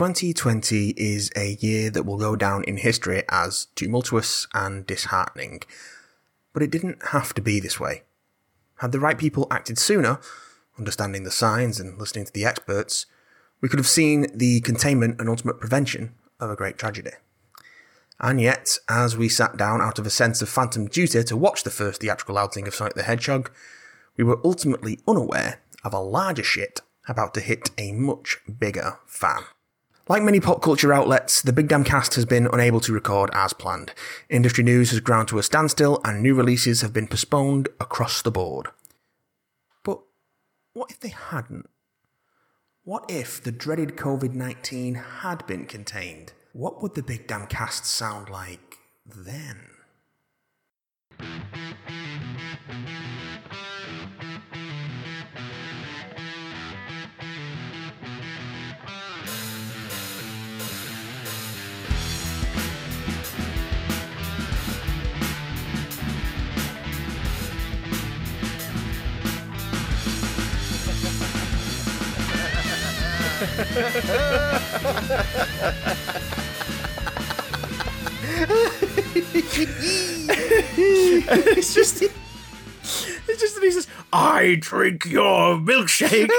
2020 0.00 0.94
is 0.96 1.30
a 1.36 1.58
year 1.60 1.90
that 1.90 2.06
will 2.06 2.16
go 2.16 2.34
down 2.34 2.64
in 2.64 2.78
history 2.78 3.22
as 3.28 3.66
tumultuous 3.74 4.46
and 4.54 4.86
disheartening. 4.86 5.60
But 6.54 6.62
it 6.62 6.70
didn't 6.70 7.08
have 7.08 7.34
to 7.34 7.42
be 7.42 7.60
this 7.60 7.78
way. 7.78 8.04
Had 8.76 8.92
the 8.92 8.98
right 8.98 9.18
people 9.18 9.46
acted 9.50 9.78
sooner, 9.78 10.18
understanding 10.78 11.24
the 11.24 11.30
signs 11.30 11.78
and 11.78 11.98
listening 11.98 12.24
to 12.24 12.32
the 12.32 12.46
experts, 12.46 13.04
we 13.60 13.68
could 13.68 13.78
have 13.78 13.86
seen 13.86 14.28
the 14.34 14.62
containment 14.62 15.20
and 15.20 15.28
ultimate 15.28 15.60
prevention 15.60 16.14
of 16.40 16.48
a 16.48 16.56
great 16.56 16.78
tragedy. 16.78 17.10
And 18.18 18.40
yet, 18.40 18.78
as 18.88 19.18
we 19.18 19.28
sat 19.28 19.58
down 19.58 19.82
out 19.82 19.98
of 19.98 20.06
a 20.06 20.10
sense 20.10 20.40
of 20.40 20.48
phantom 20.48 20.86
duty 20.86 21.22
to 21.22 21.36
watch 21.36 21.62
the 21.62 21.68
first 21.68 22.00
theatrical 22.00 22.38
outing 22.38 22.66
of 22.66 22.74
Sonic 22.74 22.94
the 22.94 23.02
Hedgehog, 23.02 23.50
we 24.16 24.24
were 24.24 24.40
ultimately 24.42 24.98
unaware 25.06 25.60
of 25.84 25.92
a 25.92 26.00
larger 26.00 26.42
shit 26.42 26.80
about 27.06 27.34
to 27.34 27.40
hit 27.42 27.70
a 27.76 27.92
much 27.92 28.38
bigger 28.58 28.98
fan. 29.04 29.42
Like 30.10 30.24
many 30.24 30.40
pop 30.40 30.60
culture 30.60 30.92
outlets, 30.92 31.40
the 31.40 31.52
Big 31.52 31.68
Damn 31.68 31.84
Cast 31.84 32.16
has 32.16 32.24
been 32.24 32.48
unable 32.52 32.80
to 32.80 32.92
record 32.92 33.30
as 33.32 33.52
planned. 33.52 33.94
Industry 34.28 34.64
news 34.64 34.90
has 34.90 34.98
ground 34.98 35.28
to 35.28 35.38
a 35.38 35.42
standstill 35.44 36.00
and 36.04 36.20
new 36.20 36.34
releases 36.34 36.80
have 36.80 36.92
been 36.92 37.06
postponed 37.06 37.68
across 37.78 38.20
the 38.20 38.32
board. 38.32 38.70
But 39.84 40.00
what 40.72 40.90
if 40.90 40.98
they 40.98 41.10
hadn't? 41.10 41.70
What 42.82 43.08
if 43.08 43.40
the 43.40 43.52
dreaded 43.52 43.96
COVID 43.96 44.34
19 44.34 44.96
had 44.96 45.46
been 45.46 45.64
contained? 45.64 46.32
What 46.54 46.82
would 46.82 46.96
the 46.96 47.04
Big 47.04 47.28
Damn 47.28 47.46
Cast 47.46 47.86
sound 47.86 48.28
like 48.28 48.78
then? 49.06 49.60
it's 81.60 81.74
just 81.74 82.02
it's 82.02 83.40
just 83.40 83.54
that 83.54 83.62
he 83.62 83.70
says, 83.70 83.86
I 84.12 84.56
drink 84.58 85.06
your 85.06 85.56
milkshake. 85.56 86.22
and 86.22 86.30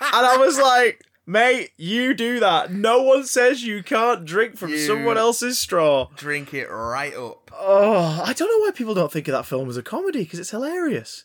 I 0.00 0.36
was 0.38 0.58
like, 0.58 1.04
mate, 1.26 1.70
you 1.76 2.14
do 2.14 2.40
that. 2.40 2.72
No 2.72 3.02
one 3.02 3.24
says 3.24 3.64
you 3.64 3.82
can't 3.82 4.24
drink 4.24 4.56
from 4.56 4.70
You- 4.70 4.78
someone 4.78 5.18
else's 5.18 5.58
straw. 5.58 6.08
Drink 6.16 6.52
it 6.54 6.68
right 6.68 7.14
up. 7.14 7.50
Oh, 7.60 8.22
I 8.24 8.32
don't 8.32 8.48
know 8.48 8.64
why 8.66 8.70
people 8.72 8.94
don't 8.94 9.10
think 9.10 9.26
of 9.28 9.32
that 9.32 9.46
film 9.46 9.68
as 9.68 9.76
a 9.76 9.82
comedy 9.82 10.20
because 10.24 10.38
it's 10.38 10.50
hilarious. 10.50 11.24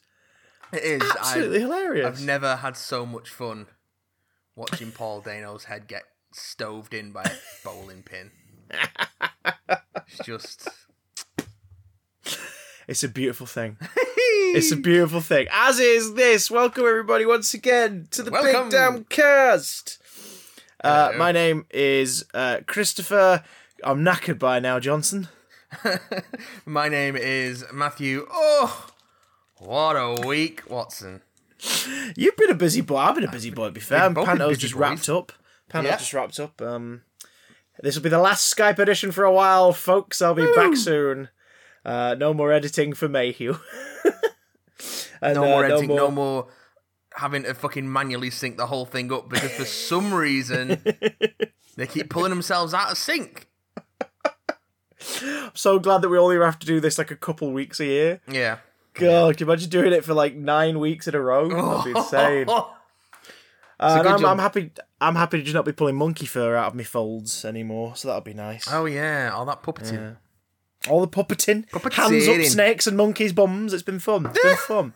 It 0.71 0.83
is. 0.83 1.01
Absolutely 1.19 1.57
I've, 1.57 1.61
hilarious. 1.63 2.07
I've 2.07 2.25
never 2.25 2.55
had 2.57 2.75
so 2.77 3.05
much 3.05 3.29
fun 3.29 3.67
watching 4.55 4.91
Paul 4.91 5.21
Dano's 5.21 5.65
head 5.65 5.87
get 5.87 6.03
stoved 6.31 6.93
in 6.93 7.11
by 7.11 7.23
a 7.23 7.31
bowling 7.63 8.03
pin. 8.03 8.31
It's 10.07 10.25
just. 10.25 10.69
It's 12.87 13.03
a 13.03 13.09
beautiful 13.09 13.47
thing. 13.47 13.77
It's 14.55 14.71
a 14.71 14.75
beautiful 14.75 15.19
thing. 15.19 15.47
As 15.51 15.79
is 15.79 16.13
this. 16.13 16.51
Welcome 16.51 16.85
everybody 16.85 17.25
once 17.25 17.55
again 17.55 18.07
to 18.11 18.21
the 18.21 18.29
Welcome. 18.29 18.69
Big 18.69 18.71
Damn 18.71 19.03
Cast. 19.05 19.99
Uh, 20.83 21.11
my 21.17 21.31
name 21.31 21.65
is 21.71 22.23
uh, 22.35 22.59
Christopher. 22.67 23.43
I'm 23.83 24.03
knackered 24.05 24.37
by 24.37 24.59
now, 24.59 24.79
Johnson. 24.79 25.27
My 26.65 26.87
name 26.87 27.15
is 27.15 27.65
Matthew. 27.73 28.27
Oh, 28.31 28.87
what 29.57 29.93
a 29.93 30.21
week, 30.27 30.69
Watson. 30.69 31.21
You've 32.15 32.35
been 32.35 32.49
a 32.51 32.55
busy 32.55 32.81
boy. 32.81 32.97
I've 32.97 33.15
been 33.15 33.23
a 33.23 33.31
busy 33.31 33.49
boy. 33.49 33.67
To 33.67 33.71
be 33.71 33.79
fair, 33.81 34.09
We've 34.09 34.25
Panto's 34.25 34.57
just 34.57 34.73
boys. 34.73 34.79
wrapped 34.79 35.09
up. 35.09 35.31
Panto's 35.69 35.89
Yeah. 35.91 35.97
just 35.97 36.13
wrapped 36.13 36.39
up. 36.39 36.61
Um, 36.61 37.01
this 37.81 37.95
will 37.95 38.03
be 38.03 38.09
the 38.09 38.19
last 38.19 38.53
Skype 38.55 38.79
edition 38.79 39.11
for 39.11 39.23
a 39.23 39.31
while, 39.31 39.73
folks. 39.73 40.21
I'll 40.21 40.33
be 40.35 40.45
back 40.55 40.75
soon. 40.75 41.29
Uh, 41.85 42.15
no 42.17 42.33
more 42.33 42.51
editing 42.51 42.93
for 42.93 43.07
Mayhew. 43.09 43.57
And, 45.21 45.35
No 45.35 45.43
uh, 45.43 45.47
more 45.47 45.63
editing, 45.65 45.95
no 45.95 46.11
more 46.11 46.47
having 47.15 47.43
to 47.43 47.53
fucking 47.53 47.89
manually 47.89 48.29
sync 48.29 48.57
the 48.57 48.67
whole 48.67 48.85
thing 48.85 49.09
up 49.13 49.29
because 49.29 49.51
for 49.53 49.63
some 49.63 50.13
reason 50.13 50.81
they 51.77 51.87
keep 51.87 52.09
pulling 52.09 52.31
themselves 52.31 52.73
out 52.73 52.91
of 52.91 52.97
sync. 52.97 53.47
I'm 55.21 55.51
so 55.53 55.79
glad 55.79 56.01
that 56.01 56.09
we 56.09 56.17
only 56.17 56.37
have 56.43 56.59
to 56.59 56.67
do 56.67 56.81
this 56.81 56.97
like 56.97 57.09
a 57.11 57.15
couple 57.15 57.51
weeks 57.53 57.79
a 57.79 57.85
year. 57.85 58.21
Yeah. 58.29 58.57
God, 58.93 59.37
can 59.37 59.45
you 59.47 59.51
imagine 59.51 59.69
doing 59.69 59.93
it 59.93 60.03
for 60.03 60.13
like 60.13 60.35
nine 60.35 60.79
weeks 60.79 61.07
in 61.07 61.15
a 61.15 61.19
row? 61.19 61.49
That'd 61.49 61.93
be 61.93 61.99
insane. 61.99 62.47
Uh, 63.79 63.97
and 63.99 64.07
I'm, 64.07 64.19
job. 64.21 64.29
I'm 64.29 64.39
happy. 64.39 64.71
I'm 65.01 65.15
happy 65.15 65.39
to 65.39 65.43
just 65.43 65.55
not 65.55 65.65
be 65.65 65.73
pulling 65.73 65.95
monkey 65.95 66.25
fur 66.25 66.55
out 66.55 66.67
of 66.67 66.75
my 66.75 66.83
folds 66.83 67.43
anymore. 67.43 67.97
So 67.97 68.07
that'll 68.07 68.21
be 68.21 68.33
nice. 68.33 68.65
oh 68.71 68.85
yeah, 68.85 69.31
all 69.33 69.45
that 69.45 69.61
puppeting. 69.61 70.15
All 70.89 71.01
the 71.01 71.07
puppeting, 71.07 71.65
hands 71.93 72.27
up 72.27 72.41
snakes 72.43 72.87
and 72.87 72.95
monkeys' 72.95 73.33
bums. 73.33 73.73
It's 73.73 73.83
been 73.83 73.99
fun. 73.99 74.27
It's 74.27 74.41
been 74.41 74.55
fun. 74.67 74.93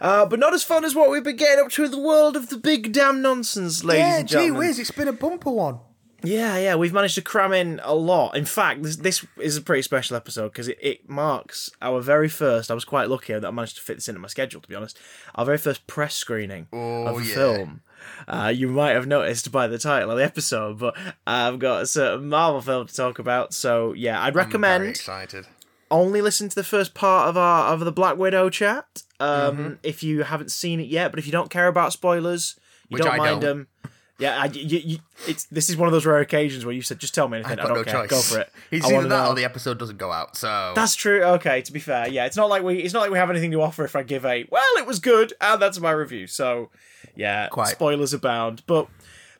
Uh, 0.00 0.26
but 0.26 0.40
not 0.40 0.52
as 0.52 0.64
fun 0.64 0.84
as 0.84 0.96
what 0.96 1.10
we've 1.10 1.22
been 1.22 1.36
getting 1.36 1.64
up 1.64 1.70
to 1.72 1.84
in 1.84 1.90
the 1.92 2.00
world 2.00 2.34
of 2.34 2.48
the 2.48 2.56
big 2.56 2.92
damn 2.92 3.22
nonsense, 3.22 3.84
ladies 3.84 4.00
Yeah, 4.00 4.18
and 4.18 4.28
gee 4.28 4.50
whiz, 4.50 4.80
it's 4.80 4.90
been 4.90 5.06
a 5.06 5.12
bumper 5.12 5.50
one. 5.50 5.78
Yeah, 6.24 6.56
yeah, 6.58 6.74
we've 6.74 6.92
managed 6.92 7.14
to 7.16 7.22
cram 7.22 7.52
in 7.52 7.80
a 7.84 7.94
lot. 7.94 8.36
In 8.36 8.44
fact, 8.44 8.82
this, 8.82 8.96
this 8.96 9.24
is 9.38 9.56
a 9.56 9.62
pretty 9.62 9.82
special 9.82 10.16
episode 10.16 10.48
because 10.48 10.68
it, 10.68 10.78
it 10.80 11.08
marks 11.08 11.70
our 11.82 12.00
very 12.00 12.28
first. 12.28 12.70
I 12.70 12.74
was 12.74 12.84
quite 12.84 13.08
lucky 13.08 13.32
that 13.34 13.44
I 13.44 13.50
managed 13.50 13.76
to 13.76 13.82
fit 13.82 13.96
this 13.96 14.08
into 14.08 14.20
my 14.20 14.28
schedule, 14.28 14.60
to 14.60 14.68
be 14.68 14.74
honest. 14.74 14.98
Our 15.34 15.44
very 15.44 15.58
first 15.58 15.86
press 15.86 16.14
screening 16.14 16.66
Oh, 16.72 17.06
of 17.06 17.20
a 17.20 17.24
yeah. 17.24 17.34
film. 17.34 17.80
Uh, 18.28 18.52
you 18.54 18.68
might 18.68 18.90
have 18.92 19.06
noticed 19.06 19.50
by 19.50 19.66
the 19.66 19.78
title 19.78 20.10
of 20.10 20.18
the 20.18 20.24
episode, 20.24 20.78
but 20.78 20.94
I've 21.26 21.58
got 21.58 21.82
a 21.82 21.86
certain 21.86 22.28
Marvel 22.28 22.60
film 22.60 22.86
to 22.86 22.94
talk 22.94 23.18
about. 23.18 23.54
So 23.54 23.92
yeah, 23.94 24.22
I'd 24.22 24.34
recommend. 24.34 24.82
Very 24.82 24.88
recommend 24.88 24.90
excited. 24.90 25.46
only 25.90 26.20
listen 26.20 26.48
to 26.50 26.54
the 26.54 26.64
first 26.64 26.92
part 26.94 27.28
of 27.28 27.36
our 27.38 27.72
of 27.72 27.80
the 27.80 27.92
Black 27.92 28.16
Widow 28.18 28.50
chat 28.50 29.02
um, 29.20 29.56
Mm-hmm. 29.56 29.72
if 29.82 30.02
you 30.02 30.22
haven't 30.24 30.50
seen 30.50 30.80
it 30.80 30.88
yet. 30.88 31.12
But 31.12 31.18
if 31.18 31.26
you 31.26 31.32
don't 31.32 31.48
care 31.50 31.66
about 31.68 31.92
spoilers, 31.94 32.56
you 32.88 32.96
Which 32.96 33.02
don't 33.04 33.12
I 33.14 33.16
mind 33.16 33.40
don't. 33.40 33.68
them. 33.82 33.90
Yeah, 34.18 34.40
I, 34.40 34.44
you, 34.46 34.78
you, 34.78 34.98
it's 35.26 35.44
this 35.46 35.68
is 35.68 35.76
one 35.76 35.88
of 35.88 35.92
those 35.92 36.06
rare 36.06 36.20
occasions 36.20 36.64
where 36.64 36.72
you 36.74 36.82
said, 36.82 37.00
"Just 37.00 37.14
tell 37.14 37.26
me 37.26 37.38
anything. 37.38 37.58
I've 37.58 37.64
I 37.64 37.68
got 37.68 37.74
don't 37.74 37.86
no 37.86 37.92
care. 37.92 38.06
choice. 38.06 38.10
Go 38.10 38.20
for 38.36 38.40
it." 38.42 38.50
I 38.72 38.76
either 38.76 39.08
that 39.08 39.08
know. 39.08 39.28
or 39.30 39.34
the 39.34 39.44
episode 39.44 39.76
doesn't 39.78 39.98
go 39.98 40.12
out. 40.12 40.36
So 40.36 40.72
That's 40.76 40.94
true. 40.94 41.22
Okay, 41.24 41.62
to 41.62 41.72
be 41.72 41.80
fair, 41.80 42.08
yeah, 42.08 42.24
it's 42.26 42.36
not 42.36 42.48
like 42.48 42.62
we 42.62 42.78
it's 42.78 42.94
not 42.94 43.00
like 43.00 43.10
we 43.10 43.18
have 43.18 43.28
anything 43.30 43.50
to 43.50 43.60
offer 43.60 43.84
if 43.84 43.96
I 43.96 44.04
give 44.04 44.24
a 44.24 44.46
well, 44.50 44.62
it 44.78 44.86
was 44.86 45.00
good, 45.00 45.32
and 45.40 45.60
that's 45.60 45.80
my 45.80 45.90
review. 45.90 46.28
So, 46.28 46.70
yeah, 47.16 47.48
Quite. 47.48 47.68
spoilers 47.68 48.14
abound. 48.14 48.62
But 48.68 48.86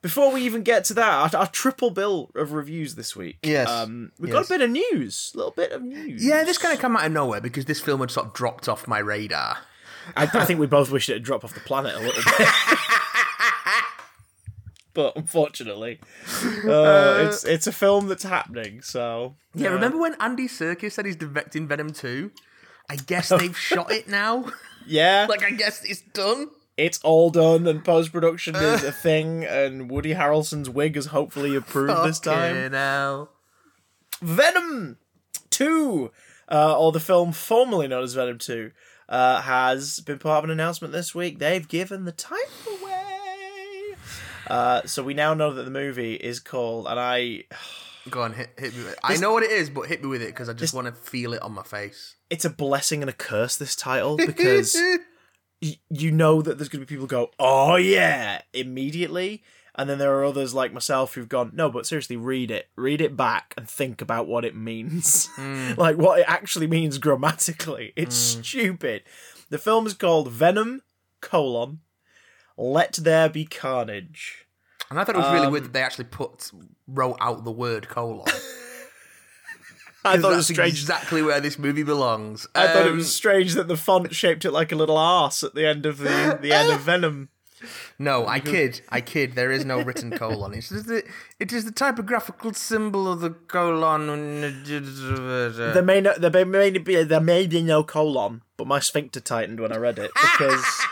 before 0.03 0.33
we 0.33 0.43
even 0.43 0.65
get 0.65 0.85
to 0.87 0.95
that, 0.95 1.35
our, 1.35 1.41
our 1.43 1.47
triple 1.47 1.91
bill 1.91 2.31
of 2.35 2.53
reviews 2.53 2.97
this 2.97 3.15
week. 3.15 3.39
Yes. 3.45 3.69
um, 3.71 4.11
we've 4.19 4.31
Yes. 4.33 4.49
got 4.49 4.57
a 4.57 4.59
bit 4.59 4.65
of 4.65 4.71
news, 4.71 5.31
a 5.35 5.37
little 5.37 5.53
bit 5.53 5.71
of 5.71 5.83
news. 5.83 6.25
yeah, 6.25 6.43
this 6.43 6.59
kind 6.59 6.75
of 6.75 6.81
came 6.81 6.97
out 6.97 7.07
of 7.07 7.13
nowhere 7.13 7.41
because 7.41 7.67
this 7.67 7.81
film 7.81 8.01
had 8.01 8.11
sort 8.11 8.27
of 8.27 8.33
dropped 8.35 8.69
off 8.69 8.89
my 8.89 8.99
radar. 8.99 9.59
I, 10.17 10.25
I 10.25 10.45
think 10.45 10.59
we 10.59 10.67
both 10.67 10.91
wished 10.91 11.09
it 11.09 11.15
had 11.15 11.23
dropped 11.23 11.45
off 11.45 11.55
the 11.55 11.61
planet 11.61 11.95
a 11.95 12.01
little 12.01 12.23
bit. 12.39 12.49
but 14.95 15.17
unfortunately, 15.17 16.01
uh, 16.65 17.27
it's 17.27 17.45
it's 17.45 17.67
a 17.67 17.73
film 17.73 18.09
that's 18.09 18.23
happening. 18.23 18.81
So 18.81 19.37
Yeah, 19.55 19.69
remember 19.69 19.99
when 19.99 20.15
Andy 20.21 20.49
Serkis 20.49 20.93
said 20.93 21.05
he's 21.07 21.17
directing 21.17 21.67
Venom 21.69 21.93
2? 21.93 22.31
I 22.89 22.97
guess 22.97 23.29
they've 23.39 23.57
shot 23.57 23.91
it 23.91 24.09
now. 24.09 24.47
yeah, 24.87 25.27
like, 25.29 25.45
I 25.45 25.51
guess 25.51 25.85
it's 25.85 26.01
done. 26.01 26.49
it's 26.77 27.01
all 27.03 27.31
done, 27.31 27.67
and 27.67 27.85
post 27.85 28.13
production 28.13 28.55
is 28.57 28.85
a 28.85 28.93
thing, 28.93 29.45
and 29.45 29.91
Woody 29.91 30.15
Harrelson's 30.15 30.71
wig 30.71 30.97
is 30.97 31.07
hopefully 31.07 31.55
approved 31.57 32.05
this 32.05 32.21
time. 32.21 32.73
Hell. 32.73 33.31
Venom 34.21 34.99
2, 35.51 36.11
uh, 36.51 36.79
or 36.79 36.93
the 36.93 37.01
film 37.01 37.33
formerly 37.33 37.89
known 37.89 38.05
as 38.05 38.15
Venom 38.15 38.39
2, 38.39 38.71
uh, 39.09 39.41
has 39.43 40.01
been 40.01 40.19
part 40.19 40.39
of 40.39 40.45
an 40.45 40.51
announcement 40.51 40.93
this 40.93 41.15
week. 41.15 41.39
They've 41.39 41.67
given 41.67 42.05
the 42.05 42.13
title 42.13 42.79
away. 42.81 42.94
Uh, 44.47 44.83
so 44.85 45.03
we 45.03 45.15
now 45.15 45.35
know 45.35 45.53
that 45.53 45.63
the 45.65 45.71
movie 45.71 46.15
is 46.15 46.41
called, 46.41 46.87
and 46.87 46.99
I. 46.99 47.45
Go 48.11 48.21
on, 48.21 48.35
hit, 48.35 48.51
hit 48.59 48.77
me 48.77 48.83
with 48.85 48.93
it. 48.93 48.99
I 49.03 49.17
know 49.17 49.33
what 49.33 49.45
it 49.45 49.51
is, 49.51 49.71
but 49.71 49.87
hit 49.89 50.03
me 50.03 50.09
with 50.11 50.21
it 50.21 50.27
because 50.27 50.51
I 50.51 50.53
just 50.53 50.75
want 50.75 50.87
to 50.89 50.93
feel 50.93 51.33
it 51.33 51.41
on 51.41 51.53
my 51.55 51.63
face. 51.63 52.17
It's 52.29 52.45
a 52.45 52.51
blessing 52.51 53.03
and 53.03 53.09
a 53.09 53.15
curse, 53.15 53.57
this 53.57 53.75
title, 53.75 54.19
because 54.19 54.75
y- 55.63 55.79
you 55.89 56.11
know 56.11 56.43
that 56.43 56.59
there's 56.59 56.69
going 56.69 56.81
to 56.81 56.87
be 56.87 56.95
people 56.95 57.05
who 57.05 57.09
go, 57.09 57.31
oh 57.39 57.77
yeah, 57.77 58.43
immediately. 58.53 59.43
And 59.75 59.89
then 59.89 59.97
there 59.99 60.15
are 60.19 60.25
others 60.25 60.53
like 60.53 60.73
myself 60.75 61.15
who've 61.15 61.29
gone, 61.31 61.53
no, 61.55 61.71
but 61.71 61.87
seriously, 61.87 62.17
read 62.17 62.51
it. 62.51 62.69
Read 62.77 63.01
it 63.01 63.17
back 63.17 63.55
and 63.57 63.67
think 63.67 64.03
about 64.03 64.27
what 64.29 64.45
it 64.45 64.55
means. 64.55 65.31
like 65.79 65.97
what 65.97 66.21
it 66.21 66.27
actually 66.29 66.67
means 66.67 66.99
grammatically. 66.99 67.95
It's 67.97 68.15
stupid. 68.15 69.03
The 69.49 69.59
film 69.59 69.87
is 69.87 69.95
called 69.95 70.31
Venom, 70.31 70.83
colon, 71.23 71.81
Let 72.57 72.95
There 72.95 73.29
Be 73.29 73.45
Carnage. 73.45 74.47
And 74.91 74.99
I 75.01 75.05
thought 75.05 75.15
it 75.17 75.19
was 75.19 75.33
really 75.33 75.47
Um, 75.47 75.53
weird 75.53 75.65
that 75.65 75.73
they 75.73 75.83
actually 75.83 76.05
put 76.05 76.51
wrote 76.87 77.17
out 77.21 77.45
the 77.45 77.51
word 77.51 77.89
colon. 77.89 78.27
I 80.07 80.19
thought 80.19 80.35
it 80.35 80.37
was 80.37 80.47
strange. 80.49 80.75
exactly 80.75 81.23
where 81.23 81.41
this 81.41 81.59
movie 81.59 81.83
belongs. 81.83 82.47
I 82.55 82.67
thought 82.69 82.87
it 82.87 82.91
Um, 82.91 82.97
was 82.99 83.15
strange 83.15 83.55
that 83.55 83.69
the 83.69 83.77
font 83.77 84.15
shaped 84.15 84.45
it 84.45 84.51
like 84.51 84.71
a 84.71 84.77
little 84.77 84.99
arse 84.99 85.43
at 85.43 85.55
the 85.55 85.67
end 85.67 85.87
of 85.87 85.97
the 85.99 86.39
the 86.41 86.53
end 86.53 86.71
of 86.71 86.81
Venom. 86.83 87.31
No, 87.99 88.27
I 88.27 88.41
kid. 88.41 88.83
I 88.91 89.01
kid. 89.01 89.35
There 89.35 89.51
is 89.51 89.65
no 89.65 89.81
written 89.81 90.11
colon. 90.11 90.53
It's 90.53 90.69
just 90.69 90.87
the, 90.87 91.03
it 91.41 91.51
is 91.51 91.65
the 91.65 91.71
typographical 91.73 92.53
symbol 92.53 93.11
of 93.11 93.21
the 93.21 93.31
colon. 93.31 94.07
There 94.67 95.83
may 95.83 96.03
no, 96.03 96.13
there 96.19 96.45
may 96.45 96.71
be 96.79 97.03
there 97.03 97.21
may 97.21 97.47
be 97.47 97.63
no 97.63 97.83
colon, 97.83 98.43
but 98.59 98.67
my 98.67 98.81
sphincter 98.81 99.21
tightened 99.21 99.61
when 99.61 99.73
I 99.73 99.77
read 99.79 99.99
it 99.99 100.11
because. 100.15 100.63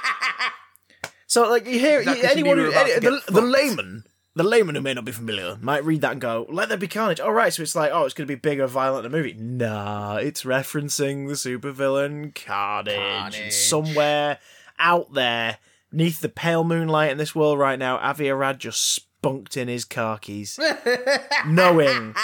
so 1.32 1.48
like 1.50 1.66
you 1.66 1.78
hear 1.78 2.02
you- 2.02 2.22
anyone, 2.22 2.58
who, 2.58 2.70
any, 2.72 2.92
the, 3.00 3.22
the 3.28 3.40
layman. 3.40 4.04
The 4.34 4.42
layman 4.44 4.74
who 4.76 4.80
may 4.80 4.94
not 4.94 5.04
be 5.04 5.12
familiar 5.12 5.58
might 5.60 5.84
read 5.84 6.00
that 6.00 6.12
and 6.12 6.20
go, 6.20 6.46
"Let 6.48 6.70
there 6.70 6.78
be 6.78 6.88
carnage." 6.88 7.20
All 7.20 7.32
right, 7.34 7.52
so 7.52 7.62
it's 7.62 7.74
like, 7.76 7.90
oh, 7.92 8.04
it's 8.06 8.14
going 8.14 8.26
to 8.26 8.34
be 8.34 8.38
bigger, 8.40 8.66
violent 8.66 9.02
than 9.02 9.12
a 9.12 9.16
movie. 9.16 9.34
Nah, 9.34 10.16
it's 10.16 10.44
referencing 10.44 11.28
the 11.28 11.34
supervillain 11.34 12.34
Carnage. 12.34 12.94
And 12.96 13.34
Carnage. 13.34 13.52
somewhere 13.52 14.38
out 14.78 15.12
there, 15.12 15.58
neath 15.92 16.20
the 16.22 16.30
pale 16.30 16.64
moonlight 16.64 17.10
in 17.12 17.18
this 17.18 17.34
world 17.34 17.58
right 17.58 17.78
now, 17.78 17.98
Avi 17.98 18.30
Arad 18.30 18.58
just 18.58 18.80
spunked 18.94 19.56
in 19.58 19.68
his 19.68 19.84
car 19.84 20.18
keys, 20.18 20.58
knowing 21.46 22.14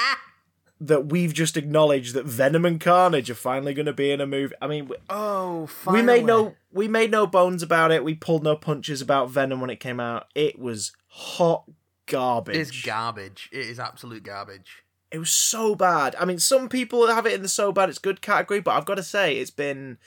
that 0.80 1.06
we've 1.06 1.32
just 1.34 1.56
acknowledged 1.56 2.14
that 2.14 2.24
Venom 2.26 2.64
and 2.64 2.80
Carnage 2.80 3.30
are 3.30 3.34
finally 3.34 3.74
going 3.74 3.86
to 3.86 3.92
be 3.92 4.10
in 4.12 4.20
a 4.20 4.26
movie. 4.26 4.54
I 4.62 4.66
mean, 4.68 4.88
we, 4.88 4.96
Oh, 5.10 5.68
we 5.86 6.02
made 6.02 6.24
no 6.24 6.54
we 6.72 6.86
made 6.88 7.10
no 7.10 7.26
bones 7.26 7.62
about 7.62 7.90
it. 7.90 8.04
We 8.04 8.14
pulled 8.14 8.42
no 8.44 8.54
punches 8.56 9.00
about 9.02 9.30
Venom 9.30 9.60
when 9.60 9.70
it 9.70 9.80
came 9.80 9.98
out. 10.00 10.26
It 10.34 10.58
was 10.58 10.92
hot 11.08 11.64
garbage. 12.06 12.56
It's 12.56 12.82
garbage. 12.82 13.48
It 13.52 13.66
is 13.66 13.78
absolute 13.80 14.22
garbage. 14.22 14.82
it 15.10 15.18
was 15.18 15.30
so 15.30 15.74
bad. 15.74 16.14
I 16.20 16.24
mean, 16.24 16.38
some 16.38 16.68
people 16.68 17.06
have 17.06 17.26
it 17.26 17.32
in 17.32 17.42
the 17.42 17.48
so 17.48 17.72
bad 17.72 17.88
it's 17.88 17.98
good 17.98 18.20
category, 18.20 18.60
but 18.60 18.72
I've 18.72 18.84
got 18.86 18.96
to 18.96 19.02
say 19.02 19.36
it's 19.38 19.50
been 19.50 19.98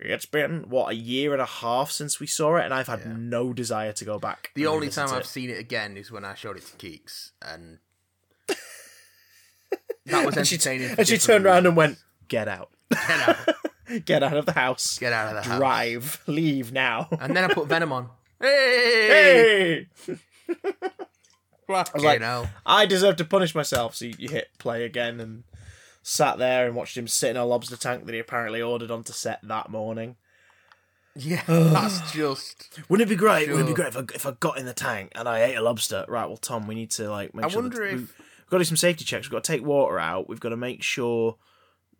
it's 0.00 0.26
been 0.26 0.64
what 0.68 0.90
a 0.92 0.96
year 0.96 1.32
and 1.32 1.40
a 1.42 1.46
half 1.46 1.90
since 1.90 2.18
we 2.18 2.26
saw 2.26 2.56
it, 2.56 2.64
and 2.64 2.72
I've 2.74 2.86
had 2.88 3.00
Yeah. 3.00 3.14
no 3.16 3.52
desire 3.52 3.92
to 3.92 4.04
go 4.04 4.18
back. 4.18 4.50
The 4.54 4.66
only 4.66 4.88
time 4.88 5.10
I've 5.10 5.20
it. 5.22 5.26
seen 5.26 5.50
it 5.50 5.58
again 5.58 5.96
is 5.96 6.10
when 6.10 6.24
I 6.24 6.34
showed 6.34 6.56
it 6.56 6.64
to 6.66 6.76
Keeks, 6.76 7.30
and 7.42 7.78
that 10.06 10.24
was 10.26 10.36
and 10.38 10.46
she, 10.46 10.54
entertaining. 10.56 10.94
and 10.98 11.06
she 11.08 11.18
turned 11.18 11.46
around 11.46 11.66
and 11.66 11.76
went, 11.76 11.98
"Get 12.28 12.48
out, 12.48 12.70
Get 12.90 13.28
out. 13.28 13.48
get 14.04 14.22
out 14.22 14.36
of 14.36 14.46
the 14.46 14.52
house, 14.52 14.98
Get 14.98 15.12
out 15.12 15.34
of 15.36 15.42
the 15.42 15.48
house. 15.48 15.58
drive, 15.58 16.22
leave 16.26 16.72
now." 16.72 17.08
And 17.20 17.36
then 17.36 17.44
I 17.50 17.52
put 17.54 17.66
Venom 17.68 17.92
on. 17.92 18.08
Hey! 18.40 19.86
Hey, 20.06 20.14
Fucking 21.66 22.02
like- 22.02 22.20
hell. 22.20 22.50
I 22.66 22.84
deserve 22.86 23.16
to 23.16 23.24
punish 23.24 23.54
myself. 23.54 23.94
So 23.94 24.04
you 24.06 24.28
hit 24.28 24.48
play 24.58 24.84
again 24.84 25.18
and 25.20 25.44
sat 26.02 26.36
there 26.38 26.66
and 26.66 26.74
watched 26.76 26.96
him 26.96 27.08
sit 27.08 27.30
in 27.30 27.36
a 27.38 27.44
lobster 27.46 27.76
tank 27.76 28.04
that 28.04 28.12
he 28.12 28.18
apparently 28.18 28.60
ordered 28.60 28.90
onto 28.90 29.12
set 29.14 29.40
that 29.44 29.70
morning. 29.70 30.16
Yeah, 31.16 31.42
that's 31.48 32.12
just. 32.12 32.68
Wouldn't 32.90 33.08
it 33.08 33.10
be 33.10 33.16
great? 33.16 33.48
Wouldn't 33.48 33.68
it 33.68 33.72
be 33.72 33.76
great 33.76 33.88
if 33.88 33.96
I, 33.96 34.00
if 34.14 34.26
I 34.26 34.32
got 34.32 34.58
in 34.58 34.66
the 34.66 34.74
tank 34.74 35.12
and 35.14 35.26
I 35.28 35.42
ate 35.42 35.54
a 35.54 35.62
lobster? 35.62 36.04
Right. 36.08 36.26
Well, 36.26 36.36
Tom, 36.36 36.66
we 36.66 36.74
need 36.74 36.90
to 36.92 37.08
like 37.10 37.34
make 37.34 37.46
I 37.46 37.48
sure. 37.48 37.62
wonder 37.62 37.78
that 37.78 37.94
if- 37.94 38.20
got 38.54 38.58
to 38.58 38.64
do 38.64 38.68
some 38.68 38.76
safety 38.76 39.04
checks. 39.04 39.26
We've 39.26 39.32
got 39.32 39.44
to 39.44 39.52
take 39.52 39.64
water 39.64 39.98
out. 39.98 40.28
We've 40.28 40.40
got 40.40 40.50
to 40.50 40.56
make 40.56 40.82
sure 40.82 41.36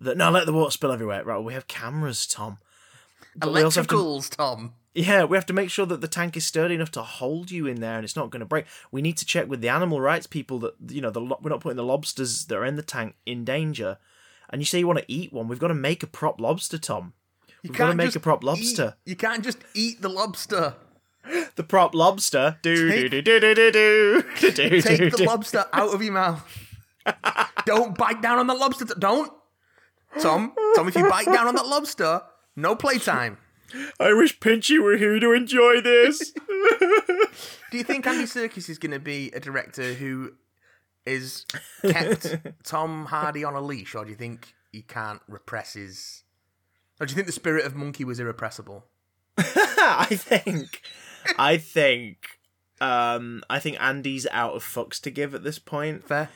that 0.00 0.16
no, 0.16 0.30
let 0.30 0.46
the 0.46 0.52
water 0.52 0.70
spill 0.70 0.92
everywhere. 0.92 1.24
Right. 1.24 1.38
We 1.42 1.52
have 1.54 1.66
cameras, 1.68 2.26
Tom. 2.26 2.58
But 3.36 3.52
we 3.52 3.62
also 3.62 3.80
have 3.80 3.88
to- 3.88 3.94
Electricals, 3.96 4.30
Tom. 4.36 4.74
Yeah, 4.96 5.24
we 5.24 5.36
have 5.36 5.46
to 5.46 5.52
make 5.52 5.70
sure 5.70 5.86
that 5.86 6.00
the 6.00 6.06
tank 6.06 6.36
is 6.36 6.46
sturdy 6.46 6.76
enough 6.76 6.92
to 6.92 7.02
hold 7.02 7.50
you 7.50 7.66
in 7.66 7.80
there 7.80 7.96
and 7.96 8.04
it's 8.04 8.14
not 8.14 8.30
going 8.30 8.38
to 8.40 8.46
break. 8.46 8.64
We 8.92 9.02
need 9.02 9.16
to 9.16 9.24
check 9.26 9.48
with 9.48 9.60
the 9.60 9.68
animal 9.68 10.00
rights 10.00 10.28
people 10.28 10.60
that 10.60 10.74
you 10.88 11.00
know 11.00 11.10
the 11.10 11.20
we're 11.20 11.50
not 11.50 11.60
putting 11.60 11.76
the 11.76 11.82
lobsters 11.82 12.44
that 12.44 12.56
are 12.56 12.64
in 12.64 12.76
the 12.76 12.82
tank 12.82 13.16
in 13.26 13.44
danger. 13.44 13.98
And 14.50 14.60
you 14.62 14.66
say 14.66 14.78
you 14.78 14.86
want 14.86 15.00
to 15.00 15.04
eat 15.12 15.32
one, 15.32 15.48
we've 15.48 15.58
got 15.58 15.68
to 15.68 15.74
make 15.74 16.04
a 16.04 16.06
prop 16.06 16.40
lobster, 16.40 16.78
Tom. 16.78 17.12
You 17.62 17.70
We've 17.70 17.78
got 17.78 17.88
to 17.88 17.94
make 17.96 18.14
a 18.14 18.20
prop 18.20 18.42
eat- 18.42 18.46
lobster. 18.46 18.94
You 19.04 19.16
can't 19.16 19.42
just 19.42 19.58
eat 19.74 20.00
the 20.00 20.08
lobster. 20.10 20.74
The 21.56 21.64
prop 21.64 21.94
lobster. 21.94 22.58
Do 22.62 23.08
do 23.08 23.08
do 23.08 23.22
do 23.22 23.54
do 23.54 23.54
do 23.54 24.22
do 24.40 24.50
do 24.50 24.80
Take 24.82 24.98
do 24.98 25.10
the 25.10 25.16
do. 25.18 25.24
lobster 25.24 25.64
out 25.72 25.94
of 25.94 26.02
your 26.02 26.12
mouth. 26.12 26.46
Don't 27.66 27.96
bite 27.96 28.20
down 28.22 28.38
on 28.38 28.46
the 28.46 28.54
lobster. 28.54 28.84
Don't. 28.98 29.30
Tom, 30.20 30.52
Tom, 30.76 30.88
if 30.88 30.94
you 30.94 31.08
bite 31.08 31.26
down 31.26 31.48
on 31.48 31.54
that 31.56 31.66
lobster, 31.66 32.22
no 32.56 32.76
playtime. 32.76 33.38
I 33.98 34.12
wish 34.12 34.38
Pinchy 34.38 34.80
were 34.80 34.96
here 34.96 35.18
to 35.18 35.32
enjoy 35.32 35.80
this. 35.80 36.30
Do 37.70 37.78
you 37.78 37.82
think 37.82 38.06
Andy 38.06 38.24
Serkis 38.24 38.68
is 38.68 38.78
going 38.78 38.92
to 38.92 39.00
be 39.00 39.32
a 39.34 39.40
director 39.40 39.94
who 39.94 40.32
is 41.04 41.44
kept 41.82 42.36
Tom 42.62 43.06
Hardy 43.06 43.42
on 43.44 43.54
a 43.54 43.60
leash, 43.60 43.94
or 43.94 44.04
do 44.04 44.10
you 44.10 44.16
think 44.16 44.54
he 44.72 44.82
can't 44.82 45.20
repress 45.28 45.72
his? 45.74 46.22
Or 47.00 47.06
do 47.06 47.10
you 47.10 47.16
think 47.16 47.26
the 47.26 47.32
spirit 47.32 47.64
of 47.64 47.74
Monkey 47.74 48.04
was 48.04 48.20
irrepressible? 48.20 48.84
I 49.36 50.06
think, 50.12 50.80
I 51.38 51.56
think, 51.56 52.38
um, 52.80 53.42
I 53.48 53.58
think 53.58 53.80
Andy's 53.80 54.26
out 54.30 54.54
of 54.54 54.64
fucks 54.64 55.00
to 55.02 55.10
give 55.10 55.34
at 55.34 55.44
this 55.44 55.58
point 55.58 56.06
Fair. 56.06 56.28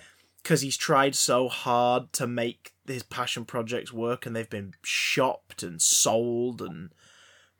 because 0.42 0.60
he's 0.60 0.76
tried 0.76 1.14
so 1.14 1.48
hard 1.48 2.12
to 2.14 2.26
make 2.26 2.72
his 2.86 3.02
passion 3.02 3.44
projects 3.44 3.92
work, 3.92 4.26
and 4.26 4.34
they've 4.34 4.48
been 4.48 4.74
shopped 4.82 5.62
and 5.62 5.80
sold 5.80 6.62
and 6.62 6.90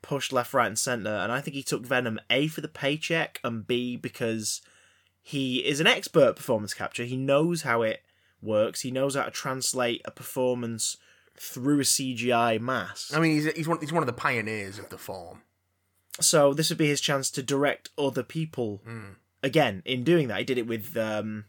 pushed 0.01 0.31
left, 0.33 0.53
right, 0.53 0.67
and 0.67 0.79
center. 0.79 1.09
And 1.09 1.31
I 1.31 1.41
think 1.41 1.55
he 1.55 1.63
took 1.63 1.85
Venom 1.85 2.19
a 2.29 2.47
for 2.47 2.61
the 2.61 2.67
paycheck, 2.67 3.39
and 3.43 3.65
b 3.67 3.95
because 3.95 4.61
he 5.21 5.57
is 5.57 5.79
an 5.79 5.87
expert 5.87 6.35
performance 6.35 6.73
capture. 6.73 7.03
He 7.03 7.17
knows 7.17 7.61
how 7.61 7.81
it 7.81 8.01
works. 8.41 8.81
He 8.81 8.91
knows 8.91 9.15
how 9.15 9.23
to 9.23 9.31
translate 9.31 10.01
a 10.05 10.11
performance 10.11 10.97
through 11.37 11.81
a 11.81 11.83
CGI 11.83 12.59
mask. 12.59 13.15
I 13.15 13.19
mean, 13.19 13.31
he's 13.31 13.45
he's 13.53 13.67
one 13.67 13.79
he's 13.79 13.93
one 13.93 14.03
of 14.03 14.07
the 14.07 14.13
pioneers 14.13 14.79
of 14.79 14.89
the 14.89 14.97
form. 14.97 15.41
So 16.19 16.53
this 16.53 16.69
would 16.69 16.77
be 16.77 16.87
his 16.87 17.01
chance 17.01 17.29
to 17.31 17.43
direct 17.43 17.89
other 17.97 18.23
people 18.23 18.81
Hmm. 18.85 19.11
again. 19.43 19.81
In 19.85 20.03
doing 20.03 20.27
that, 20.27 20.39
he 20.39 20.43
did 20.45 20.57
it 20.57 20.67
with 20.67 20.95
um, 20.97 21.45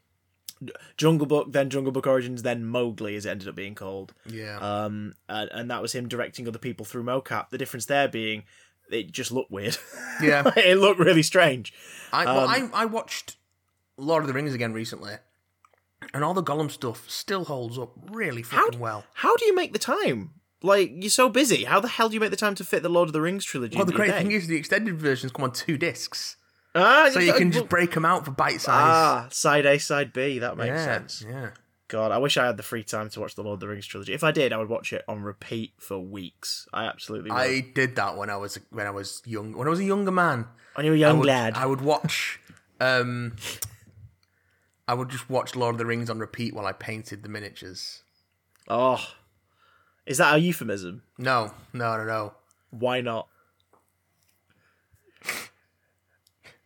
Jungle 0.97 1.27
Book, 1.27 1.53
then 1.53 1.71
Jungle 1.71 1.93
Book 1.93 2.07
Origins, 2.07 2.43
then 2.43 2.65
Mowgli, 2.65 3.17
as 3.17 3.27
it 3.27 3.31
ended 3.31 3.49
up 3.49 3.55
being 3.57 3.75
called. 3.75 4.13
Yeah. 4.27 4.59
Um, 4.59 5.15
and, 5.29 5.51
and 5.53 5.71
that 5.71 5.81
was 5.83 5.95
him 5.95 6.07
directing 6.09 6.47
other 6.47 6.59
people 6.59 6.85
through 6.85 7.05
mocap. 7.05 7.51
The 7.51 7.59
difference 7.59 7.87
there 7.87 8.09
being 8.09 8.45
it 8.91 9.13
just 9.13 9.31
looked 9.33 9.51
weird. 9.51 9.77
Yeah. 10.23 10.51
it 10.57 10.77
looked 10.79 11.01
really 11.01 11.23
strange. 11.23 11.73
I, 12.13 12.25
well, 12.27 12.41
Um, 12.49 12.71
I 12.75 12.83
I 12.83 12.85
watched 12.85 13.37
Lord 13.97 14.23
of 14.23 14.27
the 14.29 14.35
Rings 14.35 14.53
again 14.55 14.73
recently, 14.75 15.15
and 16.13 16.23
all 16.23 16.35
the 16.35 16.43
Gollum 16.43 16.71
stuff 16.71 17.09
still 17.09 17.45
holds 17.47 17.79
up 17.79 17.93
really 18.11 18.43
fucking 18.43 18.79
well. 18.81 19.05
How 19.15 19.35
do 19.37 19.47
you 19.47 19.55
make 19.55 19.73
the 19.73 19.79
time? 19.79 20.33
Like 20.63 20.93
you're 20.95 21.11
so 21.11 21.29
busy. 21.29 21.65
How 21.65 21.81
the 21.81 21.89
hell 21.89 22.09
do 22.09 22.15
you 22.15 22.21
make 22.21 22.31
the 22.31 22.37
time 22.37 22.55
to 22.57 22.65
fit 22.65 22.83
the 22.83 22.89
Lord 22.89 23.09
of 23.09 23.13
the 23.13 23.21
Rings 23.21 23.45
trilogy? 23.45 23.77
Well, 23.77 23.87
the 23.87 23.93
great 23.93 24.13
thing 24.13 24.33
is 24.33 24.47
the 24.47 24.57
extended 24.57 24.99
versions 24.99 25.33
come 25.33 25.45
on 25.45 25.53
two 25.53 25.79
discs, 25.79 26.37
ah, 26.75 27.09
so 27.13 27.19
you 27.19 27.33
can 27.33 27.51
just 27.51 27.69
break 27.69 27.93
them 27.93 28.05
out 28.05 28.25
for 28.27 28.31
bite 28.31 28.61
size. 28.61 28.71
ah 28.75 29.29
side 29.31 29.65
A, 29.65 29.79
side 29.79 30.13
B. 30.13 30.39
That 30.39 30.57
makes 30.57 30.69
yeah, 30.69 30.85
sense. 30.85 31.25
Yeah. 31.27 31.51
God, 31.89 32.13
I 32.13 32.19
wish 32.19 32.37
I 32.37 32.47
had 32.47 32.57
the 32.57 32.63
free 32.63 32.85
time 32.85 33.11
to 33.11 33.21
watch 33.21 33.35
the 33.35 33.43
Lord 33.43 33.55
of 33.55 33.61
the 33.61 33.67
Rings 33.69 33.85
trilogy. 33.85 34.13
If 34.13 34.23
I 34.23 34.31
did, 34.31 34.53
I 34.53 34.59
would 34.59 34.69
watch 34.69 34.93
it 34.93 35.03
on 35.09 35.23
repeat 35.23 35.73
for 35.79 35.99
weeks. 35.99 36.69
I 36.73 36.85
absolutely 36.85 37.31
would. 37.33 37.37
I 37.37 37.61
did 37.61 37.97
that 37.97 38.17
when 38.17 38.31
I 38.31 38.37
was 38.37 38.61
when 38.71 38.87
I 38.87 38.91
was 38.91 39.23
young. 39.25 39.57
When 39.57 39.67
I 39.67 39.71
was 39.71 39.81
a 39.81 39.85
younger 39.85 40.13
man, 40.13 40.47
When 40.75 40.87
you 40.87 40.93
were 40.93 40.97
a 40.97 41.01
I 41.01 41.01
young 41.01 41.19
would, 41.19 41.27
lad. 41.27 41.55
I 41.57 41.67
would 41.67 41.81
watch. 41.81 42.39
Um, 42.81 43.35
I 44.87 44.95
would 44.95 45.09
just 45.09 45.29
watch 45.29 45.57
Lord 45.57 45.75
of 45.75 45.79
the 45.79 45.87
Rings 45.87 46.09
on 46.11 46.19
repeat 46.19 46.55
while 46.55 46.67
I 46.67 46.73
painted 46.73 47.23
the 47.23 47.29
miniatures. 47.29 48.03
Oh, 48.69 49.05
is 50.11 50.19
that 50.19 50.35
a 50.35 50.39
euphemism? 50.39 51.03
No, 51.19 51.55
no, 51.73 51.97
no, 51.97 52.05
no. 52.05 52.35
Why 52.71 53.01
not? 53.01 53.29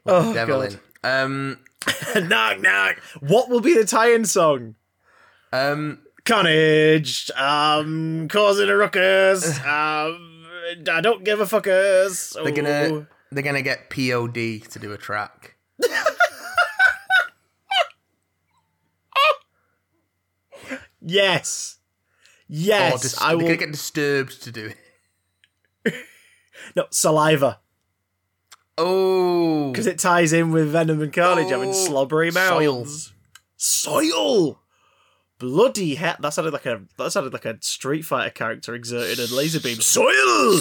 oh 0.07 0.33
Devilin. 0.33 0.81
Um, 1.05 1.59
God! 1.85 2.25
knock 2.31 2.61
knock. 2.61 2.97
What 3.21 3.51
will 3.51 3.61
be 3.61 3.75
the 3.75 3.85
tie-in 3.85 4.25
song? 4.25 4.77
um, 5.53 5.99
Carnage. 6.25 7.31
Um, 7.37 8.29
causing 8.29 8.71
a 8.71 8.77
ruckus. 8.77 9.59
um, 9.61 10.47
I 10.91 11.01
don't 11.03 11.23
give 11.23 11.41
a 11.41 11.45
fuckers. 11.45 12.33
they're 12.43 12.51
gonna 12.51 13.07
they're 13.31 13.45
gonna 13.45 13.61
get 13.61 13.91
Pod 13.91 14.35
to 14.35 14.79
do 14.81 14.93
a 14.93 14.97
track. 14.97 15.57
Yes. 21.07 21.77
Yes, 22.49 23.03
dis- 23.03 23.21
I 23.21 23.29
they're 23.29 23.37
will. 23.39 23.45
gonna 23.47 23.57
get 23.57 23.73
Disturbed 23.73 24.43
to 24.43 24.53
do 24.53 24.73
it. 25.85 25.95
No, 26.77 26.87
saliva. 26.91 27.61
Oh, 28.79 29.71
Because 29.71 29.87
it 29.87 29.99
ties 29.99 30.33
in 30.33 30.51
with 30.51 30.71
Venom 30.71 31.01
and 31.03 31.13
Carnage 31.13 31.51
having 31.51 31.71
Oh, 31.71 31.73
slobbery 31.73 32.31
mouths. 32.31 33.13
Soil. 33.57 34.61
Bloody 35.39 35.97
hell! 35.97 36.17
That 36.21 36.33
sounded 36.33 36.53
like 36.53 36.65
a 36.67 36.83
that 36.97 37.13
sounded 37.13 37.33
like 37.33 37.45
a 37.45 37.59
Street 37.61 38.03
Fighter 38.05 38.31
character 38.31 38.75
exerted 38.75 39.19
a 39.19 39.35
laser 39.35 39.61
beam. 39.61 39.77
Soil. 39.81 40.05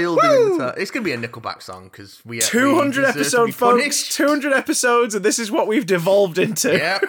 soiled 0.00 0.22
him 0.22 0.52
in 0.52 0.58
the 0.58 0.74
It's 0.76 0.90
going 0.90 1.04
to 1.04 1.08
be 1.08 1.12
a 1.12 1.28
Nickelback 1.28 1.62
song 1.62 1.84
because 1.84 2.20
we 2.24 2.36
we 2.36 2.40
200 2.42 2.92
deserve 2.92 3.12
to 3.14 3.14
be 3.14 3.20
episode 3.20 3.54
folks. 3.54 4.16
200 4.16 4.52
episodes, 4.52 5.14
and 5.14 5.24
this 5.24 5.38
is 5.38 5.50
what 5.50 5.66
we've 5.66 5.86
devolved 5.86 6.38
into. 6.38 6.72
Yeah. 6.76 6.98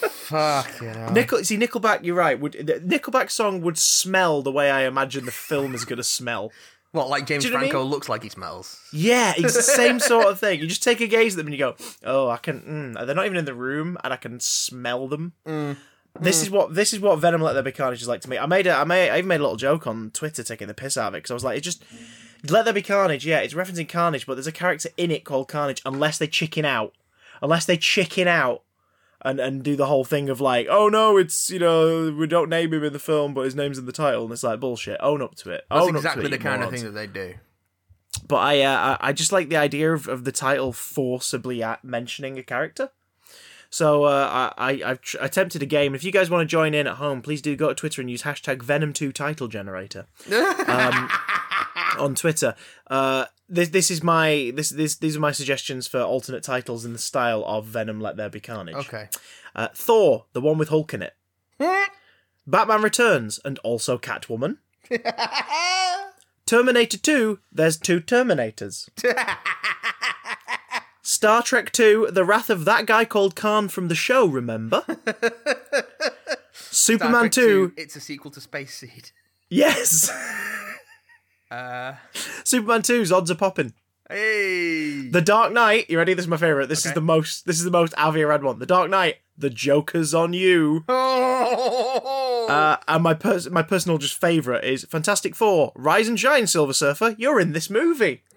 Fuck 0.00 0.80
you 0.80 0.90
know. 0.92 1.08
Nickel, 1.12 1.44
see, 1.44 1.58
Nickelback. 1.58 2.00
You're 2.04 2.14
right. 2.16 2.38
Would 2.38 2.52
the 2.52 2.74
Nickelback 2.80 3.30
song 3.30 3.60
would 3.62 3.78
smell 3.78 4.42
the 4.42 4.52
way 4.52 4.70
I 4.70 4.82
imagine 4.86 5.24
the 5.26 5.32
film 5.32 5.74
is 5.74 5.84
going 5.84 5.98
to 5.98 6.04
smell? 6.04 6.52
What 6.92 7.08
like 7.08 7.26
James 7.26 7.42
Do 7.44 7.48
you 7.48 7.52
know 7.54 7.58
what 7.58 7.64
I 7.66 7.68
Franco 7.70 7.82
mean? 7.84 7.90
looks 7.90 8.08
like 8.08 8.22
he 8.22 8.28
smells? 8.28 8.78
Yeah, 8.92 9.32
it's 9.36 9.54
the 9.54 9.62
same 9.80 9.98
sort 9.98 10.26
of 10.26 10.38
thing. 10.38 10.60
You 10.60 10.66
just 10.66 10.82
take 10.82 11.00
a 11.00 11.06
gaze 11.06 11.34
at 11.34 11.38
them 11.38 11.46
and 11.46 11.54
you 11.54 11.58
go, 11.58 11.74
"Oh, 12.04 12.28
I 12.28 12.36
can." 12.36 12.60
Mm, 12.94 13.06
they're 13.06 13.14
not 13.14 13.24
even 13.26 13.38
in 13.38 13.44
the 13.46 13.54
room, 13.54 13.96
and 14.04 14.12
I 14.12 14.16
can 14.16 14.40
smell 14.40 15.08
them. 15.08 15.32
This 16.20 16.42
is 16.42 16.50
what 16.50 16.74
this 16.74 16.92
is 16.92 17.00
what 17.00 17.18
Venom 17.18 17.40
Let 17.40 17.54
There 17.54 17.62
Be 17.62 17.72
Carnage 17.72 18.02
is 18.02 18.08
like 18.08 18.20
to 18.20 18.30
me. 18.30 18.38
I 18.38 18.46
made 18.46 18.66
a 18.66 18.74
I 18.74 18.84
made 18.84 19.10
I 19.10 19.18
even 19.18 19.28
made 19.28 19.40
a 19.40 19.42
little 19.42 19.56
joke 19.56 19.86
on 19.86 20.10
Twitter 20.10 20.42
taking 20.42 20.68
the 20.68 20.74
piss 20.74 20.96
out 20.96 21.08
of 21.08 21.14
it 21.14 21.18
because 21.18 21.30
I 21.30 21.34
was 21.34 21.44
like, 21.44 21.58
it 21.58 21.62
just 21.62 21.82
Let 22.48 22.64
There 22.64 22.74
Be 22.74 22.82
Carnage. 22.82 23.26
Yeah, 23.26 23.38
it's 23.40 23.54
referencing 23.54 23.88
Carnage, 23.88 24.26
but 24.26 24.34
there's 24.34 24.46
a 24.46 24.52
character 24.52 24.90
in 24.96 25.10
it 25.10 25.24
called 25.24 25.48
Carnage. 25.48 25.82
Unless 25.84 26.18
they 26.18 26.26
chicken 26.26 26.64
out, 26.64 26.94
unless 27.40 27.64
they 27.64 27.76
chicken 27.76 28.28
out. 28.28 28.62
And, 29.24 29.38
and 29.38 29.62
do 29.62 29.76
the 29.76 29.86
whole 29.86 30.04
thing 30.04 30.28
of 30.28 30.40
like, 30.40 30.66
oh 30.68 30.88
no, 30.88 31.16
it's 31.16 31.48
you 31.48 31.60
know 31.60 32.10
we 32.10 32.26
don't 32.26 32.48
name 32.50 32.74
him 32.74 32.82
in 32.82 32.92
the 32.92 32.98
film, 32.98 33.34
but 33.34 33.42
his 33.42 33.54
name's 33.54 33.78
in 33.78 33.86
the 33.86 33.92
title, 33.92 34.24
and 34.24 34.32
it's 34.32 34.42
like 34.42 34.58
bullshit. 34.58 34.96
Own 34.98 35.22
up 35.22 35.36
to 35.36 35.52
it. 35.52 35.64
That's 35.70 35.80
Own 35.80 35.90
up 35.90 35.92
to 35.92 35.98
exactly 35.98 36.24
it, 36.24 36.30
the 36.30 36.38
kind 36.38 36.60
morons 36.60 36.82
of 36.82 36.88
thing 36.88 36.92
that 36.92 36.98
they 36.98 37.06
do. 37.06 37.34
but 38.26 38.38
I, 38.38 38.62
uh, 38.62 38.96
I 39.00 39.10
I 39.10 39.12
just 39.12 39.30
like 39.30 39.48
the 39.48 39.56
idea 39.58 39.92
of, 39.92 40.08
of 40.08 40.24
the 40.24 40.32
title 40.32 40.72
forcibly 40.72 41.62
at 41.62 41.84
mentioning 41.84 42.36
a 42.36 42.42
character. 42.42 42.90
So 43.72 44.04
uh, 44.04 44.52
I, 44.58 44.70
I 44.70 44.90
I've 44.90 45.00
tr- 45.00 45.16
attempted 45.18 45.62
a 45.62 45.66
game. 45.66 45.94
If 45.94 46.04
you 46.04 46.12
guys 46.12 46.28
want 46.28 46.42
to 46.42 46.46
join 46.46 46.74
in 46.74 46.86
at 46.86 46.96
home, 46.96 47.22
please 47.22 47.40
do 47.40 47.56
go 47.56 47.68
to 47.68 47.74
Twitter 47.74 48.02
and 48.02 48.10
use 48.10 48.22
hashtag 48.22 48.58
Venom2 48.58 49.14
Title 49.14 49.48
Generator 49.48 50.06
um, 50.66 51.08
on 51.98 52.14
Twitter. 52.14 52.54
Uh, 52.88 53.24
this 53.48 53.70
this 53.70 53.90
is 53.90 54.02
my 54.02 54.52
this 54.54 54.68
this 54.68 54.96
these 54.96 55.16
are 55.16 55.20
my 55.20 55.32
suggestions 55.32 55.88
for 55.88 56.02
alternate 56.02 56.42
titles 56.42 56.84
in 56.84 56.92
the 56.92 56.98
style 56.98 57.42
of 57.46 57.64
Venom 57.64 57.98
Let 57.98 58.18
There 58.18 58.28
Be 58.28 58.40
Carnage. 58.40 58.74
Okay. 58.74 59.08
Uh, 59.56 59.68
Thor, 59.74 60.26
the 60.34 60.42
one 60.42 60.58
with 60.58 60.68
Hulk 60.68 60.92
in 60.92 61.02
it. 61.02 61.14
Batman 62.46 62.82
Returns, 62.82 63.40
and 63.42 63.58
also 63.60 63.96
Catwoman. 63.96 64.58
Terminator 66.46 66.98
2, 66.98 67.38
there's 67.50 67.78
two 67.78 68.00
Terminators. 68.00 68.88
Star 71.02 71.42
Trek 71.42 71.72
2, 71.72 72.08
The 72.12 72.24
Wrath 72.24 72.48
of 72.48 72.64
That 72.64 72.86
Guy 72.86 73.04
Called 73.04 73.34
Khan 73.34 73.68
from 73.68 73.88
the 73.88 73.94
show, 73.94 74.24
remember? 74.26 74.84
Superman 76.52 77.22
Trek 77.22 77.32
2, 77.32 77.72
It's 77.76 77.96
a 77.96 78.00
sequel 78.00 78.30
to 78.32 78.40
Space 78.40 78.74
Seed. 78.74 79.10
yes! 79.50 80.10
Uh, 81.50 81.96
Superman 82.44 82.80
2's 82.80 83.12
Odds 83.12 83.30
Are 83.30 83.34
Popping. 83.34 83.74
hey. 84.08 85.06
The 85.10 85.20
Dark 85.20 85.52
Knight, 85.52 85.90
you 85.90 85.98
ready? 85.98 86.14
This 86.14 86.24
is 86.24 86.28
my 86.28 86.38
favourite. 86.38 86.70
This 86.70 86.86
is 86.86 86.94
the 86.94 87.02
most 87.02 87.44
this 87.44 87.58
is 87.58 87.64
the 87.64 87.70
most 87.70 87.92
Avi 87.98 88.22
Arad 88.22 88.42
one. 88.42 88.58
The 88.58 88.64
Dark 88.64 88.88
Knight, 88.88 89.16
The 89.36 89.50
Joker's 89.50 90.14
on 90.14 90.32
You. 90.32 90.82
Oh. 90.88 92.46
Uh, 92.48 92.78
and 92.88 93.02
my 93.02 93.12
pers- 93.12 93.50
my 93.50 93.62
personal 93.62 93.98
just 93.98 94.18
favourite 94.18 94.64
is 94.64 94.84
Fantastic 94.86 95.34
Four, 95.36 95.72
Rise 95.74 96.08
and 96.08 96.18
Shine, 96.18 96.46
Silver 96.46 96.72
Surfer, 96.72 97.14
you're 97.18 97.38
in 97.38 97.52
this 97.52 97.68
movie. 97.68 98.22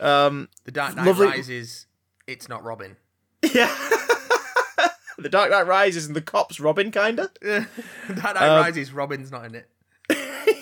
Um, 0.00 0.48
the 0.64 0.72
Dark 0.72 0.96
Knight 0.96 1.06
lovely- 1.06 1.26
Rises. 1.28 1.86
It's 2.26 2.48
not 2.48 2.62
Robin. 2.64 2.96
Yeah. 3.42 3.74
the 5.18 5.28
Dark 5.28 5.50
Knight 5.50 5.66
Rises 5.66 6.06
and 6.06 6.14
the 6.16 6.22
cops 6.22 6.58
Robin 6.60 6.90
kinda? 6.90 7.30
the 7.40 7.66
Dark 8.08 8.34
Knight 8.34 8.36
Um, 8.36 8.62
Rises. 8.62 8.92
Robin's 8.92 9.30
not 9.30 9.44
in 9.46 9.54
it. 9.56 9.68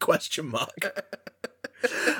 Question 0.00 0.46
mark. 0.48 1.02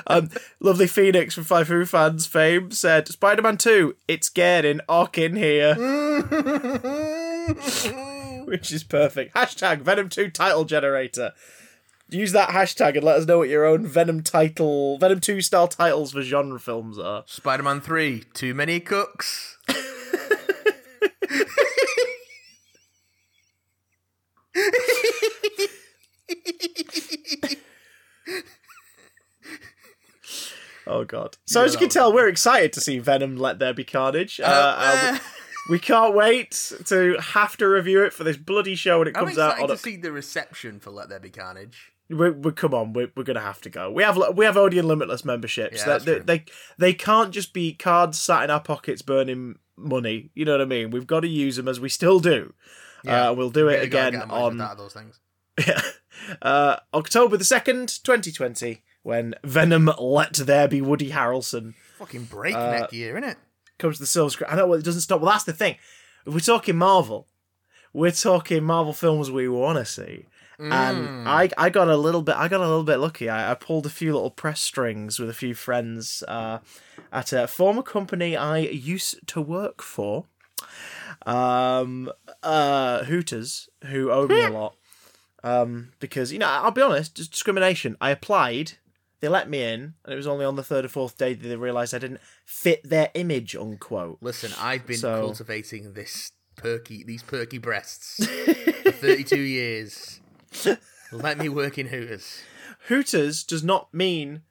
um, 0.07 0.29
lovely 0.59 0.87
Phoenix 0.87 1.33
from 1.35 1.43
Five 1.45 1.67
Who 1.67 1.85
fans 1.85 2.25
fame 2.25 2.71
said 2.71 3.07
Spider-Man 3.07 3.57
2, 3.57 3.95
it's 4.07 4.29
getting 4.29 4.79
ock 4.87 5.17
in 5.17 5.35
here. 5.35 5.75
Which 8.45 8.71
is 8.71 8.83
perfect. 8.83 9.33
Hashtag 9.35 9.81
Venom 9.81 10.09
2 10.09 10.29
title 10.29 10.63
generator. 10.65 11.33
Use 12.09 12.31
that 12.31 12.49
hashtag 12.49 12.95
and 12.95 13.03
let 13.03 13.17
us 13.17 13.25
know 13.25 13.39
what 13.39 13.49
your 13.49 13.65
own 13.65 13.85
Venom 13.85 14.23
title, 14.23 14.97
Venom 14.97 15.19
2 15.19 15.41
style 15.41 15.67
titles 15.67 16.13
for 16.13 16.21
genre 16.21 16.59
films 16.59 16.97
are. 16.97 17.23
Spider-Man 17.27 17.81
Three. 17.81 18.23
Too 18.33 18.53
many 18.53 18.79
cooks. 18.79 19.57
Oh 30.89 31.03
god. 31.03 31.37
So 31.45 31.63
as 31.63 31.73
you 31.73 31.79
can 31.79 31.89
tell, 31.89 32.13
we're 32.13 32.29
excited 32.29 32.71
to 32.73 32.81
see 32.81 32.97
Venom 32.99 33.35
Let 33.35 33.59
There 33.59 33.73
Be 33.73 33.83
Carnage. 33.83 34.39
Uh, 34.39 34.45
uh, 34.77 35.19
we 35.69 35.79
can't 35.79 36.15
wait 36.15 36.71
to 36.85 37.17
have 37.19 37.57
to 37.57 37.67
review 37.67 38.03
it 38.03 38.13
for 38.13 38.23
this 38.23 38.37
bloody 38.37 38.75
show 38.75 38.99
when 38.99 39.09
it 39.09 39.17
I'm 39.17 39.25
comes 39.25 39.37
out. 39.37 39.51
excited 39.51 39.63
On 39.63 39.67
to 39.69 39.73
a, 39.73 39.77
see 39.77 39.97
the 39.97 40.13
reception 40.13 40.79
for 40.79 40.91
Let 40.91 41.09
There 41.09 41.19
Be 41.19 41.29
Carnage. 41.29 41.91
We 42.09 42.31
we 42.31 42.51
come 42.51 42.73
on, 42.73 42.93
we're, 42.93 43.11
we're 43.15 43.23
gonna 43.23 43.41
have 43.41 43.61
to 43.61 43.69
go. 43.69 43.91
We 43.91 44.03
have 44.03 44.17
we 44.35 44.45
have 44.45 44.57
Odeon 44.57 44.87
Limitless 44.87 45.25
memberships. 45.25 45.85
Yeah, 45.85 45.97
they, 45.97 46.19
they 46.19 46.45
they 46.77 46.93
can't 46.93 47.31
just 47.31 47.53
be 47.53 47.73
cards 47.73 48.19
sat 48.19 48.43
in 48.43 48.49
our 48.49 48.61
pockets 48.61 49.01
burning 49.01 49.59
money. 49.75 50.31
You 50.33 50.45
know 50.45 50.53
what 50.53 50.61
I 50.61 50.65
mean? 50.65 50.91
We've 50.91 51.07
got 51.07 51.21
to 51.21 51.27
use 51.27 51.55
them 51.55 51.67
as 51.67 51.79
we 51.79 51.89
still 51.89 52.19
do. 52.19 52.53
Uh, 53.05 53.33
we'll 53.37 53.49
do 53.51 53.69
it 53.69 53.73
Really 53.73 53.85
again 53.85 54.13
get 54.13 54.23
a 54.23 54.25
mileage 54.25 54.53
with 54.53 54.61
on 54.61 54.77
those 54.77 54.93
things. 54.93 55.19
uh, 56.41 56.77
October 56.93 57.37
the 57.37 57.45
second, 57.45 58.03
twenty 58.03 58.31
twenty, 58.31 58.83
when 59.03 59.35
Venom 59.43 59.91
Let 59.99 60.33
There 60.33 60.67
Be 60.67 60.81
Woody 60.81 61.11
Harrelson 61.11 61.73
Fucking 61.97 62.25
breakneck 62.25 62.91
year, 62.91 63.17
isn't 63.17 63.29
it? 63.31 63.37
comes 63.77 63.97
to 63.97 64.03
the 64.03 64.07
silver 64.07 64.29
screen. 64.29 64.49
I 64.51 64.55
know 64.55 64.67
well, 64.67 64.79
it 64.79 64.85
doesn't 64.85 65.01
stop. 65.01 65.21
Well, 65.21 65.31
that's 65.31 65.43
the 65.43 65.53
thing. 65.53 65.77
If 66.25 66.33
we're 66.33 66.39
talking 66.39 66.75
Marvel, 66.75 67.27
we're 67.93 68.11
talking 68.11 68.63
Marvel 68.63 68.93
films 68.93 69.31
we 69.31 69.47
want 69.47 69.77
to 69.77 69.85
see. 69.85 70.25
And 70.59 71.27
I, 71.29 71.49
I 71.57 71.69
got 71.69 71.87
a 71.87 71.97
little 71.97 72.21
bit, 72.23 72.35
I 72.35 72.47
got 72.47 72.61
a 72.61 72.67
little 72.67 72.83
bit 72.83 72.97
lucky. 72.97 73.29
I, 73.29 73.51
I 73.51 73.53
pulled 73.53 73.85
a 73.85 73.89
few 73.89 74.13
little 74.13 74.31
press 74.31 74.59
strings 74.61 75.19
with 75.19 75.29
a 75.29 75.33
few 75.33 75.53
friends 75.53 76.23
uh, 76.27 76.59
at 77.11 77.31
a 77.31 77.47
former 77.47 77.83
company 77.83 78.35
I 78.35 78.57
used 78.59 79.27
to 79.27 79.41
work 79.41 79.83
for, 79.83 80.25
um, 81.25 82.11
uh, 82.43 83.03
Hooters, 83.03 83.69
who 83.85 84.11
owed 84.11 84.29
me 84.29 84.43
a 84.43 84.49
lot. 84.49 84.75
Um, 85.43 85.91
because 85.99 86.33
you 86.33 86.39
know, 86.39 86.47
I'll 86.47 86.71
be 86.71 86.81
honest, 86.81 87.15
just 87.15 87.31
discrimination. 87.31 87.95
I 88.01 88.09
applied, 88.09 88.73
they 89.19 89.27
let 89.27 89.49
me 89.49 89.61
in, 89.63 89.93
and 90.03 90.13
it 90.13 90.15
was 90.15 90.27
only 90.27 90.43
on 90.45 90.55
the 90.55 90.63
third 90.63 90.83
or 90.85 90.89
fourth 90.89 91.17
day 91.17 91.33
that 91.33 91.47
they 91.47 91.55
realised 91.55 91.93
I 91.93 91.99
didn't 91.99 92.19
fit 92.45 92.81
their 92.87 93.11
image, 93.13 93.55
unquote. 93.55 94.17
Listen, 94.21 94.51
I've 94.59 94.85
been 94.87 94.97
So- 94.97 95.21
cultivating 95.21 95.93
this 95.93 96.31
perky, 96.55 97.03
these 97.03 97.21
perky 97.23 97.59
breasts 97.59 98.25
for 98.83 98.91
32 98.91 99.37
years. 99.39 100.19
Let 101.11 101.37
me 101.37 101.49
work 101.49 101.77
in 101.77 101.87
Hooters. 101.87 102.41
Hooters 102.87 103.43
does 103.43 103.63
not 103.63 103.93
mean 103.93 104.41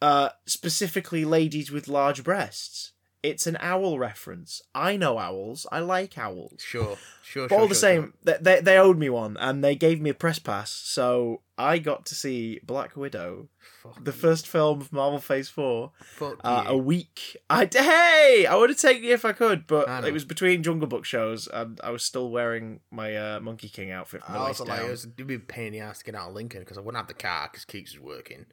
uh, 0.00 0.30
specifically 0.46 1.24
ladies 1.24 1.70
with 1.70 1.88
large 1.88 2.24
breasts. 2.24 2.91
It's 3.22 3.46
an 3.46 3.56
owl 3.60 3.98
reference. 4.00 4.62
I 4.74 4.96
know 4.96 5.16
owls. 5.18 5.64
I 5.70 5.78
like 5.78 6.18
owls. 6.18 6.60
Sure, 6.60 6.96
sure, 7.22 7.46
But 7.48 7.54
sure. 7.54 7.60
all 7.60 7.68
the 7.68 7.74
sure, 7.74 7.80
same, 7.80 8.14
they, 8.24 8.36
they 8.40 8.60
they 8.60 8.78
owed 8.78 8.98
me 8.98 9.08
one, 9.10 9.36
and 9.36 9.62
they 9.62 9.76
gave 9.76 10.00
me 10.00 10.10
a 10.10 10.14
press 10.14 10.40
pass, 10.40 10.70
so 10.70 11.42
I 11.56 11.78
got 11.78 12.04
to 12.06 12.14
see 12.16 12.58
Black 12.64 12.96
Widow. 12.96 13.48
Fuck, 13.82 14.04
the 14.04 14.12
first 14.12 14.48
film 14.48 14.80
of 14.80 14.92
Marvel 14.92 15.20
Phase 15.20 15.48
Four, 15.48 15.92
uh, 16.20 16.64
you. 16.66 16.72
a 16.72 16.76
week. 16.76 17.36
I 17.48 17.68
hey, 17.72 18.44
I 18.48 18.56
would 18.56 18.70
have 18.70 18.78
taken 18.78 19.04
it 19.04 19.10
if 19.10 19.24
I 19.24 19.32
could, 19.32 19.66
but 19.68 19.88
I 19.88 20.04
it 20.06 20.12
was 20.12 20.24
between 20.24 20.64
Jungle 20.64 20.88
Book 20.88 21.04
shows, 21.04 21.46
and 21.46 21.80
I 21.84 21.90
was 21.90 22.02
still 22.04 22.28
wearing 22.30 22.80
my 22.90 23.16
uh, 23.16 23.40
Monkey 23.40 23.68
King 23.68 23.92
outfit 23.92 24.24
from 24.24 24.34
the 24.34 24.40
I 24.40 24.46
also 24.48 24.64
like 24.64 24.78
down. 24.80 24.88
it 24.88 24.90
was 24.90 25.04
it'd 25.04 25.26
be 25.28 25.34
a 25.34 25.38
pain 25.38 25.66
in 25.68 25.72
the 25.74 25.80
ass 25.80 25.98
to 26.00 26.04
get 26.04 26.16
out 26.16 26.30
of 26.30 26.34
Lincoln 26.34 26.60
because 26.62 26.76
I 26.76 26.80
wouldn't 26.80 26.96
have 26.98 27.06
the 27.08 27.14
car 27.14 27.48
because 27.52 27.64
Keeks 27.64 27.92
was 27.96 28.00
working. 28.00 28.46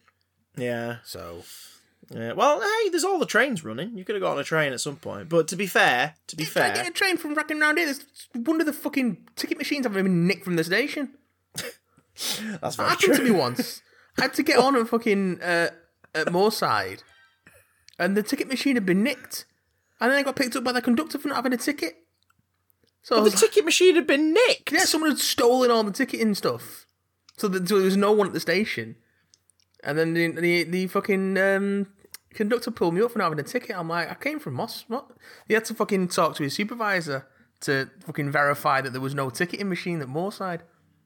Yeah, 0.57 0.97
So 1.03 1.43
yeah. 2.11 2.33
Well, 2.33 2.61
hey, 2.61 2.89
there's 2.89 3.03
all 3.03 3.19
the 3.19 3.25
trains 3.25 3.63
running. 3.63 3.97
You 3.97 4.03
could 4.05 4.15
have 4.15 4.21
got 4.21 4.33
on 4.33 4.39
a 4.39 4.43
train 4.43 4.73
at 4.73 4.81
some 4.81 4.95
point. 4.97 5.29
But 5.29 5.47
to 5.49 5.55
be 5.55 5.67
fair, 5.67 6.15
to 6.27 6.35
be 6.35 6.43
I 6.43 6.47
fair, 6.47 6.73
get 6.73 6.87
a 6.87 6.91
train 6.91 7.17
from 7.17 7.35
racking 7.35 7.61
around 7.61 7.77
here. 7.77 7.85
There's 7.85 8.05
one 8.33 8.59
of 8.59 8.65
the 8.65 8.73
fucking 8.73 9.27
ticket 9.35 9.57
machines 9.57 9.85
I've 9.85 9.93
been 9.93 10.27
nicked 10.27 10.43
from 10.43 10.55
the 10.55 10.63
station. 10.63 11.11
that's 11.55 12.39
That 12.59 12.75
very 12.77 12.89
happened 12.89 13.15
to 13.15 13.23
me 13.23 13.31
once. 13.31 13.81
I 14.17 14.23
had 14.23 14.33
to 14.35 14.43
get 14.43 14.57
on 14.59 14.75
at 14.75 14.87
fucking 14.87 15.41
uh, 15.41 15.69
at 16.13 16.27
Moorside, 16.27 17.03
and 17.97 18.17
the 18.17 18.23
ticket 18.23 18.47
machine 18.47 18.75
had 18.75 18.85
been 18.85 19.03
nicked, 19.03 19.45
and 20.01 20.11
then 20.11 20.17
I 20.19 20.23
got 20.23 20.35
picked 20.35 20.55
up 20.55 20.63
by 20.63 20.71
the 20.71 20.81
conductor 20.81 21.17
for 21.17 21.27
not 21.29 21.35
having 21.37 21.53
a 21.53 21.57
ticket. 21.57 21.95
So 23.01 23.15
I 23.15 23.19
The 23.23 23.29
like, 23.29 23.39
ticket 23.39 23.63
machine 23.65 23.95
had 23.95 24.05
been 24.07 24.33
nicked. 24.33 24.71
yeah, 24.73 24.79
someone 24.85 25.11
had 25.11 25.19
stolen 25.19 25.71
all 25.71 25.83
the 25.83 25.91
ticketing 25.91 26.35
stuff, 26.35 26.85
so, 27.37 27.47
that, 27.47 27.69
so 27.69 27.75
there 27.75 27.85
was 27.85 27.95
no 27.95 28.11
one 28.11 28.27
at 28.27 28.33
the 28.33 28.39
station. 28.41 28.95
And 29.81 29.97
then 29.97 30.13
the 30.13 30.27
the, 30.31 30.63
the 30.63 30.87
fucking 30.87 31.37
um, 31.37 31.87
conductor 32.33 32.71
pulled 32.71 32.93
me 32.93 33.01
up 33.01 33.11
for 33.11 33.19
not 33.19 33.25
having 33.25 33.39
a 33.39 33.43
ticket. 33.43 33.77
I'm 33.77 33.89
like, 33.89 34.09
I 34.09 34.15
came 34.15 34.39
from 34.39 34.55
Moss. 34.55 34.85
What? 34.87 35.11
He 35.47 35.53
had 35.53 35.65
to 35.65 35.73
fucking 35.73 36.09
talk 36.09 36.35
to 36.35 36.43
his 36.43 36.53
supervisor 36.53 37.27
to 37.61 37.89
fucking 38.05 38.31
verify 38.31 38.81
that 38.81 38.91
there 38.91 39.01
was 39.01 39.15
no 39.15 39.29
ticketing 39.29 39.69
machine 39.69 40.01
at 40.01 40.07
Moorside. 40.07 40.61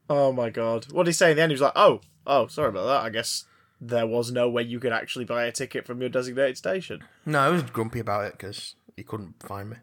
Oh 0.09 0.31
my 0.31 0.49
god. 0.49 0.91
What 0.91 1.03
did 1.03 1.09
he 1.09 1.13
say 1.13 1.31
in 1.31 1.37
the 1.37 1.43
end? 1.43 1.51
He 1.51 1.55
was 1.55 1.61
like, 1.61 1.73
"Oh, 1.75 2.01
oh, 2.27 2.47
sorry 2.47 2.69
about 2.69 2.85
that. 2.85 3.05
I 3.05 3.09
guess 3.09 3.45
there 3.79 4.07
was 4.07 4.31
no 4.31 4.49
way 4.49 4.63
you 4.63 4.79
could 4.79 4.93
actually 4.93 5.25
buy 5.25 5.45
a 5.45 5.51
ticket 5.51 5.85
from 5.85 5.99
your 5.99 6.09
designated 6.09 6.57
station. 6.57 7.03
No, 7.25 7.39
I 7.39 7.49
was 7.49 7.63
grumpy 7.63 7.99
about 7.99 8.25
it 8.25 8.33
because 8.33 8.75
he 8.95 9.03
couldn't 9.03 9.41
find 9.41 9.69
me. 9.71 9.77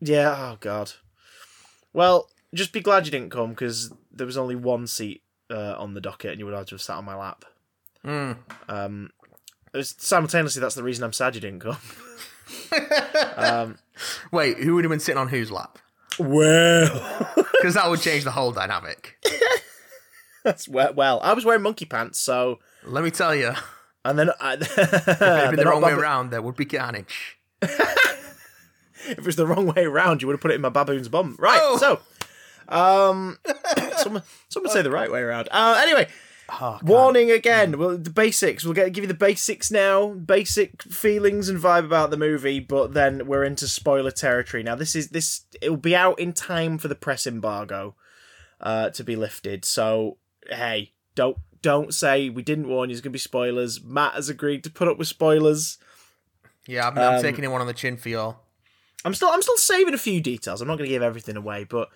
Yeah. 0.00 0.34
Oh 0.36 0.56
God. 0.60 0.92
Well, 1.92 2.28
just 2.54 2.72
be 2.72 2.80
glad 2.80 3.06
you 3.06 3.10
didn't 3.12 3.30
come 3.30 3.50
because 3.50 3.92
there 4.12 4.26
was 4.26 4.36
only 4.36 4.56
one 4.56 4.86
seat 4.86 5.22
uh, 5.50 5.74
on 5.78 5.94
the 5.94 6.00
docket, 6.00 6.32
and 6.32 6.38
you 6.38 6.46
would 6.46 6.54
have 6.54 6.66
to 6.66 6.74
have 6.74 6.82
sat 6.82 6.96
on 6.96 7.04
my 7.04 7.14
lap. 7.14 7.44
Mm. 8.04 8.36
Um, 8.68 9.10
was, 9.76 9.94
simultaneously, 9.98 10.60
that's 10.60 10.74
the 10.74 10.82
reason 10.82 11.04
I'm 11.04 11.12
sad 11.12 11.34
you 11.34 11.40
didn't 11.40 11.60
come. 11.60 11.76
um, 13.36 13.78
Wait, 14.32 14.58
who 14.58 14.74
would 14.74 14.84
have 14.84 14.90
been 14.90 15.00
sitting 15.00 15.18
on 15.18 15.28
whose 15.28 15.50
lap? 15.50 15.78
well, 16.18 17.34
Because 17.52 17.74
that 17.74 17.88
would 17.88 18.00
change 18.00 18.24
the 18.24 18.30
whole 18.30 18.52
dynamic. 18.52 19.16
that's 20.44 20.68
well, 20.68 20.92
well. 20.94 21.20
I 21.22 21.32
was 21.32 21.44
wearing 21.44 21.62
monkey 21.62 21.84
pants, 21.84 22.20
so 22.20 22.58
Let 22.84 23.04
me 23.04 23.10
tell 23.10 23.34
you, 23.34 23.52
and 24.04 24.18
then 24.18 24.30
I, 24.40 24.54
if 24.54 24.76
been 24.76 25.56
the 25.56 25.64
wrong 25.66 25.82
way 25.82 25.90
bab- 25.90 25.98
around, 26.00 26.30
there 26.30 26.42
would 26.42 26.56
be 26.56 26.64
carnage. 26.64 27.38
If 29.08 29.18
it 29.18 29.24
was 29.24 29.36
the 29.36 29.46
wrong 29.46 29.66
way 29.66 29.84
around, 29.84 30.20
you 30.20 30.28
would 30.28 30.34
have 30.34 30.40
put 30.40 30.50
it 30.50 30.54
in 30.54 30.60
my 30.60 30.68
baboon's 30.68 31.08
bum. 31.08 31.36
Right. 31.38 31.58
Oh. 31.62 31.78
So, 31.78 32.00
um, 32.68 33.38
someone, 33.96 34.22
someone 34.48 34.72
say 34.72 34.82
the 34.82 34.90
right 34.90 35.10
way 35.10 35.20
around. 35.20 35.48
Uh, 35.50 35.78
anyway, 35.80 36.08
Oh, 36.50 36.78
warning 36.82 37.30
again. 37.30 37.78
Well, 37.78 37.98
the 37.98 38.10
basics. 38.10 38.64
We'll 38.64 38.74
get 38.74 38.92
give 38.92 39.04
you 39.04 39.08
the 39.08 39.14
basics 39.14 39.70
now. 39.70 40.08
Basic 40.14 40.82
feelings 40.82 41.48
and 41.48 41.58
vibe 41.58 41.84
about 41.84 42.10
the 42.10 42.16
movie, 42.16 42.58
but 42.60 42.94
then 42.94 43.26
we're 43.26 43.44
into 43.44 43.68
spoiler 43.68 44.10
territory. 44.10 44.62
Now, 44.62 44.74
this 44.74 44.96
is 44.96 45.08
this. 45.08 45.42
It 45.60 45.68
will 45.70 45.76
be 45.76 45.94
out 45.94 46.18
in 46.18 46.32
time 46.32 46.78
for 46.78 46.88
the 46.88 46.94
press 46.94 47.26
embargo 47.26 47.96
uh, 48.60 48.90
to 48.90 49.04
be 49.04 49.14
lifted. 49.14 49.64
So, 49.66 50.16
hey, 50.48 50.92
don't 51.14 51.36
don't 51.60 51.92
say 51.92 52.30
we 52.30 52.42
didn't 52.42 52.68
warn 52.68 52.88
you. 52.88 52.94
There's 52.96 53.02
gonna 53.02 53.12
be 53.12 53.18
spoilers. 53.18 53.82
Matt 53.84 54.14
has 54.14 54.28
agreed 54.30 54.64
to 54.64 54.70
put 54.70 54.88
up 54.88 54.96
with 54.98 55.08
spoilers. 55.08 55.76
Yeah, 56.66 56.88
I'm, 56.88 56.98
I'm 56.98 57.14
Um, 57.16 57.22
taking 57.22 57.44
it 57.44 57.48
one 57.48 57.60
on 57.60 57.66
the 57.66 57.74
chin 57.74 57.96
for 57.96 58.08
y'all. 58.08 58.40
I'm 59.04 59.14
still 59.14 59.28
I'm 59.28 59.42
still 59.42 59.56
saving 59.58 59.94
a 59.94 59.98
few 59.98 60.20
details. 60.20 60.60
I'm 60.60 60.68
not 60.68 60.76
going 60.78 60.88
to 60.88 60.94
give 60.94 61.02
everything 61.02 61.36
away, 61.36 61.64
but 61.64 61.88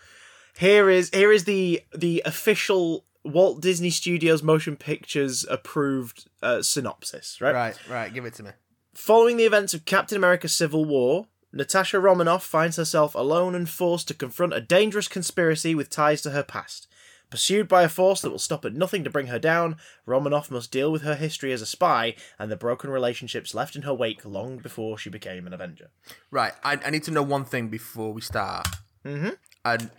here 0.58 0.90
is 0.90 1.10
here 1.10 1.32
is 1.32 1.44
the 1.44 1.80
the 1.94 2.22
official 2.24 3.04
Walt 3.24 3.60
Disney 3.60 3.90
Studios 3.90 4.42
Motion 4.42 4.76
Pictures 4.76 5.44
approved 5.48 6.28
uh, 6.42 6.62
synopsis. 6.62 7.40
Right? 7.40 7.54
Right, 7.54 7.88
right, 7.88 8.12
give 8.12 8.24
it 8.24 8.34
to 8.34 8.42
me. 8.42 8.50
Following 8.94 9.36
the 9.36 9.44
events 9.44 9.74
of 9.74 9.84
Captain 9.84 10.16
America: 10.16 10.48
Civil 10.48 10.84
War, 10.84 11.26
Natasha 11.52 12.00
Romanoff 12.00 12.44
finds 12.44 12.76
herself 12.76 13.14
alone 13.14 13.54
and 13.54 13.68
forced 13.68 14.08
to 14.08 14.14
confront 14.14 14.54
a 14.54 14.60
dangerous 14.60 15.08
conspiracy 15.08 15.74
with 15.74 15.90
ties 15.90 16.22
to 16.22 16.30
her 16.30 16.42
past. 16.42 16.88
Pursued 17.30 17.66
by 17.66 17.82
a 17.82 17.88
force 17.88 18.20
that 18.20 18.28
will 18.28 18.38
stop 18.38 18.62
at 18.66 18.74
nothing 18.74 19.04
to 19.04 19.10
bring 19.10 19.28
her 19.28 19.38
down, 19.38 19.76
Romanoff 20.04 20.50
must 20.50 20.70
deal 20.70 20.92
with 20.92 21.00
her 21.00 21.14
history 21.14 21.50
as 21.50 21.62
a 21.62 21.66
spy 21.66 22.14
and 22.38 22.50
the 22.50 22.56
broken 22.56 22.90
relationships 22.90 23.54
left 23.54 23.74
in 23.74 23.82
her 23.82 23.94
wake 23.94 24.22
long 24.26 24.58
before 24.58 24.98
she 24.98 25.08
became 25.08 25.46
an 25.46 25.54
Avenger. 25.54 25.88
Right, 26.30 26.52
I, 26.62 26.78
I 26.84 26.90
need 26.90 27.04
to 27.04 27.10
know 27.10 27.22
one 27.22 27.46
thing 27.46 27.68
before 27.68 28.12
we 28.12 28.20
start. 28.20 28.68
Mm-hmm. 29.06 29.30
And 29.64 29.90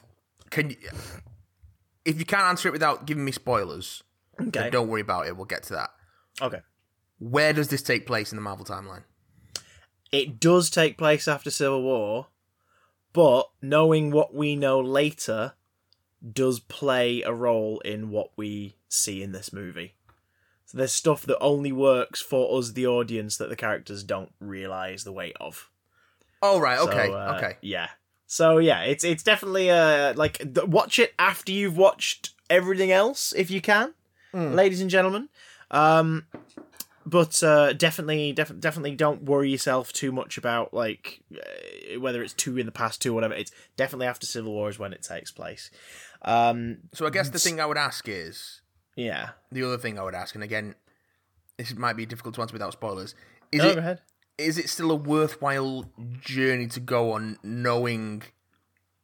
can 0.51 0.69
you, 0.69 0.77
if 2.05 2.19
you 2.19 2.25
can't 2.25 2.43
answer 2.43 2.67
it 2.67 2.71
without 2.71 3.05
giving 3.05 3.25
me 3.25 3.31
spoilers, 3.31 4.03
Okay. 4.41 4.69
don't 4.69 4.87
worry 4.87 5.01
about 5.01 5.27
it. 5.27 5.35
We'll 5.37 5.45
get 5.45 5.63
to 5.63 5.73
that. 5.73 5.91
Okay. 6.41 6.61
Where 7.19 7.53
does 7.53 7.67
this 7.69 7.81
take 7.81 8.05
place 8.05 8.31
in 8.31 8.35
the 8.37 8.41
Marvel 8.41 8.65
timeline? 8.65 9.03
it 10.11 10.39
does 10.39 10.69
take 10.69 10.95
place 10.95 11.27
after 11.27 11.49
Civil 11.49 11.81
War, 11.81 12.27
but 13.13 13.49
knowing 13.63 14.11
what 14.11 14.31
we 14.35 14.55
know 14.55 14.79
later 14.79 15.53
does 16.31 16.59
play 16.59 17.23
a 17.23 17.33
role 17.33 17.79
in 17.79 18.11
what 18.11 18.29
we 18.37 18.75
see 18.87 19.23
in 19.23 19.31
this 19.31 19.51
movie. 19.51 19.95
So 20.65 20.77
there's 20.77 20.93
stuff 20.93 21.23
that 21.23 21.39
only 21.39 21.71
works 21.71 22.21
for 22.21 22.57
us, 22.59 22.73
the 22.73 22.85
audience, 22.85 23.37
that 23.37 23.49
the 23.49 23.55
characters 23.55 24.03
don't 24.03 24.31
realize 24.39 25.03
the 25.03 25.11
weight 25.11 25.35
of. 25.39 25.71
Oh, 26.43 26.59
right, 26.59 26.77
So, 26.77 26.89
okay, 26.89 27.11
uh, 27.11 27.35
okay. 27.37 27.57
yeah. 27.63 27.89
So 28.33 28.57
yeah, 28.57 28.81
it's 28.81 29.03
it's 29.03 29.21
definitely 29.21 29.69
uh 29.69 30.15
like 30.15 30.39
th- 30.39 30.65
watch 30.65 30.97
it 30.97 31.13
after 31.19 31.51
you've 31.51 31.77
watched 31.77 32.31
everything 32.49 32.91
else 32.91 33.31
if 33.37 33.51
you 33.51 33.61
can, 33.61 33.93
ladies 34.33 34.81
and 34.81 34.89
gentlemen. 34.89 35.29
Um, 35.69 36.25
but 37.05 37.43
uh, 37.43 37.73
definitely, 37.73 38.31
def- 38.33 38.59
definitely 38.59 38.95
don't 38.95 39.21
worry 39.21 39.51
yourself 39.51 39.93
too 39.93 40.11
much 40.11 40.39
about 40.39 40.73
like 40.73 41.21
uh, 41.35 41.99
whether 41.99 42.23
it's 42.23 42.33
two 42.33 42.57
in 42.57 42.65
the 42.65 42.71
past, 42.71 43.03
two 43.03 43.11
or 43.11 43.15
whatever. 43.15 43.35
It's 43.35 43.51
definitely 43.77 44.07
after 44.07 44.25
Civil 44.25 44.51
War 44.51 44.67
is 44.67 44.79
when 44.79 44.93
it 44.93 45.03
takes 45.03 45.31
place. 45.31 45.69
Um, 46.23 46.77
So 46.91 47.05
I 47.05 47.11
guess 47.11 47.29
the 47.29 47.37
thing 47.37 47.59
I 47.59 47.67
would 47.67 47.77
ask 47.77 48.09
is 48.09 48.61
yeah. 48.95 49.29
the 49.51 49.61
other 49.63 49.77
thing 49.77 49.99
I 49.99 50.03
would 50.03 50.15
ask, 50.15 50.33
and 50.33 50.43
again, 50.43 50.73
this 51.57 51.75
might 51.75 51.97
be 51.97 52.07
difficult 52.07 52.33
to 52.35 52.41
answer 52.41 52.53
without 52.53 52.73
spoilers. 52.73 53.13
Is 53.51 53.59
No, 53.59 53.69
it 53.69 53.73
go 53.75 53.79
ahead. 53.79 54.01
Is 54.37 54.57
it 54.57 54.69
still 54.69 54.91
a 54.91 54.95
worthwhile 54.95 55.89
journey 56.21 56.67
to 56.67 56.79
go 56.79 57.11
on, 57.11 57.37
knowing 57.43 58.23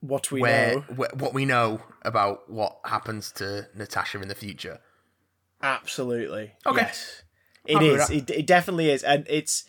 What 0.01 0.31
we 0.31 0.41
where, 0.41 0.75
know, 0.75 0.79
wh- 0.81 1.15
what 1.15 1.33
we 1.33 1.45
know 1.45 1.81
about 2.03 2.49
what 2.49 2.79
happens 2.85 3.31
to 3.33 3.67
Natasha 3.75 4.21
in 4.21 4.27
the 4.27 4.35
future? 4.35 4.79
absolutely. 5.61 6.53
Okay. 6.65 6.81
Yes. 6.81 7.23
It 7.65 7.81
is. 7.83 8.09
It, 8.09 8.29
it 8.29 8.47
definitely 8.47 8.89
is, 8.89 9.03
and 9.03 9.25
it's. 9.29 9.65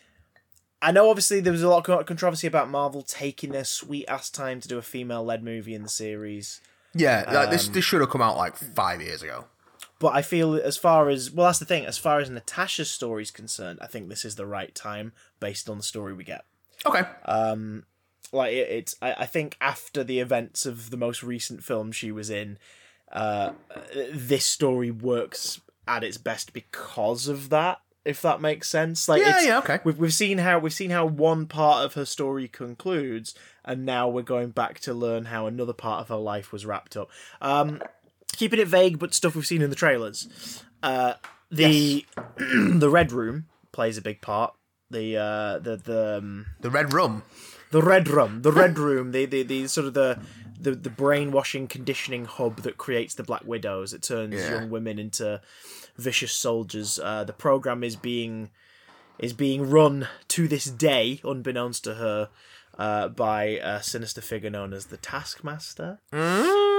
I 0.83 0.93
know, 0.93 1.11
obviously, 1.11 1.41
there 1.41 1.53
was 1.53 1.63
a 1.63 1.69
lot 1.69 1.87
of 1.87 2.07
controversy 2.07 2.47
about 2.47 2.71
Marvel 2.71 3.03
taking 3.03 3.53
their 3.53 3.65
sweet 3.65 4.07
ass 4.09 4.31
time 4.31 4.61
to 4.61 4.69
do 4.69 4.79
a 4.79 4.83
female 4.83 5.23
led 5.23 5.45
movie 5.45 5.75
in 5.75 5.83
the 5.83 5.91
series. 5.91 6.63
Yeah, 6.95 7.25
like 7.31 7.51
this 7.51 7.67
Um, 7.69 7.75
this 7.75 7.85
should 7.85 8.01
have 8.01 8.09
come 8.09 8.23
out 8.23 8.37
like 8.39 8.57
five 8.57 9.03
years 9.03 9.23
ago. 9.23 9.45
But 10.01 10.15
I 10.17 10.23
feel 10.23 10.55
as 10.55 10.77
far 10.77 11.11
as 11.11 11.31
well, 11.31 11.47
that's 11.47 11.61
the 11.61 11.65
thing. 11.67 11.87
As 11.87 11.99
far 11.99 12.19
as 12.19 12.29
Natasha's 12.29 12.91
story 12.91 13.23
is 13.23 13.31
concerned, 13.31 13.79
I 13.81 13.87
think 13.87 14.09
this 14.09 14.25
is 14.25 14.35
the 14.35 14.47
right 14.47 14.75
time 14.75 15.13
based 15.39 15.69
on 15.69 15.77
the 15.77 15.85
story 15.85 16.15
we 16.15 16.25
get. 16.25 16.45
Okay, 16.87 17.03
Um, 17.27 17.85
like 18.33 18.53
it, 18.53 18.69
it's, 18.71 18.97
I, 19.03 19.13
I 19.19 19.27
think 19.27 19.57
after 19.61 20.03
the 20.03 20.19
events 20.19 20.65
of 20.65 20.91
the 20.91 20.97
most 20.97 21.23
recent 21.23 21.63
film 21.63 21.93
she 21.93 22.11
was 22.11 22.31
in, 22.31 22.59
uh, 23.13 23.53
this 24.11 24.47
story 24.47 24.91
works 24.91 25.61
at 25.87 26.03
its 26.03 26.17
best 26.17 26.53
because 26.55 27.29
of 27.29 27.51
that. 27.51 27.81
If 28.03 28.23
that 28.23 28.41
makes 28.41 28.67
sense, 28.67 29.11
like 29.11 29.21
Yeah, 29.21 29.37
it's, 29.37 29.47
yeah, 29.47 29.59
okay. 29.59 29.81
We've 29.85 29.99
we've 29.99 30.15
seen 30.15 30.39
how 30.39 30.59
we've 30.59 30.73
seen 30.73 30.89
how 30.89 31.05
one 31.05 31.47
part 31.47 31.85
of 31.85 31.93
her 31.93 32.07
story 32.07 32.49
concludes, 32.49 33.35
and 33.63 33.85
now 33.85 34.09
we're 34.09 34.23
going 34.23 34.51
back 34.51 34.81
to 34.81 34.95
learn 34.95 35.27
how 35.27 35.47
another 35.47 35.75
part 35.75 36.01
of 36.01 36.09
her 36.09 36.17
life 36.17 36.51
was 36.51 36.65
wrapped 36.65 36.97
up. 36.97 37.11
Um, 37.43 37.83
keeping 38.37 38.61
it 38.61 38.69
vague, 38.69 38.99
but 38.99 39.15
stuff 39.15 39.35
we've 39.35 39.47
seen 39.47 39.63
in 39.63 39.71
the 39.71 39.77
trailers. 39.77 40.63
Uh, 40.83 41.15
the 41.51 42.05
the 42.39 42.89
Red 42.91 43.13
Room 43.13 43.47
plays 43.73 43.97
a 43.99 44.03
big 44.03 44.21
part. 44.21 44.55
The 44.91 45.17
uh, 45.17 45.59
the 45.59 45.77
the 45.77 46.19
um, 46.19 46.47
the 46.61 46.71
red 46.71 46.93
rum. 46.93 47.23
the 47.71 47.81
red 47.83 48.09
room 48.09 48.43
the 48.43 48.51
red 48.51 48.77
room 48.79 49.13
the, 49.13 49.25
the, 49.27 49.43
the 49.45 49.69
sort 49.69 49.87
of 49.87 49.95
the, 49.95 50.19
the 50.61 50.73
the 50.73 50.91
brainwashing 50.91 51.69
conditioning 51.69 52.25
hub 52.25 52.63
that 52.63 52.77
creates 52.77 53.15
the 53.15 53.23
black 53.23 53.45
widows 53.45 53.93
it 53.93 54.03
turns 54.03 54.35
Yeah. 54.35 54.51
young 54.59 54.71
women 54.71 54.99
into 54.99 55.41
vicious 55.97 56.33
soldiers 56.33 56.99
uh, 56.99 57.23
the 57.23 57.33
program 57.33 57.85
is 57.85 57.95
being 57.95 58.51
is 59.21 59.33
being 59.33 59.71
run 59.71 60.09
to 60.27 60.49
this 60.49 60.65
day 60.65 61.21
unbeknownst 61.23 61.85
to 61.85 61.95
her 61.95 62.31
uh, 62.77 63.07
by 63.09 63.45
a 63.63 63.81
sinister 63.85 64.21
figure 64.21 64.51
known 64.51 64.73
as 64.73 64.87
the 64.87 64.97
taskmaster 64.97 66.01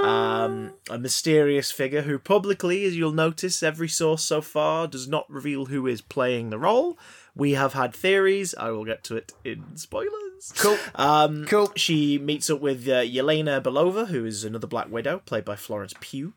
um, 0.02 0.74
a 0.90 0.98
mysterious 0.98 1.72
figure 1.72 2.02
who 2.02 2.18
publicly 2.20 2.84
as 2.86 2.96
you'll 2.98 3.12
notice 3.12 3.62
every 3.64 3.88
source 3.88 4.24
so 4.24 4.42
far 4.42 4.88
does 4.88 5.08
not 5.08 5.30
reveal 5.30 5.66
who 5.68 5.88
is 5.88 6.02
playing 6.02 6.50
the 6.50 6.58
role 6.60 6.98
we 7.36 7.52
have 7.54 7.74
had 7.74 7.94
theories 7.94 8.54
i 8.58 8.70
will 8.70 8.86
get 8.86 9.04
to 9.04 9.16
it 9.16 9.32
in 9.44 9.64
spoilers 9.78 10.12
Cool. 10.58 10.78
um, 10.96 11.46
Cool. 11.46 11.72
She 11.76 12.18
meets 12.18 12.50
up 12.50 12.62
with 12.62 12.88
uh, 12.88 13.02
Yelena 13.04 13.62
Belova, 13.62 14.08
who 14.08 14.26
is 14.26 14.44
another 14.44 14.66
Black 14.66 14.90
Widow, 14.90 15.22
played 15.28 15.46
by 15.46 15.56
Florence 15.56 15.94
Pugh. 16.00 16.34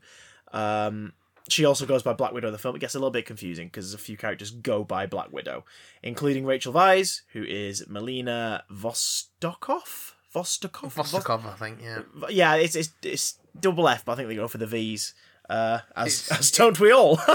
Um, 0.52 1.14
she 1.48 1.64
also 1.64 1.86
goes 1.86 2.02
by 2.02 2.12
Black 2.12 2.32
Widow 2.34 2.48
in 2.48 2.52
the 2.52 2.58
film. 2.58 2.76
It 2.76 2.80
gets 2.80 2.94
a 2.94 2.98
little 2.98 3.10
bit 3.10 3.24
confusing 3.24 3.68
because 3.68 3.94
a 3.94 3.98
few 3.98 4.18
characters 4.18 4.50
go 4.50 4.84
by 4.84 5.06
Black 5.06 5.32
Widow, 5.32 5.64
including 6.02 6.44
Rachel 6.44 6.74
Weisz, 6.74 7.22
who 7.32 7.44
is 7.44 7.88
Melina 7.88 8.64
Vostokoff. 8.70 10.12
Vostokoff. 10.34 10.94
Vostokoff, 10.94 11.46
I 11.46 11.54
think. 11.54 11.78
Yeah. 11.82 12.00
Yeah, 12.28 12.54
it's, 12.56 12.74
it's 12.74 12.90
it's 13.02 13.38
double 13.58 13.88
F, 13.88 14.04
but 14.04 14.12
I 14.12 14.16
think 14.16 14.28
they 14.28 14.34
go 14.36 14.48
for 14.48 14.58
the 14.58 14.66
V's. 14.66 15.14
Uh, 15.48 15.80
as 15.94 16.28
as 16.30 16.50
don't 16.50 16.78
we 16.80 16.90
all? 16.92 17.16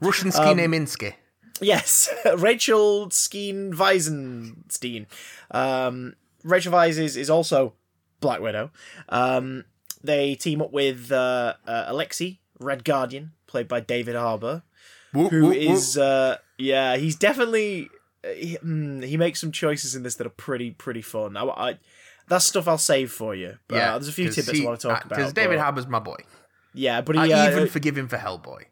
Russian 0.00 0.30
ski 0.32 0.42
Um, 0.42 0.58
Minsky. 0.58 1.14
Yes, 1.60 2.08
Rachel 2.36 3.08
Skeen 3.08 3.72
Weisenstein. 3.74 5.06
Um, 5.50 6.14
Rachel 6.44 6.72
Weisz 6.72 6.98
is, 6.98 7.16
is 7.16 7.30
also 7.30 7.72
Black 8.20 8.40
Widow. 8.40 8.70
Um, 9.08 9.64
they 10.04 10.34
team 10.34 10.60
up 10.60 10.72
with 10.72 11.10
uh, 11.10 11.54
uh, 11.66 11.84
Alexei 11.88 12.38
Red 12.60 12.84
Guardian, 12.84 13.32
played 13.46 13.68
by 13.68 13.80
David 13.80 14.14
Harbour, 14.16 14.62
Whoop, 15.12 15.30
who 15.32 15.46
whoop, 15.46 15.54
whoop. 15.56 15.70
is 15.70 15.96
uh, 15.98 16.36
yeah, 16.58 16.96
he's 16.96 17.16
definitely 17.16 17.88
he, 18.34 18.58
mm, 18.58 19.04
he 19.04 19.16
makes 19.16 19.40
some 19.40 19.52
choices 19.52 19.94
in 19.94 20.02
this 20.02 20.16
that 20.16 20.26
are 20.26 20.30
pretty 20.30 20.70
pretty 20.72 21.02
fun. 21.02 21.36
I, 21.36 21.44
I 21.44 21.78
that's 22.28 22.44
stuff 22.44 22.66
I'll 22.66 22.78
save 22.78 23.12
for 23.12 23.34
you. 23.34 23.58
But, 23.68 23.76
yeah. 23.76 23.90
uh, 23.94 23.98
there's 23.98 24.08
a 24.08 24.12
few 24.12 24.30
tidbits 24.30 24.58
he- 24.58 24.64
I 24.64 24.68
want 24.68 24.80
to 24.80 24.88
talk 24.88 24.98
uh, 24.98 25.02
about. 25.06 25.16
Because 25.16 25.32
David 25.32 25.58
Harbour's 25.58 25.86
my 25.86 25.98
boy. 26.00 26.16
yeah, 26.74 27.00
but 27.00 27.16
I 27.16 27.30
uh, 27.30 27.50
even 27.50 27.68
forgive 27.68 27.96
him 27.96 28.08
for 28.08 28.16
Hellboy. 28.16 28.64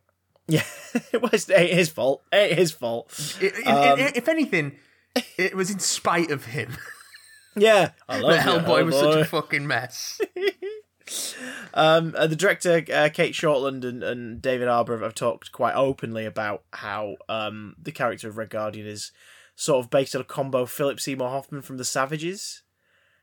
yeah, 0.49 0.65
it 1.13 1.23
was 1.23 1.49
it 1.49 1.59
ain't 1.59 1.73
his 1.73 1.89
fault. 1.89 2.23
It 2.33 2.37
ain't 2.37 2.59
his 2.59 2.73
fault. 2.73 3.39
I- 3.41 3.53
I- 3.67 3.91
Um, 3.93 3.99
if 4.01 4.29
anything, 4.29 4.79
it 5.37 5.55
was 5.55 5.71
in 5.71 5.79
spite 5.79 6.31
of 6.31 6.47
him 6.47 6.77
Yeah, 7.57 7.91
I 8.09 8.19
love 8.19 8.33
that 8.33 8.47
you, 8.47 8.53
Hellboy 8.53 8.85
was 8.87 8.99
such 8.99 9.17
a 9.17 9.25
fucking 9.25 9.67
mess. 9.67 10.21
Um, 11.75 12.15
uh, 12.17 12.27
the 12.27 12.37
director 12.37 12.83
uh, 12.93 13.09
Cate 13.13 13.35
Shortland 13.35 13.85
and, 13.85 14.03
and 14.03 14.41
David 14.41 14.69
Harbour 14.69 14.99
have 15.01 15.15
talked 15.15 15.53
quite 15.53 15.75
openly 15.75 16.25
about 16.25 16.63
how 16.73 17.17
um, 17.29 17.75
the 17.83 17.93
character 17.93 18.29
of 18.29 18.39
Red 18.39 18.51
Guardian 18.51 18.87
is 18.87 19.13
sort 19.57 19.85
of 19.85 19.91
based 19.91 20.15
on 20.15 20.21
a 20.21 20.25
combo 20.25 20.67
Philip 20.67 20.99
Seymour 21.01 21.29
Hoffman 21.31 21.63
from 21.63 21.77
The 21.77 21.85
Savages 21.85 22.63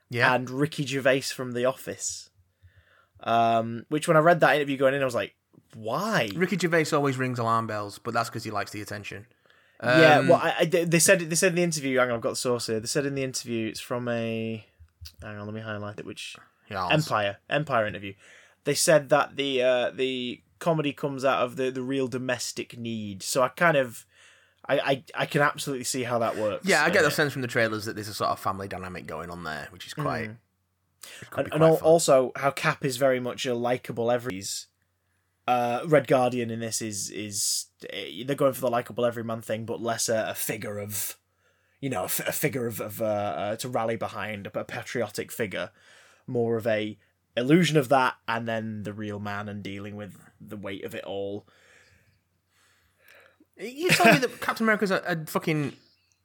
Yeah, 0.10 0.34
and 0.34 0.50
Ricky 0.50 0.86
Gervais 0.86 1.22
from 1.22 1.52
The 1.54 1.66
Office. 1.66 2.30
Um, 3.24 3.86
which 3.90 4.08
when 4.08 4.18
I 4.18 4.22
read 4.22 4.40
that 4.40 4.56
interview 4.56 4.78
going 4.78 4.94
in, 4.96 5.02
I 5.02 5.06
was 5.06 5.14
like, 5.16 5.36
why? 5.76 6.30
Ricky 6.36 6.58
Gervais 6.58 6.86
always 6.94 7.18
rings 7.18 7.38
alarm 7.40 7.68
bells, 7.68 8.00
but 8.00 8.14
that's 8.14 8.30
because 8.30 8.44
he 8.44 8.52
likes 8.52 8.72
the 8.72 8.82
attention. 8.82 9.28
yeah, 9.84 10.20
Um, 10.20 10.28
well, 10.28 10.40
I, 10.42 10.56
I- 10.62 10.66
they 10.66 11.00
said 11.00 11.20
they 11.22 11.36
said 11.36 11.50
in 11.50 11.56
the 11.56 11.64
interview. 11.64 11.98
Hang 12.00 12.10
on, 12.10 12.16
I've 12.16 12.22
got 12.22 12.32
the 12.32 12.36
source 12.36 12.68
here. 12.68 12.80
They 12.80 12.88
said 12.88 13.06
in 13.06 13.16
the 13.16 13.24
interview 13.24 13.68
it's 13.70 13.80
from 13.80 14.08
a. 14.08 14.66
Hang 15.22 15.38
on, 15.38 15.46
let 15.46 15.54
me 15.54 15.62
highlight 15.62 16.00
it. 16.00 16.06
Which 16.06 16.36
yeah, 16.70 16.88
Empire 16.90 17.38
Empire 17.50 17.88
interview. 17.88 18.14
They 18.64 18.74
said 18.76 19.10
that 19.10 19.36
the 19.38 19.62
uh, 19.64 19.92
the 19.92 20.42
comedy 20.60 20.94
comes 20.94 21.24
out 21.26 21.44
of 21.44 21.56
the, 21.56 21.72
the 21.72 21.82
real 21.82 22.08
domestic 22.08 22.78
need. 22.78 23.24
So 23.24 23.42
I 23.42 23.48
kind 23.50 23.78
of 23.78 24.06
I, 24.68 24.80
I, 24.80 25.04
I 25.16 25.26
can 25.26 25.42
absolutely 25.42 25.86
see 25.86 26.04
how 26.04 26.20
that 26.20 26.38
works. 26.38 26.66
Yeah, 26.68 26.84
I 26.84 26.90
get 26.90 27.02
Uh, 27.02 27.10
the 27.10 27.12
sense 27.12 27.34
from 27.34 27.42
the 27.42 27.48
trailers 27.48 27.86
that 27.86 27.96
there's 27.96 28.08
a 28.08 28.14
sort 28.14 28.30
of 28.30 28.40
family 28.40 28.68
dynamic 28.68 29.08
going 29.08 29.30
on 29.30 29.44
there, 29.44 29.68
which 29.72 29.88
is 29.88 29.94
quite. 29.94 30.30
which 30.30 30.38
and, 31.36 31.48
and 31.52 31.62
quite 31.62 31.80
fun. 31.80 31.84
also 31.84 32.32
how 32.36 32.52
Cap 32.52 32.86
is 32.86 32.98
very 32.98 33.20
much 33.20 33.46
a 33.46 33.56
likable 33.56 34.12
every's. 34.12 34.68
Uh, 35.48 35.82
Red 35.88 36.08
Guardian 36.08 36.52
in 36.52 36.60
this 36.60 36.82
is 36.82 37.10
is 37.10 37.66
eh, 37.90 38.24
they're 38.26 38.36
going 38.36 38.54
for 38.54 38.62
the 38.62 38.70
likable 38.70 39.04
everyman 39.06 39.42
thing, 39.42 39.66
but 39.66 39.82
less 39.82 40.08
a, 40.08 40.28
a 40.30 40.36
figure 40.36 40.78
of, 40.78 41.18
you 41.82 41.90
know, 41.90 42.02
a, 42.04 42.06
f- 42.06 42.28
a 42.28 42.32
figure 42.32 42.68
of, 42.68 42.80
of 42.80 43.02
uh, 43.02 43.06
uh, 43.06 43.56
to 43.58 43.68
rally 43.68 43.96
behind, 43.96 44.46
a 44.46 44.64
patriotic 44.64 45.32
figure, 45.32 45.72
more 46.28 46.58
of 46.58 46.68
a 46.68 46.98
illusion 47.36 47.78
of 47.78 47.90
that, 47.90 48.16
and 48.28 48.48
then 48.48 48.84
the 48.84 48.94
real 48.94 49.20
man 49.20 49.50
and 49.50 49.64
dealing 49.64 49.96
with 49.96 50.16
the 50.40 50.56
weight 50.58 50.84
of 50.86 50.94
it 50.94 51.04
all. 51.04 51.48
You 53.62 53.90
tell 53.90 54.12
me 54.12 54.20
that 54.20 54.42
Captain 54.42 54.66
America's 54.66 54.92
a, 54.92 55.02
a 55.06 55.26
fucking 55.26 55.74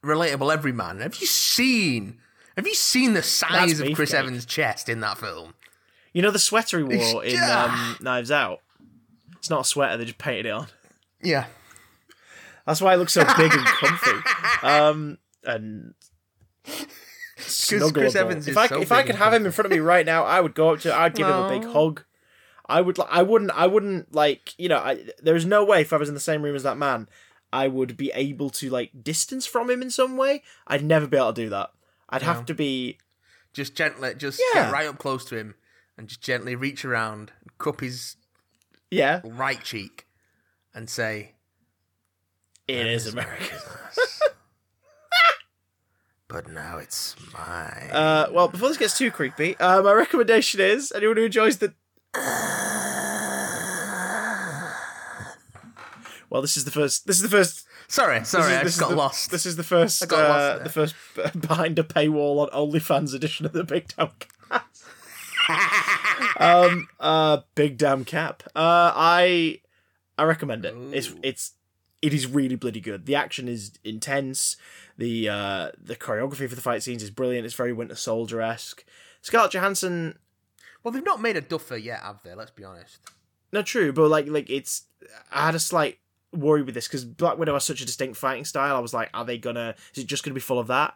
relatable 0.03 0.51
everyman. 0.51 0.99
Have 0.99 1.15
you 1.15 1.27
seen? 1.27 2.19
Have 2.55 2.65
you 2.65 2.75
seen 2.75 3.13
the 3.13 3.21
size 3.21 3.77
That's 3.77 3.89
of 3.89 3.95
Chris 3.95 4.11
beefcake. 4.11 4.19
Evans' 4.19 4.45
chest 4.45 4.89
in 4.89 4.99
that 5.01 5.17
film? 5.17 5.53
You 6.13 6.21
know 6.23 6.31
the 6.31 6.39
sweater 6.39 6.79
he 6.79 6.83
wore 6.83 7.23
in 7.23 7.39
um, 7.39 7.97
Knives 8.01 8.31
Out. 8.31 8.61
It's 9.37 9.49
not 9.49 9.61
a 9.61 9.65
sweater; 9.65 9.97
they 9.97 10.05
just 10.05 10.17
painted 10.17 10.47
it 10.47 10.51
on. 10.51 10.67
Yeah. 11.21 11.45
That's 12.65 12.81
why 12.81 12.95
it 12.95 12.97
looks 12.97 13.13
so 13.13 13.23
big 13.37 13.53
and 13.53 13.65
comfy. 13.65 14.29
Um, 14.63 15.17
and 15.43 15.93
snuggleable. 17.37 17.93
Chris 17.93 18.15
Evans 18.15 18.47
if 18.47 18.51
is 18.51 18.57
I 18.57 18.67
so 18.67 18.81
if 18.81 18.91
I 18.91 18.97
big 18.97 19.05
could 19.07 19.15
and 19.15 19.23
have 19.23 19.33
him 19.33 19.45
in 19.45 19.51
front 19.51 19.67
of 19.67 19.71
me 19.71 19.79
right 19.79 20.05
now, 20.05 20.23
I 20.23 20.41
would 20.41 20.53
go 20.53 20.73
up 20.73 20.79
to. 20.81 20.93
I'd 20.93 21.13
give 21.15 21.27
him 21.27 21.33
a 21.33 21.49
big 21.49 21.63
hug. 21.65 22.03
I 22.65 22.81
would. 22.81 22.97
li- 22.97 23.05
I 23.09 23.23
wouldn't. 23.23 23.51
I 23.51 23.67
wouldn't 23.67 24.13
like. 24.13 24.53
You 24.57 24.69
know. 24.69 24.79
I, 24.79 25.05
there's 25.21 25.45
no 25.45 25.63
way 25.63 25.81
if 25.81 25.93
I 25.93 25.97
was 25.97 26.09
in 26.09 26.15
the 26.15 26.19
same 26.19 26.41
room 26.41 26.55
as 26.55 26.63
that 26.63 26.77
man, 26.77 27.07
I 27.53 27.67
would 27.67 27.95
be 27.97 28.11
able 28.13 28.49
to 28.51 28.69
like 28.69 29.03
distance 29.03 29.45
from 29.45 29.69
him 29.69 29.81
in 29.81 29.89
some 29.89 30.17
way. 30.17 30.43
I'd 30.67 30.83
never 30.83 31.07
be 31.07 31.17
able 31.17 31.33
to 31.33 31.41
do 31.43 31.49
that. 31.49 31.71
I'd 32.09 32.21
have 32.23 32.45
to 32.45 32.53
be. 32.53 32.97
Just 33.53 33.73
gently, 33.75 34.13
just 34.15 34.39
Yeah. 34.53 34.65
get 34.65 34.71
right 34.73 34.87
up 34.87 34.97
close 34.99 35.25
to 35.25 35.37
him 35.37 35.55
and 35.97 36.07
just 36.07 36.21
gently 36.21 36.55
reach 36.55 36.85
around, 36.85 37.31
and 37.41 37.57
cup 37.57 37.81
his 37.81 38.17
Yeah, 38.91 39.21
right 39.23 39.63
cheek, 39.63 40.05
and 40.75 40.89
say, 40.89 41.33
it 42.67 42.85
is 42.85 43.07
America. 43.07 43.59
"But 46.27 46.49
now 46.49 46.77
it's 46.77 47.15
mine." 47.33 47.89
Uh, 47.91 48.27
well, 48.31 48.47
before 48.49 48.67
this 48.67 48.77
gets 48.77 48.97
too 48.97 49.09
creepy, 49.11 49.55
uh, 49.57 49.81
my 49.81 49.93
recommendation 49.93 50.59
is 50.59 50.91
anyone 50.93 51.17
who 51.17 51.23
enjoys 51.23 51.57
the. 51.57 51.73
Well, 56.29 56.41
this 56.41 56.57
is 56.57 56.65
the 56.65 56.71
first. 56.71 57.07
This 57.07 57.17
is 57.17 57.23
the 57.23 57.29
first. 57.29 57.65
sorry, 57.87 58.23
sorry, 58.25 58.53
is- 58.53 58.59
I 58.59 58.63
just 58.63 58.79
got 58.79 58.89
the- 58.89 58.95
lost. 58.95 59.31
This 59.31 59.45
is 59.45 59.55
the 59.55 59.63
first. 59.63 60.03
I 60.03 60.05
got 60.07 60.25
uh, 60.25 60.29
lost 60.29 60.63
the 60.63 60.69
first 60.69 60.95
behind 61.47 61.79
a 61.79 61.83
paywall 61.83 62.39
on 62.39 62.49
OnlyFans 62.49 63.13
edition 63.13 63.45
of 63.45 63.53
the 63.53 63.63
Big 63.63 63.87
Damn 63.95 64.11
Cap. 64.19 64.67
um. 66.39 66.87
Uh. 66.99 67.39
Big 67.55 67.77
Damn 67.77 68.05
Cap. 68.05 68.43
Uh. 68.55 68.91
I. 68.95 69.61
I 70.17 70.23
recommend 70.23 70.65
it. 70.65 70.75
It's. 70.91 71.13
It's. 71.23 71.53
It 72.01 72.13
is 72.13 72.27
really 72.27 72.55
bloody 72.55 72.79
good. 72.79 73.05
The 73.05 73.15
action 73.15 73.47
is 73.47 73.71
intense. 73.83 74.55
The 74.97 75.29
uh 75.29 75.71
the 75.81 75.95
choreography 75.95 76.47
for 76.47 76.55
the 76.55 76.61
fight 76.61 76.83
scenes 76.83 77.01
is 77.01 77.09
brilliant. 77.09 77.45
It's 77.45 77.55
very 77.55 77.73
Winter 77.73 77.95
Soldier 77.95 78.39
esque. 78.41 78.83
Scarlett 79.21 79.51
Johansson 79.51 80.17
well, 80.87 80.93
they've 80.93 81.03
not 81.03 81.21
made 81.21 81.35
a 81.35 81.41
duffer 81.41 81.75
yet, 81.75 81.99
have 81.99 82.23
they? 82.23 82.33
Let's 82.33 82.51
be 82.51 82.63
honest. 82.63 82.99
No, 83.51 83.61
true, 83.61 83.91
but 83.91 84.07
like, 84.07 84.27
like 84.29 84.49
it's. 84.49 84.83
I 85.29 85.45
had 85.45 85.53
a 85.53 85.59
slight 85.59 85.97
worry 86.33 86.61
with 86.61 86.75
this 86.75 86.87
because 86.87 87.05
Black 87.05 87.37
Widow 87.37 87.53
has 87.53 87.63
such 87.65 87.81
a 87.81 87.85
distinct 87.85 88.17
fighting 88.17 88.45
style. 88.45 88.75
I 88.75 88.79
was 88.79 88.93
like, 88.93 89.09
are 89.13 89.25
they 89.25 89.37
gonna? 89.37 89.75
Is 89.95 90.03
it 90.03 90.07
just 90.07 90.23
gonna 90.23 90.33
be 90.33 90.39
full 90.41 90.59
of 90.59 90.67
that? 90.67 90.93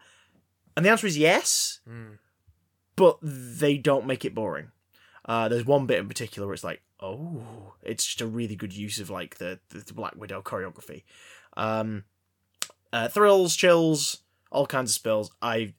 And 0.75 0.85
the 0.85 0.89
answer 0.89 1.07
is 1.07 1.17
yes, 1.17 1.79
Mm. 1.89 2.17
but 2.95 3.17
they 3.21 3.77
don't 3.77 4.05
make 4.07 4.23
it 4.25 4.33
boring. 4.35 4.71
Uh, 5.25 5.47
there's 5.49 5.65
one 5.65 5.85
bit 5.85 5.99
in 5.99 6.07
particular 6.07 6.47
where 6.47 6.53
it's 6.53 6.63
like, 6.63 6.81
oh, 6.99 7.73
it's 7.83 8.05
just 8.05 8.21
a 8.21 8.27
really 8.27 8.55
good 8.55 8.75
use 8.75 8.99
of 8.99 9.09
like 9.09 9.37
the 9.37 9.59
the 9.69 9.93
Black 9.93 10.15
Widow 10.15 10.41
choreography. 10.41 11.03
Um, 11.57 12.05
uh, 12.93 13.07
thrills, 13.07 13.55
chills, 13.55 14.19
all 14.51 14.65
kinds 14.67 14.91
of 14.91 14.95
spills. 14.95 15.31
I 15.41 15.73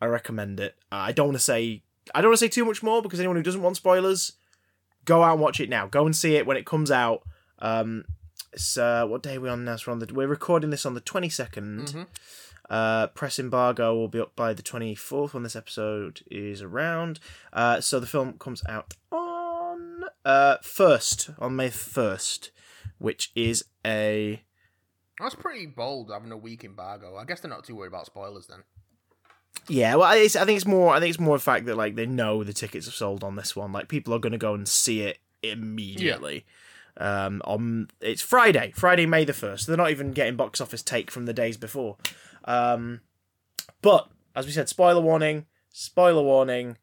I 0.00 0.06
recommend 0.06 0.60
it. 0.60 0.76
Uh, 0.92 0.96
I 0.96 1.12
don't 1.12 1.28
want 1.28 1.36
to 1.38 1.42
say 1.44 1.82
I 2.14 2.20
don't 2.20 2.30
want 2.30 2.38
to 2.38 2.44
say 2.44 2.48
too 2.48 2.64
much 2.64 2.82
more 2.82 3.00
because 3.02 3.18
anyone 3.20 3.36
who 3.36 3.42
doesn't 3.42 3.62
want 3.62 3.76
spoilers, 3.76 4.32
go 5.04 5.22
out 5.22 5.32
and 5.32 5.40
watch 5.40 5.58
it 5.60 5.68
now. 5.70 5.86
Go 5.86 6.04
and 6.06 6.14
see 6.14 6.36
it 6.36 6.46
when 6.46 6.56
it 6.56 6.66
comes 6.66 6.90
out. 6.90 7.22
Um, 7.60 8.04
it's 8.54 8.78
uh, 8.78 9.06
what 9.06 9.22
day 9.22 9.36
are 9.36 9.40
we 9.40 9.48
on 9.48 9.64
now? 9.64 9.76
So 9.76 9.84
we're 9.90 9.92
on 9.92 9.98
the 10.00 10.14
we're 10.14 10.26
recording 10.26 10.70
this 10.70 10.86
on 10.86 10.94
the 10.94 11.00
twenty 11.00 11.28
Mhm. 11.28 12.06
Uh, 12.70 13.08
press 13.08 13.38
embargo 13.38 13.94
will 13.94 14.08
be 14.08 14.20
up 14.20 14.34
by 14.34 14.54
the 14.54 14.62
twenty 14.62 14.94
fourth 14.94 15.34
when 15.34 15.42
this 15.42 15.56
episode 15.56 16.22
is 16.30 16.62
around. 16.62 17.20
Uh, 17.52 17.80
so 17.80 18.00
the 18.00 18.06
film 18.06 18.34
comes 18.38 18.62
out 18.68 18.94
on 19.12 20.04
uh 20.24 20.56
first 20.62 21.30
on 21.38 21.56
May 21.56 21.68
first, 21.70 22.50
which 22.98 23.32
is 23.34 23.64
a 23.84 24.42
That's 25.20 25.34
pretty 25.34 25.66
bold 25.66 26.10
having 26.10 26.32
a 26.32 26.36
week 26.38 26.64
embargo. 26.64 27.16
I 27.16 27.24
guess 27.24 27.40
they're 27.40 27.50
not 27.50 27.64
too 27.64 27.76
worried 27.76 27.88
about 27.88 28.06
spoilers 28.06 28.46
then. 28.46 28.64
Yeah, 29.68 29.94
well, 29.96 30.08
I 30.08 30.26
think 30.28 30.56
it's 30.56 30.66
more. 30.66 30.94
I 30.94 31.00
think 31.00 31.10
it's 31.10 31.20
more 31.20 31.36
the 31.36 31.42
fact 31.42 31.66
that 31.66 31.76
like 31.76 31.94
they 31.96 32.06
know 32.06 32.44
the 32.44 32.52
tickets 32.52 32.86
have 32.86 32.94
sold 32.94 33.22
on 33.22 33.36
this 33.36 33.54
one. 33.54 33.72
Like 33.72 33.88
people 33.88 34.12
are 34.14 34.18
going 34.18 34.32
to 34.32 34.38
go 34.38 34.54
and 34.54 34.66
see 34.68 35.02
it 35.02 35.18
immediately. 35.42 36.44
Um, 36.96 37.42
on 37.44 37.88
it's 38.00 38.22
Friday, 38.22 38.72
Friday, 38.76 39.06
May 39.06 39.24
the 39.24 39.32
first. 39.32 39.66
They're 39.66 39.76
not 39.76 39.90
even 39.90 40.12
getting 40.12 40.36
box 40.36 40.60
office 40.60 40.82
take 40.82 41.10
from 41.10 41.26
the 41.26 41.32
days 41.32 41.56
before. 41.56 41.96
Um, 42.44 43.00
but 43.82 44.08
as 44.36 44.46
we 44.46 44.52
said, 44.52 44.68
spoiler 44.68 45.00
warning, 45.00 45.46
spoiler 45.72 46.22
warning. 46.22 46.76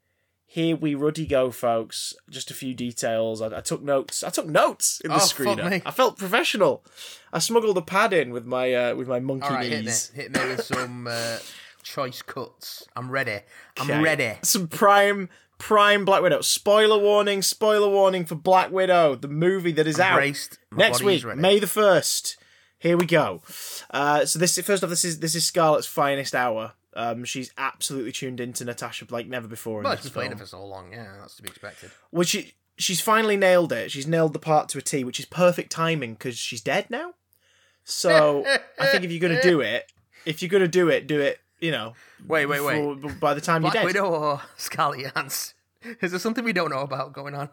Here 0.45 0.75
we 0.75 0.95
ruddy 0.95 1.25
go, 1.25 1.49
folks. 1.49 2.13
Just 2.29 2.51
a 2.51 2.53
few 2.53 2.73
details. 2.73 3.41
I, 3.41 3.57
I 3.57 3.61
took 3.61 3.81
notes. 3.81 4.21
I 4.21 4.29
took 4.29 4.47
notes 4.47 4.99
in 4.99 5.09
the 5.11 5.15
Oh, 5.15 5.19
fuck 5.19 5.29
screener. 5.37 5.69
me. 5.71 5.81
I 5.85 5.91
felt 5.91 6.17
professional. 6.17 6.83
I 7.31 7.39
smuggled 7.39 7.77
a 7.77 7.81
pad 7.81 8.11
in 8.11 8.31
with 8.31 8.45
my 8.45 8.73
uh, 8.73 8.95
with 8.95 9.07
my 9.07 9.21
monkey 9.21 9.45
All 9.47 9.51
right, 9.53 9.69
hit 9.69 9.79
me, 9.79 9.85
knees. 9.85 10.11
hit 10.13 10.31
me 10.33 10.39
with 10.49 10.61
some 10.65 11.07
uh, 11.07 11.37
choice 11.83 12.21
cuts. 12.21 12.85
I'm 12.97 13.09
ready. 13.09 13.39
I'm 13.79 13.89
Okay. 13.89 14.01
ready. 14.01 14.33
Some 14.41 14.67
prime 14.67 15.29
prime 15.61 16.05
Black 16.05 16.23
Widow. 16.23 16.41
Spoiler 16.41 16.97
warning, 16.97 17.43
spoiler 17.43 17.87
warning 17.87 18.25
for 18.25 18.33
Black 18.35 18.71
Widow, 18.71 19.15
the 19.15 19.27
movie 19.27 19.71
that 19.73 19.85
is 19.85 19.99
out 19.99 20.15
Braced. 20.15 20.57
Next 20.71 21.03
week. 21.03 21.23
May 21.35 21.59
the 21.59 21.67
first. 21.67 22.37
Here 22.79 22.97
we 22.97 23.05
go. 23.05 23.43
Uh, 23.91 24.25
so 24.25 24.39
this 24.39 24.57
first 24.59 24.83
off, 24.83 24.89
this 24.89 25.05
is 25.05 25.19
this 25.19 25.35
is 25.35 25.45
Scarlett's 25.45 25.85
finest 25.85 26.33
hour. 26.33 26.73
Um, 26.93 27.23
she's 27.23 27.53
absolutely 27.57 28.11
tuned 28.11 28.39
into 28.39 28.65
Natasha 28.65 29.05
like 29.11 29.27
never 29.27 29.47
before 29.47 29.79
in 29.79 29.83
Well, 29.83 29.95
she's 29.95 30.09
playing 30.09 30.31
it 30.31 30.39
for 30.39 30.47
so 30.47 30.65
long. 30.65 30.91
Yeah, 30.91 31.13
that's 31.21 31.35
to 31.35 31.43
be 31.43 31.49
expected. 31.49 31.91
Well, 32.11 32.23
she 32.23 32.53
she's 32.77 32.99
finally 32.99 33.37
nailed 33.37 33.71
it. 33.71 33.91
She's 33.91 34.07
nailed 34.07 34.33
the 34.33 34.39
part 34.39 34.67
to 34.69 34.79
a 34.79 34.81
T, 34.81 35.03
which 35.03 35.19
is 35.19 35.25
perfect 35.25 35.71
timing 35.71 36.13
because 36.13 36.37
she's 36.37 36.61
dead 36.61 36.87
now. 36.89 37.13
So 37.83 38.45
I 38.79 38.87
think 38.87 39.03
if 39.03 39.11
you're 39.11 39.21
gonna 39.21 39.43
do 39.43 39.61
it, 39.61 39.91
if 40.25 40.41
you're 40.41 40.49
gonna 40.49 40.67
do 40.67 40.89
it, 40.89 41.05
do 41.05 41.21
it. 41.21 41.39
You 41.61 41.71
know, 41.71 41.93
Wait, 42.27 42.47
wait, 42.47 42.61
wait. 42.61 43.01
for- 43.01 43.09
by 43.19 43.33
the 43.33 43.39
time 43.41 43.61
Black 43.61 43.75
you're 43.75 43.83
dead. 43.83 43.87
Widow 43.87 44.09
or 44.09 44.41
Scarlett 44.57 44.99
Johansson? 45.01 45.53
Is 46.01 46.11
there 46.11 46.19
something 46.19 46.43
we 46.43 46.53
don't 46.53 46.69
know 46.71 46.79
about 46.81 47.13
going 47.13 47.35
on? 47.35 47.49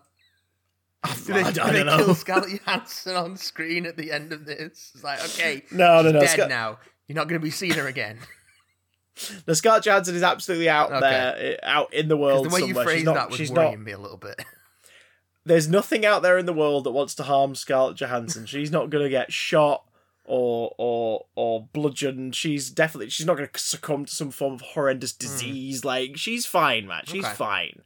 Do 1.27 1.33
they, 1.35 1.41
I 1.43 1.53
do 1.53 1.61
don't 1.61 1.73
they 1.75 1.85
kill 1.85 2.15
Scarlett 2.15 2.51
Johansson 2.65 3.15
on 3.17 3.37
screen 3.37 3.87
at 3.87 3.97
the 3.97 4.11
end 4.11 4.33
of 4.33 4.45
this? 4.47 4.93
It's 4.95 5.05
like, 5.05 5.23
okay, 5.25 5.63
No, 5.71 6.03
no, 6.03 6.09
she's 6.09 6.13
no. 6.15 6.21
dead 6.21 6.29
Scar- 6.31 6.49
now. 6.49 6.79
You're 7.07 7.17
not 7.17 7.29
going 7.29 7.41
to 7.41 7.45
be 7.45 7.51
seeing 7.51 7.75
her 7.75 7.87
again. 7.87 8.19
The 9.47 9.57
Scarlett 9.57 9.83
Johansson 9.83 10.15
is 10.15 10.23
absolutely 10.23 10.69
out 10.69 10.93
Okay. 10.93 11.01
there, 11.01 11.59
out 11.65 11.93
in 11.93 12.07
the 12.07 12.17
world 12.17 12.45
the 12.45 12.51
way 12.51 12.61
you 12.61 12.67
somewhere. 12.69 12.85
phrased 12.85 12.99
she's 12.99 13.05
not, 13.05 13.15
that 13.15 13.29
was 13.31 13.37
she's 13.37 13.51
worrying 13.51 13.79
not. 13.81 13.85
me 13.85 13.91
a 13.91 13.99
little 13.99 14.17
bit. 14.17 14.41
there's 15.45 15.67
nothing 15.67 16.07
out 16.07 16.23
there 16.23 16.39
in 16.39 16.47
the 16.47 16.53
world 16.53 16.85
that 16.85 16.93
wants 16.93 17.17
to 17.17 17.25
harm 17.25 17.57
Scarlett 17.57 17.97
Johansson. 17.97 18.47
She's 18.47 18.71
not 18.71 18.91
going 18.91 19.03
to 19.03 19.11
get 19.11 19.33
shot 19.33 19.83
or 20.29 20.75
or 20.79 21.27
or 21.35 21.69
bludgeoned. 21.73 22.35
She's 22.37 22.71
definitely 22.71 23.11
she's 23.11 23.27
not 23.27 23.37
going 23.37 23.49
to 23.53 23.59
succumb 23.59 24.05
to 24.05 24.15
some 24.15 24.31
form 24.31 24.55
of 24.55 24.61
horrendous 24.61 25.13
disease. 25.13 25.85
Like 25.85 26.17
she's 26.17 26.47
fine, 26.47 26.87
man. 26.87 27.03
She's 27.07 27.25
Okay. 27.25 27.35
fine, 27.35 27.83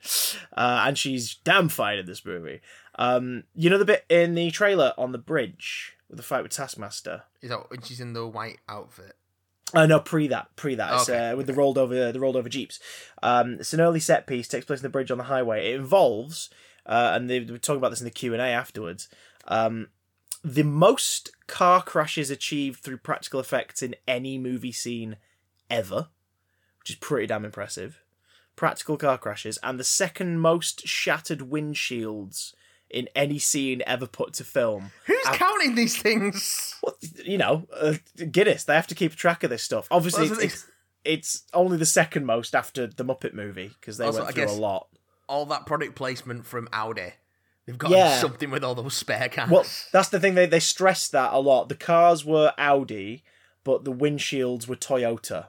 uh, 0.56 0.84
and 0.86 0.98
she's 0.98 1.36
damn 1.44 1.68
fine 1.68 1.98
in 1.98 2.06
this 2.06 2.24
movie. 2.24 2.60
Um, 2.96 3.44
you 3.54 3.70
know 3.70 3.78
the 3.78 3.84
bit 3.84 4.04
in 4.08 4.34
the 4.34 4.50
trailer 4.50 4.92
on 4.98 5.12
the 5.12 5.18
bridge 5.18 5.94
with 6.08 6.18
the 6.18 6.22
fight 6.22 6.42
with 6.42 6.52
Taskmaster. 6.52 7.22
Is 7.40 7.50
that 7.50 7.70
when 7.70 7.80
she's 7.80 8.00
in 8.00 8.12
the 8.12 8.26
white 8.26 8.58
outfit? 8.68 9.16
Uh, 9.74 9.86
no, 9.86 10.00
pre 10.00 10.28
that, 10.28 10.54
pre 10.54 10.74
that. 10.74 10.92
It's, 10.92 11.08
Okay, 11.08 11.30
uh, 11.30 11.36
with 11.36 11.46
the 11.46 11.54
rolled 11.54 11.78
over, 11.78 12.12
the 12.12 12.20
rolled 12.20 12.36
over 12.36 12.50
jeeps. 12.50 12.78
Um, 13.22 13.54
it's 13.54 13.72
an 13.72 13.80
early 13.80 14.00
set 14.00 14.26
piece. 14.26 14.46
Takes 14.46 14.66
place 14.66 14.80
in 14.80 14.82
the 14.82 14.90
bridge 14.90 15.10
on 15.10 15.16
the 15.16 15.24
highway. 15.24 15.70
It 15.72 15.76
involves, 15.76 16.50
uh, 16.84 17.12
and 17.14 17.30
they 17.30 17.40
were 17.40 17.56
talking 17.56 17.78
about 17.78 17.88
this 17.88 18.00
in 18.02 18.04
the 18.04 18.10
Q 18.10 18.34
and 18.34 18.42
A 18.42 18.46
afterwards. 18.48 19.08
Um, 19.48 19.88
the 20.44 20.64
most 20.64 21.30
car 21.46 21.82
crashes 21.82 22.30
achieved 22.30 22.80
through 22.82 22.98
practical 22.98 23.40
effects 23.40 23.82
in 23.82 23.94
any 24.08 24.38
movie 24.38 24.72
scene 24.72 25.16
ever, 25.70 26.08
which 26.80 26.90
is 26.90 26.96
pretty 26.96 27.26
damn 27.26 27.44
impressive. 27.44 28.00
Practical 28.56 28.96
car 28.96 29.18
crashes, 29.18 29.58
and 29.62 29.78
the 29.78 29.84
second 29.84 30.40
most 30.40 30.86
shattered 30.86 31.38
windshields 31.40 32.52
in 32.90 33.08
any 33.16 33.38
scene 33.38 33.82
ever 33.86 34.06
put 34.06 34.34
to 34.34 34.44
film. 34.44 34.92
Who's 35.06 35.24
counting 35.32 35.74
these 35.74 35.96
things? 35.96 36.74
Well, 36.82 36.96
you 37.24 37.38
know, 37.38 37.66
uh, 37.74 37.94
Guinness. 38.30 38.64
They 38.64 38.74
have 38.74 38.86
to 38.88 38.94
keep 38.94 39.14
track 39.14 39.42
of 39.42 39.50
this 39.50 39.62
stuff. 39.62 39.88
Obviously, 39.90 40.28
Well, 40.28 40.40
it's, 40.40 40.54
it's, 40.54 40.66
it's 41.04 41.42
only 41.54 41.78
the 41.78 41.86
second 41.86 42.26
most 42.26 42.54
after 42.54 42.86
the 42.86 43.04
Muppet 43.04 43.32
movie 43.32 43.70
because 43.80 43.96
they 43.96 44.04
Also, 44.04 44.24
went 44.24 44.34
through 44.34 44.50
a 44.50 44.52
lot. 44.52 44.88
All 45.28 45.46
that 45.46 45.64
product 45.64 45.94
placement 45.94 46.44
from 46.44 46.68
Audi. 46.72 47.14
They've 47.66 47.78
got 47.78 47.90
Yeah. 47.92 48.18
something 48.18 48.50
with 48.50 48.64
all 48.64 48.74
those 48.74 48.94
spare 48.94 49.28
cars. 49.28 49.50
Well, 49.50 49.64
that's 49.92 50.08
the 50.08 50.18
thing. 50.20 50.34
They 50.34 50.46
they 50.46 50.60
stressed 50.60 51.12
that 51.12 51.32
a 51.32 51.38
lot. 51.38 51.68
The 51.68 51.74
cars 51.76 52.24
were 52.24 52.52
Audi, 52.58 53.22
but 53.64 53.84
the 53.84 53.92
windshields 53.92 54.66
were 54.66 54.76
Toyota. 54.76 55.46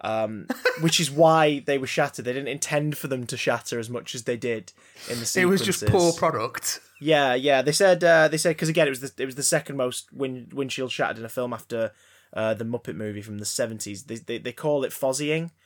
Um, 0.00 0.48
which 0.82 1.00
is 1.00 1.10
why 1.10 1.60
they 1.60 1.78
were 1.78 1.86
shattered. 1.86 2.24
They 2.26 2.32
didn't 2.34 2.48
intend 2.48 2.98
for 2.98 3.08
them 3.08 3.26
to 3.26 3.36
shatter 3.38 3.78
as 3.78 3.88
much 3.88 4.14
as 4.14 4.24
they 4.24 4.36
did 4.36 4.72
in 5.08 5.20
the 5.20 5.24
sequences. 5.24 5.36
it 5.36 5.46
was 5.46 5.62
just 5.62 5.86
poor 5.86 6.12
product. 6.12 6.80
Yeah, 7.00 7.32
yeah. 7.34 7.62
They 7.62 7.72
said 7.72 8.04
uh, 8.04 8.28
they 8.28 8.36
said 8.36 8.50
because 8.50 8.68
again 8.68 8.86
it 8.86 8.90
was 8.90 9.00
the 9.00 9.12
it 9.22 9.24
was 9.26 9.36
the 9.36 9.42
second 9.42 9.76
most 9.76 10.12
wind, 10.12 10.52
windshield 10.52 10.90
shattered 10.92 11.18
in 11.18 11.24
a 11.24 11.28
film 11.30 11.52
after 11.54 11.92
uh, 12.34 12.52
the 12.52 12.64
Muppet 12.64 12.96
movie 12.96 13.22
from 13.22 13.38
the 13.38 13.44
seventies. 13.46 14.02
They, 14.04 14.16
they 14.16 14.38
they 14.38 14.52
call 14.52 14.84
it 14.84 14.90
fozzying. 14.92 15.50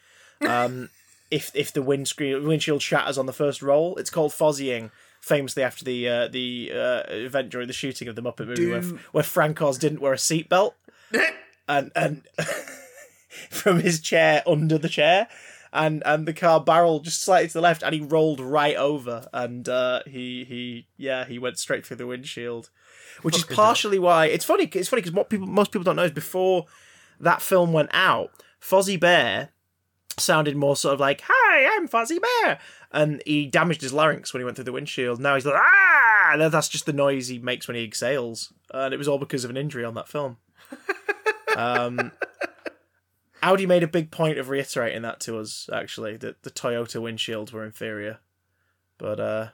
Um, 0.46 0.90
if 1.32 1.50
if 1.52 1.72
the 1.72 1.82
windscreen 1.82 2.46
windshield 2.46 2.80
shatters 2.80 3.18
on 3.18 3.26
the 3.26 3.32
first 3.32 3.60
roll, 3.60 3.96
it's 3.96 4.08
called 4.10 4.30
fozzying. 4.30 4.92
Famously 5.20 5.62
after 5.62 5.84
the 5.84 6.08
uh, 6.08 6.28
the 6.28 6.70
uh, 6.74 7.02
event 7.08 7.50
during 7.50 7.66
the 7.66 7.72
shooting 7.72 8.08
of 8.08 8.16
the 8.16 8.22
Muppet 8.22 8.46
movie, 8.46 8.70
where, 8.70 8.82
where 9.12 9.24
Frank 9.24 9.60
Oz 9.60 9.78
didn't 9.78 10.00
wear 10.00 10.12
a 10.12 10.16
seatbelt 10.16 10.72
and 11.68 11.92
and 11.94 12.22
from 13.50 13.80
his 13.80 14.00
chair 14.00 14.42
under 14.46 14.78
the 14.78 14.88
chair. 14.88 15.28
And 15.70 16.02
and 16.06 16.26
the 16.26 16.32
car 16.32 16.60
barreled 16.64 17.04
just 17.04 17.22
slightly 17.22 17.48
to 17.48 17.52
the 17.52 17.60
left, 17.60 17.82
and 17.82 17.94
he 17.94 18.00
rolled 18.00 18.40
right 18.40 18.74
over, 18.76 19.28
and 19.34 19.68
uh, 19.68 20.00
he 20.06 20.44
he 20.44 20.86
yeah 20.96 21.26
he 21.26 21.38
went 21.38 21.58
straight 21.58 21.84
through 21.84 21.98
the 21.98 22.06
windshield, 22.06 22.70
which 23.20 23.36
is 23.36 23.42
Fucking 23.42 23.56
partially 23.56 23.98
why 23.98 24.26
it's 24.26 24.46
funny. 24.46 24.64
It's 24.64 24.88
funny 24.88 25.02
because 25.02 25.12
what 25.12 25.28
people 25.28 25.46
most 25.46 25.70
people 25.70 25.84
don't 25.84 25.96
know 25.96 26.04
is 26.04 26.10
before 26.10 26.64
that 27.20 27.42
film 27.42 27.74
went 27.74 27.90
out, 27.92 28.30
Fozzie 28.62 28.98
Bear 28.98 29.50
sounded 30.20 30.56
more 30.56 30.76
sort 30.76 30.94
of 30.94 31.00
like 31.00 31.22
"Hi, 31.26 31.76
I'm 31.76 31.88
Fuzzy 31.88 32.18
Bear," 32.18 32.58
and 32.92 33.22
he 33.26 33.46
damaged 33.46 33.82
his 33.82 33.92
larynx 33.92 34.32
when 34.32 34.40
he 34.40 34.44
went 34.44 34.56
through 34.56 34.64
the 34.64 34.72
windshield. 34.72 35.20
Now 35.20 35.34
he's 35.34 35.46
like 35.46 35.54
"Ah!" 35.56 36.30
And 36.32 36.52
that's 36.52 36.68
just 36.68 36.86
the 36.86 36.92
noise 36.92 37.28
he 37.28 37.38
makes 37.38 37.66
when 37.68 37.76
he 37.76 37.84
exhales, 37.84 38.52
and 38.72 38.92
it 38.92 38.98
was 38.98 39.08
all 39.08 39.18
because 39.18 39.44
of 39.44 39.50
an 39.50 39.56
injury 39.56 39.84
on 39.84 39.94
that 39.94 40.08
film. 40.08 40.38
Um, 41.56 42.12
Audi 43.42 43.66
made 43.66 43.82
a 43.82 43.88
big 43.88 44.12
point 44.12 44.38
of 44.38 44.48
reiterating 44.48 45.02
that 45.02 45.18
to 45.20 45.38
us, 45.38 45.68
actually, 45.72 46.16
that 46.18 46.42
the 46.42 46.50
Toyota 46.50 47.00
windshields 47.00 47.52
were 47.52 47.64
inferior. 47.64 48.18
But 48.96 49.18
uh, 49.18 49.48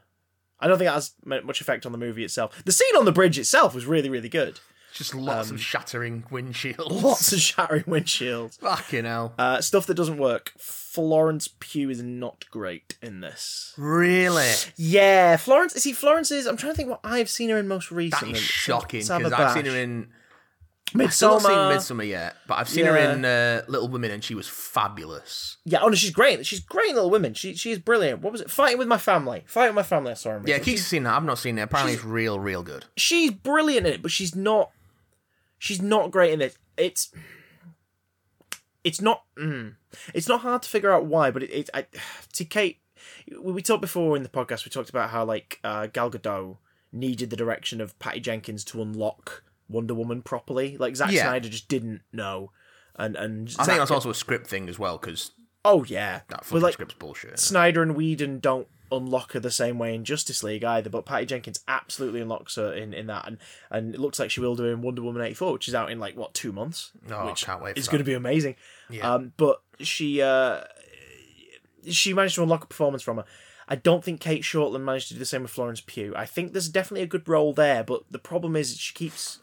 I 0.60 0.68
don't 0.68 0.78
think 0.78 0.88
that 0.88 0.94
has 0.94 1.14
much 1.24 1.60
effect 1.60 1.86
on 1.86 1.92
the 1.92 1.98
movie 1.98 2.24
itself. 2.24 2.62
The 2.64 2.72
scene 2.72 2.94
on 2.96 3.04
the 3.06 3.12
bridge 3.12 3.38
itself 3.38 3.74
was 3.74 3.86
really, 3.86 4.10
really 4.10 4.28
good. 4.28 4.60
Just 4.94 5.14
lots 5.14 5.50
of 5.50 5.60
shattering 5.60 6.22
windshields. 6.30 6.90
Um, 6.90 7.02
Lots 7.02 7.32
of 7.32 7.40
shattering 7.40 7.82
windshields. 7.84 8.58
Fucking 8.60 9.04
hell. 9.04 9.34
Uh, 9.36 9.60
stuff 9.60 9.86
that 9.86 9.94
doesn't 9.94 10.18
work. 10.18 10.52
Florence 10.58 11.48
Pugh 11.58 11.90
is 11.90 12.00
not 12.02 12.44
great 12.50 12.96
in 13.02 13.20
this. 13.20 13.74
Really? 13.76 14.52
Yeah, 14.76 15.36
Florence. 15.36 15.74
See, 15.74 15.92
Florence 15.92 16.30
is. 16.30 16.46
I'm 16.46 16.56
trying 16.56 16.72
to 16.72 16.76
think 16.76 16.90
what 16.90 17.00
I've 17.02 17.28
seen 17.28 17.50
her 17.50 17.58
in 17.58 17.66
most 17.66 17.88
That 17.90 17.96
recently. 17.96 18.34
is 18.34 18.38
shocking 18.40 19.00
Let's 19.00 19.08
have 19.08 19.20
a 19.22 19.24
because 19.30 19.40
I've 19.40 19.52
seen 19.54 19.64
her 19.72 19.76
in. 19.78 20.08
Midsommar. 20.94 21.36
I've 21.36 21.42
not 21.72 21.82
seen 21.82 21.96
Midsommar 21.98 22.06
yet, 22.08 22.36
but 22.46 22.54
I've 22.58 22.68
seen 22.68 22.84
her 22.84 22.96
in 22.96 23.24
uh, 23.24 23.62
Little 23.66 23.88
Women 23.88 24.12
and 24.12 24.22
she 24.22 24.36
was 24.36 24.46
fabulous. 24.46 25.56
Yeah, 25.64 25.80
oh 25.82 25.88
no, 25.88 25.94
she's 25.96 26.10
great. 26.12 26.46
She's 26.46 26.60
great 26.60 26.90
in 26.90 26.94
Little 26.94 27.10
Women. 27.10 27.34
She 27.34 27.56
she 27.56 27.72
is 27.72 27.80
brilliant. 27.80 28.20
What 28.22 28.30
was 28.30 28.40
it? 28.40 28.48
Fighting 28.50 28.78
with 28.78 28.86
my 28.86 28.98
family. 28.98 29.42
Fighting 29.46 29.74
with 29.74 29.82
my 29.84 29.88
family. 29.88 30.12
I 30.12 30.14
saw 30.14 30.30
her. 30.30 30.36
in 30.36 30.46
Yeah. 30.46 30.58
Keith's 30.60 30.84
seen 30.84 31.02
that. 31.02 31.14
I've 31.16 31.24
not 31.24 31.38
seen 31.38 31.58
it. 31.58 31.62
Apparently, 31.62 31.94
it's 31.94 32.04
real, 32.04 32.38
real 32.38 32.62
good. 32.62 32.84
she's 32.96 33.32
brilliant 33.32 33.88
in 33.88 33.94
it, 33.94 34.02
but 34.02 34.12
she's 34.12 34.36
not. 34.36 34.70
She's 35.64 35.80
not 35.80 36.10
great 36.10 36.34
in 36.34 36.40
this. 36.40 36.58
It's. 36.76 37.10
It's 38.84 39.00
not. 39.00 39.22
Mm, 39.38 39.76
it's 40.12 40.28
not 40.28 40.42
hard 40.42 40.62
to 40.62 40.68
figure 40.68 40.92
out 40.92 41.06
why, 41.06 41.30
but 41.30 41.42
it. 41.42 41.50
it 41.50 41.70
I, 41.72 41.86
to 42.34 42.44
Kate, 42.44 42.80
we, 43.30 43.52
we 43.52 43.62
talked 43.62 43.80
before 43.80 44.14
in 44.14 44.22
the 44.22 44.28
podcast. 44.28 44.66
We 44.66 44.70
talked 44.70 44.90
about 44.90 45.08
how 45.08 45.24
like 45.24 45.60
uh, 45.64 45.86
Gal 45.86 46.10
Gadot 46.10 46.58
needed 46.92 47.30
the 47.30 47.36
direction 47.36 47.80
of 47.80 47.98
Patty 47.98 48.20
Jenkins 48.20 48.62
to 48.64 48.82
unlock 48.82 49.42
Wonder 49.66 49.94
Woman 49.94 50.20
properly. 50.20 50.76
Like 50.76 50.96
Zack 50.96 51.10
Yeah. 51.10 51.22
Snyder 51.22 51.48
just 51.48 51.66
didn't 51.68 52.02
know, 52.12 52.50
and 52.96 53.16
and 53.16 53.56
I 53.58 53.64
think 53.64 53.78
that's 53.78 53.90
also 53.90 54.10
a 54.10 54.14
script 54.14 54.46
thing 54.46 54.68
as 54.68 54.78
well 54.78 54.98
because 54.98 55.30
oh 55.64 55.84
yeah, 55.84 56.20
that 56.28 56.44
fucking 56.44 56.60
like 56.60 56.74
script's 56.74 56.92
bullshit. 56.92 57.38
Snyder 57.38 57.82
and 57.82 57.96
Whedon 57.96 58.38
don't 58.38 58.68
unlock 58.94 59.32
her 59.32 59.40
the 59.40 59.50
same 59.50 59.78
way 59.78 59.94
in 59.94 60.04
Justice 60.04 60.42
League 60.42 60.64
either, 60.64 60.90
but 60.90 61.04
Patty 61.04 61.26
Jenkins 61.26 61.60
absolutely 61.68 62.20
unlocks 62.20 62.56
her 62.56 62.72
in, 62.72 62.94
in 62.94 63.06
that, 63.08 63.26
and 63.26 63.38
and 63.70 63.94
it 63.94 64.00
looks 64.00 64.18
like 64.18 64.30
she 64.30 64.40
will 64.40 64.56
do 64.56 64.64
in 64.66 64.82
Wonder 64.82 65.02
Woman 65.02 65.22
eighty 65.22 65.34
four, 65.34 65.52
which 65.52 65.68
is 65.68 65.74
out 65.74 65.90
in 65.90 65.98
like 66.00 66.16
what 66.16 66.34
two 66.34 66.52
months, 66.52 66.92
Oh, 67.10 67.26
which 67.26 67.44
can't 67.44 67.62
wait 67.62 67.74
for 67.74 67.78
is 67.78 67.88
going 67.88 67.98
to 67.98 68.04
be 68.04 68.14
amazing. 68.14 68.56
Yeah. 68.90 69.14
Um, 69.14 69.32
but 69.36 69.62
she 69.80 70.22
uh, 70.22 70.62
she 71.88 72.14
managed 72.14 72.36
to 72.36 72.42
unlock 72.42 72.64
a 72.64 72.68
performance 72.68 73.02
from 73.02 73.18
her. 73.18 73.24
I 73.68 73.76
don't 73.76 74.04
think 74.04 74.20
Cate 74.20 74.42
Shortland 74.42 74.82
managed 74.82 75.08
to 75.08 75.14
do 75.14 75.18
the 75.18 75.24
same 75.24 75.42
with 75.42 75.50
Florence 75.50 75.80
Pugh. 75.80 76.12
I 76.14 76.26
think 76.26 76.52
there's 76.52 76.68
definitely 76.68 77.02
a 77.02 77.06
good 77.06 77.26
role 77.28 77.54
there, 77.54 77.82
but 77.82 78.02
the 78.10 78.18
problem 78.18 78.56
is 78.56 78.76
she 78.76 78.92
keeps 78.92 79.38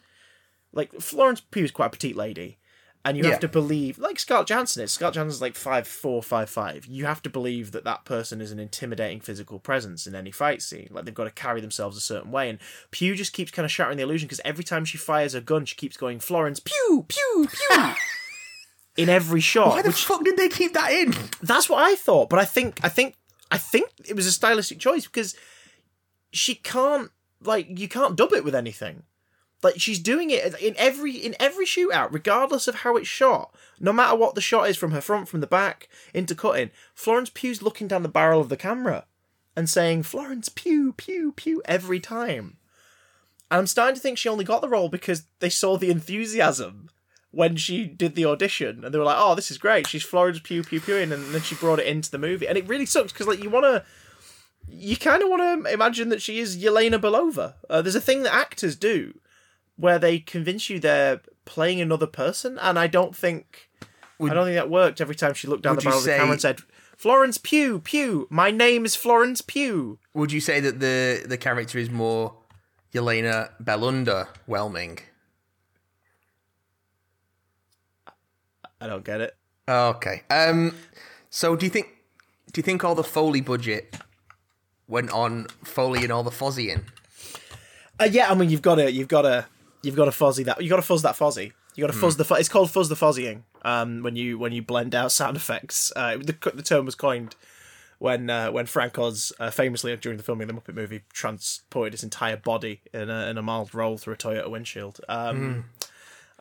like 0.73 0.93
Florence 1.01 1.41
Pugh 1.41 1.63
is 1.63 1.71
quite 1.71 1.87
a 1.87 1.89
petite 1.89 2.15
lady, 2.15 2.57
and 3.03 3.17
you 3.17 3.23
Yeah. 3.23 3.31
have 3.31 3.39
to 3.39 3.47
believe 3.47 3.97
like 3.97 4.19
Scarlett 4.19 4.47
Johansson 4.47 4.83
is. 4.83 4.91
Scarlett 4.91 5.15
Johansson's 5.15 5.41
like 5.41 5.55
five 5.55 5.87
four, 5.87 6.21
five 6.21 6.49
five. 6.49 6.85
You 6.85 7.05
have 7.05 7.21
to 7.23 7.29
believe 7.29 7.71
that 7.71 7.83
that 7.83 8.05
person 8.05 8.41
is 8.41 8.51
an 8.51 8.59
intimidating 8.59 9.19
physical 9.19 9.57
presence 9.59 10.05
in 10.05 10.13
any 10.15 10.31
fight 10.31 10.61
scene. 10.61 10.87
Like 10.91 11.05
they've 11.05 11.13
got 11.13 11.23
to 11.23 11.31
carry 11.31 11.61
themselves 11.61 11.97
a 11.97 12.01
certain 12.01 12.31
way, 12.31 12.49
and 12.49 12.59
Pugh 12.91 13.15
just 13.15 13.33
keeps 13.33 13.51
kind 13.51 13.65
of 13.65 13.71
shattering 13.71 13.97
the 13.97 14.03
illusion 14.03 14.27
because 14.27 14.41
every 14.45 14.63
time 14.63 14.85
she 14.85 14.97
fires 14.97 15.33
a 15.33 15.41
gun, 15.41 15.65
she 15.65 15.75
keeps 15.75 15.97
going 15.97 16.19
Florence 16.19 16.59
Pew 16.59 17.05
Pew 17.07 17.47
Pew 17.49 17.93
In 18.97 19.07
every 19.09 19.39
shot, 19.39 19.69
Why 19.69 19.81
the 19.81 19.89
which 19.89 20.03
fuck 20.03 20.23
did 20.25 20.35
they 20.37 20.49
keep 20.49 20.73
that 20.73 20.91
in? 20.91 21.13
that's 21.41 21.69
what 21.69 21.79
I 21.81 21.95
thought, 21.95 22.29
but 22.29 22.39
I 22.39 22.45
think 22.45 22.79
I 22.83 22.89
think 22.89 23.15
I 23.49 23.57
think 23.57 23.89
it 24.07 24.15
was 24.15 24.25
a 24.27 24.31
stylistic 24.31 24.79
choice 24.79 25.05
because 25.05 25.33
she 26.33 26.55
can't 26.55 27.09
like 27.41 27.79
you 27.79 27.87
can't 27.87 28.15
dub 28.17 28.33
it 28.33 28.43
with 28.43 28.53
anything. 28.53 29.03
Like 29.63 29.79
she's 29.79 29.99
doing 29.99 30.31
it 30.31 30.59
in 30.59 30.75
every 30.77 31.15
in 31.15 31.35
every 31.39 31.65
shootout, 31.65 32.11
regardless 32.11 32.67
of 32.67 32.75
how 32.75 32.95
it's 32.97 33.07
shot. 33.07 33.53
No 33.79 33.93
matter 33.93 34.15
what 34.15 34.35
the 34.35 34.41
shot 34.41 34.69
is 34.69 34.77
from 34.77 34.91
her 34.91 35.01
front, 35.01 35.27
from 35.27 35.41
the 35.41 35.47
back, 35.47 35.87
into 36.13 36.33
cutting. 36.33 36.71
Florence 36.95 37.29
Pugh's 37.29 37.61
looking 37.61 37.87
down 37.87 38.03
the 38.03 38.09
barrel 38.09 38.41
of 38.41 38.49
the 38.49 38.57
camera 38.57 39.05
and 39.55 39.69
saying 39.69 40.03
Florence 40.03 40.49
Pugh, 40.49 40.93
Pugh, 40.93 41.33
Pugh 41.35 41.61
every 41.65 41.99
time. 41.99 42.57
And 43.49 43.59
I'm 43.59 43.67
starting 43.67 43.95
to 43.95 44.01
think 44.01 44.17
she 44.17 44.29
only 44.29 44.45
got 44.45 44.61
the 44.61 44.69
role 44.69 44.89
because 44.89 45.23
they 45.39 45.49
saw 45.49 45.77
the 45.77 45.91
enthusiasm 45.91 46.89
when 47.31 47.55
she 47.55 47.85
did 47.85 48.15
the 48.15 48.25
audition 48.25 48.83
and 48.83 48.93
they 48.93 48.97
were 48.97 49.05
like, 49.05 49.17
"Oh, 49.19 49.35
this 49.35 49.51
is 49.51 49.57
great. 49.57 49.87
She's 49.87 50.03
Florence 50.03 50.39
Pugh 50.39 50.63
Pugh 50.63 50.79
Pugh," 50.79 50.97
and 50.97 51.11
then 51.11 51.41
she 51.41 51.55
brought 51.55 51.79
it 51.79 51.87
into 51.87 52.09
the 52.09 52.17
movie, 52.17 52.47
and 52.47 52.57
it 52.57 52.67
really 52.67 52.87
sucks 52.87 53.11
because 53.11 53.27
like 53.27 53.43
you 53.43 53.49
want 53.49 53.65
to, 53.65 53.83
you 54.67 54.97
kind 54.97 55.21
of 55.21 55.29
want 55.29 55.65
to 55.65 55.71
imagine 55.71 56.09
that 56.09 56.21
she 56.21 56.39
is 56.39 56.57
Yelena 56.57 56.99
Belova. 56.99 57.53
Uh, 57.69 57.81
there's 57.83 57.95
a 57.95 58.01
thing 58.01 58.23
that 58.23 58.33
actors 58.33 58.75
do 58.75 59.19
where 59.75 59.99
they 59.99 60.19
convince 60.19 60.69
you 60.69 60.79
they're 60.79 61.21
playing 61.45 61.81
another 61.81 62.07
person, 62.07 62.57
and 62.59 62.77
I 62.77 62.87
don't 62.87 63.15
think 63.15 63.69
I 64.21 64.33
don't 64.33 64.45
think 64.45 64.55
that 64.55 64.69
worked 64.69 65.01
every 65.01 65.15
time 65.15 65.33
she 65.33 65.47
looked 65.47 65.63
down 65.63 65.75
the 65.75 65.81
barrel 65.81 65.97
of 65.97 66.03
the 66.03 66.11
camera 66.11 66.33
and 66.33 66.41
said, 66.41 66.59
"Florence 66.95 67.37
Pugh 67.37 67.79
Pugh, 67.79 68.27
my 68.29 68.51
name 68.51 68.85
is 68.85 68.95
Florence 68.95 69.41
Pugh." 69.41 69.99
Would 70.13 70.31
you 70.31 70.41
say 70.41 70.59
that 70.59 70.79
the 70.79 71.23
the 71.25 71.37
character 71.37 71.77
is 71.77 71.89
more 71.89 72.35
Yelena 72.93 73.49
Belunda 73.63 74.27
whelming? 74.45 74.99
I 78.79 78.87
don't 78.87 79.05
get 79.05 79.21
it. 79.21 79.35
Okay. 79.67 80.23
Um. 80.29 80.75
So 81.29 81.55
do 81.55 81.65
you 81.65 81.69
think 81.69 81.87
do 82.51 82.59
you 82.59 82.63
think 82.63 82.83
all 82.83 82.95
the 82.95 83.03
Foley 83.03 83.41
budget 83.41 83.95
went 84.91 85.09
on 85.11 85.47
Foley 85.63 86.03
and 86.03 86.11
all 86.11 86.21
the 86.21 86.29
Fozzing. 86.29 86.83
Uh, 87.99 88.03
yeah, 88.03 88.29
I 88.29 88.35
mean 88.35 88.49
you've 88.49 88.61
got 88.61 88.75
to 88.75 88.91
you've 88.91 89.07
got 89.07 89.23
to 89.23 89.45
you've 89.83 89.95
got 89.95 90.05
to 90.05 90.11
fuzzy 90.11 90.43
that 90.43 90.61
you 90.61 90.69
got 90.69 90.75
to 90.77 90.81
fuzz 90.81 91.01
that 91.03 91.15
fuzzy. 91.15 91.53
You 91.75 91.85
got 91.87 91.93
to 91.93 91.97
fuzz 91.99 92.17
the 92.17 92.25
fu- 92.25 92.35
it's 92.35 92.49
called 92.49 92.69
fuzz 92.69 92.89
the 92.89 92.95
fuzzying. 92.95 93.43
Um, 93.63 94.03
when 94.03 94.15
you 94.15 94.37
when 94.37 94.51
you 94.51 94.61
blend 94.61 94.93
out 94.93 95.11
sound 95.11 95.37
effects, 95.37 95.91
uh, 95.95 96.17
the 96.17 96.35
the 96.53 96.61
term 96.63 96.85
was 96.85 96.95
coined 96.95 97.35
when 97.99 98.29
uh, 98.29 98.51
when 98.51 98.65
Frank 98.65 98.97
Oz 98.99 99.31
uh, 99.39 99.51
famously 99.51 99.95
during 99.97 100.17
the 100.17 100.23
filming 100.23 100.49
of 100.49 100.55
the 100.55 100.61
Muppet 100.61 100.75
movie 100.75 101.01
transported 101.13 101.93
his 101.93 102.03
entire 102.03 102.35
body 102.37 102.81
in 102.93 103.09
a 103.09 103.27
in 103.29 103.37
a 103.37 103.41
mild 103.41 103.73
roll 103.73 103.97
through 103.97 104.15
a 104.15 104.17
Toyota 104.17 104.49
windshield. 104.49 104.99
Um, 105.07 105.65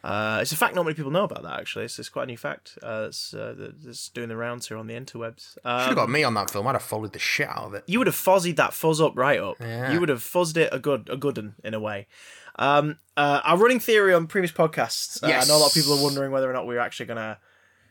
uh, 0.02 0.38
it's 0.40 0.50
a 0.50 0.56
fact 0.56 0.74
not 0.74 0.84
many 0.84 0.94
people 0.94 1.10
know 1.10 1.24
about 1.24 1.42
that 1.42 1.60
actually. 1.60 1.84
It's, 1.84 1.98
it's 1.98 2.08
quite 2.08 2.22
a 2.22 2.26
new 2.26 2.38
fact. 2.38 2.78
Uh, 2.82 3.04
it's, 3.08 3.34
uh, 3.34 3.70
doing 4.14 4.30
the 4.30 4.36
rounds 4.36 4.66
here 4.68 4.78
on 4.78 4.86
the 4.86 4.94
interwebs. 4.94 5.52
Should 5.52 5.60
Um, 5.66 5.80
have 5.88 5.94
got 5.94 6.08
me 6.10 6.24
on 6.24 6.32
that 6.34 6.50
film. 6.50 6.66
I'd 6.66 6.72
have 6.72 6.82
followed 6.82 7.12
the 7.12 7.18
shit 7.18 7.48
out 7.48 7.66
of 7.66 7.74
it. 7.74 7.84
you 7.86 7.98
would 7.98 8.06
have 8.06 8.16
fuzzied 8.16 8.56
that 8.56 8.72
fuzz 8.72 8.98
up 9.00 9.12
right 9.14 9.38
up. 9.38 9.56
Yeah. 9.60 9.92
You 9.92 10.00
would 10.00 10.08
have 10.08 10.22
fuzzed 10.22 10.56
it 10.56 10.70
a 10.72 10.78
good 10.78 11.08
a 11.10 11.16
good 11.18 11.38
un, 11.38 11.54
in 11.62 11.74
a 11.74 11.80
way. 11.80 12.06
Um, 12.56 12.98
uh, 13.16 13.40
our 13.44 13.56
running 13.58 13.80
theory 13.80 14.14
on 14.14 14.26
previous 14.26 14.52
podcasts. 14.52 15.22
Uh, 15.22 15.26
I 15.28 15.44
know 15.46 15.56
a 15.56 15.58
lot 15.58 15.68
of 15.68 15.74
people 15.74 15.98
are 15.98 16.02
wondering 16.02 16.30
whether 16.32 16.50
or 16.50 16.52
not 16.52 16.66
we're 16.66 16.78
actually 16.80 17.06
gonna. 17.06 17.38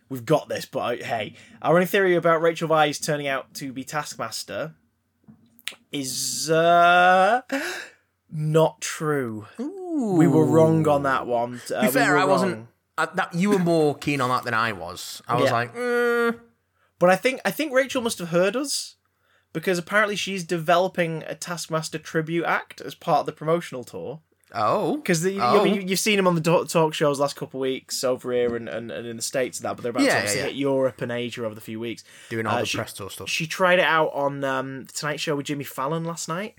We've 0.09 0.25
got 0.25 0.49
this, 0.49 0.65
but 0.65 0.79
uh, 1.01 1.05
hey, 1.05 1.35
our 1.61 1.73
running 1.73 1.87
theory 1.87 2.15
about 2.15 2.41
Rachel 2.41 2.67
Weisz 2.67 3.03
turning 3.03 3.27
out 3.27 3.53
to 3.55 3.71
be 3.71 3.83
Taskmaster 3.83 4.73
is 5.91 6.49
uh, 6.49 7.41
not 8.31 8.81
true. 8.81 9.45
We 9.57 10.27
were 10.27 10.45
wrong 10.45 10.87
on 10.87 11.03
that 11.03 11.27
one. 11.27 11.61
Uh, 11.73 11.81
be 11.83 11.87
fair, 11.91 12.13
were 12.13 12.17
I 12.19 12.25
wasn't. 12.25 12.67
I, 12.97 13.07
that 13.15 13.33
you 13.33 13.49
were 13.51 13.59
more 13.59 13.95
keen 13.95 14.19
on 14.19 14.29
that 14.29 14.43
than 14.43 14.53
I 14.53 14.71
was. 14.73 15.21
I 15.27 15.35
was 15.35 15.45
Yeah. 15.45 15.51
like, 15.53 15.75
mm, 15.75 16.39
But 16.99 17.09
I 17.09 17.15
think 17.15 17.39
I 17.45 17.51
think 17.51 17.71
Rachel 17.73 18.01
must 18.01 18.19
have 18.19 18.29
heard 18.29 18.55
us 18.55 18.95
because 19.53 19.77
apparently 19.77 20.15
she's 20.15 20.43
developing 20.43 21.23
a 21.27 21.33
Taskmaster 21.35 21.97
tribute 21.97 22.45
act 22.45 22.81
as 22.81 22.95
part 22.95 23.21
of 23.21 23.25
the 23.25 23.31
promotional 23.31 23.83
tour. 23.83 24.21
Oh, 24.53 24.97
Because 24.97 25.25
you, 25.25 25.39
Oh. 25.41 25.63
you, 25.63 25.81
you've 25.81 25.99
seen 25.99 26.17
him 26.19 26.27
on 26.27 26.35
the 26.35 26.65
talk, 26.65 26.93
shows 26.93 27.19
last 27.19 27.35
couple 27.35 27.59
of 27.59 27.61
weeks 27.61 28.03
over 28.03 28.31
here 28.31 28.55
and, 28.55 28.67
and, 28.69 28.91
and 28.91 29.05
in 29.07 29.15
the 29.15 29.21
States 29.21 29.59
and 29.59 29.65
that, 29.65 29.75
but 29.75 29.83
they're 29.83 29.91
about 29.91 30.03
Yeah, 30.03 30.25
to 30.25 30.37
yeah, 30.37 30.43
hit 30.45 30.55
Europe 30.55 31.01
and 31.01 31.11
Asia 31.11 31.45
over 31.45 31.55
the 31.55 31.61
few 31.61 31.79
weeks. 31.79 32.03
doing 32.29 32.45
all 32.45 32.57
Uh, 32.57 32.59
the 32.61 32.65
she- 32.65 32.77
press 32.77 32.93
tour 32.93 33.09
stuff. 33.09 33.29
She 33.29 33.47
tried 33.47 33.79
it 33.79 33.85
out 33.85 34.11
on 34.13 34.43
um, 34.43 34.85
the 34.85 34.93
Tonight 34.93 35.19
Show 35.19 35.35
with 35.35 35.45
Jimmy 35.47 35.63
Fallon 35.63 36.03
last 36.05 36.27
night. 36.27 36.55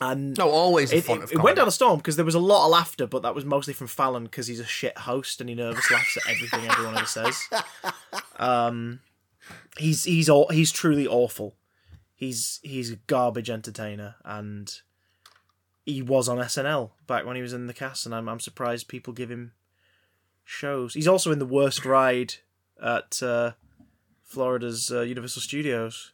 And 0.00 0.38
no, 0.38 0.48
always 0.48 0.92
it, 0.92 1.08
it, 1.08 1.32
it 1.32 1.42
went 1.42 1.56
down 1.56 1.66
a 1.66 1.72
storm 1.72 1.98
because 1.98 2.14
there 2.14 2.24
was 2.24 2.36
a 2.36 2.38
lot 2.38 2.66
of 2.66 2.70
laughter, 2.70 3.08
but 3.08 3.22
that 3.22 3.34
was 3.34 3.44
mostly 3.44 3.74
from 3.74 3.88
Fallon 3.88 4.22
because 4.24 4.46
he's 4.46 4.60
a 4.60 4.64
shit 4.64 4.96
host 4.96 5.40
and 5.40 5.48
he 5.50 5.56
nervous 5.56 5.90
laughs 5.90 6.16
at 6.16 6.22
everything 6.30 6.70
everyone 6.70 6.96
ever 6.96 7.06
says. 7.06 7.36
Um, 8.38 9.00
he's 9.76 10.04
he's 10.04 10.28
all, 10.28 10.48
he's 10.50 10.70
truly 10.70 11.06
awful. 11.06 11.56
He's 12.14 12.60
he's 12.62 12.92
a 12.92 12.96
garbage 13.08 13.50
entertainer, 13.50 14.14
and 14.24 14.72
he 15.88 16.02
was 16.02 16.28
on 16.28 16.36
SNL 16.36 16.90
back 17.06 17.24
when 17.24 17.34
he 17.34 17.42
was 17.42 17.54
in 17.54 17.66
the 17.66 17.74
cast, 17.74 18.04
and 18.04 18.14
I'm 18.14 18.28
I'm 18.28 18.40
surprised 18.40 18.88
people 18.88 19.12
give 19.14 19.30
him 19.30 19.52
shows. 20.44 20.94
He's 20.94 21.08
also 21.08 21.32
in 21.32 21.38
the 21.38 21.46
worst 21.46 21.84
ride 21.84 22.34
at 22.82 23.22
uh, 23.22 23.52
Florida's 24.22 24.92
uh, 24.92 25.00
Universal 25.00 25.42
Studios. 25.42 26.12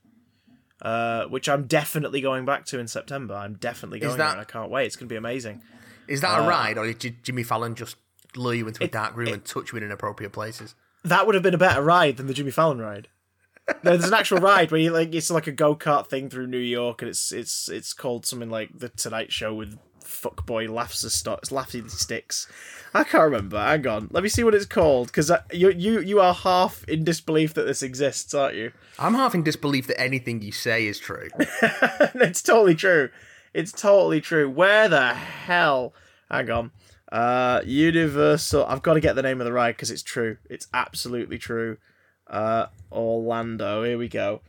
Uh, 0.82 1.24
which 1.26 1.48
I'm 1.48 1.66
definitely 1.66 2.20
going 2.20 2.44
back 2.44 2.66
to 2.66 2.78
in 2.78 2.88
September. 2.88 3.34
I'm 3.34 3.54
definitely 3.54 4.00
going 4.00 4.18
that- 4.18 4.24
there, 4.24 4.32
and 4.32 4.40
I 4.40 4.44
can't 4.44 4.70
wait. 4.70 4.86
It's 4.86 4.96
going 4.96 5.08
to 5.08 5.12
be 5.12 5.16
amazing. 5.16 5.62
Is 6.08 6.20
that 6.20 6.38
uh, 6.38 6.42
a 6.42 6.48
ride, 6.48 6.76
or 6.76 6.92
did 6.92 7.22
Jimmy 7.24 7.42
Fallon 7.42 7.74
just 7.74 7.96
lure 8.36 8.52
you 8.52 8.68
into 8.68 8.84
a 8.84 8.88
dark 8.88 9.16
room 9.16 9.28
and 9.32 9.42
touch 9.44 9.72
you 9.72 9.78
in 9.78 9.84
inappropriate 9.84 10.32
places? 10.32 10.74
That 11.02 11.26
would 11.26 11.34
have 11.34 11.42
been 11.42 11.54
a 11.54 11.58
better 11.58 11.80
ride 11.80 12.18
than 12.18 12.26
the 12.26 12.34
Jimmy 12.34 12.50
Fallon 12.50 12.80
ride. 12.80 13.08
No, 13.82 13.96
there's 13.96 14.08
an 14.08 14.14
actual 14.14 14.38
ride 14.38 14.70
where 14.70 14.80
you 14.80 14.90
like 14.90 15.14
it's 15.14 15.30
like 15.30 15.46
a 15.46 15.52
go 15.52 15.74
kart 15.74 16.06
thing 16.06 16.28
through 16.28 16.46
New 16.46 16.58
York, 16.58 17.02
and 17.02 17.08
it's 17.08 17.32
it's 17.32 17.68
it's 17.68 17.92
called 17.92 18.26
something 18.26 18.50
like 18.50 18.78
the 18.78 18.90
Tonight 18.90 19.32
Show 19.32 19.54
with 19.54 19.78
fuckboy 20.04 20.68
laughs 20.68 21.00
st- 21.00 21.40
laughy 21.42 21.88
sticks. 21.90 22.46
I 22.92 23.04
can't 23.04 23.24
remember. 23.24 23.58
Hang 23.58 23.86
on, 23.86 24.08
let 24.10 24.22
me 24.22 24.28
see 24.28 24.44
what 24.44 24.54
it's 24.54 24.66
called 24.66 25.08
because 25.08 25.30
you 25.52 25.70
you 25.70 26.00
you 26.00 26.20
are 26.20 26.34
half 26.34 26.84
in 26.84 27.04
disbelief 27.04 27.54
that 27.54 27.64
this 27.64 27.82
exists, 27.82 28.34
aren't 28.34 28.54
you? 28.54 28.72
I'm 28.98 29.14
half 29.14 29.34
in 29.34 29.42
disbelief 29.42 29.86
that 29.86 30.00
anything 30.00 30.42
you 30.42 30.52
say 30.52 30.86
is 30.86 30.98
true. 30.98 31.28
it's 31.38 32.42
totally 32.42 32.74
true. 32.74 33.10
It's 33.54 33.72
totally 33.72 34.20
true. 34.20 34.50
Where 34.50 34.88
the 34.88 35.14
hell? 35.14 35.94
Hang 36.30 36.50
on. 36.50 36.70
Uh, 37.10 37.60
Universal. 37.64 38.66
I've 38.66 38.82
got 38.82 38.94
to 38.94 39.00
get 39.00 39.14
the 39.14 39.22
name 39.22 39.40
of 39.40 39.44
the 39.44 39.52
ride 39.52 39.72
because 39.72 39.90
it's 39.90 40.02
true. 40.02 40.38
It's 40.50 40.66
absolutely 40.74 41.38
true. 41.38 41.78
Uh, 42.26 42.66
Orlando. 42.92 43.84
Here 43.84 43.98
we 43.98 44.08
go. 44.08 44.40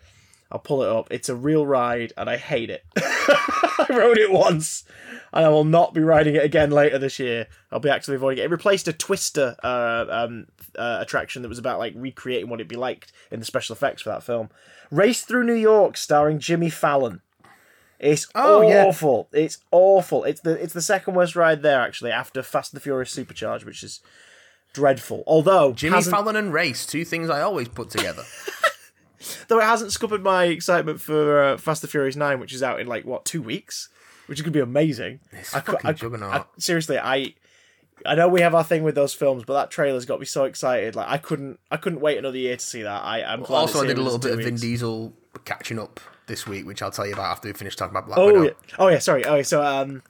I'll 0.52 0.60
pull 0.60 0.84
it 0.84 0.90
up. 0.90 1.08
It's 1.12 1.28
a 1.30 1.36
real 1.36 1.66
ride, 1.66 2.14
and 2.18 2.30
I 2.30 2.38
hate 2.38 2.70
it. 2.70 2.86
I 2.98 3.88
rode 3.90 4.18
it 4.18 4.32
once, 4.32 4.84
and 5.34 5.46
I 5.46 5.50
will 5.50 5.64
not 5.66 5.94
be 5.94 6.02
riding 6.02 6.36
it 6.36 6.44
again 6.44 6.70
later 6.72 6.98
this 7.00 7.20
year. 7.20 7.48
I'll 7.72 7.80
be 7.80 7.90
actively 7.90 8.16
avoiding 8.16 8.44
it. 8.44 8.46
It 8.46 8.52
replaced 8.52 8.88
a 8.88 8.94
Twister 8.94 9.56
uh, 9.64 10.06
um, 10.10 10.46
uh, 10.78 11.00
attraction 11.02 11.42
that 11.42 11.50
was 11.50 11.60
about 11.60 11.80
like 11.80 11.94
recreating 11.96 12.48
what 12.50 12.60
it'd 12.60 12.68
be 12.70 12.76
like 12.76 13.08
in 13.32 13.40
the 13.40 13.46
special 13.46 13.76
effects 13.76 14.04
for 14.04 14.10
that 14.10 14.24
film. 14.24 14.50
Race 14.92 15.22
Through 15.24 15.46
New 15.46 15.54
York, 15.56 15.98
starring 15.98 16.40
Jimmy 16.40 16.70
Fallon. 16.70 17.22
It's 18.00 18.28
Oh, 18.36 18.62
yeah. 18.62 18.86
awful. 18.86 19.28
It's 19.34 19.58
awful. 19.72 20.26
It's 20.26 20.42
the 20.42 20.52
it's 20.62 20.74
the 20.74 20.82
second 20.82 21.16
worst 21.16 21.36
ride 21.36 21.64
there 21.64 21.80
actually 21.82 22.12
after 22.12 22.44
Fast 22.44 22.72
and 22.74 22.80
the 22.80 22.84
Furious 22.84 23.14
Supercharge, 23.16 23.66
which 23.66 23.84
is 23.84 24.00
dreadful. 24.76 25.24
Although 25.26 25.74
Jimmy 25.74 25.96
hasn't- 25.96 26.16
Fallon 26.16 26.36
and 26.36 26.54
race, 26.54 26.86
two 26.86 27.06
things 27.06 27.30
I 27.30 27.42
always 27.42 27.68
put 27.68 27.90
together. 27.90 28.24
though 29.48 29.60
it 29.60 29.64
hasn't 29.64 29.92
scuppered 29.92 30.22
my 30.24 30.46
excitement 30.46 31.02
for 31.02 31.42
uh, 31.44 31.58
Fast 31.58 31.84
and 31.84 31.90
Furious 31.92 32.16
Nine, 32.16 32.40
which 32.40 32.54
is 32.54 32.62
out 32.62 32.80
in 32.80 32.88
like 32.88 33.06
what 33.06 33.26
two 33.26 33.42
weeks, 33.42 33.90
which 34.28 34.38
is 34.40 34.44
gonna 34.44 34.52
be 34.52 34.60
amazing. 34.60 35.20
It's 35.32 35.54
I 35.56 35.62
fucking 35.62 35.90
I- 35.90 35.94
juggernaut. 35.94 36.34
I- 36.34 36.46
seriously, 36.60 37.00
I 37.00 37.34
I 38.06 38.14
know 38.14 38.28
we 38.28 38.42
have 38.42 38.54
our 38.54 38.64
thing 38.64 38.84
with 38.84 38.94
those 38.96 39.14
films, 39.14 39.44
but 39.48 39.54
that 39.54 39.72
trailer's 39.72 40.06
got 40.06 40.20
me 40.20 40.26
so 40.26 40.44
excited. 40.44 40.96
Like 40.96 41.08
I 41.08 41.18
couldn't 41.18 41.60
I 41.72 41.78
couldn't 41.78 42.02
wait 42.02 42.18
another 42.18 42.38
year 42.38 42.58
to 42.58 42.64
see 42.66 42.84
that. 42.84 43.04
I 43.04 43.24
I'm 43.24 43.42
glad 43.42 43.60
also, 43.62 43.84
I 43.84 43.88
did 43.88 43.98
a 43.98 44.02
little 44.02 44.20
bit 44.20 44.34
of 44.34 44.40
Vin. 44.40 44.56
Diesel 44.56 45.14
catching 45.46 45.80
up 45.80 46.00
this 46.28 46.46
week, 46.48 46.66
which 46.66 46.82
I'll 46.82 46.92
tell 46.92 47.06
you 47.08 47.14
about 47.14 47.32
after 47.32 47.48
we 47.48 47.54
finish 47.54 47.76
talking 47.76 47.92
about 47.96 48.08
Black 48.08 48.20
Oh 48.20 48.28
Widow. 48.28 48.44
yeah. 48.44 48.52
Oh 48.78 48.88
yeah. 48.90 49.00
Sorry. 49.00 49.24
Oh, 49.26 49.36
yeah, 49.38 49.42
so 49.44 49.64
um, 49.64 50.02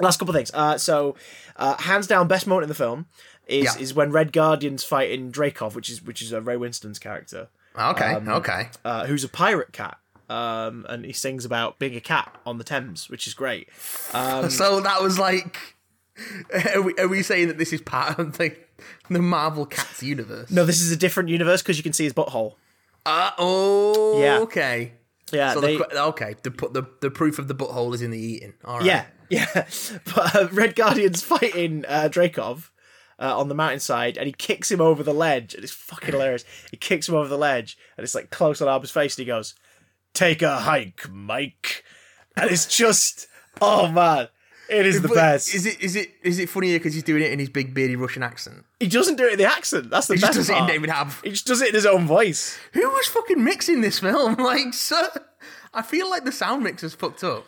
last 0.00 0.18
couple 0.18 0.30
of 0.34 0.36
things. 0.36 0.50
Uh, 0.52 0.76
so 0.78 1.14
uh, 1.56 1.76
hands 1.78 2.06
down, 2.06 2.28
best 2.28 2.46
moment 2.46 2.64
in 2.64 2.68
the 2.68 2.74
film 2.74 3.06
is 3.50 3.64
Yeah. 3.64 3.78
is 3.82 3.92
when 3.94 4.10
Red 4.12 4.32
Guardian's 4.32 4.84
fighting 4.84 5.30
Dreykov, 5.32 5.74
which 5.74 5.88
is 5.90 6.02
which 6.02 6.22
is 6.22 6.32
uh, 6.32 6.40
Ray 6.42 6.56
Winstone's 6.56 6.98
character, 6.98 7.48
Okay, 7.78 8.14
Um, 8.14 8.28
okay. 8.28 8.68
uh, 8.84 9.06
who's 9.06 9.24
a 9.24 9.28
pirate 9.28 9.72
cat. 9.72 9.98
Um, 10.28 10.86
and 10.88 11.04
he 11.04 11.12
sings 11.12 11.44
about 11.44 11.80
being 11.80 11.96
a 11.96 12.00
cat 12.00 12.36
on 12.46 12.58
the 12.58 12.62
Thames, 12.64 13.08
which 13.10 13.26
is 13.26 13.34
great. 13.34 13.68
Um, 14.14 14.48
so 14.60 14.80
that 14.80 15.02
was 15.02 15.18
like, 15.18 15.76
are 16.74 16.82
we, 16.82 16.94
are 16.98 17.08
we 17.08 17.22
saying 17.22 17.48
that 17.48 17.58
this 17.58 17.72
is 17.72 17.80
part 17.80 18.18
of 18.18 18.38
the 18.38 18.54
the 19.08 19.18
Marvel 19.20 19.66
Cats 19.66 20.02
universe? 20.02 20.50
no, 20.50 20.64
this 20.64 20.80
is 20.80 20.90
a 20.92 20.96
different 20.96 21.28
universe 21.28 21.62
because 21.62 21.76
you 21.76 21.82
can 21.82 21.92
see 21.92 22.04
his 22.04 22.12
butthole. 22.12 22.54
Uh, 23.04 23.30
oh, 23.38 24.20
Yeah. 24.22 24.38
okay. 24.40 24.92
Yeah, 25.32 25.54
So 25.54 25.60
they, 25.60 25.76
the, 25.76 26.02
okay, 26.06 26.34
the, 26.42 26.50
put 26.50 26.72
the 26.74 26.82
the 27.00 27.10
proof 27.10 27.38
of 27.38 27.46
the 27.46 27.54
butthole 27.54 27.94
is 27.94 28.02
in 28.02 28.10
the 28.10 28.18
eating. 28.18 28.54
All 28.64 28.78
right. 28.78 28.84
Yeah, 28.86 29.04
yeah. 29.30 29.66
But 30.14 30.34
uh, 30.34 30.48
Red 30.52 30.74
Guardian's 30.74 31.22
fighting 31.22 31.84
uh, 31.86 32.08
Dreykov 32.10 32.70
uh, 33.20 33.38
on 33.38 33.48
the 33.48 33.54
mountainside, 33.54 34.16
and 34.16 34.26
he 34.26 34.32
kicks 34.32 34.70
him 34.70 34.80
over 34.80 35.02
the 35.02 35.14
ledge, 35.14 35.54
and 35.54 35.62
it's 35.62 35.72
fucking 35.72 36.12
hilarious. 36.12 36.44
He 36.70 36.76
kicks 36.76 37.08
him 37.08 37.14
over 37.14 37.28
the 37.28 37.38
ledge, 37.38 37.76
and 37.96 38.04
it's 38.04 38.14
like 38.14 38.30
close 38.30 38.60
on 38.60 38.68
Harbour's 38.68 38.90
face, 38.90 39.16
and 39.16 39.24
he 39.24 39.26
goes, 39.26 39.54
"Take 40.14 40.42
a 40.42 40.58
hike, 40.60 41.08
Mike," 41.10 41.84
and 42.36 42.50
it's 42.50 42.66
just, 42.66 43.26
oh 43.60 43.88
man, 43.92 44.28
it 44.70 44.86
is 44.86 45.02
the 45.02 45.08
But 45.08 45.14
best. 45.14 45.54
Is 45.54 45.66
it 45.66 45.80
is 45.80 45.96
it 45.96 46.10
is 46.22 46.38
it 46.38 46.48
funnier 46.48 46.78
because 46.78 46.94
he's 46.94 47.02
doing 47.02 47.22
it 47.22 47.32
in 47.32 47.38
his 47.38 47.48
big 47.50 47.74
beardy 47.74 47.96
Russian 47.96 48.22
accent? 48.22 48.64
he 48.78 48.88
doesn't 48.88 49.16
do 49.16 49.26
it 49.26 49.32
in 49.32 49.38
the 49.38 49.44
accent. 49.44 49.90
That's 49.90 50.06
the 50.06 50.14
He 50.14 50.20
best 50.20 50.34
just 50.34 50.48
does 50.48 50.56
it 50.56 50.58
in. 50.60 50.66
David 50.66 50.88
Hab. 50.90 51.12
He 51.22 51.30
just 51.30 51.46
does 51.46 51.60
it 51.60 51.68
in 51.68 51.74
his 51.74 51.84
own 51.86 52.06
voice. 52.06 52.58
Who 52.72 52.88
was 52.88 53.06
fucking 53.08 53.42
mixing 53.44 53.80
this 53.82 53.98
film? 53.98 54.36
Like, 54.38 54.72
so, 54.72 55.06
I 55.74 55.82
feel 55.82 56.08
like 56.08 56.24
the 56.24 56.32
sound 56.32 56.62
mix 56.64 56.82
is 56.82 56.94
fucked 56.94 57.22
up. 57.22 57.44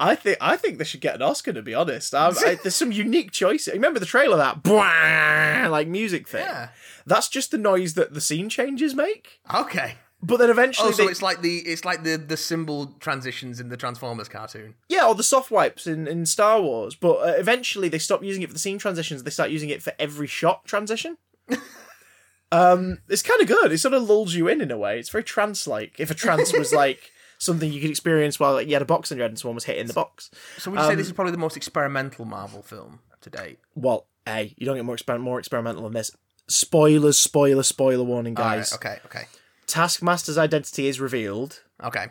I 0.00 0.14
think 0.14 0.38
I 0.40 0.56
think 0.56 0.78
they 0.78 0.84
should 0.84 1.00
get 1.00 1.16
an 1.16 1.22
Oscar. 1.22 1.52
To 1.52 1.62
be 1.62 1.74
honest, 1.74 2.14
um, 2.14 2.34
I, 2.46 2.56
there's 2.62 2.76
some 2.76 2.92
unique 2.92 3.32
choices. 3.32 3.72
Remember 3.74 3.98
the 3.98 4.06
trailer 4.06 4.36
that 4.36 4.62
"Bwah," 4.62 5.70
like 5.70 5.88
music 5.88 6.28
thing? 6.28 6.42
Yeah. 6.42 6.68
That's 7.06 7.28
just 7.28 7.50
the 7.50 7.58
noise 7.58 7.94
that 7.94 8.14
the 8.14 8.20
scene 8.20 8.48
changes 8.48 8.94
make. 8.94 9.40
Okay. 9.52 9.94
But 10.20 10.38
then 10.38 10.50
eventually, 10.50 10.88
Oh, 10.88 10.92
so 10.92 11.04
they, 11.04 11.10
it's 11.12 11.22
like 11.22 11.42
the 11.42 11.58
it's 11.58 11.84
like 11.84 12.02
the 12.02 12.16
the 12.16 12.36
symbol 12.36 12.88
transitions 12.98 13.60
in 13.60 13.68
the 13.68 13.76
Transformers 13.76 14.28
cartoon. 14.28 14.74
yeah, 14.88 15.06
or 15.06 15.14
the 15.14 15.22
soft 15.22 15.50
wipes 15.52 15.86
in, 15.86 16.08
in 16.08 16.26
Star 16.26 16.60
Wars. 16.60 16.96
But 16.96 17.14
uh, 17.18 17.34
eventually, 17.38 17.88
they 17.88 17.98
stop 18.00 18.24
using 18.24 18.42
it 18.42 18.48
for 18.48 18.52
the 18.52 18.58
scene 18.58 18.78
transitions. 18.78 19.22
They 19.22 19.30
start 19.30 19.50
using 19.50 19.68
it 19.70 19.80
for 19.80 19.92
every 19.98 20.26
shot 20.26 20.64
transition. 20.64 21.18
um, 22.52 22.98
it's 23.08 23.22
kind 23.22 23.40
of 23.40 23.46
good. 23.46 23.72
It 23.72 23.78
sort 23.78 23.94
of 23.94 24.02
lulls 24.08 24.34
you 24.34 24.48
in 24.48 24.60
in 24.60 24.70
a 24.70 24.78
way. 24.78 24.98
It's 24.98 25.10
very 25.10 25.24
trance-like. 25.24 26.00
If 26.00 26.10
a 26.10 26.14
trance 26.14 26.52
was 26.52 26.72
like 26.84 27.10
something 27.38 27.72
you 27.72 27.80
could 27.80 27.90
experience 27.90 28.38
while 28.38 28.54
like, 28.54 28.66
you 28.66 28.74
had 28.74 28.82
a 28.82 28.86
box 28.86 29.10
in 29.10 29.16
your 29.18 29.24
head 29.24 29.30
and 29.30 29.38
someone 29.38 29.54
was 29.54 29.64
hitting 29.64 29.86
the 29.86 29.92
box. 29.94 30.30
So 30.58 30.70
would 30.70 30.78
you 30.80 30.86
say 30.86 30.92
Um, 30.92 30.96
this 30.98 31.06
is 31.06 31.12
probably 31.12 31.32
the 31.32 31.38
most 31.38 31.56
experimental 31.56 32.24
Marvel 32.24 32.62
film 32.62 32.98
to 33.22 33.30
date? 33.30 33.58
Well, 33.74 34.06
hey, 34.26 34.54
you 34.58 34.66
don't 34.66 34.76
get 34.76 34.84
more 34.84 34.96
exper- 34.96 35.20
more 35.20 35.38
experimental 35.38 35.84
than 35.84 35.92
this. 35.94 36.10
Spoilers, 36.48 37.18
spoiler, 37.18 37.62
spoiler 37.62 38.04
warning, 38.04 38.36
All 38.38 38.44
right, 38.44 38.56
guys. 38.56 38.72
okay, 38.74 38.98
okay, 39.06 39.24
Taskmaster's 39.66 40.38
identity 40.38 40.86
is 40.88 41.00
revealed. 41.00 41.62
okay. 41.82 42.06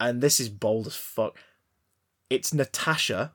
and 0.00 0.20
this 0.22 0.40
is 0.40 0.48
bold 0.48 0.86
as 0.86 0.96
fuck. 0.96 1.36
It's 2.30 2.54
Natasha 2.54 3.32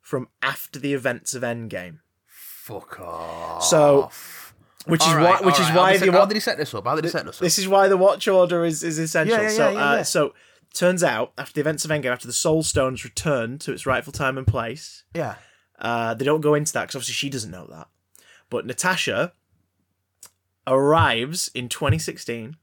from 0.00 0.28
after 0.42 0.78
the 0.78 0.94
events 0.94 1.34
of 1.34 1.42
Endgame. 1.42 1.98
Fuck 2.26 3.00
off. 3.00 3.64
So, 3.64 4.10
which 4.86 5.02
is 5.02 5.08
All 5.08 5.14
why, 5.16 5.22
right, 5.32 5.44
which 5.44 5.56
all 5.56 5.60
is 5.62 5.68
right. 5.68 5.76
why 5.76 5.92
How 5.92 5.98
the 5.98 6.04
did, 6.06 6.14
how 6.14 6.24
did 6.26 6.34
he 6.34 6.40
set 6.40 6.56
this 6.58 6.74
up? 6.74 6.84
How 6.86 6.94
did 6.94 7.04
he 7.04 7.10
set 7.10 7.26
this 7.26 7.36
up? 7.36 7.40
this 7.40 7.58
is 7.58 7.68
why 7.68 7.88
the 7.88 7.96
watch 7.96 8.26
order 8.28 8.64
is, 8.64 8.82
is 8.82 8.98
essential. 8.98 9.36
Yeah, 9.36 9.42
yeah, 9.42 9.48
so, 9.48 9.70
yeah, 9.70 9.78
yeah, 9.78 9.90
uh, 9.90 9.96
yeah. 9.96 10.02
so 10.02 10.34
turns 10.72 11.02
out 11.04 11.32
after 11.36 11.52
the 11.54 11.60
events 11.60 11.84
of 11.84 11.90
Endgame, 11.90 12.12
after 12.12 12.26
the 12.26 12.32
Soul 12.32 12.62
Stones 12.62 13.04
return 13.04 13.58
to 13.58 13.72
its 13.72 13.84
rightful 13.86 14.12
time 14.12 14.38
and 14.38 14.46
place, 14.46 15.04
yeah. 15.14 15.34
uh, 15.78 16.14
they 16.14 16.24
don't 16.24 16.40
go 16.40 16.54
into 16.54 16.72
that 16.72 16.82
because 16.82 16.96
obviously 16.96 17.14
she 17.14 17.28
doesn't 17.28 17.50
know 17.50 17.66
that. 17.70 17.88
But 18.48 18.66
Natasha 18.66 19.32
arrives 20.66 21.50
in 21.54 21.68
2016, 21.68 22.56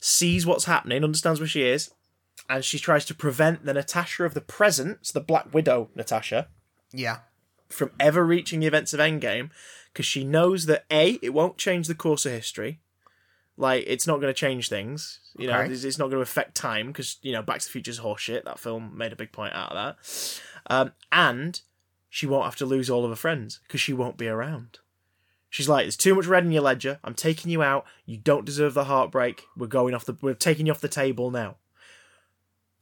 sees 0.00 0.46
what's 0.46 0.64
happening, 0.64 1.04
understands 1.04 1.40
where 1.40 1.46
she 1.48 1.62
is, 1.62 1.90
and 2.48 2.64
she 2.64 2.78
tries 2.78 3.04
to 3.06 3.14
prevent 3.14 3.64
the 3.64 3.72
Natasha 3.74 4.24
of 4.24 4.34
the 4.34 4.40
present, 4.40 4.98
so 5.02 5.18
the 5.18 5.24
Black 5.24 5.52
Widow 5.54 5.90
Natasha, 5.94 6.48
Yeah. 6.92 7.18
from 7.68 7.90
ever 7.98 8.24
reaching 8.24 8.60
the 8.60 8.66
events 8.66 8.92
of 8.92 9.00
Endgame 9.00 9.50
because 9.94 10.04
she 10.04 10.24
knows 10.24 10.66
that 10.66 10.84
A, 10.90 11.18
it 11.22 11.32
won't 11.32 11.56
change 11.56 11.86
the 11.88 11.94
course 11.94 12.26
of 12.26 12.32
history. 12.32 12.80
Like, 13.56 13.84
it's 13.86 14.06
not 14.06 14.20
going 14.20 14.34
to 14.34 14.38
change 14.38 14.68
things. 14.68 15.20
You 15.38 15.46
know, 15.46 15.60
Okay. 15.60 15.72
it's 15.72 15.84
it's 15.84 15.96
not 15.98 16.06
going 16.06 16.18
to 16.18 16.22
affect 16.22 16.56
time 16.56 16.88
because, 16.88 17.16
you 17.22 17.32
know, 17.32 17.40
Back 17.42 17.60
to 17.60 17.66
the 17.66 17.70
Future's 17.70 18.00
horseshit. 18.00 18.42
That 18.44 18.58
film 18.58 18.98
made 18.98 19.12
a 19.12 19.16
big 19.16 19.30
point 19.32 19.54
out 19.54 19.72
of 19.72 19.76
that. 19.96 20.40
Um, 20.68 20.92
and 21.12 21.60
she 22.10 22.26
won't 22.26 22.44
have 22.44 22.56
to 22.56 22.66
lose 22.66 22.90
all 22.90 23.04
of 23.04 23.10
her 23.10 23.16
friends 23.16 23.60
because 23.66 23.80
she 23.80 23.92
won't 23.92 24.16
be 24.18 24.26
around. 24.28 24.80
She's 25.50 25.68
like, 25.68 25.84
there's 25.84 25.96
too 25.96 26.16
much 26.16 26.26
red 26.26 26.44
in 26.44 26.50
your 26.50 26.62
ledger. 26.62 26.98
I'm 27.04 27.14
taking 27.14 27.48
you 27.48 27.62
out. 27.62 27.86
You 28.04 28.16
don't 28.16 28.44
deserve 28.44 28.74
the 28.74 28.84
heartbreak. 28.84 29.44
We're 29.56 29.68
going 29.68 29.94
off 29.94 30.04
the. 30.04 30.16
We're 30.20 30.34
taking 30.34 30.66
you 30.66 30.72
off 30.72 30.80
the 30.80 30.88
table 30.88 31.30
now. 31.30 31.56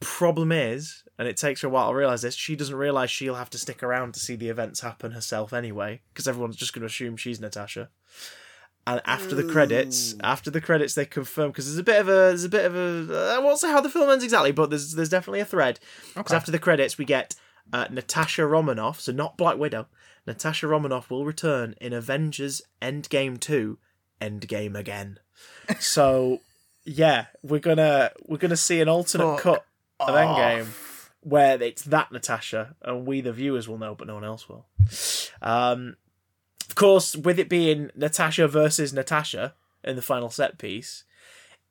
Problem 0.02 0.52
is, 0.52 1.04
and 1.18 1.28
it 1.28 1.36
takes 1.36 1.62
her 1.62 1.68
a 1.68 1.70
while 1.70 1.90
to 1.90 1.96
realize 1.96 2.22
this, 2.22 2.34
she 2.34 2.56
doesn't 2.56 2.74
realize 2.74 3.10
she'll 3.10 3.34
have 3.34 3.50
to 3.50 3.58
stick 3.58 3.82
around 3.82 4.14
to 4.14 4.20
see 4.20 4.36
the 4.36 4.48
events 4.48 4.80
happen 4.80 5.12
herself 5.12 5.52
anyway, 5.52 6.00
because 6.12 6.28
everyone's 6.28 6.56
just 6.56 6.72
going 6.72 6.80
to 6.80 6.86
assume 6.86 7.16
she's 7.16 7.40
Natasha. 7.40 7.90
And 8.84 9.00
after 9.04 9.36
the 9.36 9.44
credits, 9.44 10.16
after 10.24 10.50
the 10.50 10.60
credits, 10.60 10.94
they 10.94 11.06
confirm 11.06 11.50
because 11.50 11.66
there's 11.66 11.78
a 11.78 11.84
bit 11.84 12.00
of 12.00 12.08
a, 12.08 12.10
there's 12.10 12.44
a 12.44 12.48
bit 12.48 12.64
of 12.64 12.74
a, 12.74 13.34
I 13.36 13.38
won't 13.38 13.60
say 13.60 13.70
how 13.70 13.80
the 13.80 13.88
film 13.88 14.10
ends 14.10 14.24
exactly, 14.24 14.50
but 14.50 14.70
there's 14.70 14.94
there's 14.94 15.08
definitely 15.08 15.38
a 15.38 15.44
thread. 15.44 15.78
Because 16.16 16.32
after 16.32 16.50
the 16.50 16.58
credits, 16.58 16.98
we 16.98 17.04
get 17.04 17.36
uh, 17.72 17.86
Natasha 17.90 18.44
Romanoff, 18.44 19.00
so 19.00 19.12
not 19.12 19.36
Black 19.36 19.56
Widow. 19.56 19.86
Natasha 20.26 20.66
Romanoff 20.66 21.10
will 21.10 21.24
return 21.24 21.76
in 21.80 21.92
Avengers 21.92 22.62
Endgame 22.80 23.38
2, 23.38 23.78
Endgame 24.20 24.76
again. 24.76 25.18
So, 25.78 26.40
yeah, 26.84 27.26
we're 27.42 27.60
gonna 27.60 28.10
we're 28.26 28.38
gonna 28.38 28.56
see 28.56 28.80
an 28.80 28.88
alternate 28.88 29.36
Fuck 29.36 29.40
cut 29.40 29.64
of. 30.08 30.14
Endgame 30.14 30.66
where 31.24 31.62
it's 31.62 31.82
that 31.84 32.10
Natasha, 32.10 32.74
and 32.82 33.06
we 33.06 33.20
the 33.20 33.32
viewers 33.32 33.68
will 33.68 33.78
know, 33.78 33.94
but 33.94 34.08
no 34.08 34.14
one 34.14 34.24
else 34.24 34.48
will. 34.48 34.66
Um, 35.40 35.96
of 36.68 36.74
course, 36.74 37.14
with 37.16 37.38
it 37.38 37.48
being 37.48 37.90
Natasha 37.94 38.48
versus 38.48 38.92
Natasha 38.92 39.54
in 39.84 39.94
the 39.94 40.02
final 40.02 40.30
set 40.30 40.58
piece, 40.58 41.04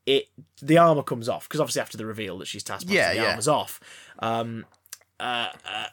it 0.06 0.28
the 0.62 0.78
armor 0.78 1.04
comes 1.04 1.28
off 1.28 1.50
because 1.50 1.60
obviously 1.60 1.82
after 1.82 1.98
the 1.98 2.06
reveal 2.06 2.38
that 2.38 2.48
she's 2.48 2.64
Taskmaster, 2.64 2.96
Yeah, 2.96 3.10
the 3.14 3.16
yeah. 3.18 3.26
armor's 3.30 3.48
off. 3.50 3.80
Um, 4.20 4.66
uh, 5.20 5.50
uh, 5.70 5.86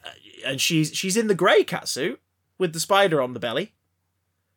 and 0.45 0.61
she's 0.61 0.95
she's 0.95 1.17
in 1.17 1.27
the 1.27 1.35
grey 1.35 1.63
catsuit 1.65 2.17
with 2.57 2.71
the 2.71 2.79
spider 2.79 3.21
on 3.21 3.33
the 3.33 3.39
belly, 3.41 3.73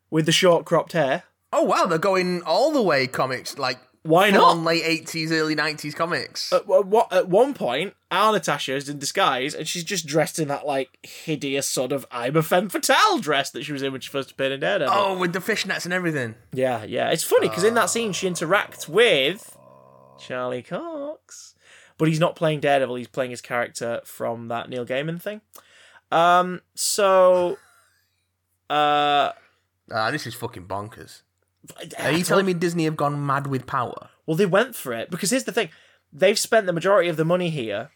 with 0.09 0.25
the 0.25 0.31
short 0.31 0.63
cropped 0.65 0.93
hair. 0.93 1.23
Oh 1.51 1.63
wow, 1.63 1.85
they're 1.87 1.97
going 1.99 2.41
all 2.43 2.71
the 2.71 2.81
way 2.81 3.05
comics, 3.05 3.57
like 3.57 3.79
Why 4.03 4.31
not? 4.31 4.43
on 4.57 4.63
late 4.65 4.83
eighties, 4.85 5.31
early 5.31 5.55
nineties 5.55 5.95
comics. 5.95 6.51
At, 6.51 6.67
what, 6.67 7.11
at 7.13 7.29
one 7.29 7.53
point, 7.53 7.93
our 8.11 8.33
Natasha 8.33 8.75
is 8.75 8.89
in 8.89 8.99
disguise, 8.99 9.53
and 9.55 9.65
she's 9.67 9.83
just 9.85 10.05
dressed 10.05 10.39
in 10.39 10.49
that 10.49 10.65
like 10.65 10.99
hideous 11.03 11.67
sort 11.67 11.91
of 11.93 12.05
I'm 12.11 12.35
a 12.35 12.43
femme 12.43 12.67
fatale 12.69 13.19
dress 13.19 13.49
that 13.51 13.63
she 13.63 13.71
was 13.71 13.81
in 13.81 13.91
when 13.93 14.01
she 14.01 14.09
first 14.09 14.31
appeared 14.31 14.51
in 14.51 14.59
Daredevil. 14.59 14.93
oh, 14.93 15.17
with 15.17 15.31
the 15.33 15.39
fishnets 15.39 15.85
and 15.85 15.93
everything. 15.93 16.35
Yeah, 16.51 16.83
yeah. 16.83 17.09
It's 17.11 17.23
funny 17.23 17.47
because 17.47 17.63
in 17.63 17.73
that 17.75 17.89
scene 17.89 18.11
she 18.11 18.27
interacts 18.29 18.87
with 18.89 19.57
Charlie 20.19 20.61
Cox, 20.63 21.55
but 21.97 22.07
he's 22.09 22.19
not 22.19 22.35
playing 22.35 22.59
Daredevil. 22.59 22.95
He's 22.95 23.07
playing 23.07 23.31
his 23.31 23.41
character 23.41 24.01
from 24.03 24.49
that 24.49 24.69
Neil 24.69 24.85
Gaiman 24.85 25.21
thing. 25.21 25.41
Um. 26.11 26.61
So, 26.75 27.57
uh, 28.69 29.31
Ah, 29.91 30.11
this 30.11 30.27
is 30.27 30.33
fucking 30.35 30.65
bonkers. 30.67 31.22
Are 31.99 32.11
you 32.11 32.23
telling 32.23 32.45
me 32.45 32.53
Disney 32.53 32.85
have 32.85 32.97
gone 32.97 33.25
mad 33.25 33.47
with 33.47 33.65
power? 33.65 34.09
Well, 34.25 34.37
they 34.37 34.45
went 34.45 34.75
for 34.75 34.93
it 34.93 35.09
because 35.09 35.29
here's 35.29 35.45
the 35.45 35.51
thing: 35.51 35.69
they've 36.11 36.37
spent 36.39 36.65
the 36.65 36.73
majority 36.73 37.09
of 37.09 37.17
the 37.17 37.25
money 37.25 37.49
here 37.49 37.89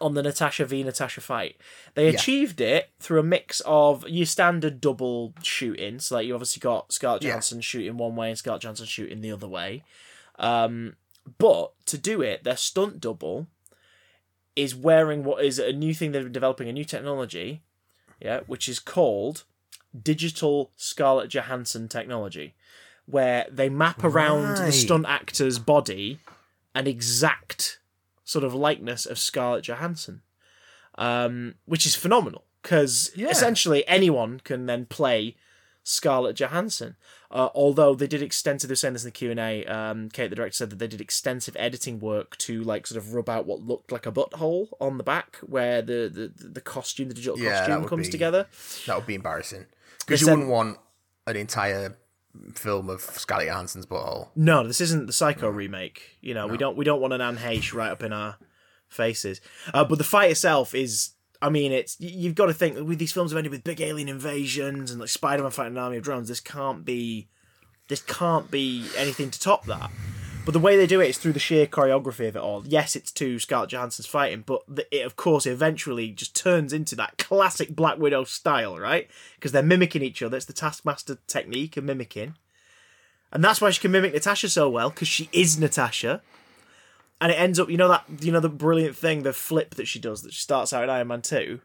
on 0.00 0.14
the 0.14 0.22
Natasha 0.22 0.64
v 0.64 0.82
Natasha 0.84 1.20
fight. 1.20 1.56
They 1.94 2.04
Yeah. 2.10 2.14
achieved 2.18 2.60
it 2.60 2.90
through 3.00 3.20
a 3.20 3.24
mix 3.24 3.60
of 3.64 4.06
your 4.08 4.26
standard 4.26 4.80
double 4.80 5.34
shooting. 5.42 5.98
So, 5.98 6.16
like 6.16 6.26
you 6.26 6.34
obviously 6.34 6.60
got 6.60 6.92
Scarlett 6.92 7.22
Yeah. 7.22 7.30
Johansson 7.30 7.60
shooting 7.62 7.96
one 7.96 8.14
way 8.14 8.28
and 8.28 8.38
Scarlett 8.38 8.62
Johansson 8.62 8.86
shooting 8.86 9.22
the 9.22 9.32
other 9.32 9.48
way. 9.48 9.82
Um, 10.38 10.96
but 11.38 11.72
to 11.86 11.98
do 11.98 12.22
it, 12.22 12.44
their 12.44 12.56
stunt 12.56 13.00
double 13.00 13.48
is 14.54 14.74
wearing 14.74 15.24
what 15.24 15.44
is 15.44 15.58
a 15.58 15.72
new 15.72 15.94
thing 15.94 16.12
they're 16.12 16.28
developing, 16.28 16.68
a 16.68 16.72
new 16.72 16.84
technology, 16.84 17.62
yeah, 18.20 18.40
which 18.46 18.68
is 18.68 18.78
called 18.78 19.44
digital 20.00 20.70
Scarlett 20.76 21.30
Johansson 21.30 21.88
technology, 21.88 22.54
where 23.10 23.46
they 23.50 23.68
map 23.68 24.04
around 24.04 24.56
the 24.58 24.70
stunt 24.72 25.06
actor's 25.08 25.58
body 25.58 26.18
an 26.74 26.86
exact 26.86 27.78
sort 28.24 28.44
of 28.44 28.52
likeness 28.54 29.06
of 29.06 29.18
Scarlett 29.18 29.64
Johansson, 29.64 30.20
um, 30.96 31.54
which 31.64 31.86
is 31.86 31.94
phenomenal 31.94 32.44
because 32.62 33.10
Yeah. 33.14 33.28
essentially 33.30 33.86
anyone 33.88 34.40
can 34.44 34.66
then 34.66 34.86
play 34.86 35.36
Scarlett 35.84 36.36
Johansson. 36.36 36.96
Uh, 37.30 37.48
although 37.54 37.94
they 37.94 38.06
did 38.06 38.22
extensive, 38.22 38.68
they 38.68 38.72
were 38.72 38.76
saying 38.76 38.92
this 38.94 39.04
in 39.04 39.08
the 39.08 39.12
Q 39.12 39.30
and 39.30 39.40
A. 39.40 39.64
Um, 39.64 40.08
Cate, 40.10 40.28
the 40.30 40.36
director, 40.36 40.56
said 40.56 40.70
that 40.70 40.78
they 40.78 40.86
did 40.86 41.00
extensive 41.00 41.56
editing 41.58 41.98
work 42.00 42.36
to 42.38 42.62
like 42.62 42.86
sort 42.86 42.98
of 42.98 43.14
rub 43.14 43.28
out 43.28 43.46
what 43.46 43.60
looked 43.62 43.90
like 43.92 44.06
a 44.06 44.12
butthole 44.12 44.68
on 44.80 44.98
the 44.98 45.04
back, 45.04 45.36
where 45.36 45.80
the 45.82 46.10
the, 46.36 46.48
the 46.48 46.60
costume, 46.60 47.08
the 47.08 47.14
digital 47.14 47.38
Yeah, 47.38 47.66
costume 47.66 47.88
comes 47.88 48.08
be- 48.08 48.12
together. 48.12 48.46
That 48.86 48.96
would 48.96 49.06
be 49.06 49.14
embarrassing. 49.14 49.66
Because 50.00 50.20
you 50.20 50.26
said- 50.26 50.32
wouldn't 50.32 50.50
want 50.50 50.78
an 51.26 51.36
entire 51.36 51.96
film 52.54 52.88
of 52.88 53.00
Scarlett 53.00 53.48
Johansson's 53.48 53.86
butthole. 53.86 54.28
No, 54.36 54.66
this 54.66 54.80
isn't 54.80 55.06
the 55.06 55.12
Psycho 55.12 55.48
remake. 55.48 56.18
You 56.20 56.34
know, 56.34 56.46
we 56.46 56.56
don't 56.56 56.76
we 56.76 56.84
don't 56.84 57.00
want 57.00 57.12
an 57.12 57.20
Anne 57.20 57.38
Heche 57.38 57.74
right 57.74 57.90
up 57.90 58.02
in 58.02 58.12
our 58.12 58.36
faces. 58.88 59.40
Uh, 59.72 59.84
but 59.84 59.98
the 59.98 60.04
fight 60.04 60.30
itself 60.30 60.74
is, 60.74 61.10
I 61.40 61.50
mean, 61.50 61.72
it's 61.72 61.96
you've 62.00 62.34
got 62.34 62.46
to 62.46 62.54
think 62.54 62.76
with 62.86 62.98
these 62.98 63.12
films 63.12 63.30
have 63.30 63.38
ended 63.38 63.52
with 63.52 63.64
big 63.64 63.80
alien 63.80 64.08
invasions 64.08 64.90
and 64.90 65.00
like 65.00 65.08
Spider 65.08 65.42
Man 65.42 65.52
fighting 65.52 65.76
an 65.76 65.82
army 65.82 65.98
of 65.98 66.04
drones. 66.04 66.28
This 66.28 66.40
can't 66.40 66.84
be, 66.84 67.28
this 67.88 68.02
can't 68.02 68.50
be 68.50 68.86
anything 68.96 69.30
to 69.30 69.40
top 69.40 69.66
that. 69.66 69.90
But 70.48 70.54
the 70.54 70.60
way 70.60 70.78
they 70.78 70.86
do 70.86 71.02
it 71.02 71.10
is 71.10 71.18
through 71.18 71.34
the 71.34 71.38
sheer 71.38 71.66
choreography 71.66 72.26
of 72.26 72.34
it 72.34 72.40
all. 72.40 72.64
Yes, 72.66 72.96
it's 72.96 73.12
two 73.12 73.38
Scarlett 73.38 73.68
Johansson's 73.68 74.06
fighting, 74.06 74.44
but 74.46 74.62
it 74.90 75.04
of 75.04 75.14
course 75.14 75.44
eventually 75.44 76.08
just 76.08 76.34
turns 76.34 76.72
into 76.72 76.96
that 76.96 77.18
classic 77.18 77.76
Black 77.76 77.98
Widow 77.98 78.24
style, 78.24 78.78
right? 78.78 79.10
Because 79.34 79.52
they're 79.52 79.62
mimicking 79.62 80.00
each 80.00 80.22
other. 80.22 80.38
It's 80.38 80.46
the 80.46 80.54
Taskmaster 80.54 81.18
technique 81.26 81.76
of 81.76 81.84
mimicking. 81.84 82.34
And 83.30 83.44
that's 83.44 83.60
why 83.60 83.68
she 83.68 83.82
can 83.82 83.90
mimic 83.90 84.14
Natasha 84.14 84.48
so 84.48 84.70
well 84.70 84.88
because 84.88 85.06
she 85.06 85.28
is 85.34 85.58
Natasha. 85.58 86.22
And 87.20 87.30
it 87.30 87.38
ends 87.38 87.60
up, 87.60 87.68
you 87.68 87.76
know 87.76 87.88
that, 87.88 88.06
you 88.20 88.32
know 88.32 88.40
the 88.40 88.48
brilliant 88.48 88.96
thing, 88.96 89.24
the 89.24 89.34
flip 89.34 89.74
that 89.74 89.86
she 89.86 89.98
does 89.98 90.22
that 90.22 90.32
she 90.32 90.40
starts 90.40 90.72
out 90.72 90.82
in 90.82 90.88
Iron 90.88 91.08
Man 91.08 91.20
Two, 91.20 91.60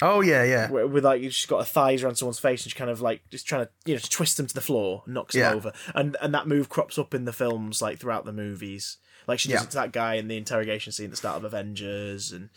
Oh 0.00 0.20
yeah, 0.20 0.44
yeah. 0.44 0.70
where, 0.70 0.86
with 0.86 1.04
like 1.04 1.22
she's 1.22 1.46
got 1.46 1.58
her 1.58 1.64
thighs 1.64 2.02
around 2.02 2.16
someone's 2.16 2.38
face 2.38 2.62
and 2.64 2.72
she 2.72 2.78
kind 2.78 2.90
of 2.90 3.00
like 3.00 3.22
just 3.30 3.46
trying 3.46 3.64
to, 3.66 3.70
you 3.84 3.94
know, 3.94 3.98
to 4.00 4.10
twist 4.10 4.36
them 4.36 4.46
to 4.46 4.54
the 4.54 4.60
floor, 4.60 5.02
knocks 5.06 5.34
Yeah. 5.34 5.48
them 5.50 5.56
over, 5.58 5.72
and 5.94 6.16
and 6.20 6.32
that 6.34 6.46
move 6.48 6.68
crops 6.68 6.98
up 6.98 7.14
in 7.14 7.24
the 7.24 7.32
films 7.32 7.82
like 7.82 7.98
throughout 7.98 8.24
the 8.24 8.32
movies. 8.32 8.98
Like 9.26 9.38
she 9.38 9.48
does 9.48 9.60
Yeah. 9.60 9.64
it 9.64 9.70
to 9.70 9.76
that 9.76 9.92
guy 9.92 10.14
in 10.14 10.28
the 10.28 10.36
interrogation 10.36 10.92
scene 10.92 11.06
at 11.06 11.10
the 11.10 11.16
start 11.16 11.36
of 11.36 11.44
Avengers, 11.44 12.32
and 12.32 12.48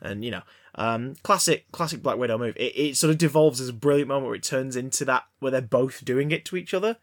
and 0.00 0.24
you 0.24 0.30
know, 0.30 0.42
um, 0.76 1.16
classic 1.22 1.70
classic 1.72 2.02
Black 2.02 2.18
Widow 2.18 2.38
move. 2.38 2.56
It, 2.56 2.76
it 2.78 2.96
sort 2.96 3.10
of 3.10 3.18
devolves 3.18 3.60
as 3.60 3.68
a 3.68 3.72
brilliant 3.72 4.08
moment 4.08 4.26
where 4.26 4.34
it 4.36 4.42
turns 4.42 4.76
into 4.76 5.04
that 5.06 5.24
where 5.40 5.50
they're 5.50 5.60
both 5.62 6.04
doing 6.04 6.30
it 6.30 6.44
to 6.46 6.56
each 6.56 6.72
other. 6.74 6.98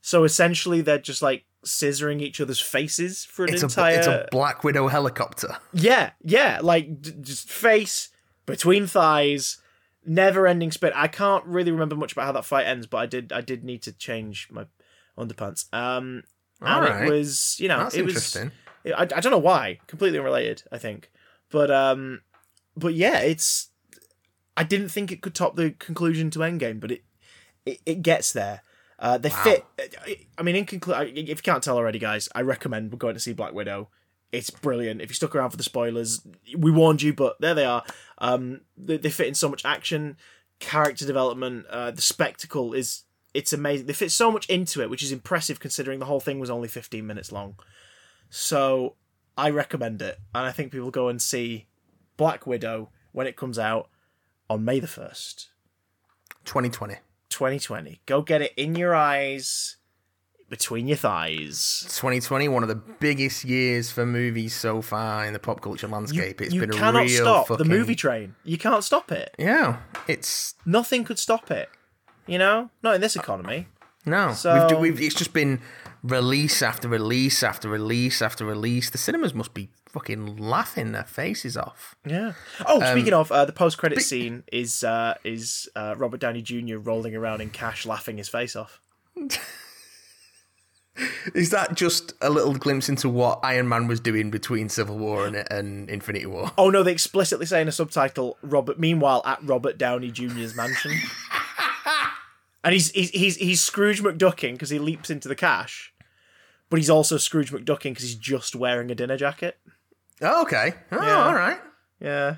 So 0.00 0.24
essentially, 0.24 0.80
they're 0.82 0.98
just 0.98 1.22
like 1.22 1.44
scissoring 1.64 2.20
each 2.20 2.40
other's 2.40 2.60
faces 2.60 3.24
for 3.24 3.44
an 3.44 3.54
It's 3.54 3.62
entire. 3.62 3.94
a 3.94 3.98
it's 3.98 4.06
a 4.06 4.28
Black 4.30 4.62
Widow 4.62 4.88
helicopter. 4.88 5.56
Yeah, 5.72 6.10
yeah, 6.22 6.60
like 6.62 7.00
d- 7.00 7.14
just 7.22 7.50
face 7.50 8.10
between 8.46 8.86
thighs, 8.86 9.58
never-ending 10.04 10.72
spin. 10.72 10.92
I 10.94 11.08
can't 11.08 11.44
really 11.44 11.72
remember 11.72 11.96
much 11.96 12.12
about 12.12 12.26
how 12.26 12.32
that 12.32 12.44
fight 12.44 12.66
ends, 12.66 12.86
but 12.86 12.98
I 12.98 13.06
did. 13.06 13.32
I 13.32 13.40
did 13.40 13.64
need 13.64 13.82
to 13.82 13.92
change 13.92 14.48
my 14.50 14.66
underpants. 15.18 15.72
Um, 15.74 16.22
and 16.60 16.86
Alright. 16.86 17.06
it 17.06 17.10
was, 17.10 17.56
you 17.60 17.68
know, 17.68 17.80
That's 17.80 17.94
it 17.96 18.04
was. 18.04 18.14
interesting. 18.14 18.52
I, 18.86 19.02
I 19.02 19.20
don't 19.20 19.32
know 19.32 19.38
why. 19.38 19.80
Completely 19.88 20.18
unrelated, 20.18 20.62
I 20.72 20.78
think. 20.78 21.10
But 21.50 21.70
um, 21.70 22.22
but 22.76 22.94
yeah, 22.94 23.18
it's. 23.20 23.68
I 24.56 24.64
didn't 24.64 24.88
think 24.88 25.12
it 25.12 25.20
could 25.20 25.34
top 25.34 25.56
the 25.56 25.72
conclusion 25.72 26.30
to 26.30 26.38
Endgame, 26.38 26.80
but 26.80 26.90
it 26.90 27.04
it, 27.66 27.80
it 27.84 28.02
gets 28.02 28.32
there. 28.32 28.62
Uh, 28.98 29.18
they 29.18 29.28
fit. 29.28 29.66
I 30.38 30.42
mean, 30.42 30.56
in 30.56 30.64
conclusion, 30.64 31.14
if 31.16 31.28
you 31.28 31.36
can't 31.36 31.62
tell 31.62 31.76
already, 31.76 31.98
guys, 31.98 32.28
I 32.34 32.40
recommend 32.40 32.98
going 32.98 33.14
to 33.14 33.20
see 33.20 33.34
Black 33.34 33.52
Widow. 33.52 33.90
It's 34.36 34.50
brilliant. 34.50 35.00
If 35.00 35.08
you 35.08 35.14
stuck 35.14 35.34
around 35.34 35.50
for 35.50 35.56
the 35.56 35.62
spoilers, 35.62 36.20
we 36.56 36.70
warned 36.70 37.00
you, 37.00 37.14
but 37.14 37.40
there 37.40 37.54
they 37.54 37.64
are. 37.64 37.82
Um, 38.18 38.60
they, 38.76 38.98
they 38.98 39.10
fit 39.10 39.28
in 39.28 39.34
so 39.34 39.48
much 39.48 39.64
action, 39.64 40.18
character 40.58 41.06
development. 41.06 41.66
Uh, 41.68 41.90
the 41.90 42.02
spectacle 42.02 42.74
is 42.74 43.04
it's 43.32 43.54
amazing. 43.54 43.86
They 43.86 43.94
fit 43.94 44.12
so 44.12 44.30
much 44.30 44.46
into 44.50 44.82
it, 44.82 44.90
which 44.90 45.02
is 45.02 45.10
impressive 45.10 45.58
considering 45.58 45.98
the 45.98 46.04
whole 46.04 46.20
thing 46.20 46.38
was 46.38 46.50
only 46.50 46.68
15 46.68 47.06
minutes 47.06 47.32
long. 47.32 47.56
So 48.28 48.96
I 49.38 49.48
recommend 49.48 50.02
it, 50.02 50.18
and 50.34 50.44
I 50.44 50.52
think 50.52 50.70
people 50.70 50.90
go 50.90 51.08
and 51.08 51.20
see 51.20 51.66
Black 52.18 52.46
Widow 52.46 52.90
when 53.12 53.26
it 53.26 53.36
comes 53.36 53.58
out 53.58 53.88
on 54.50 54.66
May 54.66 54.80
the 54.80 54.86
first. 54.86 55.48
2020. 56.44 56.96
2020. 57.30 58.00
Go 58.04 58.20
get 58.20 58.42
it 58.42 58.52
in 58.56 58.74
your 58.74 58.94
eyes, 58.94 59.76
between 60.48 60.86
your 60.86 60.96
thighs. 60.96 61.82
2020, 61.88 62.48
one 62.48 62.62
of 62.62 62.68
the 62.68 62.74
biggest 62.76 63.44
years 63.44 63.90
for 63.90 64.06
movies 64.06 64.54
so 64.54 64.80
far 64.82 65.24
in 65.24 65.32
the 65.32 65.38
pop 65.38 65.60
culture 65.60 65.88
landscape. 65.88 66.40
It's 66.40 66.54
you 66.54 66.60
been 66.60 66.70
a 66.70 66.74
cannot 66.74 67.04
real 67.04 67.22
stop 67.24 67.48
fucking... 67.48 67.66
the 67.66 67.68
movie 67.76 67.94
train. 67.96 68.34
You 68.44 68.58
can't 68.58 68.84
stop 68.84 69.10
it. 69.12 69.34
Yeah, 69.38 69.78
it's 70.06 70.54
Nothing 70.64 71.04
could 71.04 71.18
stop 71.18 71.50
it. 71.50 71.68
You 72.26 72.38
know, 72.38 72.70
not 72.82 72.94
in 72.96 73.00
this 73.00 73.16
economy. 73.16 73.68
no. 74.04 74.32
So- 74.32 74.66
We've, 74.80 74.98
we've, 74.98 75.00
it's 75.06 75.14
just 75.14 75.32
been 75.32 75.60
release 76.02 76.62
after 76.62 76.88
release 76.88 77.42
after 77.42 77.68
release 77.68 78.22
after 78.22 78.44
release. 78.44 78.90
The 78.90 78.98
cinemas 78.98 79.34
must 79.34 79.54
be 79.54 79.70
fucking 79.88 80.36
laughing 80.36 80.92
their 80.92 81.04
faces 81.04 81.56
off. 81.56 81.96
Yeah. 82.06 82.32
Oh, 82.66 82.80
Um, 82.82 82.92
speaking 82.96 83.14
of, 83.14 83.32
uh, 83.32 83.44
the 83.44 83.52
post-credit 83.52 84.00
scene 84.02 84.44
is 84.52 84.84
uh, 84.84 85.14
is 85.24 85.68
uh, 85.74 85.94
Robert 85.96 86.20
Downey 86.20 86.42
Jr. 86.42 86.76
rolling 86.78 87.16
around 87.16 87.40
in 87.40 87.50
cash, 87.50 87.86
laughing 87.86 88.18
his 88.18 88.28
face 88.28 88.54
off. 88.54 88.80
Is 91.34 91.50
that 91.50 91.74
just 91.74 92.14
a 92.22 92.30
little 92.30 92.54
glimpse 92.54 92.88
into 92.88 93.08
what 93.08 93.40
Iron 93.42 93.68
Man 93.68 93.86
was 93.86 94.00
doing 94.00 94.30
between 94.30 94.68
Civil 94.68 94.96
War 94.98 95.26
and, 95.26 95.36
and 95.50 95.90
Infinity 95.90 96.26
War? 96.26 96.52
Oh 96.56 96.70
no, 96.70 96.82
they 96.82 96.92
explicitly 96.92 97.44
say 97.46 97.60
in 97.60 97.68
a 97.68 97.72
subtitle, 97.72 98.38
Robert. 98.42 98.78
Meanwhile, 98.78 99.22
at 99.24 99.42
Robert 99.42 99.76
Downey 99.78 100.10
Jr.'s 100.10 100.54
mansion, 100.56 100.92
and 102.64 102.72
he's 102.72 102.90
he's 102.92 103.10
he's, 103.10 103.36
he's 103.36 103.60
Scrooge 103.60 104.02
McDucking 104.02 104.52
because 104.52 104.70
he 104.70 104.78
leaps 104.78 105.10
into 105.10 105.28
the 105.28 105.34
cash, 105.34 105.92
but 106.70 106.78
he's 106.78 106.90
also 106.90 107.16
Scrooge 107.16 107.52
McDucking 107.52 107.90
because 107.90 108.04
he's 108.04 108.14
just 108.16 108.54
wearing 108.56 108.90
a 108.90 108.94
dinner 108.94 109.16
jacket. 109.16 109.58
Oh, 110.22 110.42
okay. 110.42 110.74
Oh, 110.92 111.02
Yeah. 111.04 111.24
all 111.26 111.34
right. 111.34 111.58
Yeah, 112.00 112.36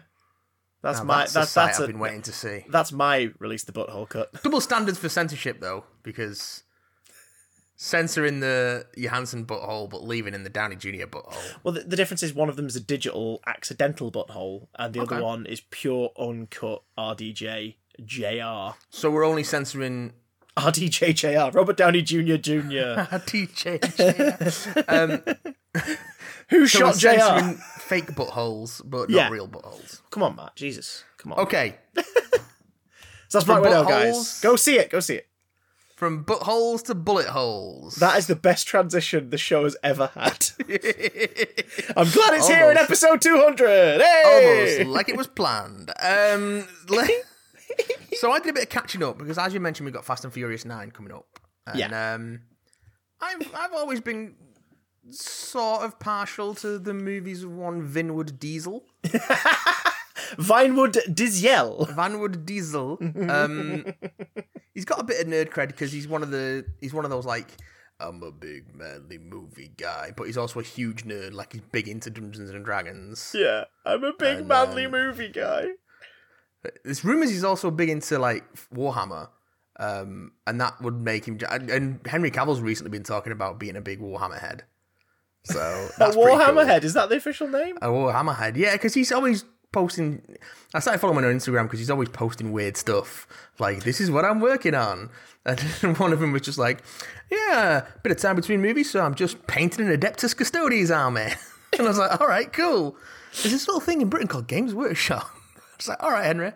that's 0.83 0.99
Now, 0.99 1.05
my 1.05 1.19
that's, 1.21 1.33
that's 1.33 1.55
that's 1.55 1.79
I've 1.79 1.85
a, 1.85 1.87
been 1.89 1.99
waiting 2.01 2.23
to 2.23 2.33
see. 2.33 2.65
that's 2.69 2.93
my 2.93 3.31
release 3.39 3.65
the 3.65 3.73
butthole 3.73 4.09
cut. 4.09 4.43
Double 4.43 4.61
standards 4.61 4.99
for 4.99 5.09
censorship, 5.09 5.61
though, 5.61 5.85
because 6.03 6.63
censoring 7.81 8.41
the 8.41 8.85
Johansson 8.97 9.47
butthole 9.47 9.89
but 9.89 10.03
leaving 10.03 10.35
in 10.35 10.43
the 10.43 10.51
Downey 10.51 10.75
Jr. 10.77 11.07
butthole. 11.07 11.39
Well, 11.63 11.73
the, 11.73 11.81
the 11.83 11.95
difference 11.97 12.23
is 12.25 12.35
one 12.35 12.49
of 12.49 12.57
them 12.57 12.67
is 12.67 12.75
a 12.77 12.81
digital 12.81 13.41
accidental 13.47 14.11
butthole, 14.11 14.67
and 14.75 14.93
the 14.93 15.01
Okay. 15.01 15.15
other 15.15 15.25
one 15.25 15.47
is 15.47 15.61
pure 15.71 16.11
uncut 16.19 16.83
RDJ 16.99 17.77
JR. 18.05 18.77
So 18.91 19.11
we're 19.11 19.25
only 19.25 19.45
censoring 19.45 20.13
RDJ 20.57 21.15
JR. 21.15 21.57
Robert 21.57 21.77
Downey 21.77 22.03
Jr. 22.03 22.35
Jr. 22.37 22.99
TJ. 23.25 24.85
um, 24.89 25.23
Who 26.51 26.67
so 26.67 26.79
shot 26.93 26.97
JR? 26.97 27.09
censoring 27.21 27.55
fake 27.79 28.07
buttholes, 28.17 28.83
but 28.85 29.09
not 29.09 29.11
Yeah. 29.11 29.29
real 29.31 29.47
buttholes. 29.47 30.01
Come 30.11 30.25
on, 30.25 30.35
Matt. 30.35 30.57
Jesus. 30.57 31.05
Come 31.19 31.33
on. 31.33 31.39
Okay, 31.41 31.77
So 33.29 33.39
that's 33.39 33.45
Black 33.45 33.63
Widow, 33.63 33.85
guys. 33.85 34.41
Go 34.41 34.57
see 34.57 34.79
it. 34.79 34.91
Go 34.91 34.99
see 35.01 35.17
it. 35.17 35.29
From 35.99 36.25
buttholes 36.25 36.85
to 36.85 36.95
bullet 36.95 37.27
holes. 37.27 37.97
That 37.97 38.17
is 38.19 38.29
the 38.29 38.37
best 38.37 38.69
transition 38.69 39.31
the 39.31 39.37
show 39.37 39.65
has 39.65 39.77
ever 39.83 40.07
had. 40.15 40.49
I'm 41.97 42.09
glad 42.09 42.35
it's 42.35 42.47
here 42.47 42.71
in 42.71 42.77
episode 42.79 43.21
200. 43.21 44.01
Hey! 44.01 44.77
almost 44.79 44.95
like 44.95 45.09
it 45.09 45.17
was 45.17 45.27
planned. 45.27 45.91
Um, 46.01 46.69
le- 46.89 47.09
so 48.13 48.31
I 48.31 48.39
did 48.39 48.51
a 48.51 48.53
bit 48.53 48.63
of 48.63 48.69
catching 48.69 49.03
up 49.03 49.19
because, 49.19 49.39
as 49.39 49.53
you 49.53 49.59
mentioned, 49.59 49.87
we've 49.87 49.95
got 49.95 50.05
Fast 50.05 50.23
and 50.23 50.33
Furious 50.33 50.65
Nine 50.65 50.93
coming 50.93 51.13
up. 51.13 51.27
And, 51.67 51.79
Yeah. 51.81 52.15
Um, 52.15 52.43
I've 53.21 53.53
I've 53.53 53.73
always 53.73 54.01
been 54.01 54.37
sort 55.11 55.83
of 55.83 55.99
partial 55.99 56.55
to 56.55 56.79
the 56.79 56.95
movies 56.95 57.43
of 57.43 57.51
one 57.51 57.83
Vinwood 57.85 58.39
Diesel, 58.39 58.85
Vinewood 60.37 60.97
Diziel. 61.13 61.89
Vanwood 61.95 62.45
Diesel. 62.45 62.99
Um, 63.29 63.85
he's 64.79 64.85
got 64.85 65.01
a 65.01 65.03
bit 65.03 65.21
of 65.21 65.27
nerd 65.27 65.51
cred 65.51 65.67
because 65.67 65.91
he's 65.91 66.07
one 66.07 66.23
of 66.23 66.31
the 66.31 66.65
he's 66.81 66.95
one 66.95 67.05
of 67.05 67.11
those 67.11 67.27
like. 67.27 67.49
I'm 68.01 68.23
a 68.23 68.31
big 68.31 68.77
manly 68.77 69.19
movie 69.19 69.73
guy, 69.77 70.13
but 70.17 70.29
he's 70.29 70.37
also 70.39 70.61
a 70.61 70.63
huge 70.63 71.03
nerd. 71.05 71.33
Like 71.33 71.55
he's 71.55 71.63
big 71.73 71.89
into 71.89 72.11
Dungeons 72.11 72.49
and 72.51 72.65
Dragons. 72.65 73.35
Yeah, 73.37 73.65
I'm 73.85 74.05
a 74.05 74.13
big 74.17 74.39
And, 74.39 74.47
manly 74.47 74.85
um, 74.85 74.93
movie 74.93 75.31
guy. 75.31 75.71
There's 76.85 77.05
rumors 77.05 77.31
he's 77.31 77.43
also 77.43 77.73
big 77.73 77.89
into 77.89 78.21
like 78.21 78.45
Warhammer, 78.73 79.31
um, 79.81 80.31
and 80.47 80.61
that 80.61 80.81
would 80.81 81.01
make 81.01 81.27
him. 81.27 81.41
And, 81.51 81.99
Henry 82.07 82.31
Cavill's 82.31 82.61
recently 82.61 82.91
been 82.91 83.03
talking 83.03 83.33
about 83.33 83.59
being 83.59 83.75
a 83.75 83.81
big 83.81 84.01
Warhammer 84.01 84.39
head. 84.39 84.63
So 85.43 85.59
A 85.97 85.99
that's 85.99 86.15
pretty 86.15 86.31
Warhammer 86.31 86.55
cool. 86.55 86.67
head, 86.67 86.85
is 86.85 86.95
that 86.95 87.09
the 87.09 87.17
official 87.17 87.49
name? 87.49 87.79
A 87.83 87.89
Warhammer 87.89 88.37
head, 88.37 88.57
yeah, 88.57 88.75
because 88.75 88.95
he's 88.95 89.11
always 89.11 89.45
posting. 89.73 90.37
I 90.75 90.81
started 90.81 90.99
following 90.99 91.25
him 91.25 91.31
on 91.31 91.37
Instagram 91.37 91.65
because 91.65 91.79
he's 91.79 91.91
always 91.91 92.09
posting 92.09 92.53
weird 92.53 92.77
stuff. 92.77 93.27
Like 93.59 93.85
this 93.85 94.01
is 94.01 94.11
what 94.11 94.25
I'm 94.25 94.41
working 94.41 94.75
on, 94.75 95.11
and 95.45 95.61
one 95.99 96.13
of 96.13 96.21
them 96.21 96.33
was 96.33 96.43
just 96.43 96.59
like, 96.59 96.83
"Yeah, 97.31 97.87
bit 98.03 98.13
of 98.13 98.19
time 98.19 98.37
between 98.37 98.61
movies, 98.61 98.91
so 98.91 99.01
I'm 99.01 99.15
just 99.15 99.47
painting 99.47 99.87
an 99.87 99.99
Adeptus 99.99 100.37
Custodes 100.37 100.91
army." 100.91 101.33
and 101.73 101.83
I 101.83 101.89
was 101.89 101.99
like, 101.99 102.21
"All 102.21 102.29
right, 102.29 102.53
cool." 102.53 102.97
There's 103.43 103.53
this 103.53 103.69
little 103.69 103.81
thing 103.81 104.01
in 104.01 104.09
Britain 104.09 104.29
called 104.29 104.47
Games 104.47 104.75
Workshop. 104.75 105.29
I 105.57 105.61
was 105.77 105.89
like, 105.89 106.03
"All 106.03 106.11
right, 106.11 106.25
Henry." 106.25 106.53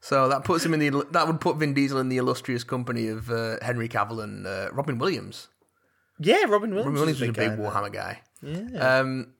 So 0.00 0.28
that 0.28 0.42
puts 0.42 0.64
him 0.64 0.74
in 0.74 0.80
the 0.80 1.06
that 1.12 1.26
would 1.28 1.40
put 1.40 1.56
Vin 1.58 1.74
Diesel 1.74 2.00
in 2.00 2.08
the 2.08 2.16
illustrious 2.16 2.64
company 2.64 3.06
of 3.08 3.30
uh, 3.30 3.56
Henry 3.62 3.88
Cavill 3.88 4.22
and 4.22 4.46
uh, 4.46 4.68
Robin 4.72 4.98
Williams. 4.98 5.48
Yeah, 6.18 6.44
Robin 6.48 6.70
Williams. 6.70 6.86
Robin 6.86 6.94
Williams 6.94 7.20
is 7.22 7.28
was 7.28 7.28
a 7.30 7.32
big 7.32 7.50
guy. 7.50 7.56
Warhammer 7.56 7.92
guy. 7.92 8.20
Yeah. 8.42 8.98
Um, 8.98 9.34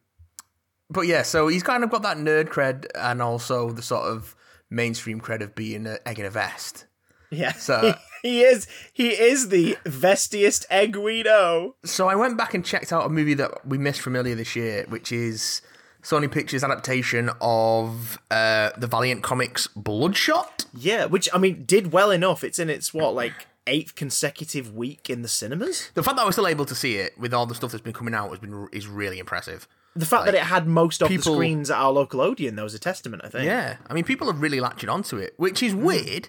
but 0.92 1.02
yeah, 1.02 1.22
so 1.22 1.48
he's 1.48 1.62
kind 1.62 1.82
of 1.84 1.90
got 1.90 2.02
that 2.02 2.16
nerd 2.16 2.48
cred 2.48 2.86
and 2.94 3.20
also 3.22 3.70
the 3.70 3.82
sort 3.82 4.04
of 4.04 4.34
mainstream 4.70 5.20
cred 5.20 5.40
of 5.42 5.54
being 5.54 5.86
an 5.86 5.98
egg 6.06 6.18
in 6.18 6.24
a 6.26 6.30
vest. 6.30 6.86
yeah. 7.30 7.52
So- 7.52 7.94
he 8.22 8.42
is 8.42 8.66
he 8.92 9.08
is 9.10 9.48
the 9.48 9.76
vestiest 9.84 10.64
egg 10.70 10.96
we 10.96 11.22
know. 11.22 11.74
So 11.84 12.08
I 12.08 12.14
went 12.14 12.36
back 12.38 12.54
and 12.54 12.64
checked 12.64 12.92
out 12.92 13.04
a 13.04 13.08
movie 13.08 13.34
that 13.34 13.66
we 13.66 13.78
missed 13.78 14.00
from 14.00 14.14
earlier 14.16 14.34
this 14.34 14.54
year, 14.54 14.84
which 14.88 15.10
is 15.10 15.60
Sony 16.02 16.30
Pictures' 16.30 16.64
adaptation 16.64 17.30
of 17.40 18.18
uh, 18.30 18.70
the 18.76 18.86
Valiant 18.86 19.22
Comics 19.22 19.66
Bloodshot. 19.68 20.64
Yeah, 20.74 21.04
which 21.06 21.28
I 21.32 21.38
mean 21.38 21.64
did 21.64 21.92
well 21.92 22.10
enough. 22.10 22.42
It's 22.44 22.58
in 22.58 22.70
its 22.70 22.92
what 22.94 23.14
like 23.14 23.46
eighth 23.66 23.94
consecutive 23.94 24.74
week 24.74 25.08
in 25.10 25.22
the 25.22 25.28
cinemas. 25.28 25.90
The 25.94 26.02
fact 26.02 26.16
that 26.16 26.22
I 26.22 26.26
was 26.26 26.34
still 26.34 26.48
able 26.48 26.64
to 26.64 26.74
see 26.74 26.96
it 26.96 27.16
with 27.18 27.32
all 27.34 27.46
the 27.46 27.54
stuff 27.54 27.70
that's 27.72 27.82
been 27.82 27.92
coming 27.92 28.14
out 28.14 28.30
has 28.30 28.38
been 28.40 28.68
is 28.72 28.86
really 28.88 29.18
impressive. 29.18 29.68
The 29.94 30.06
fact 30.06 30.24
that 30.24 30.34
it 30.34 30.42
had 30.42 30.66
most 30.66 31.02
of 31.02 31.08
the 31.08 31.18
screens 31.18 31.70
at 31.70 31.76
our 31.76 31.92
local 31.92 32.20
Odeon, 32.20 32.56
though, 32.56 32.64
is 32.64 32.74
a 32.74 32.78
testament. 32.78 33.22
I 33.24 33.28
think. 33.28 33.44
Yeah, 33.44 33.76
I 33.86 33.94
mean, 33.94 34.04
people 34.04 34.30
are 34.30 34.34
really 34.34 34.60
latching 34.60 34.88
onto 34.88 35.18
it, 35.18 35.34
which 35.36 35.62
is 35.62 35.72
hmm. 35.72 35.84
weird 35.84 36.28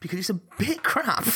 because 0.00 0.18
it's 0.18 0.30
a 0.30 0.40
bit 0.58 0.82
crap. 0.82 1.26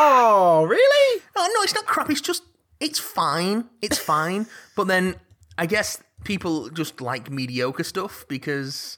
Oh, 0.00 0.64
really? 0.64 1.22
Oh 1.34 1.50
no, 1.54 1.62
it's 1.62 1.74
not 1.74 1.86
crap. 1.86 2.10
It's 2.10 2.20
just 2.20 2.42
it's 2.78 2.98
fine. 2.98 3.64
It's 3.82 3.98
fine. 3.98 4.46
But 4.76 4.86
then 4.86 5.16
I 5.56 5.66
guess 5.66 6.00
people 6.24 6.68
just 6.68 7.00
like 7.00 7.30
mediocre 7.30 7.82
stuff 7.82 8.24
because 8.28 8.96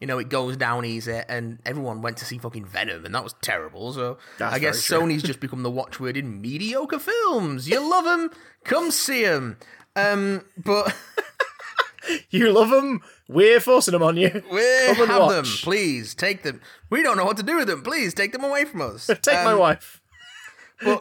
you 0.00 0.06
know 0.06 0.18
it 0.18 0.30
goes 0.30 0.56
down 0.56 0.84
easy, 0.84 1.20
and 1.28 1.60
everyone 1.64 2.02
went 2.02 2.16
to 2.16 2.24
see 2.24 2.38
fucking 2.38 2.64
Venom, 2.64 3.04
and 3.04 3.14
that 3.14 3.22
was 3.22 3.34
terrible. 3.40 3.92
So 3.92 4.18
That's 4.38 4.54
I 4.54 4.58
guess. 4.58 4.80
Sony's 4.80 5.22
just 5.22 5.38
become 5.46 5.62
the 5.62 5.70
watchword 5.70 6.16
in 6.16 6.40
mediocre 6.40 6.98
films. 6.98 7.68
You 7.68 7.88
love 7.88 8.04
them, 8.04 8.30
come 8.64 8.90
see 8.90 9.24
them. 9.24 9.58
Um, 9.96 10.44
but 10.56 10.94
You 12.30 12.50
love 12.52 12.70
them. 12.70 13.00
We're 13.28 13.60
forcing 13.60 13.92
them 13.92 14.02
on 14.02 14.16
you. 14.16 14.42
we 14.52 14.60
have 15.06 15.28
them. 15.30 15.44
Please 15.44 16.14
take 16.14 16.42
them. 16.42 16.60
We 16.90 17.02
don't 17.02 17.16
know 17.16 17.24
what 17.24 17.36
to 17.36 17.42
do 17.42 17.56
with 17.56 17.68
them. 17.68 17.82
Please 17.82 18.12
take 18.12 18.32
them 18.32 18.42
away 18.44 18.64
from 18.64 18.82
us. 18.82 19.06
Take 19.22 19.44
my 19.44 19.52
Um, 19.52 19.58
wife. 19.58 20.00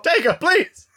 Take 0.03 0.23
her, 0.25 0.37
please. 0.39 0.87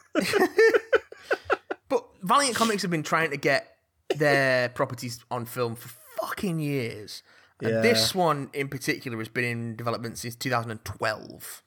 But 1.88 2.06
Valiant 2.22 2.56
Comics 2.56 2.82
have 2.82 2.90
been 2.90 3.02
trying 3.02 3.30
to 3.30 3.36
get 3.36 3.76
their 4.16 4.68
properties 4.70 5.24
on 5.30 5.44
film 5.46 5.74
for 5.76 5.88
fucking 6.20 6.58
years. 6.60 7.22
And 7.60 7.70
Yeah. 7.70 7.80
this 7.80 8.14
one 8.14 8.50
in 8.52 8.68
particular 8.68 9.16
has 9.18 9.28
been 9.28 9.44
in 9.44 9.76
development 9.76 10.18
since 10.18 10.34
2012. 10.36 11.62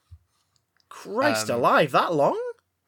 Christ 0.88 1.50
um, 1.50 1.58
alive, 1.58 1.92
that 1.92 2.12
long? 2.12 2.38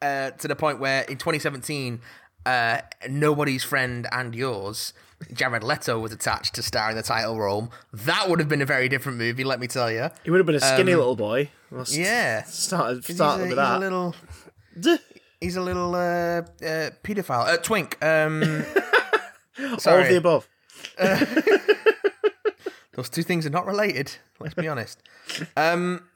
Uh, 0.01 0.31
to 0.31 0.47
the 0.47 0.55
point 0.55 0.79
where 0.79 1.01
in 1.03 1.17
2017, 1.17 2.01
uh, 2.45 2.81
nobody's 3.09 3.63
friend 3.63 4.07
and 4.11 4.33
yours, 4.35 4.93
Jared 5.33 5.63
Leto, 5.63 5.99
was 5.99 6.11
attached 6.11 6.55
to 6.55 6.63
star 6.63 6.89
in 6.89 6.95
the 6.95 7.03
title 7.03 7.39
role. 7.39 7.71
That 7.93 8.29
would 8.29 8.39
have 8.39 8.49
been 8.49 8.61
a 8.61 8.65
very 8.65 8.89
different 8.89 9.17
movie, 9.17 9.43
let 9.43 9.59
me 9.59 9.67
tell 9.67 9.91
you. 9.91 10.09
He 10.23 10.31
would 10.31 10.37
have 10.39 10.45
been 10.45 10.55
a 10.55 10.59
skinny 10.59 10.95
little 10.95 11.15
boy. 11.15 11.49
Well, 11.69 11.85
st- 11.85 11.99
Um, 11.99 12.05
Yeah. 12.13 12.43
Start, 12.43 13.05
'Cause 13.05 13.15
start 13.15 13.39
he's, 13.41 13.53
a, 13.53 13.55
with 13.55 13.57
he's 13.59 13.67
a 13.75 13.79
little. 13.79 14.15
He's 15.39 15.55
a 15.55 15.61
little 15.61 15.95
uh, 15.95 15.97
uh, 16.41 16.89
paedophile. 17.03 17.47
Uh, 17.47 17.57
twink. 17.57 17.97
Um, 18.03 18.63
All 19.71 19.79
Sorry. 19.79 20.03
of 20.03 20.09
the 20.09 20.17
above. 20.17 20.47
Those 22.93 23.09
two 23.09 23.23
things 23.23 23.45
are 23.45 23.49
not 23.51 23.65
related. 23.65 24.11
Let's 24.39 24.53
be 24.53 24.67
honest. 24.67 25.01
Um, 25.55 26.07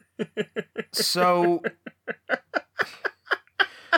so, 0.92 1.62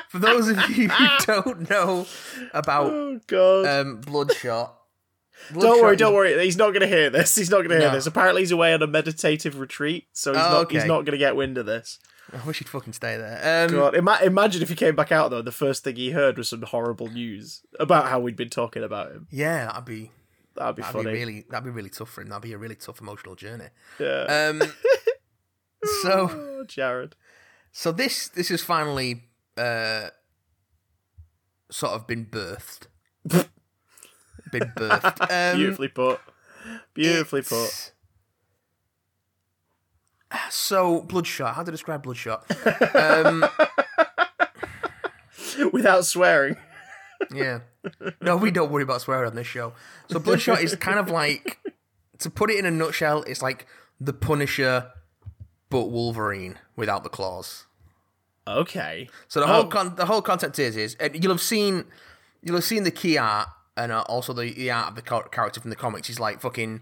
for 0.10 0.20
those 0.20 0.50
of 0.50 0.58
you 0.70 0.90
who 0.90 1.08
don't 1.26 1.70
know 1.70 2.06
about 2.54 2.92
Oh 2.92 3.20
god. 3.28 3.66
um, 3.66 4.02
Bloodshot, 4.02 4.74
don't 5.54 5.82
worry, 5.82 5.96
don't 5.96 6.14
worry. 6.14 6.44
He's 6.44 6.58
not 6.58 6.70
going 6.70 6.82
to 6.82 6.88
hear 6.88 7.10
this. 7.10 7.36
He's 7.36 7.50
not 7.50 7.58
going 7.58 7.70
to 7.70 7.80
hear 7.80 7.90
No. 7.90 7.94
this. 7.96 8.08
Apparently, 8.08 8.42
he's 8.42 8.52
away 8.52 8.74
on 8.74 8.82
a 8.82 8.88
meditative 8.88 9.60
retreat, 9.60 10.08
so 10.14 10.34
he's 10.34 10.42
Oh, 10.44 10.52
not. 10.52 10.72
He's 10.72 10.86
not 10.86 11.02
going 11.06 11.12
to 11.14 11.18
get 11.18 11.36
wind 11.36 11.58
of 11.58 11.66
this. 11.66 12.00
I 12.34 12.46
wish 12.46 12.58
he'd 12.60 12.68
fucking 12.68 12.92
stay 12.94 13.16
there. 13.16 13.66
Um, 13.70 13.74
God, 13.74 13.96
ima- 13.96 14.20
imagine 14.22 14.62
if 14.62 14.68
he 14.68 14.76
came 14.76 14.96
back 14.98 15.12
out 15.14 15.30
though. 15.32 15.42
The 15.42 15.52
first 15.52 15.84
thing 15.86 15.96
he 15.96 16.12
heard 16.12 16.38
was 16.38 16.50
some 16.50 16.62
horrible 16.62 17.08
news 17.08 17.62
about 17.80 18.10
how 18.10 18.20
we'd 18.20 18.36
been 18.36 18.50
talking 18.50 18.84
about 18.84 19.12
him. 19.12 19.28
yeah, 19.32 19.68
that'd 19.68 19.86
be 19.86 20.12
That'd 20.56 20.76
be 20.76 20.82
that'd 20.82 20.94
funny. 20.94 21.06
be 21.14 21.20
really 21.20 21.46
that'd 21.50 21.64
be 21.64 21.70
really 21.70 21.90
tough 21.90 22.10
for 22.10 22.22
him. 22.22 22.28
That'd 22.30 22.42
be 22.42 22.52
a 22.54 22.58
really 22.58 22.76
tough 22.76 23.00
emotional 23.00 23.36
journey. 23.36 23.68
yeah. 24.00 24.50
Um, 24.50 24.62
so 26.02 26.30
oh, 26.32 26.64
Jared. 26.68 27.16
so 27.72 27.92
this 27.92 28.28
this 28.30 28.50
is 28.52 28.64
finally 28.64 29.24
uh, 29.58 30.10
sort 31.70 31.94
of 31.94 32.08
been 32.08 32.26
birthed. 32.26 32.88
been 34.52 34.72
birthed. 34.76 35.22
Um, 35.52 35.58
Beautifully 35.58 35.88
put. 35.90 36.20
Beautifully 36.94 37.42
put. 37.42 37.92
So 40.50 41.02
Bloodshot. 41.02 41.56
How 41.56 41.64
to 41.64 41.72
describe 41.72 42.04
Bloodshot? 42.04 42.46
um, 42.96 43.46
Without 45.72 46.06
swearing. 46.06 46.58
yeah. 47.34 47.60
No, 48.22 48.36
we 48.38 48.52
don't 48.52 48.72
worry 48.72 48.84
about 48.84 49.02
swearing 49.02 49.30
on 49.30 49.36
this 49.36 49.48
show. 49.48 49.74
So 50.10 50.20
Bloodshot 50.20 50.62
is 50.62 50.76
kind 50.76 51.00
of 51.00 51.10
like, 51.10 51.60
to 52.20 52.30
put 52.30 52.50
it 52.52 52.58
in 52.60 52.66
a 52.66 52.72
nutshell, 52.72 53.24
it's 53.24 53.42
like 53.42 53.66
the 54.00 54.14
Punisher, 54.14 54.92
but 55.70 55.86
Wolverine 55.86 56.58
without 56.76 57.04
the 57.04 57.10
claws. 57.10 57.66
Okay. 58.48 59.10
So 59.28 59.40
the 59.42 59.48
whole 59.48 59.64
Oh. 59.66 59.68
con- 59.68 59.96
the 59.96 60.06
whole 60.06 60.22
concept 60.22 60.58
is 60.60 60.76
is 60.78 60.96
and 61.00 61.22
you'll 61.22 61.34
have 61.34 61.42
seen 61.42 61.86
you'll 62.42 62.56
have 62.56 62.64
seen 62.64 62.84
the 62.84 62.92
key 62.92 63.18
art 63.18 63.50
and 63.76 63.92
uh, 63.92 64.02
also 64.08 64.34
the, 64.34 64.54
the 64.54 64.72
art 64.72 64.90
of 64.90 64.96
the 64.96 65.02
char- 65.02 65.28
character 65.30 65.60
from 65.60 65.70
the 65.70 65.76
comics. 65.76 66.08
He's 66.08 66.20
like 66.20 66.40
fucking 66.42 66.82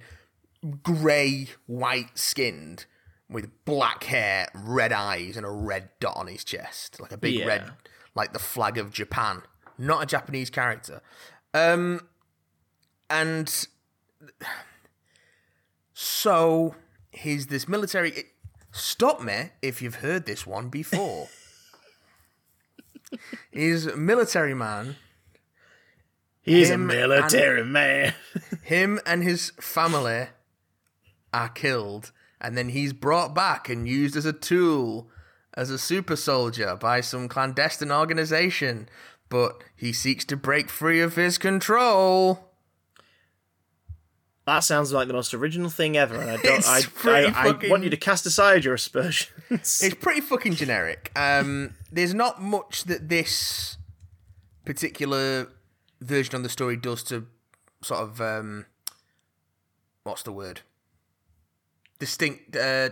grey, 0.83 1.47
white 1.65 2.17
skinned 2.17 2.85
with 3.29 3.49
black 3.65 4.03
hair, 4.05 4.47
red 4.53 4.93
eyes, 4.93 5.35
and 5.37 5.45
a 5.45 5.49
red 5.49 5.89
dot 5.99 6.15
on 6.15 6.27
his 6.27 6.43
chest, 6.43 6.99
like 7.01 7.11
a 7.11 7.17
big 7.17 7.35
Yeah. 7.35 7.45
red, 7.45 7.71
like 8.13 8.33
the 8.33 8.39
flag 8.39 8.77
of 8.77 8.91
Japan. 8.91 9.41
Not 9.77 10.03
a 10.03 10.05
Japanese 10.05 10.49
character. 10.49 11.01
Um, 11.53 12.07
and 13.09 13.67
so 15.93 16.75
he's 17.11 17.47
this 17.47 17.67
military. 17.67 18.11
It, 18.11 18.25
stop 18.71 19.21
me 19.21 19.51
if 19.61 19.81
you've 19.81 19.95
heard 19.95 20.25
this 20.25 20.45
one 20.45 20.69
before. 20.69 21.27
he's 23.51 23.85
a 23.85 23.97
military 23.97 24.53
man. 24.53 24.95
He's 26.41 26.69
a 26.69 26.77
military 26.77 27.63
man. 27.63 28.13
Him 28.63 28.99
and 29.05 29.23
his 29.23 29.51
family 29.59 30.27
are 31.33 31.49
killed, 31.49 32.11
and 32.39 32.55
then 32.55 32.69
he's 32.69 32.93
brought 32.93 33.33
back 33.33 33.67
and 33.67 33.87
used 33.87 34.15
as 34.15 34.25
a 34.25 34.33
tool 34.33 35.09
as 35.55 35.71
a 35.71 35.79
super 35.79 36.15
soldier 36.15 36.75
by 36.75 37.01
some 37.01 37.27
clandestine 37.27 37.91
organization. 37.91 38.87
But 39.27 39.63
he 39.75 39.91
seeks 39.91 40.23
to 40.25 40.37
break 40.37 40.69
free 40.69 41.01
of 41.01 41.15
his 41.15 41.39
control. 41.39 42.51
That 44.45 44.59
sounds 44.59 44.93
like 44.93 45.07
the 45.07 45.13
most 45.13 45.33
original 45.33 45.71
thing 45.71 45.97
ever, 45.97 46.15
and 46.15 46.29
I 46.29 46.37
don't. 46.37 46.67
I, 46.67 46.81
I, 47.05 47.49
I 47.49 47.69
want 47.69 47.83
you 47.83 47.89
to 47.89 47.97
cast 47.97 48.25
aside 48.27 48.63
your 48.63 48.75
aspersions. 48.75 49.31
It's 49.49 49.95
pretty 49.95 50.21
fucking 50.21 50.55
generic. 50.55 51.11
Um, 51.15 51.75
there's 51.91 52.13
not 52.13 52.41
much 52.41 52.83
that 52.85 53.09
this 53.09 53.77
particular 54.65 55.49
version 56.01 56.35
of 56.35 56.43
the 56.43 56.49
story 56.49 56.77
does 56.77 57.03
to 57.03 57.27
sort 57.83 58.01
of 58.01 58.21
um, 58.21 58.65
what's 60.03 60.23
the 60.23 60.31
word? 60.31 60.61
Distinct. 61.99 62.55
Uh, 62.55 62.89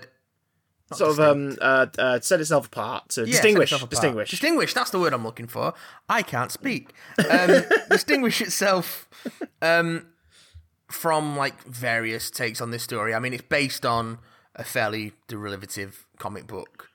sort 0.91 1.11
of 1.11 1.19
um 1.19 1.57
uh, 1.59 1.87
uh 1.97 2.19
set 2.19 2.39
itself 2.39 2.67
apart 2.67 3.09
to 3.09 3.21
Yeah, 3.21 3.31
distinguish 3.31 3.71
apart. 3.71 3.89
distinguish. 3.89 4.29
Distinguish, 4.29 4.73
that's 4.73 4.91
the 4.91 4.99
word 4.99 5.13
I'm 5.13 5.23
looking 5.23 5.47
for. 5.47 5.73
I 6.09 6.21
can't 6.21 6.51
speak. 6.51 6.93
Um, 7.29 7.63
distinguish 7.89 8.41
itself 8.41 9.07
um, 9.61 10.07
from 10.93 11.35
like 11.35 11.63
various 11.63 12.29
takes 12.29 12.61
on 12.61 12.71
this 12.71 12.83
story. 12.83 13.13
I 13.13 13.19
mean, 13.19 13.33
it's 13.33 13.43
based 13.43 13.85
on 13.85 14.19
a 14.55 14.63
fairly 14.63 15.13
derivative 15.27 16.05
comic 16.19 16.47
book. 16.47 16.89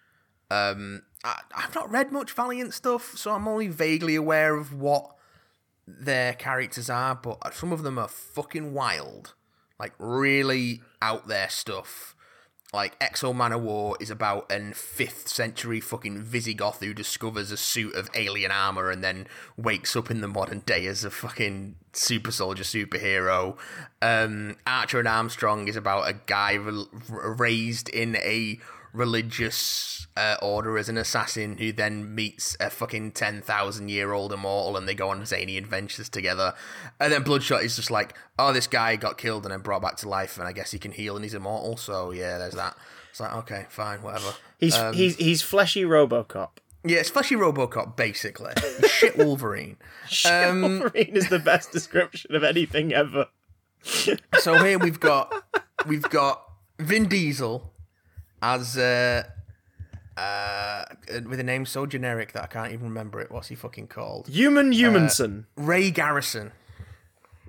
Um, 0.51 1.03
I, 1.25 1.41
I've 1.55 1.75
not 1.75 1.91
read 1.91 2.13
much 2.13 2.33
Valiant 2.33 2.73
stuff, 2.73 3.17
so 3.17 3.33
I'm 3.33 3.49
only 3.49 3.69
vaguely 3.69 4.15
aware 4.15 4.57
of 4.57 4.73
what 4.73 5.15
their 5.87 6.35
characters 6.35 6.89
are, 6.89 7.15
but 7.15 7.55
some 7.55 7.73
of 7.73 7.83
them 7.83 7.99
are 7.99 8.09
fucking 8.09 8.73
wild. 8.73 9.35
Like, 9.79 9.93
really 9.99 10.83
out 11.03 11.29
there 11.29 11.49
stuff. 11.49 12.15
Like, 12.73 12.97
X-O 13.01 13.33
Manowar 13.33 13.97
is 13.99 14.11
about 14.11 14.53
an 14.53 14.73
5th 14.75 15.29
century 15.29 15.81
fucking 15.81 16.23
Visigoth 16.23 16.81
who 16.81 16.93
discovers 16.93 17.51
a 17.51 17.57
suit 17.57 17.95
of 17.95 18.11
alien 18.15 18.51
armor 18.51 18.91
and 18.91 19.03
then 19.03 19.27
wakes 19.57 19.97
up 19.97 20.11
in 20.11 20.21
the 20.21 20.29
modern 20.29 20.61
day 20.61 20.87
as 20.87 21.03
a 21.03 21.11
fucking 21.11 21.77
super 21.95 22.31
soldier 22.31 22.65
superhero. 22.65 23.57
Um, 24.03 24.57
Archer 24.67 24.99
and 24.99 25.09
Armstrong 25.09 25.67
is 25.67 25.77
about 25.77 26.11
a 26.11 26.17
guy 26.27 26.57
rel- 26.57 26.91
raised 27.09 27.89
in 27.89 28.17
a 28.17 28.61
religious 28.93 30.07
uh, 30.17 30.37
order 30.43 30.79
as 30.79 30.89
an 30.89 30.97
assassin 30.97 31.59
who 31.59 31.73
then 31.73 32.15
meets 32.15 32.57
a 32.61 32.71
fucking 32.71 33.13
10,000 33.13 33.89
year 33.89 34.13
old 34.13 34.33
immortal 34.33 34.77
and 34.77 34.89
they 34.89 34.95
go 34.95 35.11
on 35.11 35.25
zany 35.25 35.57
adventures 35.57 36.09
together. 36.09 36.55
And 36.99 37.13
then 37.13 37.23
Bloodshot 37.23 37.63
is 37.63 37.77
just 37.77 37.91
like, 37.91 38.15
oh, 38.39 38.53
this 38.53 38.67
guy 38.67 38.97
got 38.97 39.19
killed 39.19 39.45
and 39.45 39.53
then 39.53 39.61
brought 39.61 39.83
back 39.83 39.97
to 39.99 40.09
life 40.09 40.39
and 40.39 40.47
I 40.49 40.53
guess 40.53 40.73
he 40.73 40.79
can 40.79 40.93
heal 40.93 41.17
and 41.17 41.25
he's 41.25 41.35
immortal. 41.35 41.77
So 41.77 42.11
yeah, 42.11 42.39
there's 42.39 42.55
that. 42.55 42.77
It's 43.11 43.21
like, 43.21 43.35
okay, 43.37 43.67
fine, 43.69 44.03
whatever. 44.03 44.35
He's 44.59 44.77
Um, 44.77 44.95
he's 44.95 45.17
he's 45.17 45.43
fleshy 45.43 45.85
RoboCop. 45.85 46.51
Yeah, 46.85 46.99
it's 46.99 47.11
fleshy 47.11 47.35
Robocop, 47.35 47.97
basically. 47.97 48.53
Shit 48.89 49.17
Wolverine. 49.19 49.77
Um, 50.25 50.63
Wolverine 50.63 51.17
is 51.17 51.29
the 51.29 51.39
best 51.39 51.73
description 51.73 52.35
of 52.35 52.45
anything 52.45 52.93
ever. 52.93 53.27
so 53.83 54.63
here 54.63 54.79
we've 54.79 55.01
got 55.01 55.45
we've 55.87 56.09
got 56.09 56.43
Vin 56.79 57.09
Diesel 57.09 57.73
as 58.43 58.77
uh, 58.77 59.25
uh, 60.17 60.85
with 61.27 61.41
a 61.41 61.45
name 61.45 61.67
so 61.67 61.87
generic 61.87 62.33
that 62.33 62.43
I 62.43 62.47
can't 62.47 62.73
even 62.73 62.87
remember 62.89 63.21
it. 63.21 63.31
What's 63.31 63.49
he 63.49 63.55
fucking 63.55 63.89
called? 63.89 64.29
Human 64.29 64.73
Humanson, 64.73 65.45
Ray 65.57 65.91
Garrison. 65.91 66.53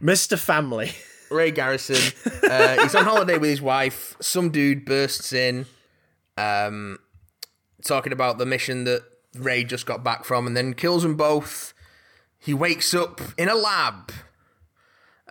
Mr. 0.02 0.38
Family. 0.40 0.92
Ray 1.32 1.52
Garrison. 1.52 1.98
Uh, 2.50 2.82
he's 2.82 2.96
on 2.96 3.04
holiday 3.04 3.38
with 3.38 3.50
his 3.50 3.62
wife. 3.62 4.16
Some 4.20 4.50
dude 4.50 4.84
bursts 4.86 5.32
in, 5.34 5.66
um, 6.38 6.98
talking 7.86 8.12
about 8.14 8.38
the 8.40 8.46
mission 8.48 8.86
that 8.86 9.04
Ray 9.36 9.64
just 9.64 9.86
got 9.86 10.04
back 10.04 10.26
from, 10.26 10.48
and 10.48 10.58
then 10.58 10.74
kills 10.74 11.04
them 11.04 11.16
both. 11.16 11.74
He 12.40 12.54
wakes 12.54 12.94
up 12.96 13.22
in 13.38 13.48
a 13.50 13.54
lab, 13.56 14.12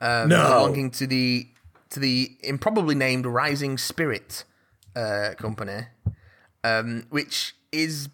um, 0.00 0.28
No. 0.28 0.42
belonging 0.46 0.90
to 0.92 1.06
the 1.06 1.48
to 1.90 1.98
the 2.00 2.36
improbably 2.42 2.94
named 2.94 3.24
Rising 3.26 3.78
Spirit 3.78 4.44
uh, 4.96 5.34
company, 5.36 5.86
um, 6.64 7.06
which 7.10 7.54
is 7.72 8.08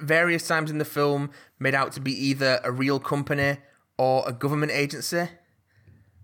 various 0.00 0.46
times 0.46 0.70
in 0.70 0.78
the 0.78 0.84
film 0.84 1.30
made 1.58 1.74
out 1.74 1.92
to 1.92 2.00
be 2.00 2.12
either 2.12 2.60
a 2.62 2.70
real 2.70 3.00
company 3.00 3.58
or 3.96 4.22
a 4.26 4.32
government 4.32 4.72
agency 4.72 5.28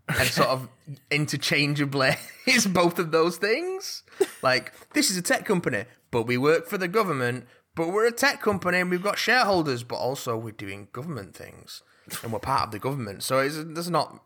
and 0.08 0.28
sort 0.28 0.48
of 0.48 0.68
interchangeably 1.10 2.12
is 2.46 2.66
both 2.66 2.98
of 2.98 3.10
those 3.10 3.36
things. 3.36 4.02
Like, 4.42 4.72
this 4.92 5.10
is 5.10 5.16
a 5.16 5.22
tech 5.22 5.44
company, 5.44 5.84
but 6.10 6.24
we 6.24 6.36
work 6.36 6.66
for 6.68 6.78
the 6.78 6.88
government, 6.88 7.46
but 7.74 7.88
we're 7.88 8.06
a 8.06 8.12
tech 8.12 8.40
company 8.40 8.78
and 8.80 8.90
we've 8.90 9.02
got 9.02 9.18
shareholders, 9.18 9.82
but 9.82 9.96
also 9.96 10.36
we're 10.36 10.52
doing 10.52 10.88
government 10.92 11.34
things 11.34 11.82
and 12.22 12.32
we're 12.32 12.38
part 12.38 12.64
of 12.64 12.70
the 12.70 12.78
government. 12.78 13.22
So 13.22 13.38
it's, 13.38 13.56
there's 13.56 13.90
not. 13.90 14.20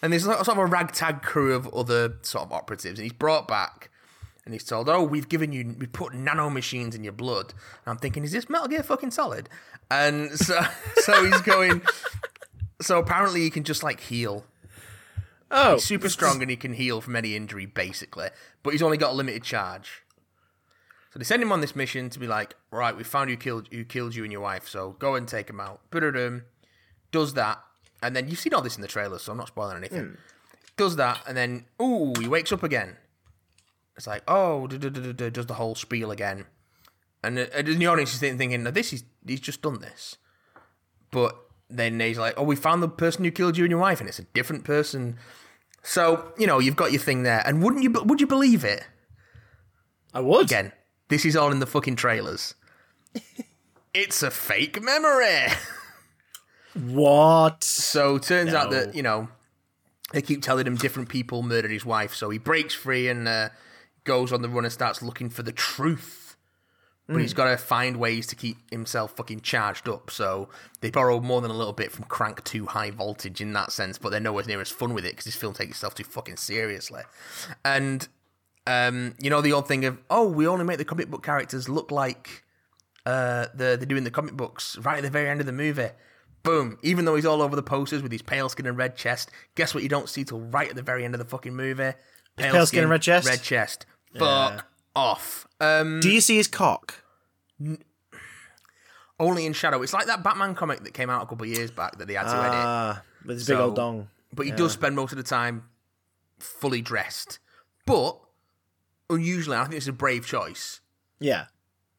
And 0.00 0.12
there's 0.12 0.24
sort 0.24 0.46
of 0.46 0.58
a 0.58 0.66
ragtag 0.66 1.22
crew 1.22 1.54
of 1.54 1.66
other 1.74 2.14
sort 2.22 2.44
of 2.44 2.52
operatives, 2.52 3.00
and 3.00 3.04
he's 3.04 3.12
brought 3.12 3.48
back. 3.48 3.90
And 4.48 4.54
he's 4.54 4.64
told, 4.64 4.88
"Oh, 4.88 5.02
we've 5.02 5.28
given 5.28 5.52
you, 5.52 5.76
we 5.78 5.86
put 5.86 6.14
nano 6.14 6.48
machines 6.48 6.94
in 6.94 7.04
your 7.04 7.12
blood." 7.12 7.52
And 7.84 7.92
I'm 7.92 7.98
thinking, 7.98 8.24
"Is 8.24 8.32
this 8.32 8.48
Metal 8.48 8.66
Gear 8.66 8.82
fucking 8.82 9.10
Solid?" 9.10 9.48
And 9.90 10.32
so, 10.32 10.60
so 10.96 11.24
he's 11.24 11.40
going. 11.42 11.82
So 12.80 12.98
apparently, 12.98 13.42
he 13.42 13.50
can 13.50 13.64
just 13.64 13.82
like 13.82 14.00
heal 14.00 14.44
Oh, 15.50 15.78
super 15.78 16.08
strong 16.10 16.42
and 16.42 16.50
he 16.50 16.56
can 16.56 16.74
heal 16.74 17.00
from 17.00 17.16
any 17.16 17.34
injury 17.34 17.64
basically 17.64 18.28
but 18.62 18.74
he's 18.74 18.82
only 18.82 18.98
got 18.98 19.12
a 19.12 19.14
limited 19.14 19.42
charge 19.42 20.02
so 21.10 21.18
they 21.18 21.24
send 21.24 21.42
him 21.42 21.50
on 21.52 21.62
this 21.62 21.74
mission 21.74 22.10
to 22.10 22.18
be 22.18 22.26
like 22.26 22.54
right 22.70 22.94
we 22.94 23.02
found 23.02 23.30
who 23.30 23.36
killed 23.36 23.66
who 23.72 23.82
killed 23.82 24.14
you 24.14 24.24
and 24.24 24.30
your 24.30 24.42
wife 24.42 24.68
so 24.68 24.90
go 24.98 25.14
and 25.14 25.26
take 25.26 25.48
him 25.48 25.58
out 25.58 25.80
Ba-da-dum. 25.90 26.42
does 27.12 27.32
that 27.32 27.62
and 28.02 28.14
then 28.14 28.28
you've 28.28 28.38
seen 28.38 28.54
all 28.54 28.62
this 28.62 28.76
in 28.76 28.82
the 28.82 28.88
trailer, 28.88 29.18
so 29.18 29.32
I'm 29.32 29.38
not 29.38 29.48
spoiling 29.48 29.76
anything. 29.76 30.04
Hmm. 30.04 30.14
Does 30.76 30.96
that, 30.96 31.20
and 31.26 31.36
then 31.36 31.64
ooh, 31.82 32.12
he 32.18 32.28
wakes 32.28 32.52
up 32.52 32.62
again. 32.62 32.96
It's 33.98 34.06
like 34.06 34.22
oh, 34.28 34.66
does 34.68 35.46
the 35.46 35.54
whole 35.54 35.74
spiel 35.74 36.10
again, 36.10 36.46
and, 37.22 37.38
uh, 37.38 37.46
the 37.62 37.86
audience 37.86 38.14
is 38.14 38.20
thinking, 38.20 38.62
"No, 38.62 38.70
this 38.70 38.92
is 38.92 39.02
he's 39.26 39.40
just 39.40 39.60
done 39.60 39.80
this, 39.80 40.16
but 41.10 41.36
then 41.68 42.00
he's 42.00 42.16
like, 42.16 42.34
oh, 42.36 42.44
we 42.44 42.56
found 42.56 42.82
the 42.82 42.88
person 42.88 43.24
who 43.24 43.30
killed 43.30 43.58
you 43.58 43.64
and 43.64 43.70
your 43.70 43.80
wife, 43.80 44.00
and 44.00 44.08
it's 44.08 44.18
a 44.18 44.24
different 44.24 44.64
person. 44.64 45.18
So 45.82 46.32
you 46.38 46.46
know, 46.46 46.60
you've 46.60 46.76
got 46.76 46.92
your 46.92 47.00
thing 47.00 47.24
there, 47.24 47.42
and 47.44 47.62
wouldn't 47.62 47.82
you? 47.82 47.90
Would 47.90 48.20
you 48.20 48.26
believe 48.26 48.64
it? 48.64 48.84
I 50.14 50.20
would. 50.20 50.46
Again, 50.46 50.72
this 51.08 51.24
is 51.24 51.36
all 51.36 51.50
in 51.50 51.58
the 51.58 51.66
fucking 51.66 51.96
trailers. 51.96 52.54
it's 53.94 54.22
a 54.22 54.30
fake 54.30 54.80
memory. 54.80 55.48
What? 56.74 57.64
So 57.64 58.18
turns 58.18 58.54
out 58.54 58.70
that 58.70 58.94
you 58.94 59.02
know 59.02 59.28
they 60.12 60.22
keep 60.22 60.42
telling 60.42 60.66
him 60.66 60.76
different 60.76 61.08
people 61.08 61.42
murdered 61.42 61.70
his 61.72 61.84
wife. 61.84 62.14
So 62.14 62.30
he 62.30 62.38
breaks 62.38 62.74
free 62.74 63.08
and 63.08 63.26
uh, 63.28 63.48
goes 64.08 64.32
on 64.32 64.42
the 64.42 64.48
run 64.48 64.64
and 64.64 64.72
starts 64.72 65.02
looking 65.02 65.28
for 65.28 65.44
the 65.44 65.52
truth. 65.52 66.24
But 67.10 67.22
he's 67.22 67.32
got 67.32 67.50
to 67.50 67.56
find 67.56 67.96
ways 67.96 68.26
to 68.26 68.36
keep 68.36 68.70
himself 68.70 69.16
fucking 69.16 69.40
charged 69.40 69.88
up. 69.88 70.10
So 70.10 70.50
they 70.82 70.90
borrow 70.90 71.20
more 71.20 71.40
than 71.40 71.50
a 71.50 71.54
little 71.54 71.72
bit 71.72 71.90
from 71.90 72.04
Crank 72.04 72.44
2 72.44 72.66
High 72.66 72.90
Voltage 72.90 73.40
in 73.40 73.54
that 73.54 73.72
sense, 73.72 73.96
but 73.96 74.10
they're 74.10 74.20
nowhere 74.20 74.44
near 74.44 74.60
as 74.60 74.70
fun 74.70 74.92
with 74.92 75.06
it 75.06 75.12
because 75.12 75.24
this 75.24 75.34
film 75.34 75.54
takes 75.54 75.70
itself 75.70 75.94
too 75.94 76.04
fucking 76.04 76.36
seriously. 76.36 77.00
And 77.64 78.06
um, 78.66 79.14
you 79.18 79.30
know 79.30 79.40
the 79.40 79.54
old 79.54 79.66
thing 79.66 79.86
of 79.86 79.96
oh, 80.10 80.28
we 80.28 80.46
only 80.46 80.66
make 80.66 80.76
the 80.76 80.84
comic 80.84 81.10
book 81.10 81.22
characters 81.22 81.66
look 81.66 81.90
like 81.90 82.44
uh, 83.06 83.46
the 83.54 83.76
they're 83.78 83.86
doing 83.86 84.04
the 84.04 84.10
comic 84.10 84.34
books 84.34 84.76
right 84.78 84.98
at 84.98 85.02
the 85.02 85.08
very 85.08 85.30
end 85.30 85.40
of 85.40 85.46
the 85.46 85.52
movie. 85.52 85.88
Boom! 86.42 86.78
Even 86.82 87.06
though 87.06 87.16
he's 87.16 87.24
all 87.24 87.40
over 87.40 87.56
the 87.56 87.62
posters 87.62 88.02
with 88.02 88.12
his 88.12 88.20
pale 88.20 88.50
skin 88.50 88.66
and 88.66 88.76
red 88.76 88.96
chest, 88.96 89.30
guess 89.54 89.72
what? 89.72 89.82
You 89.82 89.88
don't 89.88 90.10
see 90.10 90.24
till 90.24 90.40
right 90.40 90.68
at 90.68 90.76
the 90.76 90.82
very 90.82 91.06
end 91.06 91.14
of 91.14 91.18
the 91.18 91.24
fucking 91.24 91.56
movie. 91.56 91.92
pale 92.36 92.66
skin 92.66 92.82
and 92.82 92.90
red 92.90 93.00
chest? 93.00 93.26
Red 93.26 93.42
chest. 93.42 93.86
Fuck 94.16 94.66
off. 94.94 95.46
Um, 95.60 96.00
Do 96.00 96.10
you 96.10 96.20
see 96.20 96.36
his 96.36 96.48
cock? 96.48 97.02
only 99.20 99.46
in 99.46 99.52
shadow. 99.52 99.82
It's 99.82 99.92
like 99.92 100.06
that 100.06 100.22
Batman 100.22 100.54
comic 100.54 100.84
that 100.84 100.94
came 100.94 101.10
out 101.10 101.22
a 101.22 101.26
couple 101.26 101.44
of 101.44 101.50
years 101.50 101.70
back 101.70 101.98
that 101.98 102.06
they 102.06 102.14
had 102.14 102.24
to 102.24 102.36
edit. 102.36 102.52
Ah, 102.52 103.02
with 103.24 103.38
his 103.38 103.46
big 103.46 103.56
old 103.56 103.74
dong. 103.76 104.08
But 104.32 104.46
he 104.46 104.52
does 104.52 104.72
spend 104.72 104.94
most 104.94 105.12
of 105.12 105.16
the 105.18 105.24
time 105.24 105.64
fully 106.38 106.80
dressed. 106.82 107.38
But 107.84 108.18
unusually, 109.10 109.56
I 109.56 109.64
think 109.64 109.74
it's 109.74 109.88
a 109.88 109.92
brave 109.92 110.26
choice. 110.26 110.80
Yeah. 111.18 111.46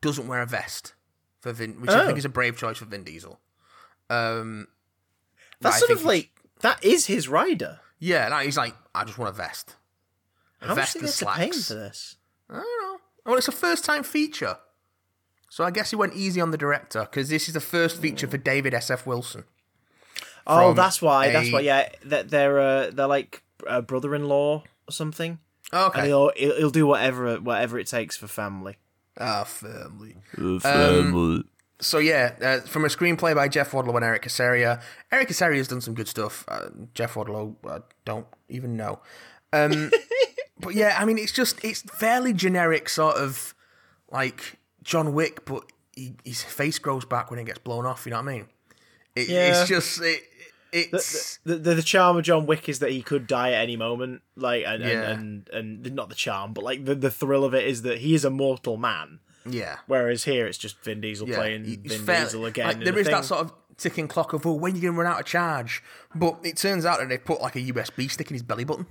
Doesn't 0.01 0.27
wear 0.27 0.41
a 0.41 0.45
vest 0.45 0.93
for 1.41 1.51
Vin, 1.51 1.81
which 1.81 1.89
I 1.89 2.03
Oh. 2.03 2.05
think 2.05 2.17
is 2.17 2.25
a 2.25 2.29
brave 2.29 2.57
choice 2.57 2.77
for 2.77 2.85
Vin 2.85 3.03
Diesel. 3.03 3.39
Um, 4.09 4.67
That's 5.59 5.79
sort 5.79 5.91
of 5.91 6.03
like 6.05 6.29
that 6.61 6.83
is 6.83 7.07
his 7.07 7.27
rider. 7.27 7.79
yeah, 7.99 8.27
no, 8.29 8.37
he's 8.37 8.57
like, 8.57 8.75
I 8.95 9.03
just 9.03 9.17
want 9.17 9.29
a 9.29 9.37
vest. 9.37 9.75
A 10.61 10.67
How 10.67 10.75
much 10.75 10.77
vest 10.77 10.93
do 10.93 10.99
and 10.99 11.07
they 11.07 11.11
have 11.11 11.17
to 11.19 11.25
pay 11.25 11.45
him 11.47 11.53
slacks. 11.53 11.67
for 11.67 11.73
this? 11.75 12.15
I 12.49 12.53
don't 12.55 12.63
know. 12.93 12.99
Well, 13.25 13.37
it's 13.37 13.47
a 13.47 13.51
first 13.53 13.85
time 13.85 14.03
feature. 14.03 14.57
So 15.49 15.63
I 15.63 15.71
guess 15.71 15.89
he 15.89 15.95
went 15.95 16.13
easy 16.15 16.39
on 16.41 16.51
the 16.51 16.57
director 16.57 17.01
because 17.01 17.29
this 17.29 17.47
is 17.47 17.53
the 17.55 17.59
first 17.59 17.99
feature 18.01 18.27
for 18.27 18.37
David 18.37 18.73
S.F. 18.73 19.05
Wilson. 19.07 19.45
Oh, 20.45 20.73
that's 20.73 21.01
why. 21.01 21.31
That's 21.31 21.51
why. 21.51 21.61
Yeah, 21.61 21.89
that 22.05 22.29
they're 22.29 22.59
uh, 22.59 22.89
they're 22.91 23.07
like 23.07 23.43
uh, 23.67 23.81
brother-in-law 23.81 24.63
or 24.87 24.91
something. 24.91 25.39
And 25.71 25.81
Okay. 25.81 26.07
he'll 26.07 26.31
he'll 26.35 26.55
he'll 26.57 26.69
do 26.71 26.87
whatever 26.87 27.35
whatever 27.37 27.77
it 27.79 27.87
takes 27.87 28.17
for 28.17 28.27
family. 28.27 28.77
Ah, 29.19 29.43
family. 29.43 30.15
Um, 30.63 31.43
so 31.79 31.97
yeah, 31.99 32.35
uh, 32.41 32.59
from 32.61 32.85
a 32.85 32.87
screenplay 32.87 33.35
by 33.35 33.47
Jeff 33.47 33.71
Wadlow 33.71 33.95
and 33.95 34.03
Eric 34.05 34.23
Casaria. 34.23 34.81
Eric 35.11 35.29
Casaria 35.29 35.57
has 35.57 35.67
done 35.67 35.81
some 35.81 35.93
good 35.93 36.07
stuff. 36.07 36.45
Uh, 36.47 36.69
Jeff 36.93 37.13
Wadlow, 37.15 37.55
I 37.67 37.79
don't 38.05 38.27
even 38.49 38.75
know. 38.77 38.99
Um, 39.53 39.91
but 40.59 40.75
yeah, 40.75 40.97
I 40.99 41.05
mean, 41.05 41.17
it's 41.17 41.31
just 41.31 41.63
it's 41.63 41.81
fairly 41.81 42.33
generic, 42.33 42.89
sort 42.89 43.15
of 43.17 43.53
like 44.11 44.57
John 44.83 45.13
Wick, 45.13 45.45
but 45.45 45.63
he, 45.95 46.15
his 46.23 46.41
face 46.43 46.79
grows 46.79 47.05
back 47.05 47.29
when 47.29 47.39
it 47.39 47.45
gets 47.45 47.59
blown 47.59 47.85
off. 47.85 48.05
You 48.05 48.11
know 48.11 48.17
what 48.21 48.29
I 48.29 48.33
mean? 48.33 48.45
It, 49.15 49.29
Yeah. 49.29 49.49
It's 49.61 49.69
just 49.69 50.01
it, 50.01 50.21
it's 50.71 51.37
The, 51.45 51.55
the 51.55 51.75
the 51.75 51.81
charm 51.83 52.17
of 52.17 52.23
John 52.23 52.45
Wick 52.45 52.69
is 52.69 52.79
that 52.79 52.91
he 52.91 53.01
could 53.01 53.25
die 53.27 53.51
at 53.53 53.61
any 53.63 53.75
moment. 53.77 54.21
Like 54.35 54.63
and 54.67 54.83
Yeah. 54.83 55.09
and, 55.11 55.49
and 55.51 55.85
and 55.85 55.95
not 55.95 56.09
the 56.09 56.15
charm, 56.15 56.53
but 56.53 56.63
like 56.63 56.85
the 56.85 56.95
the 56.95 57.11
thrill 57.11 57.43
of 57.43 57.53
it 57.53 57.65
is 57.67 57.81
that 57.83 57.99
he 57.99 58.13
is 58.15 58.23
a 58.25 58.29
mortal 58.29 58.77
man. 58.77 59.19
yeah. 59.45 59.77
Whereas 59.87 60.25
here 60.25 60.45
it's 60.47 60.57
just 60.57 60.79
Vin 60.83 61.01
Diesel 61.01 61.27
Yeah, 61.29 61.35
playing 61.37 61.63
Vin 61.63 62.01
fairly- 62.01 62.23
Diesel 62.25 62.45
again. 62.45 62.67
Like, 62.67 62.83
there 62.83 62.97
is 62.97 63.07
that 63.07 63.25
sort 63.25 63.41
of 63.41 63.53
ticking 63.77 64.07
clock 64.09 64.33
of 64.33 64.45
oh, 64.45 64.53
when 64.53 64.75
you 64.75 64.81
going 64.81 64.93
to 64.93 64.99
run 65.01 65.11
out 65.11 65.19
of 65.21 65.25
charge. 65.25 65.81
But 66.13 66.39
it 66.43 66.57
turns 66.57 66.85
out 66.85 66.99
that 66.99 67.07
they 67.09 67.17
put 67.17 67.41
like 67.41 67.55
a 67.55 67.61
USB 67.61 68.09
stick 68.11 68.29
in 68.29 68.35
his 68.35 68.43
belly 68.43 68.63
button. 68.65 68.85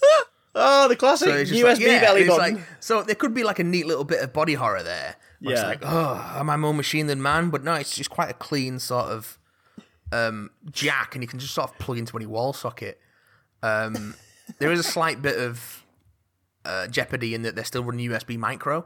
Oh, 0.54 0.88
the 0.88 0.96
classic 0.96 1.28
it's 1.28 1.50
just 1.50 1.62
USB 1.62 1.68
like, 1.68 1.80
yeah, 1.80 2.00
belly 2.00 2.26
button. 2.26 2.54
like- 2.56 2.64
so 2.80 3.02
there 3.02 3.14
could 3.14 3.34
be 3.34 3.44
like 3.44 3.58
a 3.58 3.64
neat 3.64 3.86
little 3.86 4.04
bit 4.04 4.20
of 4.22 4.32
body 4.32 4.54
horror 4.54 4.82
there. 4.82 5.16
Where 5.40 5.52
It's 5.52 5.62
Yeah. 5.62 5.68
like, 5.68 5.80
oh, 5.82 6.34
am 6.36 6.50
I 6.50 6.56
more 6.56 6.74
machine 6.74 7.06
than 7.06 7.22
man? 7.22 7.50
But 7.50 7.62
no, 7.62 7.74
it's 7.74 7.94
just 7.94 8.10
quite 8.10 8.30
a 8.30 8.34
clean 8.34 8.78
sort 8.80 9.06
of 9.06 9.38
um, 10.10 10.50
jack, 10.70 11.14
and 11.14 11.22
you 11.22 11.28
can 11.28 11.38
just 11.38 11.54
sort 11.54 11.70
of 11.70 11.78
plug 11.78 11.98
into 11.98 12.16
any 12.16 12.26
wall 12.26 12.52
socket. 12.52 12.98
Um, 13.62 14.14
there 14.58 14.72
is 14.72 14.80
a 14.80 14.82
slight 14.84 15.20
bit 15.22 15.38
of 15.38 15.84
uh, 16.64 16.86
jeopardy 16.88 17.34
in 17.34 17.42
that 17.42 17.54
they're 17.54 17.64
still 17.64 17.84
running 17.84 18.08
USB 18.10 18.36
micro. 18.38 18.84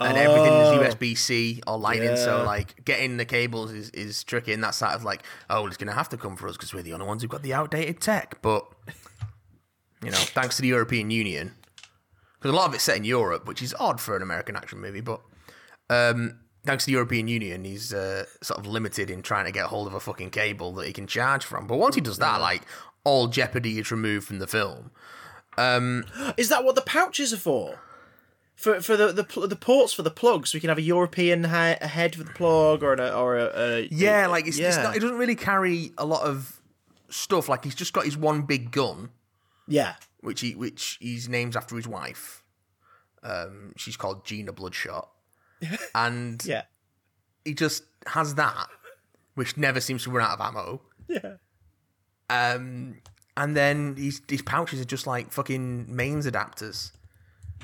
And 0.00 0.16
everything 0.16 0.52
Oh. 0.52 0.80
is 0.80 0.94
USB 0.94 1.16
C 1.18 1.60
or 1.66 1.76
lightning, 1.76 2.16
so 2.16 2.44
like 2.44 2.84
getting 2.84 3.16
the 3.16 3.24
cables 3.24 3.72
is, 3.72 3.90
is 3.90 4.22
tricky, 4.22 4.52
and 4.52 4.62
that's 4.62 4.76
sort 4.78 4.92
of 4.92 5.02
like, 5.02 5.24
oh, 5.50 5.62
well, 5.62 5.66
it's 5.66 5.76
going 5.76 5.88
to 5.88 5.92
have 5.92 6.08
to 6.10 6.16
come 6.16 6.36
for 6.36 6.46
us 6.48 6.56
because 6.56 6.72
we're 6.72 6.82
the 6.84 6.92
only 6.92 7.04
ones 7.06 7.22
who've 7.22 7.30
got 7.30 7.42
the 7.42 7.52
outdated 7.52 8.00
tech. 8.00 8.40
But 8.40 8.64
you 10.02 10.10
know, 10.10 10.16
thanks 10.16 10.56
to 10.56 10.62
the 10.62 10.68
European 10.68 11.10
Union, 11.10 11.54
because 12.38 12.52
a 12.52 12.56
lot 12.56 12.68
of 12.68 12.74
it's 12.74 12.84
set 12.84 12.96
in 12.96 13.04
Europe, 13.04 13.46
which 13.46 13.62
is 13.62 13.74
odd 13.78 14.00
for 14.00 14.16
an 14.16 14.22
American 14.22 14.56
action 14.56 14.80
movie. 14.80 15.00
But 15.00 15.20
um, 15.90 16.40
thanks 16.64 16.84
to 16.84 16.88
the 16.88 16.92
European 16.92 17.28
Union, 17.28 17.64
he's 17.64 17.92
uh, 17.92 18.24
sort 18.42 18.60
of 18.60 18.66
limited 18.66 19.10
in 19.10 19.22
trying 19.22 19.46
to 19.46 19.52
get 19.52 19.66
hold 19.66 19.86
of 19.86 19.94
a 19.94 20.00
fucking 20.00 20.30
cable 20.30 20.72
that 20.74 20.86
he 20.86 20.92
can 20.92 21.06
charge 21.06 21.44
from. 21.44 21.66
But 21.66 21.78
once 21.78 21.94
he 21.94 22.00
does 22.00 22.18
that, 22.18 22.40
like 22.40 22.62
all 23.04 23.26
jeopardy 23.26 23.78
is 23.78 23.90
removed 23.90 24.26
from 24.26 24.38
the 24.38 24.46
film. 24.46 24.90
Is 26.36 26.48
that 26.50 26.62
what 26.62 26.76
the 26.76 26.82
pouches 26.82 27.32
are 27.32 27.38
for? 27.38 27.80
For 28.54 28.80
for 28.80 28.96
the 28.96 29.12
the, 29.12 29.46
the 29.46 29.56
ports 29.56 29.92
for 29.92 30.02
the 30.02 30.10
plugs, 30.10 30.52
we 30.52 30.60
can 30.60 30.68
have 30.68 30.78
a 30.78 30.82
European 30.82 31.44
he- 31.44 31.50
a 31.80 31.86
head 31.86 32.16
for 32.16 32.24
the 32.24 32.32
plug 32.32 32.82
or 32.82 32.92
a 32.94 33.10
or 33.10 33.36
a, 33.38 33.52
a 33.54 33.88
Yeah, 33.90 34.26
like 34.26 34.48
it's, 34.48 34.58
it's 34.58 34.76
not, 34.76 34.96
it 34.96 35.00
doesn't 35.00 35.16
really 35.16 35.36
carry 35.36 35.92
a 35.96 36.04
lot 36.04 36.22
of 36.22 36.60
stuff. 37.08 37.48
Like 37.48 37.64
he's 37.64 37.76
just 37.76 37.92
got 37.92 38.04
his 38.04 38.16
one 38.16 38.42
big 38.42 38.72
gun, 38.72 39.10
yeah. 39.68 39.94
which 40.20 40.40
he 40.40 40.54
which 40.54 40.98
he's 41.00 41.28
names 41.28 41.54
after 41.56 41.76
his 41.76 41.86
wife. 41.86 42.42
Um, 43.22 43.72
she's 43.76 43.96
called 43.96 44.24
Gina 44.24 44.52
Bloodshot, 44.52 45.08
and 45.94 46.44
Yeah. 46.44 46.62
he 47.44 47.54
just 47.54 47.84
has 48.06 48.34
that, 48.36 48.68
which 49.34 49.56
never 49.56 49.80
seems 49.80 50.04
to 50.04 50.10
run 50.10 50.24
out 50.30 50.40
of 50.40 50.46
ammo. 50.46 50.80
Yeah. 51.08 51.34
Um, 52.30 53.00
and 53.36 53.56
then 53.56 53.96
his 53.96 54.20
his 54.28 54.42
pouches 54.42 54.80
are 54.80 54.84
just 54.84 55.06
like 55.06 55.32
fucking 55.32 55.94
mains 55.94 56.26
adapters, 56.26 56.92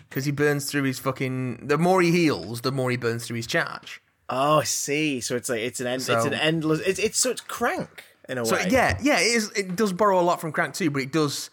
because 0.09 0.25
he 0.25 0.33
burns 0.33 0.71
through 0.71 0.85
his 0.85 0.99
fucking. 0.99 1.67
The 1.67 1.79
more 1.79 2.01
he 2.03 2.11
heals, 2.11 2.63
the 2.63 2.73
more 2.73 2.91
he 2.91 2.97
burns 2.97 3.27
through 3.27 3.37
his 3.37 3.47
charge. 3.47 4.01
Oh, 4.31 4.61
I 4.61 4.65
see. 4.65 5.21
So 5.21 5.37
it's 5.37 5.49
like 5.49 5.61
it's 5.61 5.81
an 5.81 5.87
end, 5.87 6.01
it's 6.01 6.09
an 6.09 6.35
endless. 6.35 6.81
It's 6.81 6.99
it's 6.99 7.19
so 7.19 7.31
it's 7.31 7.43
crank 7.43 8.05
in 8.29 8.39
a 8.39 8.45
So 8.47 8.57
way. 8.57 8.69
yeah, 8.71 8.99
yeah, 9.03 9.19
it 9.21 9.25
is. 9.37 9.51
It 9.53 9.77
does 9.77 9.93
borrow 9.93 10.19
a 10.19 10.23
lot 10.23 10.41
from 10.41 10.51
Crank 10.53 10.75
too, 10.75 10.91
but 10.91 11.03
it 11.03 11.13
does. 11.13 11.51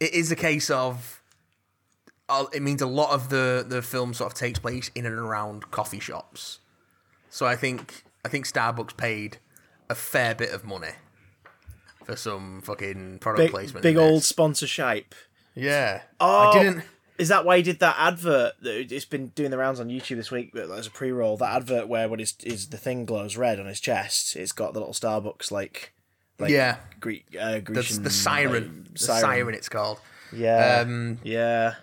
It 0.00 0.12
is 0.12 0.30
a 0.30 0.36
case 0.36 0.70
of. 0.70 1.22
Uh, 2.28 2.46
it 2.52 2.60
means 2.60 2.82
a 2.82 2.86
lot 2.86 3.10
of 3.12 3.28
the 3.28 3.64
the 3.66 3.80
film 3.82 4.12
sort 4.12 4.32
of 4.32 4.38
takes 4.38 4.58
place 4.58 4.90
in 4.94 5.06
and 5.06 5.14
around 5.14 5.70
coffee 5.70 6.00
shops. 6.00 6.58
So 7.30 7.46
I 7.46 7.54
think 7.56 8.02
I 8.24 8.28
think 8.28 8.46
Starbucks 8.46 8.96
paid 8.96 9.38
a 9.88 9.94
fair 9.94 10.34
bit 10.34 10.50
of 10.52 10.64
money 10.64 10.90
for 12.04 12.16
some 12.16 12.60
fucking 12.62 13.18
product 13.20 13.44
Big, 13.46 13.50
placement. 13.52 13.82
big 13.82 13.96
old 13.96 14.22
sponsorship. 14.24 15.14
yeah. 15.54 16.02
Oh, 16.20 16.50
I 16.50 16.62
didn't. 16.62 16.84
Is 17.18 17.28
that 17.28 17.44
why 17.46 17.56
he 17.58 17.62
did 17.62 17.78
that 17.78 17.96
advert? 17.98 18.52
That 18.60 18.92
it's 18.92 19.04
been 19.06 19.28
doing 19.28 19.50
the 19.50 19.56
rounds 19.58 19.80
on 19.80 19.88
YouTube 19.88 20.16
this 20.16 20.30
week. 20.30 20.50
But 20.52 20.70
as 20.70 20.86
a 20.86 20.90
pre-roll, 20.90 21.36
that 21.38 21.54
advert 21.56 21.88
where 21.88 22.08
when 22.08 22.18
his, 22.18 22.34
his 22.42 22.68
the 22.68 22.76
thing 22.76 23.06
glows 23.06 23.36
red 23.38 23.58
on 23.58 23.66
his 23.66 23.80
chest, 23.80 24.36
it's 24.36 24.52
got 24.52 24.74
the 24.74 24.80
little 24.80 24.92
Starbucks 24.94 25.50
like, 25.50 25.92
like 26.38 26.50
Yeah. 26.50 26.76
Greek, 27.00 27.24
uh, 27.38 27.54
The, 27.54 27.60
Grecian, 27.60 28.02
the 28.02 28.10
siren, 28.10 28.84
like, 28.88 28.92
the 28.94 28.98
siren, 28.98 29.54
it's 29.54 29.68
called. 29.68 29.98
Yeah, 30.32 30.80
Um, 30.80 31.18
yeah. 31.22 31.74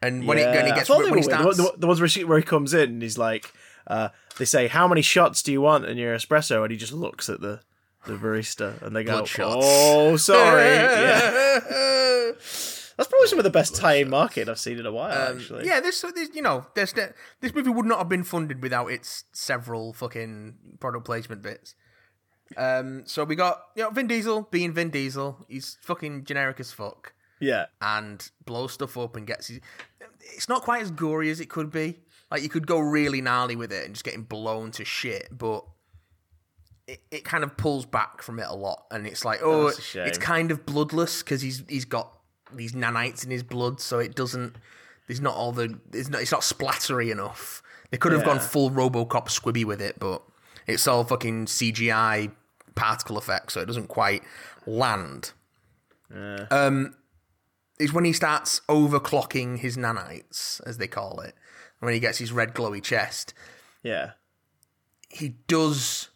and 0.00 0.26
when 0.26 0.38
yeah. 0.38 0.50
it 0.52 0.56
when 0.56 0.66
it 0.66 0.74
gets 0.74 0.88
when 0.90 1.16
he 1.16 1.22
starts, 1.22 1.56
the, 1.56 1.62
the, 1.62 1.72
the 1.78 1.86
ones 1.86 2.00
where 2.00 2.08
he, 2.08 2.24
where 2.24 2.38
he 2.38 2.44
comes 2.44 2.74
in 2.74 2.90
and 2.90 3.02
he's 3.02 3.16
like, 3.18 3.52
uh, 3.86 4.08
they 4.38 4.44
say, 4.44 4.66
"How 4.68 4.88
many 4.88 5.02
shots 5.02 5.42
do 5.42 5.52
you 5.52 5.60
want 5.60 5.84
in 5.84 5.96
your 5.98 6.14
espresso?" 6.16 6.62
And 6.62 6.70
he 6.70 6.76
just 6.76 6.92
looks 6.92 7.28
at 7.28 7.40
the 7.40 7.60
the 8.06 8.14
barista 8.14 8.80
and 8.82 8.96
they 8.96 9.04
go. 9.04 9.24
"Oh, 9.38 10.16
sorry." 10.16 10.64
yeah. 10.64 11.60
That's 12.96 13.08
probably 13.08 13.28
some 13.28 13.38
of 13.38 13.44
the 13.44 13.50
best 13.50 13.74
tie-in 13.74 14.10
marketing 14.10 14.48
I've 14.50 14.58
seen 14.58 14.78
in 14.78 14.86
a 14.86 14.92
while. 14.92 15.10
actually, 15.36 15.60
Um, 15.62 15.66
Yeah, 15.66 15.80
this, 15.80 16.00
this 16.14 16.28
you 16.34 16.42
know, 16.42 16.66
there's 16.74 16.92
this 16.92 17.54
movie 17.54 17.70
would 17.70 17.86
not 17.86 17.98
have 17.98 18.08
been 18.08 18.22
funded 18.24 18.62
without 18.62 18.88
its 18.88 19.24
several 19.32 19.92
fucking 19.92 20.54
product 20.78 21.04
placement 21.06 21.42
bits. 21.42 21.74
Um, 22.56 23.02
so 23.06 23.24
we 23.24 23.34
got 23.36 23.62
you 23.76 23.82
know 23.84 23.90
Vin 23.90 24.06
Diesel 24.06 24.48
being 24.50 24.72
Vin 24.72 24.90
Diesel. 24.90 25.44
He's 25.48 25.78
fucking 25.82 26.24
generic 26.24 26.60
as 26.60 26.72
fuck 26.72 27.12
Yeah. 27.40 27.66
and 27.80 28.28
blows 28.44 28.72
stuff 28.72 28.96
up 28.98 29.16
and 29.16 29.26
gets. 29.26 29.48
His, 29.48 29.60
it's 30.20 30.48
not 30.48 30.62
quite 30.62 30.82
as 30.82 30.90
gory 30.90 31.30
as 31.30 31.40
it 31.40 31.48
could 31.48 31.70
be. 31.70 31.98
Like 32.30 32.42
you 32.42 32.48
could 32.48 32.66
go 32.66 32.78
really 32.78 33.20
gnarly 33.20 33.56
with 33.56 33.72
it 33.72 33.84
and 33.84 33.94
just 33.94 34.04
getting 34.04 34.22
blown 34.22 34.70
to 34.72 34.84
shit, 34.84 35.28
but 35.30 35.64
it, 36.86 37.00
it 37.10 37.24
kind 37.24 37.44
of 37.44 37.56
pulls 37.56 37.84
back 37.86 38.22
from 38.22 38.38
it 38.40 38.46
a 38.48 38.54
lot, 38.54 38.84
and 38.90 39.06
it's 39.06 39.24
like 39.24 39.40
oh, 39.42 39.66
That's 39.66 39.94
it's 39.94 40.18
kind 40.18 40.50
of 40.50 40.64
bloodless 40.66 41.22
because 41.22 41.42
he's 41.42 41.62
he's 41.68 41.84
got 41.84 42.18
these 42.54 42.72
nanites 42.72 43.24
in 43.24 43.30
his 43.30 43.42
blood, 43.42 43.80
so 43.80 43.98
it 43.98 44.14
doesn't. 44.14 44.56
There's 45.08 45.20
not 45.20 45.34
all 45.34 45.52
the. 45.52 45.78
It's 45.92 46.08
not. 46.08 46.22
It's 46.22 46.32
not 46.32 46.40
splattery 46.42 47.10
enough. 47.12 47.62
They 47.90 47.98
could 47.98 48.12
have 48.12 48.24
gone 48.24 48.38
full 48.40 48.70
RoboCop 48.70 49.28
squibby 49.28 49.64
with 49.66 49.82
it, 49.82 49.98
but 49.98 50.22
it's 50.66 50.86
all 50.86 51.04
fucking 51.04 51.44
CGI 51.46 52.30
particle 52.74 53.16
effect, 53.18 53.52
so 53.52 53.60
it 53.60 53.66
doesn't 53.66 53.88
quite 53.88 54.22
land. 54.66 55.32
Um, 56.50 56.94
is 57.78 57.92
when 57.92 58.04
he 58.04 58.12
starts 58.12 58.60
overclocking 58.68 59.58
his 59.58 59.76
nanites, 59.76 60.60
as 60.66 60.78
they 60.78 60.86
call 60.86 61.20
it, 61.20 61.34
when 61.80 61.94
he 61.94 62.00
gets 62.00 62.18
his 62.18 62.32
red 62.32 62.54
glowy 62.54 62.82
chest, 62.82 63.32
Yeah. 63.82 64.12
he 65.08 65.30
does. 65.48 66.08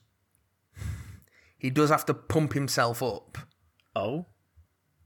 He 1.59 1.71
does 1.71 1.91
have 1.91 2.05
to 2.07 2.15
pump 2.15 2.53
himself 2.53 3.03
up 3.03 3.39
Oh. 3.95 4.27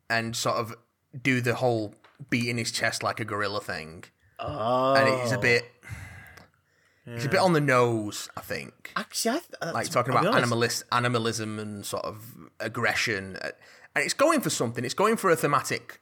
and 0.08 0.34
sort 0.36 0.56
of 0.56 0.74
do 1.22 1.40
the 1.40 1.54
whole 1.54 1.94
beating 2.28 2.58
his 2.58 2.72
chest 2.72 3.02
like 3.02 3.20
a 3.20 3.24
gorilla 3.24 3.60
thing, 3.60 4.04
Oh. 4.38 4.94
and 4.94 5.08
it's 5.08 5.32
a 5.32 5.38
bit. 5.38 5.64
It's 7.16 7.24
a 7.24 7.28
bit 7.28 7.40
on 7.40 7.52
the 7.52 7.60
nose, 7.60 8.28
I 8.36 8.40
think. 8.40 8.92
Actually, 8.96 9.36
I 9.36 9.40
th- 9.64 9.74
like 9.74 9.90
talking 9.90 10.14
about 10.14 10.24
animalist, 10.34 10.84
animalism 10.92 11.58
and 11.58 11.84
sort 11.84 12.04
of 12.04 12.34
aggression, 12.60 13.36
Uh, 13.42 13.50
and 13.94 14.04
it's 14.04 14.14
going 14.14 14.40
for 14.40 14.50
something. 14.50 14.84
It's 14.84 14.94
going 14.94 15.16
for 15.16 15.30
a 15.30 15.36
thematic 15.36 16.00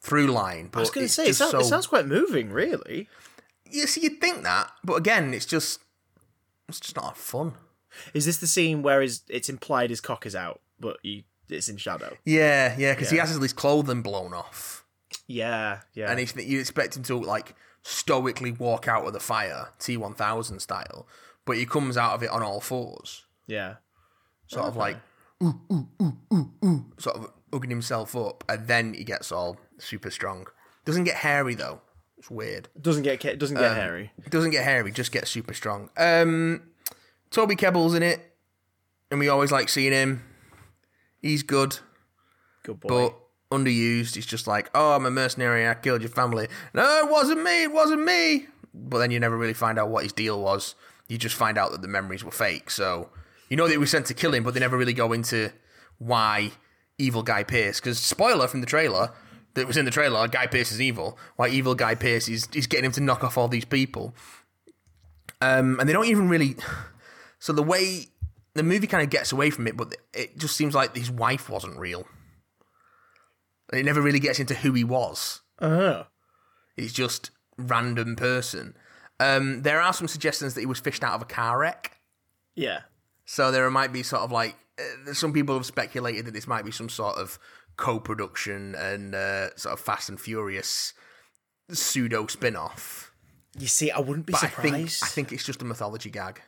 through 0.00 0.26
line. 0.26 0.68
But 0.70 0.78
I 0.78 0.82
was 0.82 0.90
going 0.90 1.06
to 1.06 1.12
say, 1.12 1.26
it 1.28 1.34
sounds, 1.34 1.52
so, 1.52 1.60
it 1.60 1.64
sounds 1.64 1.86
quite 1.86 2.06
moving, 2.06 2.50
really. 2.52 3.08
Yes, 3.70 3.96
you'd 3.96 4.20
think 4.20 4.42
that, 4.42 4.70
but 4.84 4.94
again, 4.94 5.32
it's 5.32 5.46
just 5.46 5.80
it's 6.68 6.80
just 6.80 6.96
not 6.96 7.16
fun. 7.16 7.54
Is 8.14 8.24
this 8.26 8.36
the 8.38 8.46
scene 8.46 8.82
where 8.82 9.00
is 9.02 9.22
it's 9.28 9.48
implied 9.48 9.90
his 9.90 10.00
cock 10.00 10.26
is 10.26 10.34
out, 10.36 10.60
but 10.78 10.98
he, 11.02 11.24
it's 11.48 11.68
in 11.68 11.76
shadow? 11.78 12.16
Yeah, 12.24 12.74
yeah, 12.78 12.92
because 12.94 13.10
he 13.10 13.16
has 13.18 13.30
his 13.34 13.52
clothing 13.54 14.02
blown 14.02 14.34
off, 14.34 14.84
Yeah, 15.26 15.80
yeah. 15.94 16.10
and 16.10 16.18
he's, 16.20 16.34
you 16.36 16.60
expect 16.60 16.96
him 16.96 17.02
to 17.04 17.16
like 17.18 17.54
stoically 17.82 18.52
walk 18.52 18.88
out 18.88 19.06
of 19.06 19.12
the 19.12 19.20
fire, 19.20 19.68
T 19.78 19.96
one 19.96 20.14
thousand 20.14 20.60
style, 20.60 21.06
but 21.44 21.56
he 21.56 21.66
comes 21.66 21.96
out 21.96 22.14
of 22.14 22.22
it 22.22 22.30
on 22.30 22.42
all 22.42 22.60
fours, 22.60 23.24
yeah. 23.46 23.76
sort 24.46 24.66
of 24.66 24.76
like 24.76 24.96
ooh 25.42 25.60
ooh 25.72 25.88
ooh 26.00 26.16
ooh 26.32 26.50
ooh, 26.64 26.84
sort 26.98 27.16
of 27.16 27.32
hugging 27.52 27.70
himself 27.70 28.16
up, 28.16 28.44
and 28.48 28.66
then 28.68 28.94
he 28.94 29.04
gets 29.04 29.30
all 29.32 29.58
super 29.78 30.10
strong. 30.10 30.46
Doesn't 30.84 31.04
get 31.04 31.16
hairy 31.16 31.54
though. 31.54 31.80
It's 32.18 32.30
weird. 32.30 32.68
Doesn't 32.80 33.02
get 33.02 33.38
doesn't 33.38 33.56
get 33.56 33.76
hairy. 33.76 34.12
Doesn't 34.30 34.52
get 34.52 34.64
hairy, 34.64 34.92
just 34.92 35.10
gets 35.10 35.30
super 35.30 35.54
strong. 35.54 35.90
Um, 35.96 36.62
Toby 37.30 37.56
Kebbell's 37.56 37.94
in 37.94 38.02
it, 38.04 38.20
and 39.10 39.18
we 39.18 39.28
always 39.28 39.50
like 39.50 39.68
seeing 39.68 39.92
him. 39.92 40.22
He's 41.20 41.42
good. 41.42 41.78
Good 42.62 42.78
boy. 42.80 42.88
but 42.88 43.18
underused. 43.52 44.14
He's 44.14 44.26
just 44.26 44.46
like, 44.46 44.70
oh, 44.74 44.94
I'm 44.94 45.06
a 45.06 45.10
mercenary. 45.10 45.68
I 45.68 45.74
killed 45.74 46.02
your 46.02 46.10
family. 46.10 46.48
No, 46.74 47.00
it 47.04 47.10
wasn't 47.10 47.42
me. 47.42 47.64
It 47.64 47.72
wasn't 47.72 48.04
me. 48.04 48.46
But 48.74 48.98
then 48.98 49.10
you 49.10 49.20
never 49.20 49.36
really 49.36 49.54
find 49.54 49.78
out 49.78 49.90
what 49.90 50.02
his 50.02 50.12
deal 50.12 50.40
was. 50.40 50.74
You 51.08 51.18
just 51.18 51.36
find 51.36 51.58
out 51.58 51.72
that 51.72 51.82
the 51.82 51.88
memories 51.88 52.24
were 52.24 52.30
fake. 52.30 52.70
So 52.70 53.10
you 53.48 53.56
know 53.56 53.66
that 53.66 53.72
he 53.72 53.78
was 53.78 53.90
sent 53.90 54.06
to 54.06 54.14
kill 54.14 54.34
him, 54.34 54.44
but 54.44 54.54
they 54.54 54.60
never 54.60 54.78
really 54.78 54.94
go 54.94 55.12
into 55.12 55.50
why 55.98 56.52
evil 56.98 57.22
Guy 57.22 57.42
Pearce. 57.42 57.80
Because 57.80 57.98
spoiler 57.98 58.48
from 58.48 58.60
the 58.60 58.66
trailer 58.66 59.12
that 59.54 59.66
was 59.66 59.76
in 59.76 59.84
the 59.84 59.90
trailer, 59.90 60.26
Guy 60.28 60.46
Pearce 60.46 60.72
is 60.72 60.80
evil. 60.80 61.18
Why 61.36 61.48
evil 61.48 61.74
Guy 61.74 61.94
Pearce 61.94 62.28
is 62.28 62.48
is 62.54 62.66
getting 62.66 62.86
him 62.86 62.92
to 62.92 63.00
knock 63.00 63.22
off 63.22 63.36
all 63.36 63.48
these 63.48 63.66
people. 63.66 64.14
Um, 65.40 65.78
and 65.80 65.88
they 65.88 65.92
don't 65.92 66.06
even 66.06 66.28
really. 66.28 66.56
So 67.38 67.52
the 67.52 67.60
way 67.60 68.06
the 68.54 68.62
movie 68.62 68.86
kind 68.86 69.02
of 69.02 69.10
gets 69.10 69.32
away 69.32 69.50
from 69.50 69.66
it, 69.66 69.76
but 69.76 69.96
it 70.14 70.38
just 70.38 70.56
seems 70.56 70.76
like 70.76 70.94
his 70.94 71.10
wife 71.10 71.48
wasn't 71.50 71.76
real. 71.76 72.06
And 73.72 73.80
it 73.80 73.84
never 73.84 74.00
really 74.02 74.20
gets 74.20 74.38
into 74.38 74.54
who 74.54 74.72
he 74.74 74.84
was. 74.84 75.40
He's 76.76 76.92
just 76.92 77.30
random 77.58 78.14
person. 78.16 78.76
Um, 79.18 79.62
there 79.62 79.80
are 79.80 79.92
some 79.92 80.08
suggestions 80.08 80.54
that 80.54 80.60
he 80.60 80.66
was 80.66 80.78
fished 80.78 81.02
out 81.02 81.14
of 81.14 81.22
a 81.22 81.24
car 81.26 81.58
wreck. 81.58 81.98
Yeah. 82.54 82.80
So 83.24 83.50
there 83.50 83.68
might 83.70 83.92
be 83.92 84.02
sort 84.02 84.22
of 84.22 84.30
like 84.32 84.56
uh, 84.78 85.12
some 85.14 85.32
people 85.32 85.54
have 85.56 85.66
speculated 85.66 86.26
that 86.26 86.34
this 86.34 86.46
might 86.46 86.64
be 86.64 86.70
some 86.72 86.88
sort 86.88 87.16
of 87.16 87.38
co-production 87.76 88.74
and 88.74 89.14
uh, 89.14 89.54
sort 89.56 89.72
of 89.72 89.80
Fast 89.80 90.08
and 90.08 90.20
Furious 90.20 90.92
pseudo 91.70 92.26
spin-off. 92.26 93.12
You 93.58 93.66
see, 93.68 93.90
I 93.90 94.00
wouldn't 94.00 94.26
be 94.26 94.32
But 94.32 94.44
I 94.44 94.46
surprised. 94.48 95.00
think 95.00 95.08
I 95.10 95.12
think 95.12 95.32
it's 95.32 95.44
just 95.44 95.62
a 95.62 95.64
mythology 95.64 96.10
gag. 96.10 96.40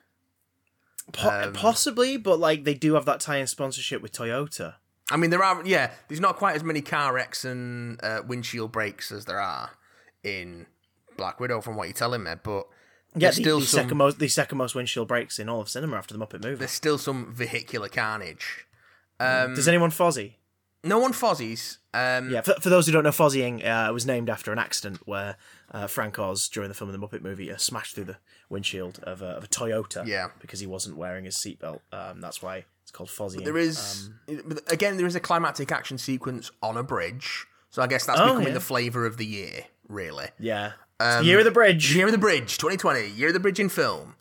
Po- 1.13 1.53
possibly, 1.55 2.17
but 2.17 2.39
like 2.39 2.65
they 2.65 2.75
do 2.75 2.95
have 2.95 3.05
that 3.05 3.21
tie-in 3.21 3.47
sponsorship 3.47 4.01
with 4.03 4.13
Toyota. 4.13 4.75
I 5.11 5.17
mean, 5.17 5.31
there 5.31 5.43
are 5.43 5.63
yeah. 5.65 5.91
There's 6.09 6.21
not 6.21 6.37
quite 6.37 6.57
as 6.57 6.65
many 6.65 6.81
car 6.81 7.13
wrecks 7.13 7.45
and 7.45 8.03
uh, 8.03 8.23
windshield 8.27 8.73
breaks 8.73 9.13
as 9.13 9.27
there 9.27 9.41
are 9.41 9.71
in 10.23 10.67
Black 11.17 11.41
Widow, 11.41 11.61
from 11.61 11.77
what 11.77 11.89
you're 11.89 11.95
telling 11.95 12.23
me. 12.23 12.33
But 12.43 12.67
Yeah, 13.15 13.29
the, 13.29 13.35
still 13.35 13.61
the 13.61 13.67
some 13.67 13.83
second 13.83 13.99
most 13.99 14.19
the 14.19 14.29
second 14.29 14.59
most 14.59 14.75
windshield 14.75 15.09
breaks 15.09 15.39
in 15.39 15.49
all 15.49 15.61
of 15.61 15.69
cinema 15.69 15.97
after 15.97 16.17
the 16.17 16.25
Muppet 16.25 16.43
movie. 16.43 16.57
there's 16.57 16.71
still 16.71 16.99
some 16.99 17.33
vehicular 17.35 17.89
carnage. 17.89 18.67
Um, 19.21 19.55
Does 19.55 19.69
anyone 19.69 19.91
Fozzie? 19.91 20.35
No 20.83 20.99
one 20.99 21.13
fozzies. 21.13 21.79
Um, 21.95 22.31
Yeah, 22.31 22.43
for, 22.43 22.55
for 22.61 22.69
those 22.69 22.87
who 22.87 22.93
don't 22.93 23.05
know, 23.05 23.11
Fozzieing 23.11 23.65
uh, 23.65 23.91
was 23.93 24.05
named 24.05 24.29
after 24.29 24.53
an 24.53 24.59
accident 24.59 25.01
where 25.07 25.37
uh, 25.73 25.87
Frank 25.87 26.19
Oz, 26.19 26.47
during 26.49 26.69
the 26.69 26.75
film 26.75 26.91
of 26.91 27.01
the 27.01 27.07
Muppet 27.07 27.23
movie, 27.23 27.51
uh, 27.51 27.57
smashed 27.57 27.95
through 27.95 28.05
the 28.05 28.19
windshield 28.51 29.01
of 29.03 29.23
a, 29.23 29.29
of 29.29 29.45
a 29.45 29.47
Toyota. 29.47 30.07
Yeah. 30.07 30.29
because 30.41 30.61
he 30.61 30.67
wasn't 30.67 30.99
wearing 30.99 31.25
his 31.25 31.37
seatbelt. 31.37 31.81
Um, 31.91 32.21
that's 32.21 32.43
why 32.43 32.67
called 32.95 33.11
Fozzieing. 33.11 33.45
There 33.45 33.59
is 33.59 34.09
Um, 34.29 34.59
again 34.69 34.97
there 34.97 35.07
is 35.07 35.15
a 35.15 35.21
climactic 35.21 35.71
action 35.71 35.99
sequence 35.99 36.51
on 36.63 36.77
a 36.79 36.83
bridge, 36.83 37.45
so 37.71 37.83
I 37.83 37.87
guess 37.87 38.07
that's 38.07 38.19
Oh, 38.21 38.25
becoming 38.29 38.49
yeah. 38.49 38.55
the 38.55 38.61
flavour 38.61 39.05
of 39.05 39.19
the 39.19 39.27
year, 39.27 39.67
really. 39.89 40.29
yeah, 40.39 40.73
it's 41.01 41.19
the 41.19 41.25
year 41.25 41.39
of 41.41 41.45
the 41.45 41.51
bridge. 41.51 41.95
Year 41.95 42.07
of 42.07 42.13
the 42.13 42.19
Bridge, 42.19 42.57
2020, 42.57 43.09
Year 43.11 43.29
of 43.29 43.35
the 43.35 43.41
Bridge 43.41 43.61
in 43.61 43.69
film, 43.69 44.15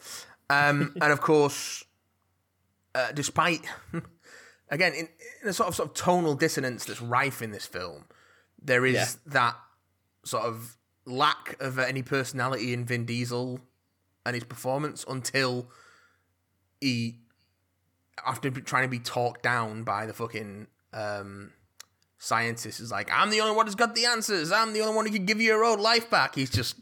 um, 0.49 0.93
and 1.01 1.13
of 1.13 1.21
course, 1.21 1.85
uh, 2.95 3.11
despite 3.13 3.61
again 4.69 4.93
in, 4.93 5.07
in 5.43 5.49
a 5.49 5.53
sort 5.53 5.69
of 5.69 5.75
sort 5.75 5.89
of 5.89 5.95
tonal 5.95 6.35
dissonance 6.35 6.85
that's 6.85 7.01
rife 7.01 7.41
in 7.41 7.51
this 7.51 7.65
film, 7.65 8.05
there 8.61 8.85
is 8.85 8.95
Yeah. 8.95 9.05
that 9.27 9.55
sort 10.25 10.43
of 10.45 10.77
lack 11.05 11.55
of 11.61 11.77
any 11.79 12.01
personality 12.01 12.73
in 12.73 12.85
Vin 12.85 13.05
Diesel 13.05 13.59
and 14.25 14.35
his 14.35 14.43
performance 14.45 15.03
until 15.07 15.67
he 16.79 17.19
after 18.25 18.49
trying 18.51 18.83
to 18.83 18.89
be 18.89 18.99
talked 18.99 19.43
down 19.43 19.83
by 19.83 20.05
the 20.05 20.13
fucking 20.13 20.67
um, 20.93 21.51
scientist 22.19 22.79
is 22.79 22.91
like, 22.91 23.09
I'm 23.11 23.29
the 23.29 23.41
only 23.41 23.55
one 23.55 23.65
who's 23.65 23.75
got 23.75 23.95
the 23.95 24.05
answers. 24.05 24.51
I'm 24.51 24.73
the 24.73 24.81
only 24.81 24.95
one 24.95 25.05
who 25.05 25.11
can 25.13 25.25
give 25.25 25.41
you 25.41 25.47
your 25.47 25.63
old 25.63 25.79
life 25.79 26.09
back. 26.09 26.35
He's 26.35 26.49
just 26.49 26.75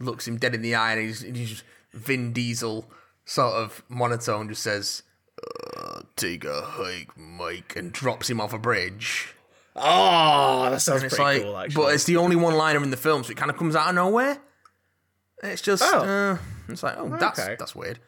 looks 0.00 0.26
him 0.26 0.36
dead 0.36 0.54
in 0.54 0.62
the 0.62 0.74
eye 0.74 0.92
and 0.92 1.00
he's, 1.02 1.20
he's 1.22 1.50
just 1.50 1.64
Vin 1.92 2.32
Diesel 2.32 2.90
sort 3.24 3.54
of 3.54 3.82
monotone 3.88 4.48
just 4.48 4.62
says, 4.62 5.02
uh, 5.42 6.00
take 6.16 6.44
a 6.44 6.60
hike, 6.62 7.16
Mike, 7.16 7.74
and 7.76 7.92
drops 7.92 8.28
him 8.28 8.40
off 8.40 8.52
a 8.52 8.58
bridge. 8.58 9.34
Oh, 9.74 10.68
that 10.70 10.82
sounds 10.82 11.00
pretty 11.00 11.22
like, 11.22 11.42
cool. 11.42 11.56
Actually, 11.56 11.82
but 11.82 11.94
it's 11.94 12.04
the 12.04 12.16
only 12.18 12.36
one 12.36 12.54
liner 12.54 12.82
in 12.82 12.90
the 12.90 12.96
film, 12.96 13.24
so 13.24 13.30
it 13.30 13.36
kind 13.36 13.50
of 13.50 13.56
comes 13.56 13.74
out 13.74 13.88
of 13.88 13.94
nowhere. 13.94 14.38
It's 15.42 15.62
just, 15.62 15.82
Oh. 15.82 15.98
uh, 16.00 16.38
it's 16.68 16.82
like, 16.82 16.96
oh, 16.98 17.08
that's 17.18 17.38
that's 17.38 17.74
weird. 17.74 17.98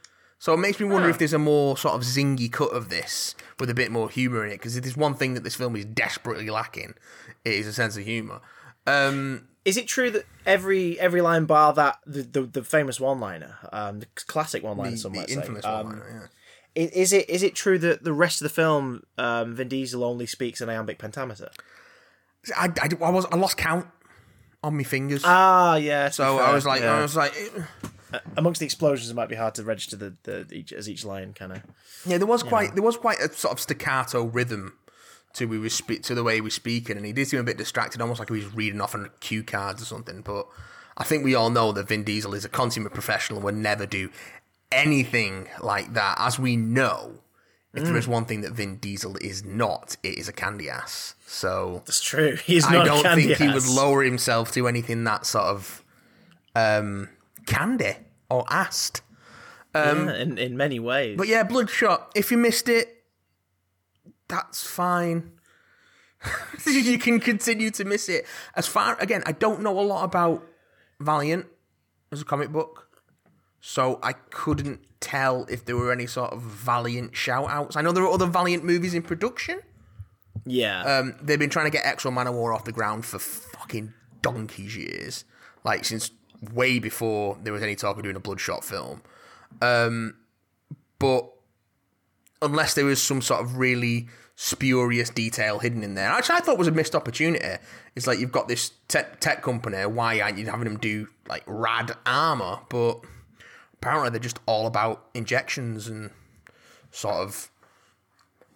So 0.44 0.52
it 0.52 0.58
makes 0.58 0.78
me 0.78 0.84
wonder 0.84 1.08
if 1.08 1.16
there's 1.16 1.32
a 1.32 1.38
more 1.38 1.74
sort 1.78 1.94
of 1.94 2.02
zingy 2.02 2.52
cut 2.52 2.70
of 2.74 2.90
this 2.90 3.34
with 3.58 3.70
a 3.70 3.74
bit 3.74 3.90
more 3.90 4.10
humor 4.10 4.44
in 4.44 4.52
it. 4.52 4.56
Because 4.56 4.76
if 4.76 4.82
there's 4.82 4.94
one 4.94 5.14
thing 5.14 5.32
that 5.32 5.42
this 5.42 5.54
film 5.54 5.74
is 5.74 5.86
desperately 5.86 6.50
lacking, 6.50 6.92
it 7.46 7.54
is 7.54 7.66
a 7.66 7.72
sense 7.72 7.96
of 7.96 8.04
humor. 8.04 8.42
Um, 8.86 9.48
is 9.64 9.78
it 9.78 9.86
true 9.86 10.10
that 10.10 10.26
every 10.44 11.00
every 11.00 11.22
line 11.22 11.46
bar 11.46 11.72
that 11.72 11.98
the 12.04 12.24
the, 12.24 12.42
the 12.42 12.62
famous 12.62 13.00
one 13.00 13.20
liner, 13.20 13.56
um, 13.72 14.00
the 14.00 14.06
classic 14.26 14.62
one 14.62 14.76
liner, 14.76 14.98
some 14.98 15.12
might 15.12 15.30
infamous 15.30 15.64
say, 15.64 15.72
one. 15.72 15.86
um, 15.86 16.02
yeah. 16.76 16.88
is 16.92 17.14
it 17.14 17.30
is 17.30 17.42
it 17.42 17.54
true 17.54 17.78
that 17.78 18.04
the 18.04 18.12
rest 18.12 18.42
of 18.42 18.44
the 18.44 18.54
film, 18.54 19.02
um, 19.16 19.54
Vin 19.54 19.68
Diesel 19.68 20.04
only 20.04 20.26
speaks 20.26 20.60
in 20.60 20.68
iambic 20.68 20.98
pentameter? 20.98 21.48
I, 22.54 22.70
I, 22.82 22.90
I 23.02 23.10
was 23.10 23.24
I 23.32 23.36
lost 23.36 23.56
count 23.56 23.86
on 24.62 24.76
my 24.76 24.82
fingers. 24.82 25.22
Ah, 25.24 25.76
yeah. 25.76 26.10
so 26.10 26.36
fair, 26.36 26.46
I 26.46 26.52
was 26.52 26.66
like, 26.66 26.82
yeah. 26.82 26.98
I 26.98 27.00
was 27.00 27.16
like, 27.16 27.32
eh. 27.34 27.62
Amongst 28.36 28.60
the 28.60 28.66
explosions, 28.66 29.10
it 29.10 29.14
might 29.14 29.28
be 29.28 29.34
hard 29.34 29.54
to 29.56 29.64
register 29.64 29.96
the, 29.96 30.14
the 30.24 30.46
each 30.52 30.72
as 30.72 30.88
each 30.88 31.04
line 31.04 31.32
kind 31.32 31.52
of. 31.52 31.62
Yeah, 32.06 32.18
there 32.18 32.26
was 32.26 32.42
quite 32.42 32.74
there 32.74 32.82
was 32.82 32.96
quite 32.96 33.18
a 33.18 33.32
sort 33.32 33.52
of 33.52 33.60
staccato 33.60 34.24
rhythm 34.24 34.78
to 35.34 35.46
we 35.46 35.58
was 35.58 35.74
spe- 35.74 36.02
to 36.02 36.14
the 36.14 36.22
way 36.22 36.36
he 36.36 36.40
was 36.40 36.54
speaking, 36.54 36.96
and 36.96 37.04
he 37.04 37.12
did 37.12 37.28
seem 37.28 37.40
a 37.40 37.44
bit 37.44 37.58
distracted, 37.58 38.00
almost 38.00 38.18
like 38.20 38.28
he 38.28 38.36
was 38.36 38.54
reading 38.54 38.80
off 38.80 38.94
on 38.94 39.10
cue 39.20 39.42
cards 39.42 39.82
or 39.82 39.84
something. 39.84 40.22
But 40.22 40.46
I 40.96 41.04
think 41.04 41.24
we 41.24 41.34
all 41.34 41.50
know 41.50 41.72
that 41.72 41.88
Vin 41.88 42.04
Diesel 42.04 42.34
is 42.34 42.44
a 42.44 42.48
consummate 42.48 42.94
professional 42.94 43.38
and 43.38 43.44
would 43.44 43.56
never 43.56 43.86
do 43.86 44.10
anything 44.70 45.48
like 45.60 45.92
that. 45.94 46.16
As 46.18 46.38
we 46.38 46.56
know, 46.56 47.20
if 47.74 47.84
there 47.84 47.96
is 47.96 48.06
one 48.06 48.24
thing 48.24 48.42
that 48.42 48.52
Vin 48.52 48.76
Diesel 48.76 49.16
is 49.16 49.44
not, 49.44 49.96
it 50.04 50.16
is 50.16 50.28
a 50.28 50.32
candy 50.32 50.70
ass. 50.70 51.16
So 51.26 51.82
That's 51.86 52.00
true. 52.00 52.36
He's 52.44 52.64
I 52.64 52.84
don't 52.84 53.02
think 53.02 53.36
he 53.36 53.48
would 53.48 53.66
lower 53.66 54.02
himself 54.02 54.52
to 54.52 54.68
anything 54.68 55.02
that 55.04 55.26
sort 55.26 55.46
of 55.46 55.82
um, 56.54 57.08
candy 57.46 57.96
or 58.30 58.44
assed. 58.46 59.00
Yeah, 59.74 60.14
in 60.14 60.38
in 60.38 60.56
many 60.56 60.78
ways. 60.78 61.16
But 61.18 61.28
yeah, 61.28 61.42
Bloodshot. 61.42 62.12
If 62.14 62.30
you 62.30 62.36
missed 62.38 62.68
it, 62.68 63.04
that's 64.28 64.64
fine. 64.66 65.32
you 66.66 66.98
can 66.98 67.20
continue 67.20 67.70
to 67.70 67.84
miss 67.84 68.08
it. 68.08 68.24
As 68.54 68.66
far 68.66 68.96
again, 69.00 69.22
I 69.26 69.32
don't 69.32 69.60
know 69.60 69.78
a 69.78 69.82
lot 69.82 70.04
about 70.04 70.46
Valiant 71.00 71.46
as 72.12 72.22
a 72.22 72.24
comic 72.24 72.50
book, 72.50 72.88
so 73.60 73.98
I 74.02 74.12
couldn't 74.12 74.80
tell 75.00 75.44
if 75.50 75.64
there 75.64 75.76
were 75.76 75.92
any 75.92 76.06
sort 76.06 76.32
of 76.32 76.40
Valiant 76.40 77.14
shout 77.16 77.50
outs. 77.50 77.76
I 77.76 77.82
know 77.82 77.92
there 77.92 78.04
are 78.04 78.12
other 78.12 78.26
Valiant 78.26 78.64
movies 78.64 78.94
in 78.94 79.02
production. 79.02 79.60
yeah. 80.46 80.82
Um, 80.82 81.16
they've 81.20 81.38
been 81.38 81.50
trying 81.50 81.66
to 81.66 81.70
get 81.70 81.84
X-O 81.84 82.10
Manowar 82.10 82.54
off 82.54 82.64
the 82.64 82.72
ground 82.72 83.04
for 83.04 83.18
fucking 83.18 83.92
donkey's 84.22 84.76
years, 84.76 85.24
like 85.64 85.84
since 85.84 86.10
way 86.52 86.78
before 86.78 87.38
there 87.42 87.52
was 87.52 87.62
any 87.62 87.76
talk 87.76 87.96
of 87.96 88.02
doing 88.02 88.16
a 88.16 88.20
Bloodshot 88.20 88.64
film. 88.64 89.02
Um, 89.62 90.16
but 90.98 91.30
unless 92.42 92.74
there 92.74 92.84
was 92.84 93.02
some 93.02 93.22
sort 93.22 93.40
of 93.40 93.56
really 93.56 94.08
spurious 94.36 95.10
detail 95.10 95.58
hidden 95.58 95.82
in 95.82 95.94
there, 95.94 96.14
which 96.16 96.30
I 96.30 96.40
thought 96.40 96.58
was 96.58 96.68
a 96.68 96.72
missed 96.72 96.94
opportunity. 96.94 97.56
It's 97.94 98.06
like 98.06 98.18
you've 98.18 98.32
got 98.32 98.48
this 98.48 98.72
tech, 98.88 99.20
tech 99.20 99.42
company. 99.42 99.84
Why 99.86 100.20
aren't 100.20 100.38
you 100.38 100.46
having 100.46 100.64
them 100.64 100.78
do 100.78 101.08
like 101.28 101.44
rad 101.46 101.92
armor? 102.04 102.60
But 102.68 103.00
apparently 103.74 104.10
they're 104.10 104.20
just 104.20 104.40
all 104.46 104.66
about 104.66 105.06
injections 105.14 105.86
and 105.86 106.10
sort 106.90 107.16
of 107.16 107.50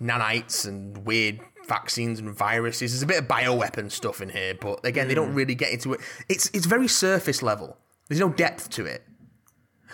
nanites 0.01 0.67
and 0.67 1.05
weird 1.05 1.41
vaccines 1.69 2.19
and 2.19 2.35
viruses. 2.37 2.93
There's 2.93 3.03
a 3.03 3.07
bit 3.07 3.19
of 3.19 3.29
bioweapon 3.29 3.91
stuff 3.93 4.21
in 4.21 4.31
here, 4.31 4.55
but 4.61 4.85
again, 4.85 5.07
they 5.09 5.15
don't 5.15 5.35
really 5.35 5.55
get 5.55 5.71
into 5.73 5.93
it. 5.93 6.01
It's 6.29 6.51
it's 6.55 6.67
very 6.67 6.89
surface 6.89 7.43
level. 7.43 7.77
There's 8.09 8.21
no 8.21 8.31
depth 8.31 8.71
to 8.71 8.87
it. 8.87 9.05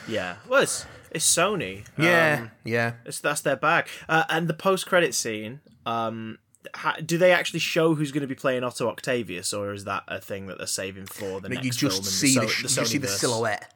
yeah. 0.09 0.37
Well, 0.49 0.62
it's, 0.62 0.87
it's 1.11 1.27
Sony. 1.27 1.85
Yeah, 1.99 2.39
Um, 2.43 2.51
yeah. 2.64 2.93
it's 3.05 3.20
that's 3.20 3.41
their 3.41 3.57
bag. 3.57 3.89
Uh, 4.09 4.25
and 4.29 4.49
the 4.49 4.55
post 4.55 4.87
credit 4.87 5.14
scene. 5.14 5.61
Um, 5.87 6.39
ha- 6.75 6.97
do 7.05 7.18
they 7.18 7.33
actually 7.33 7.61
show 7.61 7.95
who's 7.95 8.11
going 8.12 8.22
to 8.22 8.27
be 8.27 8.35
playing 8.35 8.64
Otto 8.64 8.89
Octavius, 8.89 9.53
or 9.53 9.72
is 9.72 9.85
that 9.85 10.05
a 10.09 10.20
thing 10.20 10.47
that 10.47 10.59
they're 10.59 10.66
saving 10.66 11.07
for 11.07 11.41
the 11.41 11.49
next 11.51 11.64
You 11.64 11.70
just 11.72 11.99
in 11.99 12.05
see 12.05 12.35
the, 12.35 12.41
the, 12.41 12.49
so- 12.49 12.53
the 12.53 12.62
you 12.62 12.68
just 12.68 12.91
see 12.93 12.99
the 12.99 13.09
silhouette, 13.09 13.75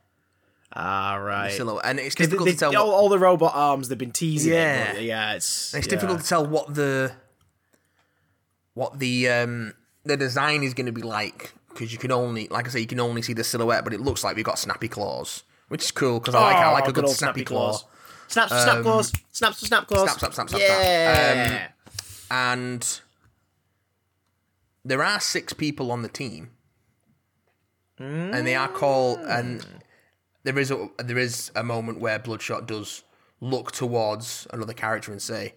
Ah, 0.73 1.17
right. 1.17 1.53
silhouette, 1.53 1.85
and 1.85 1.99
it's 1.99 2.15
difficult 2.15 2.47
they- 2.47 2.53
to 2.53 2.59
tell. 2.59 2.77
all, 2.77 2.89
what, 2.89 2.95
all 2.95 3.09
the 3.09 3.19
robot 3.19 3.53
arms 3.55 3.89
they've 3.89 3.99
been 3.99 4.11
teasing. 4.13 4.53
Yeah. 4.53 4.93
it, 4.93 5.03
yeah. 5.03 5.35
It's 5.35 5.75
it's 5.75 5.87
yeah. 5.87 5.91
difficult 5.91 6.21
to 6.21 6.27
tell 6.27 6.47
what 6.47 6.75
the 6.75 7.13
what 8.79 8.99
the 9.01 9.29
um 9.29 9.75
the 10.05 10.17
design 10.17 10.63
is 10.63 10.73
going 10.75 10.87
to 10.87 10.93
be 10.93 11.03
like 11.03 11.53
because 11.71 11.93
you 11.93 11.99
can 11.99 12.11
only, 12.13 12.49
like 12.49 12.67
I 12.67 12.71
say, 12.71 12.81
you 12.81 12.87
can 12.87 13.01
only 13.01 13.23
see 13.23 13.33
the 13.35 13.45
silhouette, 13.45 13.85
but 13.85 13.93
it 13.93 14.01
looks 14.01 14.23
like 14.25 14.35
we've 14.37 14.45
got 14.45 14.59
snappy 14.59 14.89
claws, 14.89 15.43
which 15.69 15.83
is 15.85 15.91
cool 15.91 16.19
because 16.21 16.35
I 16.35 16.41
like 16.41 16.57
I 16.57 16.71
Oh, 16.71 16.73
like 16.75 16.89
a 16.89 16.93
good 16.93 17.05
old 17.05 17.15
snappy 17.17 17.45
claw. 17.45 17.71
claws. 17.71 17.85
Snaps, 18.29 18.51
snap 18.65 18.83
claws. 18.83 19.13
Snaps, 19.33 19.59
snap 19.67 19.87
claws. 19.87 20.11
snap, 20.11 20.19
snap, 20.19 20.33
snap, 20.35 20.49
snap. 20.49 20.61
Yeah. 20.61 21.69
and 22.31 23.01
there 24.85 25.03
are 25.03 25.21
six 25.21 25.53
people 25.53 25.91
on 25.93 26.03
the 26.03 26.09
team, 26.09 26.51
and 27.99 28.47
they 28.47 28.55
are 28.55 28.69
called. 28.69 29.19
And 29.21 29.65
there 30.45 30.59
is 30.59 30.71
a 30.71 30.89
there 30.99 31.19
is 31.19 31.51
a 31.57 31.63
moment 31.65 32.01
where 32.01 32.19
Bloodshot 32.19 32.67
does 32.67 33.03
look 33.41 33.73
towards 33.73 34.47
another 34.53 34.73
character 34.73 35.13
and 35.13 35.21
say, 35.23 35.55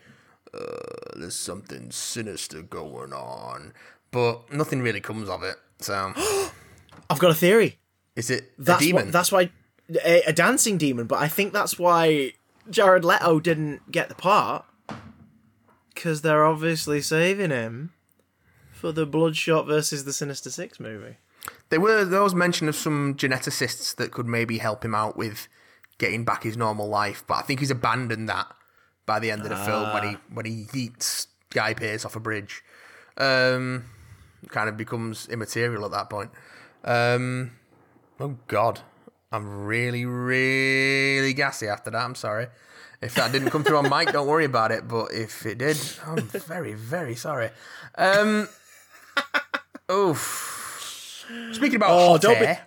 uh, 0.53 1.15
"There's 1.15 1.35
something 1.35 1.91
sinister 1.91 2.61
going 2.61 3.13
on," 3.13 3.73
but 4.11 4.51
nothing 4.53 4.81
really 4.81 5.01
comes 5.01 5.29
of 5.29 5.43
it. 5.43 5.55
So, 5.79 6.13
I've 7.09 7.19
got 7.19 7.31
a 7.31 7.35
theory. 7.35 7.79
is 8.15 8.29
it 8.29 8.51
That's 8.57 8.83
demon? 8.83 9.05
What, 9.05 9.13
that's 9.13 9.31
why 9.31 9.49
a, 10.05 10.23
a 10.27 10.33
dancing 10.33 10.77
demon, 10.77 11.07
but 11.07 11.19
I 11.19 11.27
think 11.27 11.53
that's 11.53 11.77
why 11.77 12.33
Jared 12.69 13.05
Leto 13.05 13.39
didn't 13.39 13.91
get 13.91 14.09
the 14.09 14.15
part 14.15 14.65
because 15.93 16.21
they're 16.21 16.45
obviously 16.45 17.01
saving 17.01 17.51
him 17.51 17.93
for 18.71 18.91
the 18.91 19.05
Bloodshot 19.05 19.67
versus 19.67 20.05
the 20.05 20.13
Sinister 20.13 20.49
Six 20.49 20.79
movie. 20.79 21.17
There 21.69 21.79
were 21.79 22.05
there 22.05 22.23
was 22.23 22.35
mention 22.35 22.67
of 22.67 22.75
some 22.75 23.15
geneticists 23.15 23.95
that 23.95 24.11
could 24.11 24.27
maybe 24.27 24.57
help 24.57 24.83
him 24.83 24.95
out 24.95 25.17
with 25.17 25.47
getting 25.97 26.25
back 26.25 26.43
his 26.43 26.57
normal 26.57 26.87
life, 26.87 27.23
but 27.27 27.35
I 27.35 27.41
think 27.41 27.59
he's 27.59 27.71
abandoned 27.71 28.27
that 28.29 28.47
by 29.11 29.19
the 29.19 29.29
end 29.29 29.41
of 29.41 29.49
the 29.49 29.57
film 29.57 29.91
when 29.93 30.03
he 30.09 30.17
when 30.33 30.45
he 30.45 30.63
yeets 30.71 31.27
Guy 31.49 31.73
Pearce 31.73 32.05
off 32.05 32.15
a 32.15 32.19
bridge. 32.21 32.63
Um, 33.17 33.83
kind 34.47 34.69
of 34.69 34.77
becomes 34.77 35.27
immaterial 35.27 35.83
at 35.83 35.91
that 35.91 36.09
point. 36.09 36.31
Um, 36.85 37.51
oh 38.21 38.37
God, 38.47 38.79
I'm 39.29 39.65
really 39.65 40.05
really 40.05 41.33
gassy 41.33 41.67
after 41.67 41.91
that. 41.91 42.01
I'm 42.01 42.15
sorry. 42.15 42.47
If 43.01 43.15
that 43.15 43.33
didn't 43.33 43.49
come 43.49 43.65
through 43.65 43.79
on 43.79 43.89
mic, 43.89 44.13
don't 44.13 44.27
worry 44.27 44.45
about 44.45 44.71
it. 44.71 44.87
But 44.87 45.11
if 45.11 45.45
it 45.45 45.57
did, 45.57 45.77
I'm 46.05 46.21
very 46.29 46.73
very 46.73 47.15
sorry. 47.15 47.49
Um, 47.95 48.47
oof. 49.91 51.25
Speaking 51.51 51.75
about 51.75 51.89
Oh, 51.91 52.17
don't 52.17 52.39
be- 52.39 52.59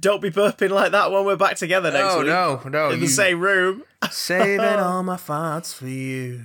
Don't 0.00 0.20
be 0.22 0.30
burping 0.30 0.70
like 0.70 0.90
that 0.92 1.12
when 1.12 1.24
we're 1.24 1.36
back 1.36 1.56
together 1.56 1.92
next 1.92 2.14
Oh 2.14 2.18
week 2.18 2.26
no, 2.26 2.60
no! 2.68 2.90
in 2.90 2.94
you- 3.00 3.06
the 3.06 3.12
same 3.12 3.38
room. 3.40 3.84
Saving 4.10 4.60
all 4.78 5.02
my 5.02 5.16
farts 5.16 5.74
for 5.74 5.86
you. 5.88 6.42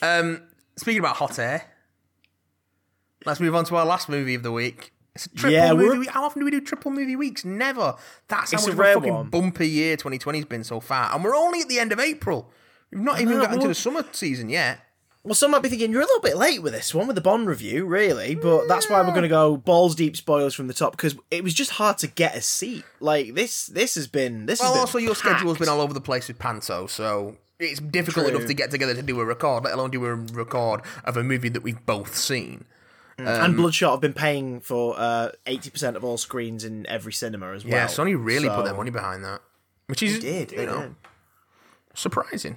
Um, 0.00 0.42
speaking 0.76 1.00
about 1.00 1.16
hot 1.16 1.38
air, 1.38 1.64
let's 3.24 3.40
move 3.40 3.54
on 3.54 3.64
to 3.66 3.76
our 3.76 3.84
last 3.86 4.08
movie 4.08 4.34
of 4.34 4.42
the 4.42 4.52
week. 4.52 4.92
It's 5.14 5.26
a 5.26 5.28
triple 5.30 5.50
Yeah, 5.52 5.74
movie. 5.74 5.98
week. 5.98 6.08
How 6.10 6.24
often 6.24 6.40
do 6.40 6.44
we 6.44 6.50
do 6.50 6.60
triple 6.60 6.90
movie 6.90 7.16
weeks? 7.16 7.44
Never. 7.44 7.96
That's 8.28 8.52
how 8.52 8.56
It's 8.58 8.66
much 8.66 8.74
a 8.74 8.78
rare 8.78 8.94
fucking 8.94 9.12
one. 9.12 9.28
bumper 9.28 9.64
year 9.64 9.96
2020's 9.96 10.46
been 10.46 10.64
so 10.64 10.80
far, 10.80 11.14
and 11.14 11.22
we're 11.22 11.36
only 11.36 11.60
at 11.60 11.68
the 11.68 11.78
end 11.78 11.92
of 11.92 12.00
April. 12.00 12.50
We've 12.90 13.00
not 13.02 13.20
even 13.20 13.34
know, 13.36 13.42
got 13.42 13.50
into 13.52 13.58
well- 13.60 13.68
the 13.68 13.74
summer 13.74 14.04
season 14.12 14.48
yet. 14.48 14.80
Well, 15.24 15.34
some 15.36 15.52
might 15.52 15.62
be 15.62 15.68
thinking 15.68 15.92
you're 15.92 16.00
a 16.00 16.04
little 16.04 16.20
bit 16.20 16.36
late 16.36 16.62
with 16.62 16.72
this 16.72 16.92
one 16.92 17.06
with 17.06 17.14
the 17.14 17.22
Bond 17.22 17.46
review, 17.46 17.86
really, 17.86 18.34
but 18.34 18.66
that's 18.66 18.90
why 18.90 19.00
we're 19.02 19.10
going 19.10 19.22
to 19.22 19.28
go 19.28 19.56
balls 19.56 19.94
deep 19.94 20.16
spoilers 20.16 20.52
from 20.52 20.66
the 20.66 20.74
top 20.74 20.92
because 20.92 21.14
it 21.30 21.44
was 21.44 21.54
just 21.54 21.70
hard 21.72 21.98
to 21.98 22.08
get 22.08 22.34
a 22.34 22.40
seat. 22.40 22.84
Like 22.98 23.34
this, 23.34 23.66
this 23.66 23.94
has 23.94 24.08
been 24.08 24.46
this. 24.46 24.60
has 24.60 24.66
Well, 24.66 24.74
been 24.74 24.80
also 24.80 24.98
your 24.98 25.14
schedule's 25.14 25.58
been 25.58 25.68
all 25.68 25.80
over 25.80 25.94
the 25.94 26.00
place 26.00 26.26
with 26.26 26.40
Panto, 26.40 26.88
so 26.88 27.36
it's 27.60 27.78
difficult 27.78 28.26
True. 28.26 28.36
enough 28.36 28.48
to 28.48 28.54
get 28.54 28.72
together 28.72 28.94
to 28.94 29.02
do 29.02 29.20
a 29.20 29.24
record, 29.24 29.62
let 29.62 29.74
alone 29.74 29.90
do 29.92 30.04
a 30.06 30.14
record 30.14 30.80
of 31.04 31.16
a 31.16 31.22
movie 31.22 31.48
that 31.50 31.62
we've 31.62 31.86
both 31.86 32.16
seen. 32.16 32.64
and 33.16 33.56
Bloodshot 33.56 33.92
have 33.92 34.00
been 34.00 34.14
paying 34.14 34.58
for 34.60 34.96
uh, 34.98 35.28
eighty 35.46 35.70
percent 35.70 35.96
of 35.96 36.02
all 36.02 36.18
screens 36.18 36.64
in 36.64 36.84
every 36.88 37.12
cinema 37.12 37.52
as 37.52 37.64
well. 37.64 37.74
Yeah, 37.74 37.86
Sony 37.86 38.16
really 38.18 38.48
put 38.48 38.64
their 38.64 38.74
money 38.74 38.90
behind 38.90 39.22
that, 39.24 39.40
which 39.86 40.02
is 40.02 40.18
did, 40.18 40.50
you 40.50 40.66
know 40.66 40.80
did. 40.80 40.94
surprising. 41.94 42.56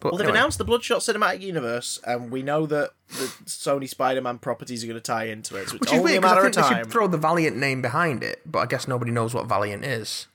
But 0.00 0.12
Well, 0.12 0.18
they've 0.18 0.26
anyway. 0.26 0.38
announced 0.38 0.58
the 0.58 0.64
Bloodshot 0.64 1.00
cinematic 1.00 1.40
universe, 1.40 1.98
and 2.06 2.30
we 2.30 2.42
know 2.42 2.66
that 2.66 2.90
the 3.08 3.24
Sony 3.46 3.88
Spider-Man 3.88 4.38
properties 4.38 4.84
are 4.84 4.86
going 4.86 4.96
to 4.96 5.00
tie 5.00 5.24
into 5.24 5.56
it. 5.56 5.68
So 5.68 5.74
it's 5.76 5.80
which 5.80 5.92
is 5.92 5.98
only 5.98 6.12
weird 6.18 6.24
I 6.24 6.42
think 6.42 6.54
they 6.54 6.62
should 6.62 6.90
throw 6.90 7.06
the 7.06 7.18
Valiant 7.18 7.56
name 7.56 7.82
behind 7.82 8.22
it, 8.22 8.42
but 8.44 8.58
I 8.60 8.66
guess 8.66 8.86
nobody 8.86 9.10
knows 9.10 9.34
what 9.34 9.46
Valiant 9.46 9.84
is. 9.84 10.26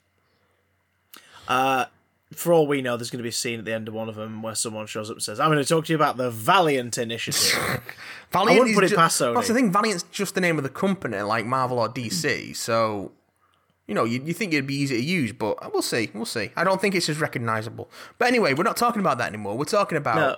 Uh, 1.47 1.85
for 2.33 2.53
all 2.53 2.65
we 2.65 2.81
know, 2.81 2.95
there's 2.95 3.09
going 3.09 3.19
to 3.19 3.23
be 3.23 3.29
a 3.29 3.33
scene 3.33 3.59
at 3.59 3.65
the 3.65 3.73
end 3.73 3.87
of 3.89 3.93
one 3.93 4.07
of 4.07 4.15
them 4.15 4.41
where 4.41 4.55
someone 4.55 4.87
shows 4.87 5.09
up 5.09 5.17
and 5.17 5.23
says, 5.23 5.39
"I'm 5.39 5.49
going 5.51 5.61
to 5.61 5.67
talk 5.67 5.85
to 5.85 5.91
you 5.93 5.95
about 5.97 6.15
the 6.17 6.31
Valiant 6.31 6.97
Initiative." 6.97 7.81
Valiant 8.31 8.59
wouldn't 8.59 8.69
is 8.69 8.75
put 8.75 8.83
it 8.85 8.89
ju- 8.89 8.95
past 8.95 9.19
Sony. 9.19 9.35
That's 9.35 9.49
the 9.49 9.53
thing. 9.53 9.71
Valiant's 9.71 10.03
just 10.11 10.33
the 10.35 10.41
name 10.41 10.57
of 10.57 10.63
the 10.63 10.69
company, 10.69 11.19
like 11.21 11.45
Marvel 11.45 11.77
or 11.79 11.89
DC. 11.89 12.55
So, 12.55 13.11
you 13.91 13.95
know, 13.95 14.05
you, 14.05 14.21
you 14.23 14.33
think 14.33 14.53
it'd 14.53 14.65
be 14.65 14.75
easy 14.75 14.95
to 14.95 15.03
use, 15.03 15.33
but 15.33 15.73
we'll 15.73 15.81
see. 15.81 16.09
We'll 16.13 16.23
see. 16.25 16.51
I 16.55 16.63
don't 16.63 16.79
think 16.79 16.95
it's 16.95 17.09
as 17.09 17.19
recognizable. 17.19 17.89
But 18.17 18.29
anyway, 18.29 18.53
we're 18.53 18.63
not 18.63 18.77
talking 18.77 19.01
about 19.01 19.17
that 19.17 19.27
anymore. 19.27 19.57
We're 19.57 19.65
talking 19.65 19.97
about 19.97 20.15
No, 20.15 20.35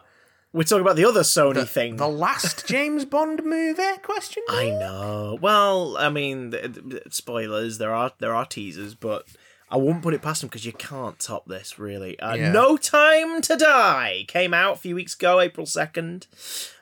we're 0.54 0.64
talking 0.64 0.82
about 0.82 0.96
the 0.96 1.06
other 1.06 1.22
Sony 1.22 1.68
thing. 1.68 1.98
the 1.98 2.08
last 2.08 2.66
James 2.74 3.06
Bond 3.06 3.44
movie. 3.46 3.84
Question. 4.02 4.42
I 4.50 4.72
know. 4.72 5.38
Well, 5.40 5.96
I 5.98 6.10
mean, 6.10 6.50
th- 6.50 6.74
th- 6.74 7.04
spoilers. 7.12 7.78
There 7.78 7.94
are 7.94 8.12
there 8.18 8.34
are 8.34 8.46
teasers, 8.46 8.96
but 8.96 9.28
I 9.74 9.78
wouldn't 9.78 10.04
put 10.04 10.14
it 10.14 10.22
past 10.22 10.42
them 10.42 10.50
because 10.50 10.68
you 10.68 10.72
can't 10.72 11.18
top 11.18 11.48
this. 11.48 11.80
Really, 11.80 12.20
uh, 12.20 12.36
Yeah. 12.36 12.52
No 12.52 12.78
Time 12.78 13.42
to 13.42 13.56
Die 13.56 14.26
came 14.28 14.54
out 14.54 14.76
a 14.76 14.80
few 14.80 14.94
weeks 14.94 15.16
ago, 15.16 15.40
April 15.40 15.66
second. 15.66 16.28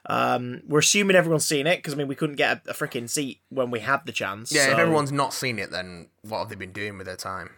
Um, 0.07 0.61
we're 0.67 0.79
assuming 0.79 1.15
everyone's 1.15 1.45
seen 1.45 1.67
it 1.67 1.77
because 1.77 1.93
I 1.93 1.97
mean 1.97 2.09
we 2.09 2.15
couldn't 2.15 2.35
get 2.35 2.67
a, 2.67 2.71
a 2.71 2.73
freaking 2.73 3.09
seat 3.09 3.39
when 3.47 3.71
we 3.71 3.79
had 3.79 4.05
the 4.05 4.11
chance. 4.11 4.51
Yeah, 4.51 4.73
if 4.73 4.77
everyone's 4.77 5.13
not 5.13 5.33
seen 5.33 5.57
it, 5.57 5.71
then 5.71 6.09
what 6.23 6.39
have 6.39 6.49
they 6.49 6.55
been 6.55 6.73
doing 6.73 6.97
with 6.97 7.07
their 7.07 7.15
time? 7.15 7.51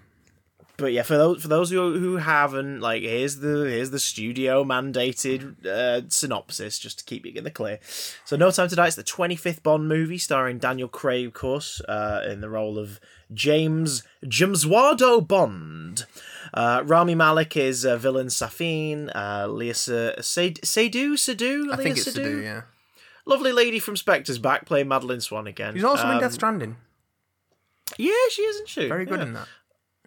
but 0.78 0.92
yeah, 0.92 1.04
for 1.04 1.16
those 1.16 1.42
for 1.42 1.48
those 1.48 1.70
who 1.70 1.98
who 2.00 2.18
haven't, 2.18 2.82
like, 2.82 3.04
here's 3.04 3.38
the 3.38 3.66
here's 3.66 3.92
the 3.92 4.00
studio 4.00 4.64
mandated 4.64 5.66
uh, 5.66 6.02
synopsis, 6.10 6.80
just 6.80 7.00
to 7.00 7.06
keep 7.06 7.26
you 7.26 7.32
in 7.36 7.44
the 7.44 7.52
clear. 7.52 7.80
So, 8.26 8.36
No 8.36 8.50
Time 8.50 8.70
to 8.70 8.76
Die. 8.76 8.88
It's 8.88 8.96
the 8.96 9.04
25th 9.04 9.62
Bond 9.62 9.88
movie, 9.88 10.18
starring 10.18 10.58
Daniel 10.58 10.88
Craig, 10.88 11.28
of 11.28 11.34
course, 11.34 11.80
uh, 11.82 12.24
in 12.28 12.42
the 12.42 12.50
role 12.50 12.80
of 12.80 13.00
James 13.34 14.04
Jamswado 14.26 15.26
Bond. 15.28 16.06
Uh, 16.54 16.84
Rami 16.86 17.16
Malek 17.16 17.58
is 17.58 17.86
uh, 17.86 17.98
villain 17.98 18.28
Safin. 18.28 19.10
Uh, 19.16 19.48
Leah 19.48 19.74
Seydoux, 19.74 20.62
Seydoux, 21.18 21.64
I 21.72 21.76
Leah 21.76 21.78
think 21.78 21.98
it's 21.98 22.08
Seydoux? 22.12 22.44
yeah. 22.44 22.62
Lovely 23.26 23.52
lady 23.52 23.80
from 23.80 23.96
Spectre's 23.96 24.38
back, 24.38 24.66
playing 24.66 24.88
Madeline 24.88 25.22
Swan 25.22 25.48
again. 25.48 25.74
She's 25.74 25.84
also 25.84 26.04
in 26.08 26.16
Um, 26.16 26.20
Death 26.20 26.34
Stranding. 26.34 26.76
Yeah, 27.98 28.12
she 28.30 28.42
isn't 28.44 28.68
she? 28.70 28.88
Very 28.88 29.06
good 29.06 29.20
Yeah. 29.20 29.26
in 29.26 29.34
that. 29.34 29.48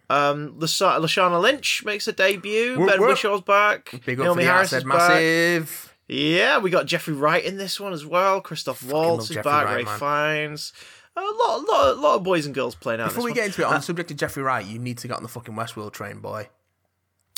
Um, 0.09 0.53
Lashana 0.59 1.41
Lynch 1.41 1.83
makes 1.83 2.07
a 2.07 2.13
debut. 2.13 2.77
Whoop, 2.77 2.89
ben 2.89 2.99
whoop. 3.01 3.09
Whishaw's 3.09 3.41
back. 3.41 3.91
Big 4.05 4.19
up 4.19 4.25
Naomi 4.25 4.43
for 4.43 4.45
the 4.45 4.53
Harris 4.53 4.73
is 4.73 4.83
back. 4.83 4.93
massive. 4.93 5.93
Yeah, 6.07 6.59
we 6.59 6.69
got 6.69 6.85
Jeffrey 6.85 7.13
Wright 7.13 7.43
in 7.43 7.57
this 7.57 7.77
one 7.79 7.91
as 7.91 8.05
well. 8.05 8.39
Christoph 8.39 8.83
Waltz 8.83 9.29
is 9.29 9.35
back. 9.37 9.65
Wright, 9.65 9.75
Ray 9.77 9.83
man. 9.83 9.99
Fiennes. 9.99 10.71
A 11.17 11.19
lot, 11.19 11.67
lot, 11.67 11.97
lot 11.97 12.15
of 12.17 12.23
boys 12.23 12.45
and 12.45 12.53
girls 12.53 12.75
playing 12.75 13.01
out. 13.01 13.09
Before 13.09 13.23
we 13.23 13.31
this 13.31 13.37
get 13.39 13.45
into 13.47 13.61
it, 13.61 13.65
on 13.65 13.73
uh, 13.73 13.77
the 13.77 13.83
subject 13.83 14.11
of 14.11 14.17
Jeffrey 14.17 14.43
Wright, 14.43 14.65
you 14.65 14.77
need 14.77 14.99
to 14.99 15.07
get 15.07 15.17
on 15.17 15.23
the 15.23 15.29
fucking 15.29 15.55
Westworld 15.55 15.93
train, 15.93 16.19
boy. 16.19 16.49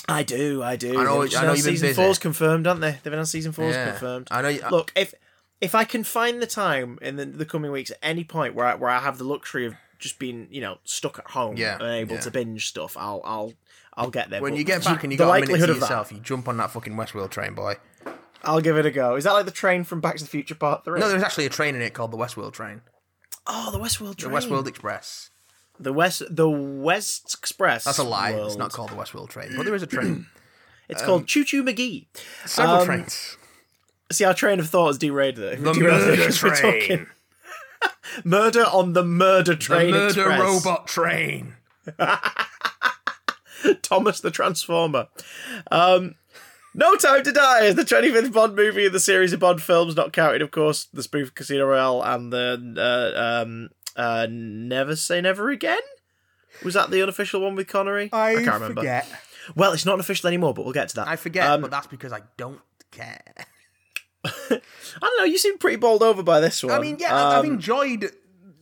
I 0.07 0.23
do, 0.23 0.61
I 0.63 0.75
do. 0.75 0.99
I 0.99 1.03
know- 1.03 1.21
I 1.23 1.45
know 1.45 1.53
been 1.53 1.61
season 1.61 1.93
four's 1.93 2.19
confirmed, 2.19 2.67
aren't 2.67 2.81
they? 2.81 2.97
They've 3.03 3.13
announced 3.13 3.31
season 3.31 3.51
four's 3.51 3.75
Yeah. 3.75 3.91
confirmed. 3.91 4.27
I 4.31 4.41
know. 4.41 4.47
You, 4.49 4.61
Look, 4.69 4.91
if 4.95 5.13
if 5.61 5.75
I 5.75 5.83
can 5.83 6.03
find 6.03 6.41
the 6.41 6.47
time 6.47 6.97
in 7.01 7.15
the, 7.17 7.25
the 7.25 7.45
coming 7.45 7.71
weeks 7.71 7.91
at 7.91 7.97
any 8.01 8.23
point 8.23 8.55
where 8.55 8.65
I, 8.65 8.75
where 8.75 8.89
I 8.89 8.99
have 8.99 9.17
the 9.17 9.23
luxury 9.25 9.65
of 9.65 9.75
just 9.99 10.17
being, 10.17 10.47
you 10.49 10.61
know, 10.61 10.77
stuck 10.85 11.19
at 11.19 11.27
home 11.31 11.57
Yeah, 11.57 11.75
and 11.75 11.83
able 11.83 12.15
yeah. 12.15 12.21
to 12.21 12.31
binge 12.31 12.67
stuff, 12.67 12.95
I'll 12.97 13.21
I'll 13.23 13.53
I'll 13.95 14.09
get 14.09 14.29
there. 14.29 14.41
when 14.41 14.53
But 14.53 14.57
you 14.59 14.63
get 14.63 14.83
back 14.83 15.03
and 15.03 15.11
you 15.13 15.17
got 15.17 15.37
a 15.37 15.41
minute 15.41 15.65
to 15.67 15.73
yourself, 15.75 16.11
you 16.11 16.19
jump 16.19 16.47
on 16.47 16.57
that 16.57 16.71
fucking 16.71 16.93
Westworld 16.93 17.29
train, 17.31 17.53
boy. 17.53 17.75
I'll 18.43 18.61
give 18.61 18.77
it 18.77 18.85
a 18.85 18.91
go. 18.91 19.15
Is 19.15 19.25
that 19.25 19.33
like 19.33 19.45
the 19.45 19.51
train 19.51 19.83
from 19.83 19.99
Back 19.99 20.15
to 20.15 20.23
the 20.23 20.29
Future 20.29 20.55
Part 20.55 20.85
Three? 20.85 20.99
No, 20.99 21.09
there's 21.09 21.23
actually 21.23 21.45
a 21.45 21.49
train 21.49 21.75
in 21.75 21.81
it 21.81 21.93
called 21.93 22.11
the 22.11 22.17
Westworld 22.17 22.53
train, 22.53 22.81
oh, 23.49 23.71
the 23.71 23.79
Westworld 23.79 24.15
the. 24.17 24.27
Westworld 24.27 24.67
Express. 24.67 25.29
The 25.79 25.91
West, 25.93 26.23
the 26.29 26.49
West 26.49 27.35
Express. 27.37 27.83
That's 27.85 27.97
a 27.97 28.03
lie. 28.03 28.31
It's 28.31 28.55
not 28.57 28.71
called 28.71 28.89
the 28.91 28.95
Westworld 28.95 29.29
train, 29.29 29.53
but 29.57 29.65
there 29.65 29.75
is 29.75 29.83
a 29.83 29.87
train. 29.87 30.27
It's 30.91 31.03
called 31.03 31.27
Choo 31.27 31.43
Choo 31.43 31.63
McGee. 31.63 32.07
Several 32.47 32.77
Um, 32.77 32.85
trains. 32.87 33.37
See, 34.11 34.23
our 34.25 34.33
train 34.33 34.59
of 34.59 34.67
thought 34.69 34.87
has 34.87 34.97
derailed 34.97 35.35
there. 35.35 35.55
The 35.55 35.73
murder 35.79 36.31
train. 36.31 37.05
Murder 38.23 38.63
on 38.65 38.93
the 38.93 39.03
murder 39.03 39.51
The 39.53 39.57
train. 39.59 39.91
murder 39.91 40.07
Express. 40.31 40.39
robot 40.65 40.87
train. 40.87 41.53
Thomas 43.83 44.19
the 44.21 44.31
Transformer. 44.31 45.09
Um, 45.69 46.15
no 46.79 46.95
Time 46.95 47.23
to 47.23 47.31
Die 47.31 47.63
is 47.65 47.75
the 47.75 47.83
25th 47.83 48.33
Bond 48.33 48.55
movie 48.55 48.85
in 48.85 48.91
the 48.93 48.99
series 48.99 49.33
of 49.33 49.39
Bond 49.39 49.61
films, 49.61 49.95
not 49.95 50.13
counting, 50.13 50.41
of 50.41 50.51
course, 50.51 50.85
the 50.93 51.03
spoof 51.03 51.33
Casino 51.35 51.65
Royale 51.65 52.01
and 52.03 52.31
the 52.33 53.13
uh, 53.15 53.43
um, 53.43 53.69
uh, 53.95 54.27
Never 54.29 54.95
Say 54.95 55.21
Never 55.21 55.49
Again. 55.49 55.79
Was 56.63 56.73
that 56.73 56.89
the 56.91 57.01
unofficial 57.01 57.41
one 57.41 57.55
with 57.55 57.67
Connery? 57.67 58.09
I, 58.11 58.33
can't 58.35 58.47
remember. 58.47 58.81
forget. 58.81 59.07
Well, 59.55 59.71
it's 59.73 59.85
not 59.85 59.99
official 59.99 60.27
anymore, 60.27 60.53
but 60.53 60.63
we'll 60.63 60.73
get 60.73 60.89
to 60.89 60.95
that. 60.95 61.07
I 61.07 61.15
forget, 61.15 61.47
Um, 61.49 61.61
but 61.61 61.71
that's 61.71 61.87
because 61.87 62.11
I 62.13 62.21
don't 62.37 62.59
care. 62.91 63.21
I 64.25 64.59
don't 65.01 65.17
know. 65.17 65.23
You 65.23 65.37
seem 65.37 65.57
pretty 65.57 65.77
bowled 65.77 66.03
over 66.03 66.23
by 66.23 66.39
this 66.39 66.63
one. 66.63 66.73
I 66.73 66.79
mean, 66.79 66.97
yeah, 66.99 67.15
I- 67.15 67.37
I've 67.37 67.45
Um, 67.45 67.51
enjoyed 67.53 68.11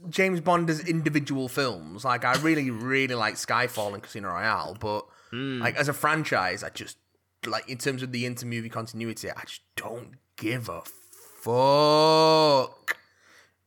James 0.09 0.39
Bond 0.41 0.69
as 0.69 0.79
individual 0.87 1.47
films. 1.49 2.05
Like, 2.05 2.23
I 2.23 2.35
really, 2.37 2.69
really 2.71 3.15
like 3.15 3.35
Skyfall 3.35 3.93
and 3.93 4.03
Casino 4.03 4.29
Royale, 4.29 4.77
but 4.79 5.05
Hmm. 5.31 5.59
like 5.61 5.75
as 5.75 5.89
a 5.89 5.93
franchise, 5.93 6.63
I 6.63 6.69
just 6.69 6.97
like 7.45 7.69
in 7.69 7.77
terms 7.77 8.03
of 8.03 8.11
the 8.11 8.25
inter-movie 8.25 8.69
continuity, 8.69 9.29
I 9.29 9.41
just 9.41 9.61
don't 9.75 10.15
give 10.35 10.69
a 10.69 10.81
fuck. 11.41 12.97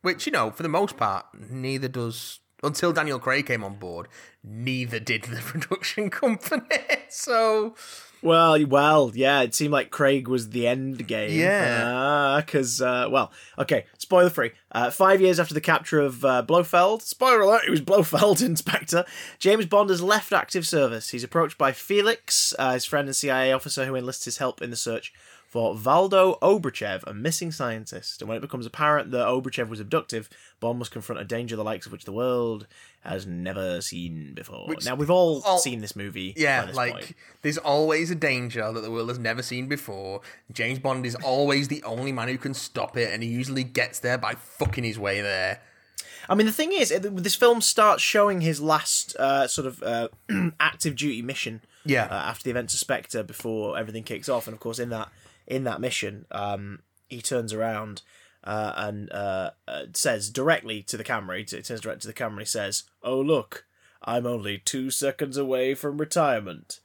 Which 0.02 0.26
you 0.26 0.32
know, 0.32 0.50
for 0.50 0.62
the 0.62 0.68
most 0.68 0.96
part, 0.96 1.26
neither 1.34 1.88
does 1.88 2.40
until 2.62 2.92
Daniel 2.92 3.18
Craig 3.18 3.46
came 3.46 3.64
on 3.64 3.76
board. 3.76 4.08
Neither 4.42 5.00
did 5.00 5.24
the 5.24 5.36
production 5.40 6.10
company. 6.10 6.66
so 7.08 7.74
Well, 8.22 8.64
well, 8.66 9.10
yeah. 9.14 9.42
It 9.42 9.54
seemed 9.54 9.72
like 9.72 9.90
Craig 9.90 10.28
was 10.28 10.50
the 10.50 10.66
end 10.66 11.06
game. 11.06 11.38
Yeah. 11.38 12.42
because 12.44 12.80
uh, 12.80 13.08
well, 13.10 13.32
okay. 13.58 13.86
Spoiler 13.98 14.30
free. 14.30 14.52
Uh, 14.72 14.90
five 14.90 15.20
years 15.20 15.40
after 15.40 15.54
the 15.54 15.60
capture 15.60 16.00
of 16.00 16.24
uh, 16.24 16.42
Blofeld, 16.42 17.02
spoiler 17.02 17.40
alert, 17.40 17.62
it 17.66 17.70
was 17.70 17.80
Blofeld 17.80 18.40
Inspector. 18.46 19.04
James 19.38 19.66
Bond 19.66 19.90
has 19.90 20.02
left 20.02 20.32
active 20.32 20.66
service. 20.66 21.10
He's 21.10 21.24
approached 21.24 21.58
by 21.58 21.72
Felix, 21.72 22.54
uh, 22.58 22.74
his 22.74 22.84
friend 22.84 23.08
and 23.08 23.16
CIA 23.16 23.52
officer, 23.52 23.86
who 23.86 23.96
enlists 23.96 24.24
his 24.24 24.38
help 24.38 24.62
in 24.62 24.70
the 24.70 24.76
search 24.76 25.12
for 25.50 25.74
Valdo 25.74 26.38
Obruchev, 26.38 27.02
a 27.08 27.12
missing 27.12 27.50
scientist. 27.50 28.22
And 28.22 28.28
when 28.28 28.38
it 28.38 28.40
becomes 28.40 28.66
apparent 28.66 29.10
that 29.10 29.26
Obruchev 29.26 29.68
was 29.68 29.80
abductive, 29.80 30.30
Bond 30.60 30.78
must 30.78 30.92
confront 30.92 31.20
a 31.20 31.24
danger 31.24 31.56
the 31.56 31.64
likes 31.64 31.86
of 31.86 31.92
which 31.92 32.04
the 32.04 32.12
world 32.12 32.68
has 33.00 33.26
never 33.26 33.80
seen 33.80 34.32
before. 34.32 34.72
now 34.84 34.94
we've 34.94 35.10
all 35.10 35.42
all- 35.44 35.58
seen 35.58 35.80
this 35.80 35.96
movie. 35.96 36.34
Yeah, 36.36 36.66
this 36.66 36.76
like 36.76 36.92
point. 36.92 37.14
there's 37.42 37.58
always 37.58 38.12
a 38.12 38.14
danger 38.14 38.70
that 38.70 38.80
the 38.80 38.92
world 38.92 39.08
has 39.08 39.18
never 39.18 39.42
seen 39.42 39.66
before. 39.66 40.20
James 40.52 40.78
Bond 40.78 41.04
is 41.04 41.16
always 41.16 41.66
the 41.66 41.82
only 41.82 42.12
man 42.12 42.28
who 42.28 42.38
can 42.38 42.54
stop 42.54 42.96
it, 42.96 43.12
and 43.12 43.20
he 43.20 43.28
usually 43.28 43.64
gets 43.64 43.98
there 43.98 44.18
by 44.18 44.34
fucking 44.34 44.84
his 44.84 45.00
way 45.00 45.20
there. 45.20 45.60
I 46.28 46.36
mean, 46.36 46.46
the 46.46 46.52
thing 46.52 46.70
is, 46.72 46.90
this 46.90 47.34
film 47.34 47.60
starts 47.60 48.04
showing 48.04 48.40
his 48.40 48.60
last 48.60 49.16
uh, 49.16 49.48
sort 49.48 49.66
of 49.66 49.82
uh, 49.82 50.08
active 50.60 50.94
duty 50.94 51.22
mission. 51.22 51.62
Yeah. 51.84 52.04
Uh, 52.04 52.14
after 52.14 52.44
the 52.44 52.50
events 52.50 52.72
of 52.74 52.78
Spectre, 52.78 53.24
before 53.24 53.76
everything 53.76 54.04
kicks 54.04 54.28
off, 54.28 54.46
and 54.46 54.54
of 54.54 54.60
course, 54.60 54.78
in 54.78 54.90
that 54.90 55.08
in 55.50 55.64
that 55.64 55.80
mission, 55.80 56.24
um, 56.30 56.80
he 57.08 57.20
turns 57.20 57.52
around 57.52 58.02
uh, 58.44 58.72
and 58.76 59.10
uh, 59.12 59.50
uh, 59.68 59.82
says 59.92 60.30
directly 60.30 60.82
to 60.84 60.96
the 60.96 61.04
camera. 61.04 61.36
He 61.38 61.44
t- 61.44 61.60
turns 61.60 61.80
direct 61.82 62.02
to 62.02 62.06
the 62.08 62.14
camera. 62.14 62.40
He 62.42 62.46
says, 62.46 62.84
"Oh 63.02 63.20
look, 63.20 63.66
I'm 64.02 64.24
only 64.26 64.56
two 64.58 64.90
seconds 64.90 65.36
away 65.36 65.74
from 65.74 65.98
retirement." 65.98 66.80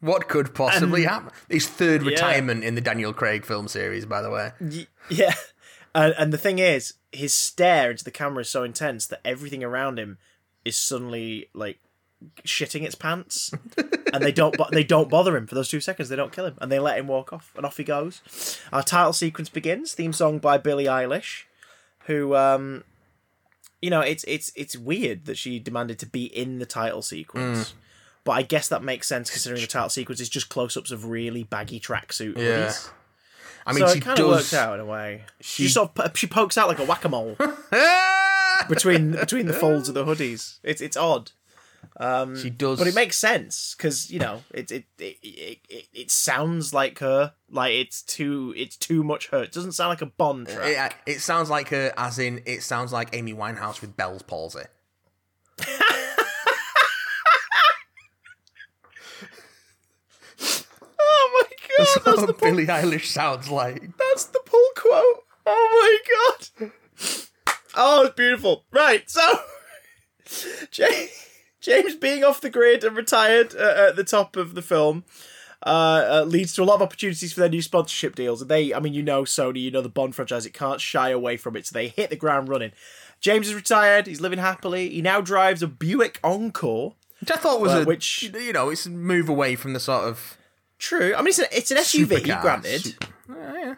What 0.00 0.28
could 0.28 0.54
possibly 0.54 1.04
happen? 1.04 1.30
His 1.48 1.66
third 1.66 2.02
Yeah. 2.02 2.10
retirement 2.10 2.62
in 2.64 2.74
the 2.74 2.80
Daniel 2.80 3.12
Craig 3.12 3.44
film 3.44 3.68
series, 3.68 4.04
by 4.06 4.20
the 4.22 4.30
way. 4.30 4.52
Y- 4.60 4.86
yeah, 5.08 5.34
and, 5.94 6.14
and 6.18 6.32
the 6.32 6.38
thing 6.38 6.58
is, 6.58 6.94
his 7.12 7.34
stare 7.34 7.90
into 7.90 8.04
the 8.04 8.10
camera 8.10 8.42
is 8.42 8.50
so 8.50 8.62
intense 8.64 9.06
that 9.06 9.20
everything 9.24 9.64
around 9.64 9.98
him 9.98 10.18
is 10.64 10.76
suddenly 10.76 11.48
like 11.54 11.78
shitting 12.44 12.82
its 12.82 12.94
pants, 12.94 13.52
and 14.12 14.22
they 14.22 14.32
don't 14.32 14.56
bo- 14.56 14.68
they 14.70 14.84
don't 14.84 15.08
bother 15.10 15.36
him 15.36 15.46
for 15.46 15.54
those 15.54 15.68
two 15.68 15.80
seconds. 15.80 16.08
They 16.08 16.16
don't 16.16 16.32
kill 16.32 16.46
him, 16.46 16.56
and 16.60 16.70
they 16.70 16.78
let 16.78 16.98
him 16.98 17.06
walk 17.06 17.32
off, 17.32 17.52
and 17.56 17.64
off 17.66 17.76
he 17.76 17.84
goes. 17.84 18.58
Our 18.72 18.82
title 18.82 19.12
sequence 19.12 19.48
begins. 19.48 19.92
Theme 19.94 20.12
song 20.12 20.38
by 20.38 20.58
Billie 20.58 20.84
Eilish, 20.86 21.44
who 22.06 22.34
um, 22.34 22.84
you 23.82 23.90
know, 23.90 24.00
it's 24.00 24.24
it's 24.24 24.52
it's 24.56 24.76
weird 24.76 25.24
that 25.26 25.36
she 25.38 25.58
demanded 25.58 25.98
to 26.00 26.06
be 26.06 26.24
in 26.24 26.58
the 26.58 26.66
title 26.66 27.02
sequence. 27.02 27.74
But 28.24 28.32
I 28.32 28.42
guess 28.42 28.68
that 28.68 28.82
makes 28.82 29.06
sense 29.06 29.28
considering 29.30 29.60
the 29.60 29.66
title 29.66 29.90
sequence 29.90 30.18
is 30.18 30.30
just 30.30 30.48
close-ups 30.48 30.90
of 30.90 31.04
really 31.10 31.42
baggy 31.44 31.78
tracksuit 31.78 32.38
Yeah. 32.38 32.68
hoodies. 32.68 32.88
I 33.66 33.72
mean, 33.74 33.86
so 33.86 33.92
she 33.92 33.98
it 33.98 34.02
kind 34.02 34.18
of 34.18 34.26
works 34.28 34.54
out 34.54 34.74
in 34.74 34.80
a 34.80 34.86
way. 34.86 35.24
She, 35.42 35.64
She- 35.64 35.68
sort 35.68 35.98
of 35.98 36.16
she 36.16 36.26
pokes 36.26 36.56
out 36.56 36.68
like 36.68 36.78
a 36.78 36.84
whack 36.86 37.04
a 37.04 37.10
mole 37.10 37.36
Ah! 37.38 38.64
between 38.68 39.12
between 39.12 39.46
the 39.46 39.52
folds 39.52 39.88
of 39.90 39.94
the 39.94 40.04
hoodies. 40.06 40.56
It's 40.62 40.80
it's 40.80 40.96
odd, 40.96 41.32
Um, 41.96 42.36
she 42.36 42.50
does. 42.50 42.78
but 42.80 42.88
it 42.88 42.94
makes 42.94 43.16
sense 43.16 43.74
because 43.76 44.10
you 44.10 44.18
know 44.18 44.42
it 44.52 44.72
it, 44.72 44.84
it 44.98 45.16
it 45.22 45.58
it 45.68 45.86
it 45.92 46.10
sounds 46.10 46.74
like 46.74 46.98
her. 46.98 47.34
Like 47.48 47.72
it's 47.74 48.02
too 48.02 48.52
it's 48.56 48.76
too 48.76 49.04
much 49.04 49.28
her. 49.28 49.44
It 49.44 49.52
doesn't 49.52 49.72
sound 49.72 49.90
like 49.90 50.02
a 50.02 50.06
Bond 50.06 50.48
track. 50.48 51.02
It, 51.06 51.12
it 51.16 51.20
sounds 51.20 51.50
like 51.50 51.68
her, 51.68 51.92
as 51.96 52.18
in, 52.18 52.42
it 52.46 52.62
sounds 52.64 52.92
like 52.92 53.10
Amy 53.12 53.32
Winehouse 53.32 53.80
with 53.80 53.96
Bell's 53.96 54.22
palsy. 54.22 54.62
oh 60.98 61.30
my 61.32 61.42
god, 61.50 61.78
That's 61.78 61.94
that's 62.04 62.20
what 62.22 62.38
pull, 62.38 62.50
Billie 62.50 62.66
Eilish 62.66 63.06
sounds 63.06 63.48
like. 63.50 63.82
that's 63.96 64.24
the 64.26 64.40
pull 64.44 64.66
quote. 64.76 65.24
Oh 65.46 65.98
my 66.02 66.68
god. 66.68 66.70
Oh, 67.76 68.04
it's 68.06 68.14
beautiful. 68.14 68.64
Right, 68.70 69.08
so 69.10 69.20
James, 70.70 71.10
James 71.64 71.94
being 71.96 72.22
off 72.24 72.40
the 72.40 72.50
grid 72.50 72.84
and 72.84 72.96
retired 72.96 73.54
uh, 73.56 73.86
at 73.88 73.96
the 73.96 74.04
top 74.04 74.36
of 74.36 74.54
the 74.54 74.62
film 74.62 75.04
uh, 75.64 75.68
uh, 76.20 76.24
leads 76.26 76.52
to 76.54 76.62
a 76.62 76.64
lot 76.64 76.74
of 76.74 76.82
opportunities 76.82 77.32
for 77.32 77.40
their 77.40 77.48
new 77.48 77.62
sponsorship 77.62 78.14
deals. 78.14 78.42
And 78.42 78.50
they, 78.50 78.74
I 78.74 78.80
mean, 78.80 78.92
you 78.92 79.02
know 79.02 79.22
Sony, 79.22 79.62
you 79.62 79.70
know 79.70 79.80
the 79.80 79.88
Bond 79.88 80.14
franchise, 80.14 80.44
it 80.44 80.52
can't 80.52 80.80
shy 80.80 81.08
away 81.08 81.36
from 81.38 81.56
it, 81.56 81.66
so 81.66 81.72
they 81.72 81.88
hit 81.88 82.10
the 82.10 82.16
ground 82.16 82.48
running. 82.50 82.72
James 83.20 83.48
is 83.48 83.54
retired. 83.54 84.06
He's 84.06 84.20
living 84.20 84.38
happily. 84.38 84.90
He 84.90 85.00
now 85.00 85.22
drives 85.22 85.62
a 85.62 85.66
Buick 85.66 86.20
Encore. 86.22 86.94
Which 87.20 87.30
I 87.30 87.36
thought 87.36 87.60
was 87.62 87.72
Well, 87.72 87.82
a 87.82 87.84
which- 87.86 88.22
you 88.34 88.52
know 88.52 88.68
it's 88.68 88.84
a 88.84 88.90
move 88.90 89.30
away 89.30 89.56
from 89.56 89.72
the 89.72 89.80
sort 89.80 90.04
of 90.06 90.36
True. 90.78 91.14
I 91.14 91.20
mean, 91.22 91.28
it's 91.28 91.38
an, 91.38 91.46
it's 91.52 91.70
an 91.70 91.78
SUV, 91.78 92.40
granted. 92.42 92.82
Su- 92.82 92.94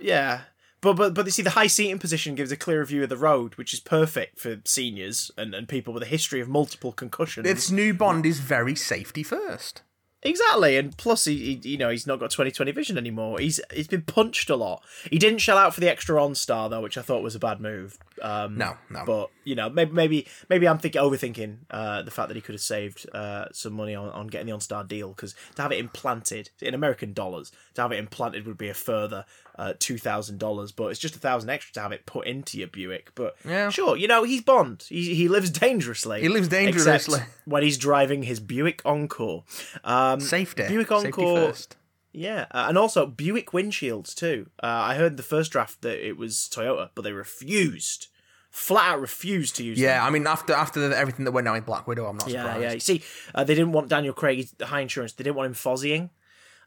Yeah, 0.01 0.41
But 0.81 0.95
but 0.95 1.15
but 1.15 1.25
you 1.25 1.33
see, 1.33 1.43
the 1.43 1.51
high 1.51 1.67
seating 1.67 1.99
position 1.99 2.35
gives 2.35 2.53
a 2.53 2.57
clearer 2.57 2.85
view 2.85 3.03
of 3.03 3.09
the 3.09 3.17
road, 3.17 3.55
which 3.55 3.73
is 3.73 3.81
perfect 3.81 4.39
for 4.39 4.61
seniors 4.65 5.31
and, 5.37 5.55
and 5.55 5.69
people 5.69 5.95
with 5.95 6.03
a 6.03 6.07
history 6.07 6.41
of 6.41 6.49
multiple 6.49 6.93
concussions. 6.93 7.45
This 7.45 7.71
new 7.71 7.95
Bond 7.95 8.27
is 8.27 8.41
very 8.41 8.75
safety 8.75 9.23
first. 9.23 9.83
Exactly, 10.23 10.77
and 10.77 10.97
plus 10.97 11.25
he, 11.25 11.59
he, 11.63 11.71
you 11.71 11.79
know, 11.79 11.91
he's 11.91 12.07
not 12.07 12.19
got 12.19 12.31
twenty 12.31 12.51
twenty 12.51 12.73
vision 12.73 12.99
anymore. 12.99 13.39
He's 13.39 13.61
he's 13.73 13.89
been 13.89 14.03
punched 14.03 14.51
a 14.51 14.57
lot. 14.57 14.83
He 15.11 15.19
didn't 15.19 15.39
shell 15.39 15.59
out 15.59 15.75
for 15.75 15.81
the 15.81 15.91
extra 15.91 16.17
OnStar 16.17 16.69
though, 16.69 16.83
which 16.83 16.99
I 16.99 17.03
thought 17.03 17.23
was 17.23 17.35
a 17.35 17.41
bad 17.41 17.61
move. 17.61 17.99
Um, 18.23 18.57
No, 18.59 18.77
no. 18.91 19.05
But 19.05 19.31
you 19.45 19.55
know, 19.55 19.69
maybe 19.71 19.93
maybe 19.93 20.27
maybe 20.49 20.67
I'm 20.69 20.79
thinking 20.79 21.01
overthinking 21.01 21.57
uh, 21.71 22.03
the 22.03 22.11
fact 22.11 22.29
that 22.29 22.35
he 22.35 22.41
could 22.41 22.55
have 22.55 22.61
saved 22.63 23.07
uh, 23.15 23.47
some 23.53 23.73
money 23.75 23.95
on, 23.95 24.09
on 24.11 24.27
getting 24.27 24.47
the 24.47 24.53
OnStar 24.53 24.87
deal 24.87 25.11
because 25.11 25.35
to 25.57 25.63
have 25.63 25.73
it 25.73 25.79
implanted 25.79 26.51
in 26.61 26.75
American 26.75 27.13
dollars, 27.13 27.53
to 27.75 27.83
have 27.83 27.93
it 27.93 27.99
implanted 27.99 28.47
would 28.47 28.59
be 28.59 28.69
a 28.69 28.75
further 28.75 29.25
uh, 29.59 29.75
two 29.79 29.99
thousand 29.99 30.39
dollars. 30.39 30.73
But 30.73 30.87
it's 30.87 31.01
just 31.01 31.15
a 31.17 31.19
thousand 31.19 31.51
extra 31.51 31.75
to 31.75 31.81
have 31.81 31.93
it 31.93 32.07
put 32.07 32.27
into 32.27 32.59
your 32.59 32.69
Buick. 32.69 33.13
But 33.15 33.37
Yeah. 33.45 33.71
sure, 33.71 33.97
you 33.97 34.09
know 34.09 34.25
he's 34.25 34.43
Bond. 34.43 34.85
He 34.89 35.15
he 35.15 35.29
lives 35.29 35.51
dangerously. 35.51 36.21
He 36.23 36.29
lives 36.29 36.49
dangerously. 36.49 37.21
when 37.45 37.63
he's 37.63 37.79
driving 37.79 38.23
his 38.23 38.41
Buick 38.41 38.83
Encore. 38.85 39.45
Um, 39.85 40.21
Safety. 40.21 40.67
Buick 40.69 40.89
Safety 40.89 41.07
Encore. 41.09 41.49
first. 41.49 41.77
Yeah, 42.19 42.47
uh, 42.51 42.67
and 42.69 42.79
also 42.79 43.05
Buick 43.07 43.51
windshields 43.51 44.15
too. 44.15 44.49
Uh, 44.63 44.67
I 44.67 44.95
heard 44.95 45.17
the 45.19 45.23
first 45.23 45.53
draft 45.53 45.83
that 45.83 46.05
it 46.07 46.17
was 46.17 46.49
Toyota, 46.53 46.89
but 46.95 47.03
they 47.03 47.13
refused, 47.13 48.07
flat 48.51 48.93
out 48.95 49.01
refused 49.03 49.57
to 49.57 49.65
use. 49.65 49.79
them. 49.79 49.85
Yeah, 49.85 50.05
I 50.05 50.09
mean, 50.11 50.27
after 50.27 50.55
after 50.55 50.89
the, 50.89 50.97
everything 50.97 51.27
that 51.27 51.33
went 51.33 51.45
down 51.45 51.57
in 51.57 51.63
Black 51.63 51.87
Widow, 51.87 52.07
I'm 52.07 52.17
not 52.17 52.29
yeah, 52.29 52.43
surprised. 52.43 52.63
yeah. 52.63 52.73
You 52.73 52.81
see, 52.81 53.03
uh, 53.35 53.45
they 53.45 53.55
didn't 53.55 53.73
want 53.73 53.89
Daniel 53.91 54.15
Craig 54.15 54.49
high 54.63 54.81
insurance. 54.81 55.13
They 55.13 55.25
didn't 55.25 55.37
want 55.37 55.49
him 55.49 55.55
fozzying. 55.55 56.09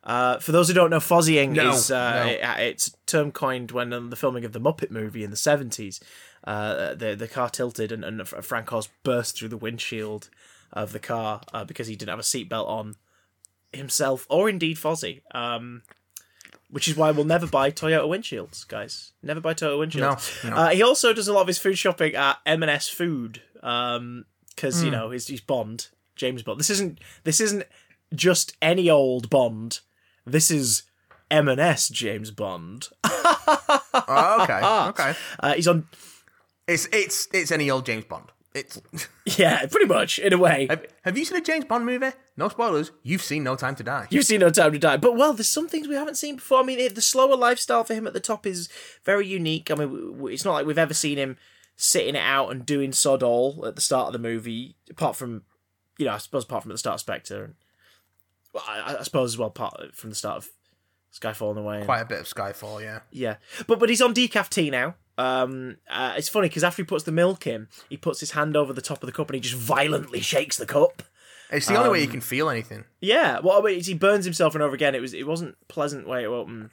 Uh, 0.04 0.38
for 0.40 0.52
those 0.54 0.68
who 0.70 0.74
don't 0.74 0.92
know, 0.92 1.00
fozzying 1.00 1.50
No, 1.50 1.72
is 1.72 1.92
uh, 1.92 2.24
no. 2.24 2.30
it- 2.32 2.60
it's 2.70 2.88
a 2.90 2.92
term 3.06 3.32
coined 3.32 3.72
when 3.72 3.92
um, 3.92 4.12
the 4.12 4.16
filming 4.16 4.46
of 4.46 4.54
the 4.54 4.62
Muppet 4.62 4.92
movie 4.92 5.24
in 5.24 5.32
the 5.32 5.36
seventies. 5.36 6.00
Uh, 6.46 6.94
the 6.94 7.16
the 7.16 7.28
car 7.28 7.50
tilted 7.50 7.92
and, 7.92 8.06
and 8.06 8.26
Frank 8.28 8.72
Oz 8.72 8.88
burst 9.04 9.38
through 9.38 9.50
the 9.50 9.58
windshield 9.58 10.30
of 10.72 10.94
the 10.94 11.00
car 11.00 11.42
uh, 11.54 11.66
because 11.66 11.88
he 11.88 11.96
didn't 11.96 12.10
have 12.12 12.20
a 12.20 12.22
seatbelt 12.22 12.68
on 12.68 12.96
himself, 13.74 14.26
or 14.30 14.50
indeed 14.50 14.78
Fozzie. 14.78 15.22
Um, 15.34 15.84
which 16.72 16.88
is 16.88 16.96
why 16.96 17.10
we'll 17.10 17.26
never 17.26 17.48
buy 17.48 17.72
Toyota 17.72 18.08
windshields, 18.08 18.68
guys. 18.68 19.12
Never 19.24 19.40
buy 19.42 19.56
Toyota 19.56 19.78
windshields. 19.88 20.44
No, 20.44 20.50
no. 20.52 20.56
Uh, 20.56 20.70
he 20.70 20.84
also 20.84 21.14
does 21.14 21.28
a 21.28 21.34
lot 21.34 21.42
of 21.42 21.48
his 21.48 21.58
food 21.58 21.78
shopping 21.80 22.14
at 22.14 22.38
M&S 22.46 22.88
Food, 22.90 23.42
because 23.56 24.80
Hmm. 24.80 24.86
you 24.86 24.92
know 24.92 25.10
he's, 25.10 25.26
he's 25.28 25.42
Bond, 25.42 25.88
James 26.16 26.44
Bond. 26.44 26.60
This 26.60 26.70
isn't 26.70 27.00
this 27.24 27.40
isn't 27.40 27.64
just 28.14 28.56
any 28.62 28.88
old 28.90 29.30
Bond. 29.32 29.80
This 30.28 30.52
is 30.52 30.84
M&S 31.32 31.90
James 31.90 32.30
Bond. 32.30 32.90
Oh, 33.04 34.40
okay, 34.44 34.60
okay. 34.90 35.14
Uh, 35.40 35.54
he's 35.54 35.68
on, 35.68 35.88
It's 36.68 36.88
it's 36.94 37.28
it's 37.34 37.52
any 37.52 37.72
old 37.72 37.86
James 37.88 38.06
Bond. 38.06 38.26
It's 38.54 38.82
yeah, 39.38 39.66
pretty 39.68 39.86
much 39.86 40.18
in 40.18 40.34
a 40.34 40.38
way. 40.38 40.68
have, 40.70 40.86
have 41.04 41.18
you 41.18 41.26
seen 41.26 41.38
a 41.38 41.42
James 41.42 41.66
Bond 41.66 41.86
movie? 41.86 42.12
No 42.36 42.50
spoilers. 42.50 42.92
You've 43.04 43.22
seen 43.22 43.44
No 43.44 43.56
Time 43.56 43.76
to 43.76 43.84
Die. 43.84 44.08
You've 44.10 44.26
seen 44.26 44.40
No 44.40 44.50
Time 44.50 44.72
to 44.72 44.80
Die, 44.80 44.98
but 44.98 45.16
well, 45.16 45.34
there's 45.34 45.50
some 45.50 45.68
things 45.68 45.88
we 45.88 45.96
haven't 45.96 46.16
seen 46.16 46.38
before. 46.38 46.62
I 46.62 46.64
mean, 46.64 46.80
it, 46.80 46.96
the 46.96 47.02
slower 47.02 47.36
lifestyle 47.36 47.84
for 47.84 47.94
him 47.94 48.08
at 48.08 48.14
the 48.14 48.20
top 48.20 48.48
is 48.48 48.70
very 49.04 49.28
unique. 49.28 49.70
I 49.70 49.76
mean, 49.76 50.20
it's 50.32 50.46
not 50.46 50.54
like 50.54 50.66
we've 50.66 50.78
ever 50.78 50.94
seen 50.94 51.18
him 51.18 51.38
sitting 51.76 52.16
it 52.16 52.24
out 52.24 52.50
and 52.50 52.66
doing 52.66 52.92
sod 52.92 53.24
all 53.24 53.66
at 53.66 53.76
the 53.76 53.82
start 53.82 54.08
of 54.08 54.14
the 54.14 54.20
movie, 54.20 54.76
apart 54.90 55.16
from, 55.16 55.44
you 55.98 56.06
know, 56.06 56.14
I 56.14 56.18
suppose 56.18 56.44
apart 56.44 56.64
from 56.64 56.72
at 56.72 56.74
the 56.74 56.80
start 56.80 56.96
of 56.96 57.02
Spectre. 57.02 57.56
Well, 58.52 58.64
I, 58.68 58.98
I 59.00 59.04
suppose 59.04 59.34
as 59.34 59.38
well, 59.38 59.52
part 59.52 59.96
from 59.96 60.10
the 60.10 60.16
start 60.16 60.38
of 60.38 60.50
Skyfall 61.14 61.52
in 61.52 61.56
the 61.56 61.62
way. 61.62 61.84
Quite 61.86 62.02
a 62.02 62.06
bit 62.06 62.20
of 62.20 62.26
Skyfall, 62.26 62.82
yeah. 62.82 63.00
yeah, 63.12 63.36
but 63.68 63.80
but 63.80 63.90
he's 63.90 64.02
on 64.02 64.14
decaf 64.14 64.50
tea 64.50 64.70
now. 64.70 64.96
Um, 65.20 65.78
uh, 65.90 66.14
it's 66.18 66.30
funny 66.30 66.48
because 66.48 66.64
after 66.64 66.82
he 66.82 66.86
puts 66.86 67.04
the 67.04 67.12
milk 67.12 67.46
in, 67.46 67.68
he 67.90 67.98
puts 67.98 68.20
his 68.22 68.32
hand 68.32 68.56
over 68.56 68.72
the 68.74 68.82
top 68.82 69.04
of 69.04 69.08
the 69.08 69.12
cup 69.12 69.30
and 69.30 69.36
he 69.36 69.42
just 69.42 69.56
violently 69.56 70.22
shakes 70.22 70.58
the 70.58 70.66
cup. 70.66 71.04
It's 71.52 71.66
the 71.68 71.76
only 71.78 71.90
way 71.90 72.00
you 72.02 72.06
Um, 72.06 72.12
can 72.12 72.22
feel 72.22 72.50
anything. 72.50 72.86
Yeah, 73.02 73.40
well, 73.40 73.60
I 73.60 73.62
mean, 73.72 73.82
he 73.84 73.94
burns 73.96 74.24
himself 74.26 74.54
and 74.56 74.62
over 74.64 74.76
again. 74.76 74.94
It 74.96 75.02
was 75.02 75.14
it 75.14 75.28
wasn't 75.28 75.56
pleasant 75.68 76.08
way 76.08 76.22
to 76.22 76.28
open 76.34 76.70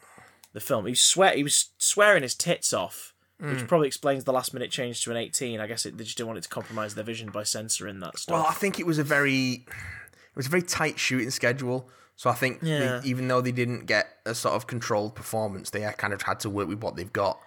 the 0.53 0.61
film. 0.61 0.85
He 0.87 0.93
was 0.93 1.01
sweat. 1.01 1.37
He 1.37 1.43
was 1.43 1.71
swearing 1.79 2.23
his 2.23 2.35
tits 2.35 2.73
off, 2.75 3.15
which 3.39 3.61
Hmm. 3.61 3.67
probably 3.67 3.89
explains 3.89 4.25
the 4.25 4.33
last 4.35 4.53
minute 4.55 4.71
change 4.71 5.03
to 5.05 5.11
an 5.11 5.17
eighteen. 5.17 5.61
I 5.61 5.67
guess 5.67 5.87
it, 5.87 5.97
they 5.97 6.05
just 6.05 6.17
didn't 6.19 6.29
want 6.29 6.39
it 6.39 6.43
to 6.43 6.49
compromise 6.51 6.95
their 6.95 7.05
vision 7.05 7.31
by 7.31 7.43
censoring 7.43 8.01
that 8.01 8.19
stuff. 8.19 8.33
Well, 8.35 8.47
I 8.47 8.53
think 8.53 8.79
it 8.79 8.87
was 8.87 8.99
a 8.99 9.05
very 9.05 9.65
it 9.67 10.37
was 10.37 10.47
a 10.47 10.51
very 10.51 10.63
tight 10.63 10.99
shooting 10.99 11.31
schedule. 11.31 11.91
So 12.15 12.31
I 12.31 12.35
think 12.35 12.61
they- 12.61 13.01
even 13.05 13.29
though 13.29 13.41
they 13.43 13.53
didn't 13.53 13.85
get 13.87 14.19
a 14.25 14.35
sort 14.35 14.55
of 14.55 14.67
controlled 14.67 15.15
performance, 15.15 15.71
they 15.71 15.81
kind 15.99 16.13
of 16.15 16.23
had 16.23 16.41
to 16.41 16.51
work 16.51 16.69
with 16.69 16.83
what 16.83 16.97
they've 16.97 17.13
got 17.13 17.41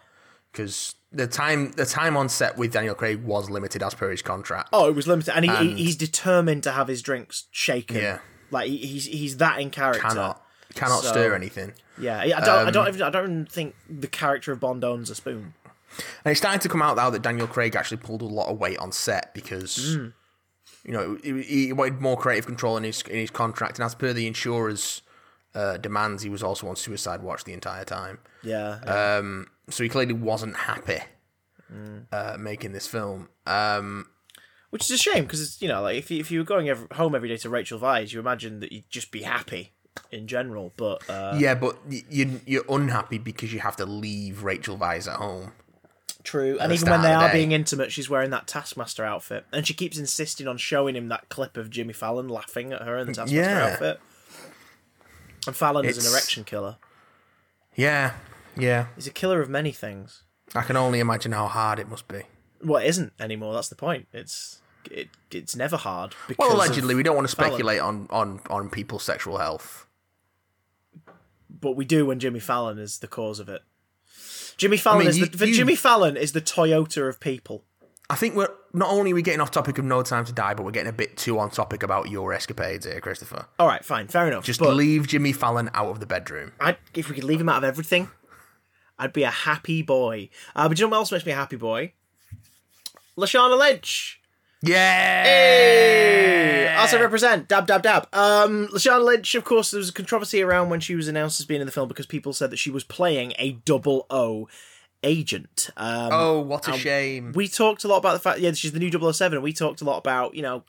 because 0.51 0.95
the 1.11 1.27
time 1.27 1.71
the 1.73 1.85
time 1.85 2.15
on 2.17 2.29
set 2.29 2.57
with 2.57 2.71
Daniel 2.73 2.95
Craig 2.95 3.23
was 3.23 3.49
limited 3.49 3.81
as 3.83 3.93
per 3.93 4.09
his 4.11 4.21
contract. 4.21 4.69
oh, 4.73 4.87
it 4.87 4.95
was 4.95 5.07
limited, 5.07 5.35
and, 5.35 5.45
he, 5.45 5.51
And- 5.51 5.77
he's 5.77 5.95
determined 5.95 6.63
to 6.63 6.71
have 6.71 6.87
his 6.87 7.01
drinks 7.01 7.47
shaken. 7.51 7.97
Yeah. 7.97 8.19
like 8.51 8.67
he's 8.69 9.05
he's 9.05 9.37
that 9.37 9.59
in 9.59 9.69
character. 9.69 10.01
cannot 10.01 10.45
cannot 10.75 11.01
So- 11.03 11.11
stir 11.11 11.33
anything. 11.35 11.73
Yeah, 11.99 12.19
I 12.19 12.27
don't. 12.29 12.47
I 12.49 12.63
Um, 12.67 12.71
don't 12.71 12.87
even. 12.87 13.01
I 13.01 13.09
don't 13.09 13.23
even 13.25 13.45
think 13.45 13.75
the 13.89 14.07
character 14.07 14.51
of 14.53 14.59
Bond 14.61 14.83
owns 14.85 15.09
a 15.09 15.15
spoon. 15.15 15.53
And 16.23 16.31
it's 16.31 16.39
starting 16.39 16.61
to 16.61 16.69
come 16.69 16.81
out 16.81 16.95
now 16.95 17.09
that 17.09 17.21
Daniel 17.23 17.47
Craig 17.47 17.75
actually 17.75 17.97
pulled 17.97 18.21
a 18.21 18.25
lot 18.25 18.47
of 18.47 18.57
weight 18.57 18.77
on 18.77 18.91
set 18.91 19.33
because 19.33 19.95
Hmm. 19.95 20.07
you 20.85 20.93
know 20.93 21.17
he, 21.23 21.41
he 21.41 21.73
wanted 21.73 21.99
more 21.99 22.15
creative 22.17 22.45
control 22.45 22.77
in 22.77 22.83
his 22.83 23.01
in 23.01 23.17
his 23.17 23.31
contract, 23.31 23.79
and 23.79 23.85
as 23.85 23.95
per 23.95 24.13
the 24.13 24.27
insurer's 24.27 25.01
uh, 25.55 25.77
demands, 25.77 26.21
he 26.23 26.29
was 26.29 26.41
also 26.43 26.67
on 26.69 26.75
suicide 26.75 27.21
watch 27.21 27.43
the 27.43 27.53
entire 27.53 27.83
time. 27.83 28.19
Yeah, 28.43 28.79
yeah. 28.85 29.17
Um, 29.17 29.47
so 29.69 29.83
he 29.83 29.89
clearly 29.89 30.13
wasn't 30.13 30.55
happy 30.55 30.99
Hmm. 31.69 31.99
uh, 32.11 32.35
making 32.39 32.71
this 32.71 32.87
film. 32.87 33.29
Um, 33.45 34.07
which 34.71 34.83
is 34.83 34.91
a 34.91 34.97
shame 34.97 35.23
because 35.25 35.61
you 35.61 35.67
know, 35.67 35.81
like 35.83 35.97
if 35.97 36.09
you, 36.11 36.19
if 36.19 36.31
you 36.31 36.39
were 36.39 36.45
going 36.45 36.69
ev 36.69 36.87
home 36.93 37.13
every 37.15 37.29
day 37.29 37.37
to 37.37 37.49
Rachel 37.49 37.79
Weisz, 37.79 38.11
you 38.11 38.19
imagine 38.19 38.59
that 38.61 38.71
you'd 38.71 38.89
just 38.89 39.11
be 39.11 39.21
happy 39.23 39.73
in 40.11 40.27
general. 40.27 40.73
But 40.77 41.07
uh, 41.09 41.35
yeah, 41.39 41.53
but 41.55 41.77
you, 42.09 42.41
you're 42.45 42.65
unhappy 42.69 43.17
because 43.19 43.53
you 43.53 43.59
have 43.59 43.75
to 43.77 43.85
leave 43.85 44.43
Rachel 44.43 44.77
Weisz 44.77 45.07
at 45.07 45.17
home. 45.17 45.51
True, 46.23 46.57
and 46.59 46.71
even 46.73 46.89
when 46.89 47.01
they 47.01 47.07
the 47.09 47.15
are 47.15 47.31
being 47.31 47.51
intimate, 47.53 47.91
she's 47.91 48.09
wearing 48.09 48.29
that 48.31 48.45
Taskmaster 48.45 49.05
outfit, 49.05 49.45
and 49.53 49.65
she 49.65 49.73
keeps 49.73 49.97
insisting 49.97 50.47
on 50.47 50.57
showing 50.57 50.95
him 50.95 51.07
that 51.09 51.29
clip 51.29 51.55
of 51.55 51.69
Jimmy 51.69 51.93
Fallon 51.93 52.27
laughing 52.27 52.73
at 52.73 52.81
her 52.81 52.97
in 52.97 53.07
the 53.07 53.13
Taskmaster 53.13 53.35
Yeah. 53.51 53.67
outfit. 53.73 53.99
And 55.47 55.55
Fallon 55.55 55.85
is 55.85 56.03
an 56.05 56.11
erection 56.11 56.43
killer. 56.43 56.75
Yeah, 57.75 58.13
yeah. 58.57 58.87
He's 58.95 59.07
a 59.07 59.11
killer 59.11 59.41
of 59.41 59.49
many 59.49 59.71
things. 59.71 60.23
I 60.55 60.61
can 60.63 60.75
only 60.75 60.99
imagine 60.99 61.31
how 61.31 61.47
hard 61.47 61.79
it 61.79 61.87
must 61.89 62.07
be. 62.07 62.23
Well, 62.63 62.81
it 62.83 62.87
isn't 62.87 63.13
anymore. 63.19 63.53
That's 63.53 63.69
the 63.69 63.75
point. 63.75 64.07
It's 64.13 64.61
it 64.91 65.09
it's 65.31 65.55
never 65.55 65.77
hard. 65.77 66.15
Because 66.27 66.47
Well, 66.49 66.55
allegedly, 66.57 66.95
we 66.95 67.03
don't 67.03 67.15
want 67.15 67.29
to 67.29 67.35
Fallon. 67.35 67.51
speculate 67.51 67.79
on, 67.81 68.07
on, 68.09 68.39
on 68.49 68.69
people's 68.69 69.03
sexual 69.03 69.37
health. 69.37 69.85
but 71.49 71.71
we 71.75 71.85
do 71.85 72.05
when 72.05 72.19
Jimmy 72.19 72.39
Fallon 72.39 72.77
is 72.79 72.99
the 72.99 73.07
cause 73.07 73.39
of 73.39 73.49
it. 73.49 73.61
Jimmy 74.57 74.77
Fallon 74.77 74.99
mean, 74.99 75.07
is 75.09 75.17
you- 75.19 75.25
the, 75.27 75.47
you- 75.47 75.53
Jimmy 75.53 75.75
Fallon 75.75 76.17
is 76.17 76.31
the 76.33 76.41
Toyota 76.41 77.07
of 77.07 77.19
people. 77.19 77.63
I 78.11 78.15
think 78.15 78.35
we're 78.35 78.49
not 78.73 78.89
only 78.89 79.11
are 79.11 79.15
we 79.15 79.21
getting 79.21 79.39
off 79.39 79.51
topic 79.51 79.77
of 79.77 79.85
No 79.85 80.01
Time 80.01 80.25
to 80.25 80.33
Die, 80.33 80.53
but 80.55 80.63
we're 80.65 80.71
getting 80.71 80.89
a 80.89 80.93
bit 80.93 81.15
too 81.15 81.37
on 81.37 81.51
topic 81.51 81.83
about 81.83 82.09
your 82.09 82.33
escapades 82.33 82.85
here, 82.87 82.99
Christopher. 82.99 83.45
All 83.59 83.67
right, 83.67 83.85
fine, 83.85 84.07
fair 84.07 84.27
enough. 84.27 84.43
Just 84.43 84.61
leave 84.61 85.05
Jimmy 85.07 85.31
Fallon 85.31 85.69
out 85.75 85.89
of 85.89 85.99
the 85.99 86.07
bedroom. 86.07 86.53
I'd, 86.59 86.77
if 86.95 87.07
we 87.07 87.13
could 87.15 87.23
leave 87.23 87.39
him 87.39 87.49
out 87.49 87.57
of 87.59 87.63
everything, 87.65 88.09
I'd 88.99 89.13
be 89.13 89.23
a 89.23 89.31
happy 89.31 89.81
boy. 89.81 90.29
Uh, 90.55 90.67
but 90.67 90.77
you 90.77 90.85
know 90.85 90.89
what 90.89 90.97
else 90.97 91.11
makes 91.11 91.25
me 91.25 91.31
a 91.31 91.35
happy 91.35 91.55
boy? 91.55 91.93
Lashana 93.17 93.57
Lynch. 93.57 94.21
Yeah. 94.61 95.23
Hey! 95.23 96.75
Also 96.77 96.99
represent 96.99 97.47
dab 97.47 97.65
dab 97.67 97.81
dab. 97.81 98.07
Um, 98.13 98.67
Lashana 98.73 99.03
Lynch, 99.03 99.35
of 99.35 99.43
course, 99.43 99.71
there 99.71 99.77
was 99.79 99.89
a 99.89 99.93
controversy 99.93 100.41
around 100.41 100.69
when 100.69 100.79
she 100.79 100.95
was 100.95 101.07
announced 101.07 101.39
as 101.39 101.45
being 101.45 101.61
in 101.61 101.65
the 101.67 101.71
film 101.71 101.87
because 101.87 102.05
people 102.05 102.33
said 102.33 102.49
that 102.51 102.57
she 102.57 102.69
was 102.71 102.83
playing 102.83 103.33
a 103.39 103.53
double 103.65 104.05
O 104.09 104.47
agent. 105.03 105.69
Um, 105.77 106.09
Oh, 106.11 106.39
what 106.41 106.67
a 106.67 106.73
shame. 106.73 107.31
we 107.33 107.47
talked 107.47 107.83
a 107.83 107.87
lot 107.87 107.97
about 107.97 108.13
the 108.13 108.19
fact, 108.19 108.39
yeah, 108.39 108.51
she's 108.51 108.71
the 108.73 108.79
new 108.79 108.91
007, 108.91 109.35
and 109.37 109.43
we 109.43 109.53
talked 109.53 109.81
a 109.81 109.85
lot 109.85 109.97
about, 109.97 110.35
you 110.35 110.41
know, 110.41 110.63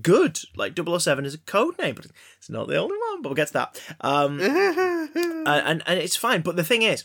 good. 0.00 0.38
Like 0.56 0.76
007 0.76 1.24
is 1.24 1.34
a 1.34 1.38
code 1.38 1.76
name, 1.78 1.94
but 1.96 2.06
it's 2.38 2.48
not 2.50 2.68
the 2.68 2.76
only 2.76 2.96
one. 3.10 3.22
But 3.22 3.30
we'll 3.30 3.36
get 3.36 3.48
to 3.48 3.52
that. 3.54 3.80
Um, 4.00 4.40
and, 4.40 5.46
and 5.46 5.82
and 5.86 5.98
it's 5.98 6.16
fine. 6.16 6.42
But 6.42 6.56
the 6.56 6.64
thing 6.64 6.82
is, 6.82 7.04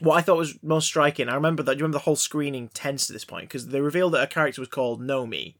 what 0.00 0.16
I 0.16 0.20
thought 0.22 0.36
was 0.36 0.58
most 0.62 0.86
striking, 0.86 1.28
I 1.28 1.34
remember 1.34 1.62
that. 1.62 1.76
You 1.76 1.82
remember 1.82 1.98
the 1.98 2.04
whole 2.04 2.16
screening 2.16 2.68
tense 2.68 3.06
to 3.06 3.12
this 3.12 3.24
point 3.24 3.48
because 3.48 3.68
they 3.68 3.80
revealed 3.80 4.14
that 4.14 4.22
a 4.22 4.26
character 4.26 4.60
was 4.60 4.68
called 4.68 5.00
Nomi. 5.00 5.54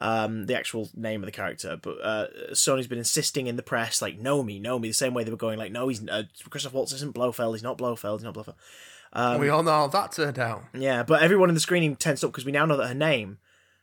Um, 0.00 0.46
the 0.46 0.56
actual 0.56 0.90
name 0.96 1.22
of 1.22 1.26
the 1.26 1.32
character, 1.32 1.78
but 1.80 1.96
uh, 2.02 2.26
Sony's 2.52 2.88
been 2.88 2.98
insisting 2.98 3.46
in 3.46 3.54
the 3.54 3.62
press 3.62 4.02
like 4.02 4.18
Nomi, 4.18 4.60
Nomi, 4.60 4.82
the 4.82 4.92
same 4.92 5.14
way 5.14 5.22
they 5.22 5.30
were 5.30 5.36
going 5.36 5.60
like, 5.60 5.70
no, 5.70 5.86
he's 5.86 6.06
uh, 6.08 6.24
Christoph 6.50 6.72
Waltz 6.72 6.92
isn't 6.92 7.14
Blofeld, 7.14 7.54
he's 7.54 7.62
not 7.62 7.78
Blofeld, 7.78 8.18
he's 8.18 8.24
not 8.24 8.34
Blofeld. 8.34 8.56
we 9.38 9.48
all 9.48 9.62
know 9.62 9.70
how 9.70 9.86
that 9.86 10.10
turned 10.10 10.40
out. 10.40 10.64
Yeah, 10.74 11.04
but 11.04 11.22
everyone 11.22 11.50
in 11.50 11.54
the 11.54 11.60
screening 11.60 11.94
tensed 11.94 12.24
up 12.24 12.32
because 12.32 12.44
we 12.44 12.50
now 12.50 12.64
know 12.64 12.78
that 12.78 12.88
her 12.88 12.94
name, 12.94 13.38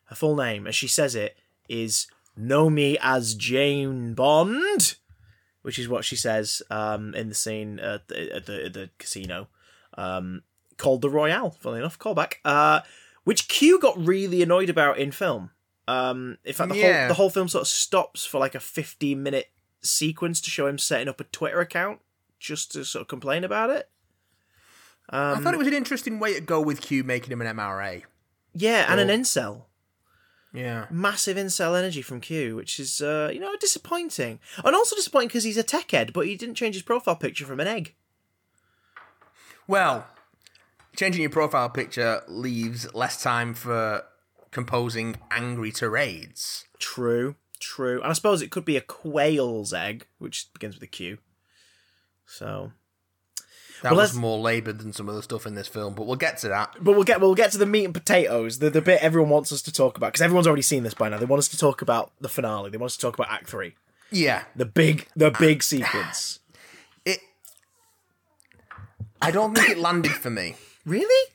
her 0.08 0.16
full 0.16 0.36
name, 0.36 0.68
as 0.68 0.76
she 0.76 0.88
says 0.90 1.16
it, 1.16 1.38
is 1.70 2.08
Know 2.36 2.70
Me 2.70 2.98
as 3.02 3.36
Jane 3.36 4.14
Bond, 4.14 4.96
which 5.62 5.78
is 5.78 5.88
what 5.88 6.04
she 6.04 6.16
says 6.16 6.62
um, 6.70 7.14
in 7.14 7.30
the 7.30 7.36
scene 7.36 7.80
at 7.80 8.08
the, 8.08 8.36
at 8.36 8.46
the, 8.46 8.66
at 8.66 8.74
the 8.74 8.90
casino. 8.98 9.48
Um, 10.00 10.44
called 10.78 11.02
the 11.02 11.10
Royale. 11.10 11.52
Funnily 11.52 11.82
enough, 11.82 12.00
callback. 12.00 12.36
Uh, 12.46 12.82
which 13.24 13.48
Q 13.48 13.80
got 13.80 13.98
really 13.98 14.42
annoyed 14.42 14.70
about 14.70 14.98
in 14.98 15.12
film. 15.12 15.52
Um, 15.88 16.38
in 16.46 16.54
fact, 16.54 16.72
the 16.72 16.78
Yeah. 16.78 17.00
whole 17.00 17.08
the 17.10 17.14
whole 17.16 17.30
film 17.30 17.48
sort 17.50 17.64
of 17.64 17.68
stops 17.68 18.26
for 18.26 18.40
like 18.40 18.56
a 18.56 18.60
fifteen 18.60 19.22
minute 19.24 19.52
sequence 19.82 20.42
to 20.42 20.50
show 20.50 20.68
him 20.68 20.78
setting 20.78 21.08
up 21.08 21.20
a 21.20 21.24
Twitter 21.26 21.60
account 21.60 22.00
just 22.40 22.72
to 22.74 22.84
sort 22.86 23.02
of 23.02 23.08
complain 23.08 23.44
about 23.44 23.70
it. 23.70 23.90
I 25.10 25.32
Um, 25.34 25.44
thought 25.44 25.54
it 25.54 25.58
was 25.58 25.68
an 25.68 25.74
interesting 25.74 26.20
way 26.20 26.34
to 26.36 26.42
go 26.42 26.62
with 26.62 26.82
Q 26.82 27.04
making 27.04 27.32
him 27.32 27.42
an 27.42 27.48
MRA. 27.48 28.04
Yeah, 28.54 28.86
and 28.92 29.00
an 29.00 29.08
incel. 29.10 29.66
Yeah. 30.52 30.88
massive 30.90 31.38
incel 31.38 31.78
energy 31.78 32.02
from 32.02 32.22
Q, 32.22 32.56
which 32.56 32.80
is 32.80 33.02
uh, 33.02 33.30
you 33.34 33.40
know 33.40 33.56
disappointing, 33.58 34.40
and 34.64 34.76
also 34.76 34.96
disappointing 34.96 35.28
because 35.30 35.44
he's 35.44 35.58
a 35.58 35.64
tech 35.64 35.92
head, 35.92 36.12
but 36.14 36.26
he 36.26 36.36
didn't 36.36 36.56
change 36.56 36.74
his 36.76 36.82
profile 36.84 37.16
picture 37.16 37.46
from 37.46 37.60
an 37.60 37.68
egg. 37.68 37.96
Well, 39.70 40.08
changing 40.96 41.22
your 41.22 41.30
profile 41.30 41.70
picture 41.70 42.24
leaves 42.28 42.92
less 42.96 43.22
time 43.22 43.54
for 43.54 44.04
composing 44.50 45.18
angry 45.30 45.72
tirades. 45.72 46.66
True, 46.80 47.36
true, 47.60 48.02
and 48.02 48.10
I 48.10 48.14
suppose 48.14 48.42
it 48.42 48.50
could 48.50 48.66
be 48.66 48.78
a 48.78 48.82
quail's 48.82 49.72
egg, 49.72 50.08
which 50.18 50.52
begins 50.54 50.74
with 50.74 50.82
a 50.82 50.88
Q. 50.88 51.20
So, 52.26 52.72
That 53.84 53.92
Well, 53.92 54.02
was 54.02 54.16
more 54.16 54.40
laboured 54.40 54.80
than 54.80 54.92
some 54.92 55.08
of 55.08 55.14
the 55.14 55.22
stuff 55.22 55.46
in 55.46 55.54
this 55.54 55.68
film, 55.68 55.94
but 55.94 56.08
we'll 56.08 56.16
get 56.16 56.40
to 56.40 56.48
that. 56.50 56.76
but 56.82 56.94
we'll 56.94 57.04
get 57.04 57.22
we'll 57.22 57.36
get 57.36 57.52
to 57.52 57.60
the 57.60 57.68
meat 57.68 57.86
and 57.86 57.94
potatoes, 57.94 58.58
the 58.58 58.72
the 58.72 58.82
bit 58.82 59.04
everyone 59.04 59.30
wants 59.30 59.52
us 59.52 59.62
to 59.62 59.72
talk 59.72 59.98
about 59.98 60.14
because 60.14 60.22
everyone's 60.24 60.48
already 60.48 60.64
seen 60.64 60.82
this 60.82 60.96
by 60.96 61.10
now. 61.10 61.20
They 61.20 61.26
want 61.26 61.40
us 61.42 61.48
to 61.50 61.58
talk 61.60 61.84
about 61.84 62.12
the 62.20 62.28
finale. 62.28 62.72
They 62.72 62.78
want 62.78 62.90
us 62.90 62.98
to 62.98 63.02
talk 63.02 63.14
about 63.14 63.30
Act 63.32 63.48
Three, 63.48 63.76
Yeah. 64.10 64.46
the 64.56 64.66
big 64.66 65.08
the 65.16 65.30
big 65.30 65.62
sequence. 65.62 66.40
I 69.22 69.32
don't 69.32 69.56
think 69.56 69.70
it 69.70 69.78
landed 69.78 70.12
for 70.14 70.30
me. 70.30 70.56
Really? 70.86 71.32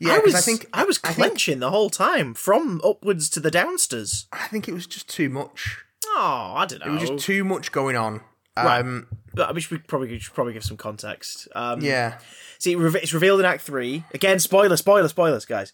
Yeah, 0.00 0.14
I 0.14 0.18
was 0.18 0.34
I 0.34 0.40
think 0.40 0.66
I 0.72 0.84
was 0.84 0.98
I 1.04 1.08
think- 1.08 1.16
clenching 1.16 1.58
the 1.60 1.70
whole 1.70 1.90
time 1.90 2.34
from 2.34 2.80
upwards 2.84 3.28
to 3.30 3.40
the 3.40 3.50
downstairs. 3.50 4.26
I 4.32 4.46
think 4.48 4.68
it 4.68 4.74
was 4.74 4.86
just 4.86 5.08
too 5.08 5.28
much. 5.30 5.78
Oh, 6.08 6.52
I 6.56 6.66
don't 6.66 6.80
know. 6.84 6.92
It 6.94 7.00
was 7.00 7.10
just 7.10 7.24
too 7.24 7.44
much 7.44 7.72
going 7.72 7.96
on. 7.96 8.20
Right. 8.56 8.80
Um, 8.80 9.08
But 9.34 9.50
I 9.50 9.52
mean, 9.52 9.64
we 9.70 9.78
probably 9.78 10.18
should 10.18 10.34
probably 10.34 10.54
give 10.54 10.64
some 10.64 10.78
context. 10.78 11.46
Um, 11.54 11.82
yeah. 11.82 12.18
See, 12.58 12.72
it's 12.74 13.12
revealed 13.12 13.40
in 13.40 13.46
Act 13.46 13.62
Three. 13.62 14.04
Again, 14.14 14.38
spoiler, 14.38 14.76
spoiler, 14.78 15.08
spoilers, 15.08 15.44
guys. 15.44 15.72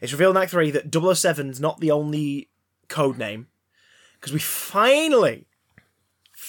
It's 0.00 0.12
revealed 0.12 0.36
in 0.36 0.42
Act 0.42 0.50
Three 0.50 0.70
that 0.70 0.90
007's 0.90 1.60
not 1.60 1.80
the 1.80 1.90
only 1.90 2.48
code 2.88 3.18
name 3.18 3.48
because 4.18 4.32
we 4.32 4.38
finally, 4.38 5.46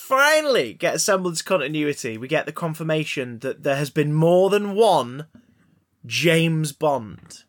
finally 0.08 0.74
get 0.74 0.96
a 0.96 1.00
semblance 1.00 1.42
continuity. 1.42 2.18
We 2.18 2.28
get 2.28 2.46
the 2.46 2.52
confirmation 2.52 3.40
that 3.40 3.64
there 3.64 3.78
has 3.78 3.90
been 3.90 4.14
more 4.14 4.50
than 4.50 4.76
one 4.76 5.28
James 6.06 6.72
Bond 6.72 7.44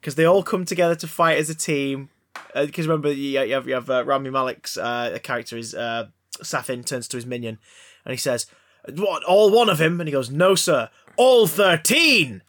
because 0.00 0.14
they 0.14 0.24
all 0.24 0.42
come 0.42 0.64
together 0.64 0.94
to 0.96 1.08
fight 1.08 1.38
as 1.38 1.50
a 1.50 1.54
team. 1.54 2.10
Because 2.54 2.86
remember, 2.86 3.12
you, 3.12 3.40
you 3.40 3.54
have, 3.54 3.66
you 3.66 3.74
have 3.74 3.90
uh, 3.90 4.04
Rami 4.04 4.30
Malek's 4.30 4.78
uh, 4.78 5.18
character 5.22 5.56
is 5.56 5.74
uh, 5.74 6.06
Safin 6.40 6.84
turns 6.84 7.08
to 7.08 7.16
his 7.16 7.26
minion 7.26 7.58
and 8.04 8.12
he 8.12 8.18
says, 8.18 8.46
"What? 8.94 9.24
All 9.24 9.50
one 9.50 9.68
of 9.68 9.80
him?" 9.80 10.00
And 10.00 10.06
he 10.08 10.12
goes, 10.12 10.30
"No, 10.30 10.54
sir, 10.54 10.88
all 11.18 11.46
13. 11.46 12.42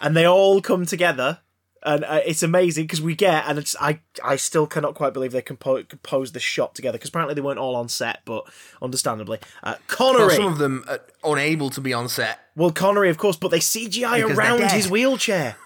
And 0.00 0.16
they 0.16 0.26
all 0.26 0.60
come 0.60 0.86
together, 0.86 1.40
and 1.84 2.04
uh, 2.04 2.20
it's 2.24 2.42
amazing 2.42 2.84
because 2.84 3.02
we 3.02 3.14
get, 3.14 3.44
and 3.46 3.58
it's 3.58 3.76
I 3.80 4.00
I 4.22 4.36
still 4.36 4.66
cannot 4.66 4.94
quite 4.94 5.12
believe 5.12 5.32
they 5.32 5.42
compo- 5.42 5.82
composed 5.82 6.34
the 6.34 6.40
shot 6.40 6.74
together 6.74 6.98
because 6.98 7.10
apparently 7.10 7.34
they 7.34 7.40
weren't 7.40 7.58
all 7.58 7.76
on 7.76 7.88
set, 7.88 8.20
but 8.24 8.44
understandably, 8.80 9.38
uh, 9.62 9.76
Connery. 9.86 10.26
Well, 10.26 10.36
some 10.36 10.46
of 10.46 10.58
them 10.58 10.84
are 10.88 11.00
unable 11.22 11.70
to 11.70 11.80
be 11.80 11.92
on 11.92 12.08
set. 12.08 12.40
Well, 12.56 12.70
Connery, 12.72 13.10
of 13.10 13.18
course, 13.18 13.36
but 13.36 13.50
they 13.50 13.58
CGI 13.58 14.22
Because 14.22 14.38
around 14.38 14.70
his 14.70 14.88
wheelchair. 14.88 15.56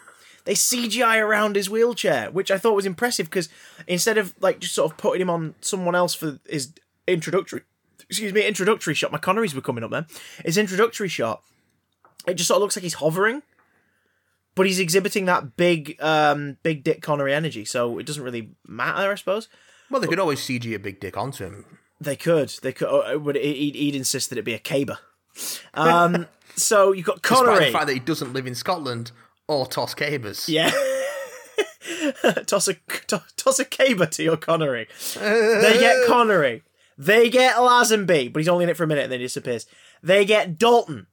They 0.44 0.54
CGI 0.54 1.20
around 1.22 1.56
his 1.56 1.68
wheelchair, 1.68 2.30
which 2.30 2.50
I 2.50 2.56
thought 2.56 2.74
was 2.74 2.86
impressive 2.86 3.26
because 3.26 3.50
instead 3.86 4.16
of 4.16 4.34
like 4.40 4.60
just 4.60 4.74
sort 4.74 4.90
of 4.90 4.96
putting 4.96 5.20
him 5.20 5.28
on 5.28 5.54
someone 5.60 5.94
else 5.94 6.14
for 6.14 6.38
his 6.48 6.72
introductory, 7.06 7.62
excuse 8.08 8.32
me, 8.32 8.46
introductory 8.46 8.94
shot. 8.94 9.12
My 9.12 9.18
Connerys 9.18 9.54
were 9.54 9.60
coming 9.60 9.84
up 9.84 9.90
then. 9.90 10.06
His 10.44 10.56
introductory 10.56 11.08
shot, 11.08 11.42
it 12.26 12.34
just 12.34 12.48
sort 12.48 12.56
of 12.56 12.62
looks 12.62 12.76
like 12.76 12.82
he's 12.82 12.94
hovering, 12.94 13.42
but 14.58 14.66
he's 14.66 14.80
exhibiting 14.80 15.26
that 15.26 15.56
big, 15.56 15.96
um, 16.02 16.56
big 16.64 16.82
Dick 16.82 17.00
Connery 17.00 17.32
energy. 17.32 17.64
So 17.64 17.98
it 17.98 18.06
doesn't 18.06 18.24
really 18.24 18.50
matter, 18.66 19.12
I 19.12 19.14
suppose. 19.14 19.48
Well, 19.88 20.00
they 20.00 20.08
could 20.08 20.18
always 20.18 20.40
CG 20.40 20.74
a 20.74 20.80
big 20.80 20.98
dick 20.98 21.16
onto 21.16 21.44
him. 21.44 21.64
They 22.00 22.16
could, 22.16 22.52
they 22.60 22.72
could, 22.72 22.88
uh, 22.88 23.20
would 23.20 23.36
he'd, 23.36 23.76
he'd 23.76 23.94
insist 23.94 24.30
that 24.30 24.38
it 24.38 24.44
be 24.44 24.54
a 24.54 24.58
caber. 24.58 24.98
Um, 25.74 26.26
so 26.56 26.90
you've 26.90 27.06
got 27.06 27.22
Connery. 27.22 27.52
Despite 27.52 27.66
the 27.66 27.72
fact 27.72 27.86
that 27.86 27.92
he 27.94 28.00
doesn't 28.00 28.32
live 28.32 28.48
in 28.48 28.56
Scotland 28.56 29.12
or 29.46 29.64
toss 29.64 29.94
cabers. 29.94 30.48
Yeah. 30.48 30.72
toss 32.46 32.66
a 32.66 32.74
to- 33.06 33.22
toss 33.36 33.60
a 33.60 33.64
caber 33.64 34.06
to 34.06 34.24
your 34.24 34.36
Connery. 34.36 34.88
They 35.14 35.76
get 35.78 36.04
Connery. 36.08 36.64
They 36.98 37.30
get 37.30 37.54
Lazenby, 37.54 38.32
but 38.32 38.40
he's 38.40 38.48
only 38.48 38.64
in 38.64 38.70
it 38.70 38.76
for 38.76 38.82
a 38.82 38.88
minute 38.88 39.04
and 39.04 39.12
then 39.12 39.20
he 39.20 39.26
disappears. 39.26 39.66
They 40.02 40.24
get 40.24 40.58
Dalton. 40.58 41.06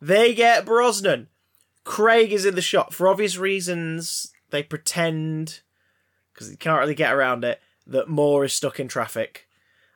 They 0.00 0.34
get 0.34 0.64
Brosnan. 0.64 1.28
Craig 1.86 2.32
is 2.32 2.44
in 2.44 2.56
the 2.56 2.60
shot 2.60 2.92
for 2.92 3.06
obvious 3.06 3.38
reasons. 3.38 4.32
They 4.50 4.64
pretend 4.64 5.60
because 6.34 6.50
he 6.50 6.56
can't 6.56 6.80
really 6.80 6.96
get 6.96 7.14
around 7.14 7.44
it 7.44 7.60
that 7.86 8.08
Moore 8.08 8.44
is 8.44 8.52
stuck 8.52 8.80
in 8.80 8.88
traffic. 8.88 9.46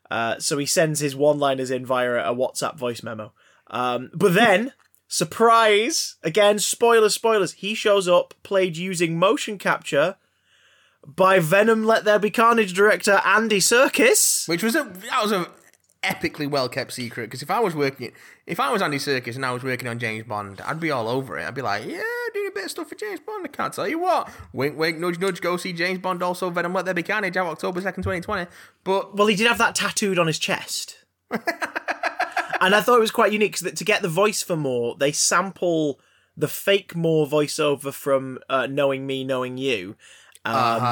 Uh, 0.08 0.38
so 0.38 0.56
he 0.56 0.66
sends 0.66 1.00
his 1.00 1.16
one-liners 1.16 1.70
in 1.70 1.84
via 1.84 2.30
a 2.30 2.34
WhatsApp 2.34 2.76
voice 2.76 3.02
memo. 3.02 3.32
Um, 3.66 4.10
but 4.14 4.34
then, 4.34 4.72
surprise! 5.08 6.14
Again, 6.22 6.60
spoilers, 6.60 7.14
spoilers. 7.14 7.54
He 7.54 7.74
shows 7.74 8.06
up, 8.06 8.34
played 8.44 8.76
using 8.76 9.18
motion 9.18 9.58
capture 9.58 10.16
by 11.04 11.40
Venom 11.40 11.84
Let 11.84 12.04
There 12.04 12.20
Be 12.20 12.30
Carnage 12.30 12.72
director 12.72 13.20
Andy 13.24 13.58
Serkis. 13.58 14.48
Which 14.48 14.62
was 14.62 14.76
a 14.76 14.84
that 14.84 15.22
was 15.22 15.32
a 15.32 15.48
epically 16.02 16.48
well 16.50 16.68
kept 16.68 16.92
secret. 16.92 17.24
Because 17.24 17.42
if 17.42 17.50
I 17.50 17.60
was 17.60 17.74
working, 17.74 18.12
if 18.46 18.60
I 18.60 18.72
was 18.72 18.82
Andy 18.82 18.98
Serkis 18.98 19.36
and 19.36 19.44
I 19.44 19.52
was 19.52 19.62
working 19.62 19.88
on 19.88 19.98
James 19.98 20.26
Bond, 20.26 20.60
I'd 20.62 20.80
be 20.80 20.90
all 20.90 21.08
over 21.08 21.38
it. 21.38 21.46
I'd 21.46 21.54
be 21.54 21.62
like, 21.62 21.84
yeah, 21.86 22.02
doing 22.32 22.48
a 22.48 22.54
bit 22.54 22.64
of 22.64 22.70
stuff 22.70 22.88
for 22.88 22.94
James 22.94 23.20
Bond. 23.20 23.44
I 23.44 23.48
can't 23.48 23.72
tell 23.72 23.88
you 23.88 23.98
what. 23.98 24.30
Wink, 24.52 24.78
wink, 24.78 24.98
nudge, 24.98 25.18
nudge. 25.18 25.40
Go 25.40 25.56
see 25.56 25.72
James 25.72 25.98
Bond. 25.98 26.22
Also, 26.22 26.50
Venom 26.50 26.74
Let 26.74 26.84
There 26.84 26.94
Be 26.94 27.02
Carnage 27.02 27.36
out 27.36 27.46
October 27.46 27.80
second, 27.80 28.02
twenty 28.02 28.20
twenty. 28.20 28.50
But 28.84 29.16
Well, 29.16 29.26
he 29.26 29.36
did 29.36 29.46
have 29.46 29.58
that 29.58 29.74
tattooed 29.74 30.18
on 30.18 30.26
his 30.26 30.38
chest. 30.38 30.96
and 31.30 32.74
I 32.74 32.80
thought 32.80 32.96
it 32.96 33.00
was 33.00 33.10
quite 33.10 33.32
unique 33.32 33.58
that 33.58 33.76
to 33.76 33.84
get 33.84 34.02
the 34.02 34.08
voice 34.08 34.42
for 34.42 34.56
Moore, 34.56 34.96
they 34.98 35.12
sample 35.12 36.00
the 36.36 36.48
fake 36.48 36.96
Moore 36.96 37.26
voiceover 37.26 37.92
from 37.92 38.38
uh, 38.48 38.66
Knowing 38.66 39.06
Me, 39.06 39.24
Knowing 39.24 39.58
You. 39.58 39.96
Um, 40.42 40.82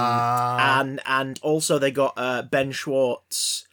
and 0.61 1.01
and 1.07 1.41
also 1.43 1.79
they 1.79 1.91
got 1.91 2.13
uh, 2.19 2.43
Ben 2.43 2.71
Schwartz 2.71 3.67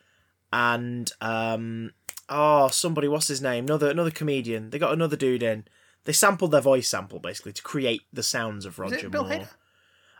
and 0.53 1.11
um, 1.21 1.91
oh 2.29 2.67
somebody 2.69 3.07
what's 3.07 3.27
his 3.27 3.41
name 3.41 3.65
another 3.65 3.89
another 3.89 4.11
comedian 4.11 4.69
they 4.69 4.79
got 4.79 4.93
another 4.93 5.15
dude 5.15 5.43
in 5.43 5.65
they 6.05 6.13
sampled 6.13 6.51
their 6.51 6.61
voice 6.61 6.87
sample 6.87 7.19
basically 7.19 7.53
to 7.53 7.61
create 7.61 8.03
the 8.13 8.23
sounds 8.23 8.65
of 8.65 8.79
Roger 8.79 9.09
Bill 9.09 9.23
Moore. 9.23 9.39
Hader? 9.39 9.49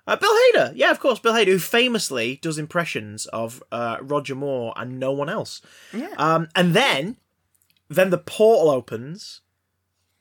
Uh, 0.07 0.15
Bill 0.15 0.31
Hader, 0.31 0.71
yeah, 0.75 0.91
of 0.91 0.99
course, 0.99 1.17
Bill 1.17 1.33
Hader, 1.33 1.47
who 1.47 1.59
famously 1.59 2.37
does 2.41 2.59
impressions 2.59 3.25
of 3.27 3.63
uh, 3.71 3.97
Roger 4.01 4.35
Moore 4.35 4.73
and 4.75 4.99
no 4.99 5.11
one 5.11 5.29
else. 5.29 5.61
Yeah. 5.91 6.13
Um, 6.17 6.47
and 6.55 6.75
then, 6.75 7.17
then 7.89 8.11
the 8.11 8.19
portal 8.19 8.69
opens, 8.69 9.41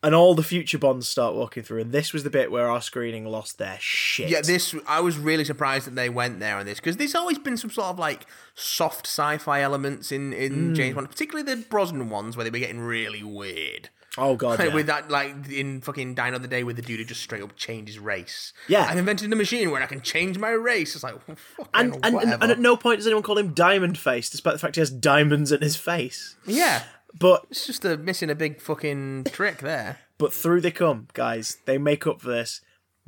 and 0.04 0.14
all 0.14 0.34
the 0.34 0.42
future 0.42 0.78
Bonds 0.78 1.08
start 1.08 1.34
walking 1.34 1.62
through. 1.62 1.80
And 1.80 1.90
this 1.92 2.12
was 2.12 2.22
the 2.22 2.30
bit 2.30 2.50
where 2.52 2.68
our 2.70 2.80
screening 2.80 3.24
lost 3.26 3.58
their 3.58 3.78
shit. 3.80 4.28
Yeah, 4.28 4.42
this 4.42 4.74
I 4.86 5.00
was 5.00 5.18
really 5.18 5.44
surprised 5.44 5.86
that 5.86 5.96
they 5.96 6.08
went 6.08 6.38
there 6.38 6.56
on 6.56 6.66
this 6.66 6.78
because 6.78 6.96
there's 6.98 7.14
always 7.14 7.38
been 7.38 7.56
some 7.56 7.70
sort 7.70 7.88
of 7.88 7.98
like 7.98 8.26
soft 8.54 9.06
sci-fi 9.06 9.60
elements 9.62 10.12
in 10.12 10.32
in 10.32 10.72
Mm. 10.72 10.76
James 10.76 10.94
Bond, 10.94 11.10
particularly 11.10 11.52
the 11.54 11.62
Brosnan 11.62 12.08
ones 12.10 12.36
where 12.36 12.44
they 12.44 12.50
were 12.50 12.58
getting 12.58 12.80
really 12.80 13.22
weird. 13.24 13.88
Oh 14.16 14.36
god, 14.36 14.60
Like, 14.60 14.68
yeah. 14.68 14.74
With 14.76 14.86
that, 14.86 15.10
like 15.10 15.34
in 15.50 15.80
fucking 15.80 16.14
Die 16.14 16.28
Another 16.28 16.46
Day, 16.46 16.62
with 16.62 16.76
the 16.76 16.82
dude 16.82 17.00
who 17.00 17.04
just 17.04 17.20
straight 17.22 17.42
up 17.42 17.56
changed 17.56 17.88
his 17.88 17.98
race. 17.98 18.52
Yeah. 18.68 18.86
I've 18.88 18.96
invented 18.96 19.32
a 19.32 19.36
machine 19.36 19.72
where 19.72 19.82
I 19.82 19.86
can 19.86 20.02
change 20.02 20.38
my 20.38 20.50
race. 20.50 20.94
It's 20.94 21.02
like, 21.02 21.16
fucking 21.26 21.66
and, 21.74 21.94
and, 22.04 22.16
and, 22.18 22.42
and 22.42 22.52
at 22.52 22.60
no 22.60 22.76
point 22.76 22.98
does 22.98 23.06
anyone 23.08 23.24
call 23.24 23.36
him 23.38 23.54
Diamond 23.54 23.98
Face, 23.98 24.30
despite 24.30 24.52
the 24.52 24.60
fact 24.60 24.76
he 24.76 24.80
has 24.80 24.90
diamonds 24.90 25.50
in 25.50 25.62
his 25.62 25.74
face. 25.74 26.36
yeah, 26.46 26.84
But 27.18 27.46
it's 27.50 27.66
just 27.66 27.84
a 27.84 27.96
missing 27.96 28.30
a 28.30 28.34
big 28.34 28.60
fucking 28.60 29.24
trick 29.30 29.58
there. 29.58 29.98
But 30.18 30.32
through 30.32 30.60
they 30.60 30.70
come, 30.70 31.08
guys. 31.12 31.58
They 31.64 31.78
make 31.78 32.06
up 32.06 32.20
for 32.20 32.28
this. 32.28 32.60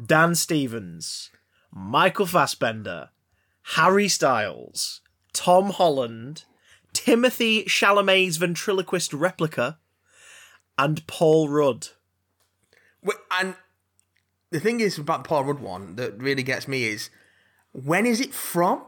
Dan 0.04 0.34
Stevens, 0.34 1.30
Michael 1.72 2.26
Fassbender, 2.26 3.10
Harry 3.74 4.08
Styles, 4.08 5.00
Tom 5.32 5.70
Holland, 5.70 6.44
Timothée 6.92 7.64
Chalamet's 7.64 8.36
ventriloquist 8.36 9.12
replica, 9.12 9.78
and 10.78 11.06
Paul 11.06 11.48
Rudd. 11.48 11.88
Wait, 13.02 13.16
And 13.30 13.54
the 14.50 14.60
thing 14.60 14.80
is 14.80 14.98
about 14.98 15.24
the 15.24 15.28
Paul 15.28 15.44
Rudd 15.44 15.60
one 15.60 15.96
that 15.96 16.18
really 16.18 16.42
gets 16.42 16.68
me 16.68 16.84
is 16.84 17.10
when 17.72 18.06
is 18.06 18.20
it 18.20 18.34
from? 18.34 18.82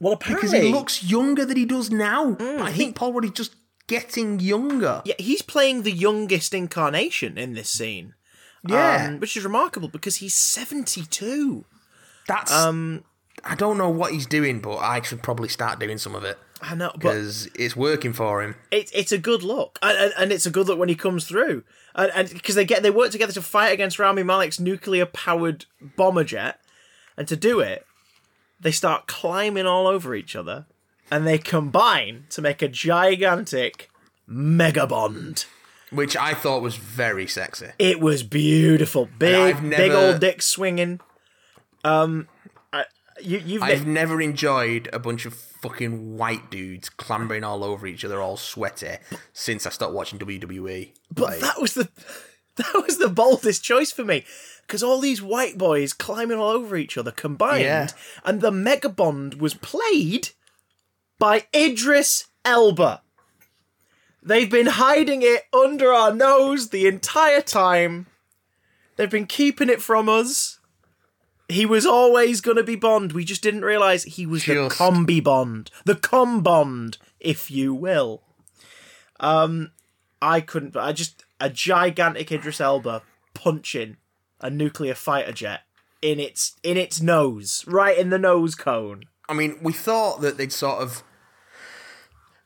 Well, 0.00 0.14
apparently 0.14 0.48
Because 0.48 0.66
he 0.66 0.72
looks 0.72 1.04
younger 1.04 1.44
than 1.44 1.56
he 1.56 1.64
does 1.64 1.90
now. 1.90 2.32
But 2.32 2.60
I 2.60 2.72
think 2.72 2.96
Paul 2.96 3.12
Rudd 3.12 3.24
is 3.24 3.30
just 3.30 3.54
getting 3.86 4.40
younger. 4.40 5.02
yeah, 5.04 5.14
he's 5.18 5.42
playing 5.42 5.82
the 5.82 5.92
youngest 5.92 6.54
incarnation 6.54 7.38
in 7.38 7.54
this 7.54 7.70
scene. 7.70 8.14
Yeah. 8.66 9.08
um, 9.08 9.20
which 9.20 9.36
is 9.36 9.44
remarkable 9.44 9.88
because 9.88 10.16
he's 10.16 10.34
seventy-two. 10.34 11.64
That's 12.26 12.52
um. 12.52 13.04
I 13.44 13.54
don't 13.56 13.76
know 13.76 13.90
what 13.90 14.12
he's 14.12 14.26
doing, 14.26 14.60
but 14.60 14.76
I 14.76 15.02
should 15.02 15.22
probably 15.22 15.48
start 15.48 15.78
doing 15.78 15.98
some 15.98 16.14
of 16.14 16.24
it 16.24 16.38
I 16.62 16.74
know, 16.74 16.92
because 16.94 17.46
it's 17.54 17.76
working 17.76 18.12
for 18.14 18.42
him. 18.42 18.54
it's 18.70 18.90
it's 18.92 19.12
a 19.12 19.18
good 19.18 19.42
look, 19.42 19.78
and, 19.82 19.98
and, 19.98 20.14
and 20.16 20.32
it's 20.32 20.46
a 20.46 20.50
good 20.50 20.66
look 20.66 20.78
when 20.78 20.88
he 20.88 20.94
comes 20.94 21.26
through, 21.26 21.64
and 21.94 22.10
and 22.14 22.30
because 22.30 22.54
they 22.54 22.64
get 22.64 22.82
they 22.82 22.90
work 22.90 23.10
together 23.10 23.32
to 23.32 23.42
fight 23.42 23.72
against 23.72 23.98
Rami 23.98 24.22
Malek's 24.22 24.58
nuclear 24.60 25.04
powered 25.04 25.66
bomber 25.96 26.24
jet, 26.24 26.58
and 27.18 27.28
to 27.28 27.36
do 27.36 27.60
it, 27.60 27.84
they 28.60 28.70
start 28.70 29.06
climbing 29.06 29.66
all 29.66 29.86
over 29.86 30.14
each 30.14 30.34
other, 30.34 30.66
and 31.10 31.26
they 31.26 31.38
combine 31.38 32.26
to 32.30 32.40
make 32.42 32.62
a 32.62 32.68
gigantic 32.68 33.90
mega 34.26 34.86
bond. 34.86 35.46
which 35.90 36.16
I 36.16 36.34
thought 36.34 36.62
was 36.62 36.76
very 36.76 37.26
sexy. 37.26 37.68
It 37.78 38.00
was 38.00 38.22
beautiful, 38.22 39.08
big 39.18 39.34
I've 39.56 39.70
big 39.70 39.92
old 39.92 40.20
dick 40.20 40.42
swinging. 40.42 41.00
Um, 41.84 42.28
I, 42.72 42.84
you 43.20 43.38
you've 43.44 43.62
I've 43.62 43.86
never 43.86 44.20
enjoyed 44.20 44.88
a 44.92 44.98
bunch 44.98 45.26
of 45.26 45.34
fucking 45.34 46.16
white 46.16 46.50
dudes 46.50 46.88
clambering 46.88 47.44
all 47.44 47.62
over 47.64 47.86
each 47.86 48.04
other, 48.04 48.20
all 48.20 48.36
sweaty, 48.36 48.96
since 49.32 49.66
I 49.66 49.70
stopped 49.70 49.92
watching 49.94 50.18
WWE. 50.18 50.92
But 51.12 51.24
Like, 51.24 51.40
that 51.40 51.60
was 51.60 51.74
the 51.74 51.88
that 52.56 52.82
was 52.86 52.98
the 52.98 53.08
boldest 53.10 53.62
choice 53.62 53.92
for 53.92 54.04
me 54.04 54.24
because 54.66 54.82
all 54.82 54.98
these 55.00 55.20
white 55.20 55.58
boys 55.58 55.92
climbing 55.92 56.38
all 56.38 56.50
over 56.50 56.76
each 56.76 56.96
other 56.96 57.10
combined, 57.10 57.62
Yeah. 57.64 57.88
and 58.24 58.40
the 58.40 58.50
mega 58.50 58.88
bond 58.88 59.34
was 59.34 59.54
played 59.54 60.30
by 61.18 61.46
Idris 61.54 62.26
Elba. 62.44 63.02
They've 64.22 64.50
been 64.50 64.66
hiding 64.66 65.20
it 65.22 65.42
under 65.52 65.92
our 65.92 66.14
nose 66.14 66.70
the 66.70 66.86
entire 66.86 67.42
time. 67.42 68.06
They've 68.96 69.10
been 69.10 69.26
keeping 69.26 69.68
it 69.68 69.82
from 69.82 70.08
us. 70.08 70.60
He 71.48 71.66
was 71.66 71.84
always 71.84 72.40
going 72.40 72.56
to 72.56 72.62
be 72.62 72.76
Bond. 72.76 73.12
We 73.12 73.24
just 73.24 73.42
didn't 73.42 73.66
realize 73.66 74.04
he 74.04 74.24
was 74.24 74.46
the 74.46 74.54
combi 74.68 75.22
Bond, 75.22 75.70
the 75.84 75.94
com 75.94 76.42
Bond, 76.42 76.96
if 77.20 77.50
you 77.50 77.74
will. 77.74 78.22
Um, 79.20 79.72
I 80.22 80.40
couldn't. 80.40 80.72
But 80.72 80.84
I 80.84 80.92
just 80.92 81.24
a 81.38 81.50
gigantic 81.50 82.32
Idris 82.32 82.60
Elba 82.60 83.02
punching 83.34 83.98
a 84.40 84.48
nuclear 84.48 84.94
fighter 84.94 85.32
jet 85.32 85.60
in 86.00 86.18
its 86.18 86.56
in 86.62 86.78
its 86.78 87.02
nose, 87.02 87.64
right 87.66 87.98
in 87.98 88.08
the 88.08 88.18
nose 88.18 88.54
cone. 88.54 89.04
I 89.28 89.34
mean, 89.34 89.58
we 89.62 89.72
thought 89.72 90.20
that 90.20 90.36
they'd 90.36 90.52
sort 90.52 90.82
of 90.82 91.02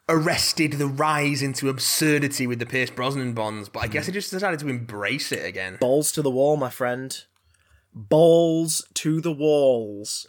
arrested 0.09 0.75
the 0.75 0.87
rise 0.87 1.43
into 1.43 1.69
absurdity 1.69 2.47
with 2.47 2.59
the 2.59 2.67
Pierce 2.67 2.91
Brosnan 2.91 3.35
bonds, 3.35 3.69
but 3.69 3.81
I 3.81 3.89
guess 3.89 4.07
they 4.07 4.13
just 4.13 4.31
decided 4.31 4.61
to 4.61 4.69
embrace 4.69 5.33
it 5.33 5.45
again. 5.45 5.77
Balls 5.81 6.13
to 6.13 6.23
the 6.23 6.31
wall, 6.31 6.57
my 6.57 6.71
friend. 6.71 7.17
Balls 7.95 8.87
to 8.95 9.21
the 9.21 9.33
walls. 9.33 10.27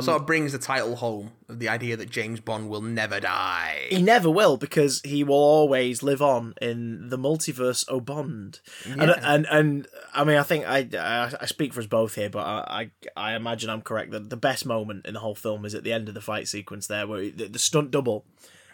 Sort 0.00 0.20
of 0.20 0.26
brings 0.26 0.52
the 0.52 0.58
title 0.58 0.96
home 0.96 1.32
of 1.48 1.58
the 1.58 1.68
idea 1.68 1.96
that 1.96 2.10
James 2.10 2.40
Bond 2.40 2.68
will 2.68 2.82
never 2.82 3.20
die. 3.20 3.86
He 3.90 4.02
never 4.02 4.30
will 4.30 4.56
because 4.56 5.00
he 5.04 5.22
will 5.22 5.34
always 5.34 6.02
live 6.02 6.22
on 6.22 6.54
in 6.60 7.08
the 7.08 7.18
multiverse 7.18 7.84
o 7.88 8.00
Bond. 8.00 8.60
And, 8.86 9.10
and 9.22 9.46
and 9.50 9.88
I 10.14 10.24
mean 10.24 10.38
I 10.38 10.42
think 10.42 10.66
I, 10.66 10.88
I 10.98 11.32
I 11.40 11.46
speak 11.46 11.74
for 11.74 11.80
us 11.80 11.86
both 11.86 12.14
here, 12.14 12.30
but 12.30 12.40
I 12.40 12.90
I, 13.16 13.30
I 13.32 13.36
imagine 13.36 13.70
I'm 13.70 13.82
correct 13.82 14.12
that 14.12 14.30
the 14.30 14.36
best 14.36 14.64
moment 14.64 15.06
in 15.06 15.14
the 15.14 15.20
whole 15.20 15.34
film 15.34 15.64
is 15.64 15.74
at 15.74 15.84
the 15.84 15.92
end 15.92 16.08
of 16.08 16.14
the 16.14 16.20
fight 16.20 16.48
sequence 16.48 16.86
there, 16.86 17.06
where 17.06 17.30
the, 17.30 17.48
the 17.48 17.58
stunt 17.58 17.90
double 17.90 18.24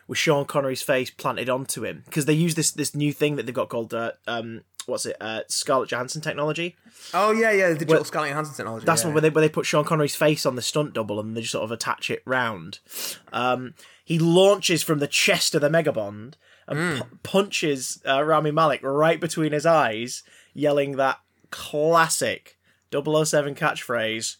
with 0.07 0.19
Sean 0.19 0.45
Connery's 0.45 0.83
face 0.83 1.11
planted 1.11 1.49
onto 1.49 1.85
him 1.85 2.03
because 2.07 2.27
they 2.27 2.33
use 2.33 2.55
this 2.55 2.70
this 2.70 2.95
new 2.95 3.12
thing 3.12 3.37
that 3.37 3.47
they've 3.47 3.55
got 3.55 3.69
called 3.69 3.95
uh, 3.95 4.12
um 4.27 4.62
what's 4.86 5.06
it 5.06 5.16
uh, 5.20 5.42
Scarlett 5.48 5.90
Johansson 5.90 6.20
technology. 6.20 6.76
Oh 7.14 7.32
yeah, 7.32 7.50
yeah, 7.50 7.68
the 7.68 7.74
digital 7.74 7.96
Well, 7.96 8.04
Scarlett 8.04 8.30
Johansson 8.30 8.54
technology. 8.56 8.86
That's 8.86 9.02
yeah. 9.02 9.09
one 9.09 9.14
where 9.14 9.20
they 9.20 9.30
where 9.30 9.42
they 9.42 9.48
put 9.48 9.66
Sean 9.66 9.84
Connery's 9.84 10.14
face 10.14 10.46
on 10.46 10.56
the 10.56 10.62
stunt 10.62 10.94
double 10.94 11.20
and 11.20 11.36
they 11.36 11.40
just 11.40 11.52
sort 11.52 11.64
of 11.64 11.70
attach 11.70 12.10
it 12.10 12.22
round. 12.24 12.80
Um, 13.32 13.74
he 14.04 14.18
launches 14.18 14.82
from 14.82 14.98
the 14.98 15.06
chest 15.06 15.54
of 15.54 15.60
the 15.60 15.68
Megabond 15.68 16.34
and 16.66 17.00
pu- 17.00 17.18
punches 17.22 18.02
uh, 18.06 18.22
Rami 18.22 18.50
Malek 18.50 18.82
right 18.82 19.20
between 19.20 19.52
his 19.52 19.66
eyes, 19.66 20.22
yelling 20.54 20.96
that 20.96 21.20
classic 21.50 22.59
007 22.92 23.54
catchphrase: 23.54 24.36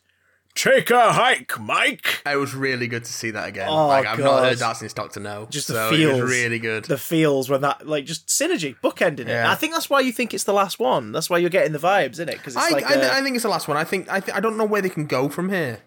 "Take 0.55 0.91
a 0.91 1.12
hike, 1.12 1.59
Mike." 1.59 2.23
It 2.27 2.37
was 2.37 2.55
really 2.55 2.87
good 2.87 3.05
to 3.05 3.12
see 3.12 3.31
that 3.31 3.49
again. 3.49 3.69
Oh, 3.69 3.87
like 3.89 4.07
I've 4.07 4.19
not 4.19 4.24
God. 4.24 4.45
heard 4.45 4.59
that 4.59 4.77
since 4.77 4.93
Doctor 4.93 5.20
No. 5.20 5.47
Just 5.51 5.69
the 5.69 5.74
so 5.74 5.91
feels, 5.91 6.19
It 6.19 6.23
was 6.23 6.31
really 6.31 6.59
good. 6.59 6.85
The 6.85 6.99
feels 6.99 7.49
when 7.49 7.62
that 7.62 7.87
like 7.87 8.05
just 8.05 8.29
synergy 8.29 8.77
bookending 8.83 9.20
it. 9.20 9.29
Yeah. 9.29 9.51
I 9.51 9.55
think 9.55 9.73
that's 9.73 9.89
why 9.91 10.01
you 10.01 10.12
think 10.12 10.35
it's 10.35 10.45
the 10.45 10.53
last 10.53 10.79
one. 10.79 11.12
That's 11.12 11.31
why 11.31 11.39
you're 11.39 11.51
getting 11.51 11.73
the 11.73 11.79
vibes, 11.79 12.12
isn't 12.12 12.29
it? 12.29 12.39
Because 12.39 12.57
I, 12.57 12.69
like 12.70 12.85
I, 12.85 12.95
a- 12.95 13.12
I 13.15 13.23
think 13.23 13.35
it's 13.37 13.43
the 13.45 13.49
last 13.49 13.66
one. 13.69 13.77
I 13.77 13.85
think 13.85 14.11
I, 14.12 14.20
th- 14.20 14.37
I 14.37 14.41
don't 14.41 14.57
know 14.57 14.65
where 14.65 14.83
they 14.83 14.91
can 14.91 15.07
go 15.07 15.29
from 15.29 15.49
here. 15.49 15.81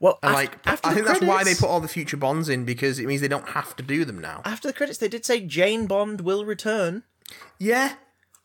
well, 0.00 0.18
And 0.22 0.32
like 0.34 0.58
after 0.66 0.88
I 0.88 0.90
the 0.90 0.94
think 0.96 1.06
that's 1.06 1.20
why 1.22 1.44
they 1.44 1.54
put 1.54 1.68
all 1.68 1.80
the 1.80 1.88
future 1.88 2.16
bonds 2.16 2.48
in 2.48 2.64
because 2.64 2.98
it 2.98 3.06
means 3.06 3.20
they 3.20 3.28
don't 3.28 3.50
have 3.50 3.76
to 3.76 3.82
do 3.82 4.04
them 4.04 4.20
now. 4.20 4.42
after 4.44 4.66
the 4.68 4.74
credits 4.74 4.98
they 4.98 5.08
did 5.08 5.24
say 5.24 5.40
Jane 5.40 5.86
Bond 5.86 6.20
will 6.22 6.44
return. 6.44 7.04
Yeah, 7.58 7.94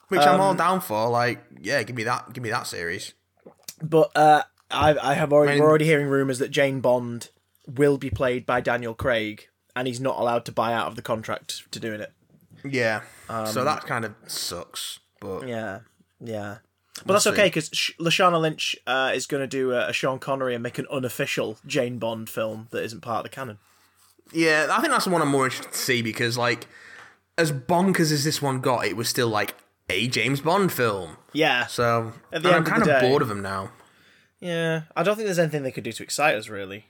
which 0.10 0.22
I'm 0.22 0.36
Um, 0.36 0.42
all 0.42 0.54
down 0.56 0.82
for. 0.82 1.10
Like, 1.10 1.44
yeah, 1.60 1.82
give 1.84 1.96
me 1.96 2.04
that. 2.04 2.32
Give 2.34 2.44
me 2.44 2.50
that 2.52 2.68
series. 2.68 3.14
But 3.82 4.12
uh, 4.16 4.44
I, 4.74 5.12
I 5.12 5.14
have 5.16 5.32
already 5.34 5.52
I 5.52 5.56
mean- 5.56 5.64
we're 5.64 5.70
already 5.70 5.86
hearing 5.86 6.08
rumors 6.08 6.40
that 6.40 6.52
Jane 6.52 6.80
Bond 6.82 7.30
will 7.68 7.98
be 7.98 8.10
played 8.10 8.46
by 8.46 8.62
Daniel 8.62 8.94
Craig, 8.94 9.48
and 9.76 9.88
he's 9.88 10.00
not 10.00 10.18
allowed 10.20 10.46
to 10.46 10.52
buy 10.52 10.74
out 10.74 10.88
of 10.88 10.96
the 10.96 11.02
contract 11.02 11.72
to 11.72 11.80
doing 11.80 12.02
it. 12.02 12.12
Yeah. 12.64 13.02
so 13.46 13.64
that 13.64 13.86
kind 13.86 14.06
of 14.06 14.14
sucks. 14.28 15.00
But 15.20 15.40
Um, 15.44 15.48
Yeah, 15.48 15.80
yeah. 16.20 16.58
But 17.06 17.14
that's 17.14 17.28
okay 17.28 17.46
because 17.46 17.70
Sh- 17.74 17.92
Lashana 18.00 18.40
Lynch 18.40 18.76
uh, 18.86 19.12
is 19.16 19.26
going 19.26 19.42
to 19.42 19.48
do 19.48 19.72
a, 19.72 19.88
a 19.90 19.94
Sean 19.94 20.20
Connery 20.20 20.54
and 20.54 20.62
make 20.62 20.78
an 20.78 20.86
unofficial 20.92 21.58
Jane 21.66 21.98
Bond 21.98 22.30
film 22.30 22.68
that 22.72 22.84
isn't 22.84 23.02
part 23.02 23.20
of 23.20 23.24
the 23.24 23.36
canon. 23.36 23.58
Yeah, 24.34 24.68
I 24.70 24.82
think 24.82 24.92
that's 24.92 25.06
the 25.06 25.12
one 25.12 25.22
I'm 25.22 25.30
more 25.30 25.46
interested 25.46 25.72
to 25.74 25.78
see 25.78 26.02
because, 26.02 26.38
like, 26.38 26.68
as 27.38 27.52
bonkers 27.52 28.12
as 28.12 28.24
this 28.24 28.42
one 28.42 28.60
got, 28.62 28.86
it 28.86 28.96
was 28.96 29.10
still 29.10 29.30
like 29.30 29.56
a 29.90 30.08
James 30.08 30.42
Bond 30.42 30.72
film. 30.72 31.18
Yeah, 31.34 31.66
So 31.68 32.14
I'm 32.34 32.64
kind 32.64 32.82
of 32.82 32.88
day- 32.88 33.00
bored 33.02 33.22
of 33.22 33.30
them 33.30 33.42
now. 33.42 33.72
Yeah. 34.42 34.82
I 34.96 35.04
don't 35.04 35.16
think 35.16 35.28
there's 35.28 35.40
anything 35.40 35.64
they 35.64 35.72
could 35.72 35.84
do 35.86 35.94
to 35.94 36.04
excite 36.04 36.36
us 36.36 36.50
really, 36.50 36.88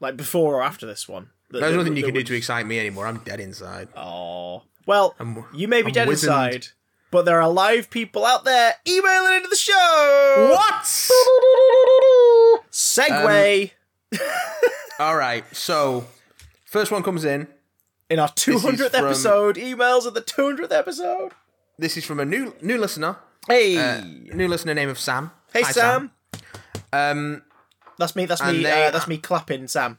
like 0.00 0.16
before 0.16 0.54
or 0.54 0.62
after 0.62 0.86
this 0.86 1.06
one. 1.08 1.28
That- 1.50 1.60
There's 1.60 1.72
that- 1.72 1.78
nothing 1.78 1.96
you 1.96 2.02
that 2.02 2.08
can 2.08 2.14
do 2.14 2.22
to 2.24 2.34
excite 2.34 2.66
me 2.66 2.78
anymore. 2.80 3.06
I'm 3.06 3.18
dead 3.18 3.38
inside. 3.40 3.88
Oh. 3.96 4.62
Well, 4.86 5.14
you 5.54 5.68
may 5.68 5.82
be 5.82 5.88
I'm 5.88 5.92
dead 5.92 6.08
wizened. 6.08 6.32
inside, 6.54 6.68
but 7.10 7.24
there 7.24 7.40
are 7.40 7.48
live 7.48 7.90
people 7.90 8.24
out 8.24 8.44
there 8.44 8.74
emailing 8.88 9.34
into 9.36 9.48
the 9.48 9.56
show. 9.56 10.48
What? 10.50 10.84
Segue 12.70 13.70
All 14.98 15.16
right. 15.16 15.44
So 15.54 16.06
first 16.66 16.90
one 16.92 17.02
comes 17.02 17.24
in. 17.24 17.48
in 18.10 18.18
our 18.18 18.28
200th 18.28 18.90
from- 18.90 19.04
episode. 19.06 19.56
Emails 19.56 20.06
at 20.06 20.14
the 20.14 20.20
200th 20.22 20.72
episode. 20.72 21.32
This 21.78 21.96
is 21.96 22.04
from 22.04 22.20
a 22.20 22.24
new 22.24 22.54
new 22.60 22.78
listener. 22.78 23.16
Hey, 23.48 23.76
Uh, 23.76 24.02
new 24.04 24.48
listener 24.48 24.74
name 24.74 24.88
of 24.88 24.98
Sam. 24.98 25.30
hey, 25.52 25.62
Hi, 25.62 25.72
Sam. 25.72 26.12
Um. 26.94 27.42
That's 27.98 28.16
me. 28.16 28.26
That's 28.26 28.42
me. 28.42 28.62
they- 28.62 28.86
Uh, 28.86 28.90
that's 28.90 29.06
me 29.08 29.18
clapping, 29.18 29.68
Sam. 29.68 29.98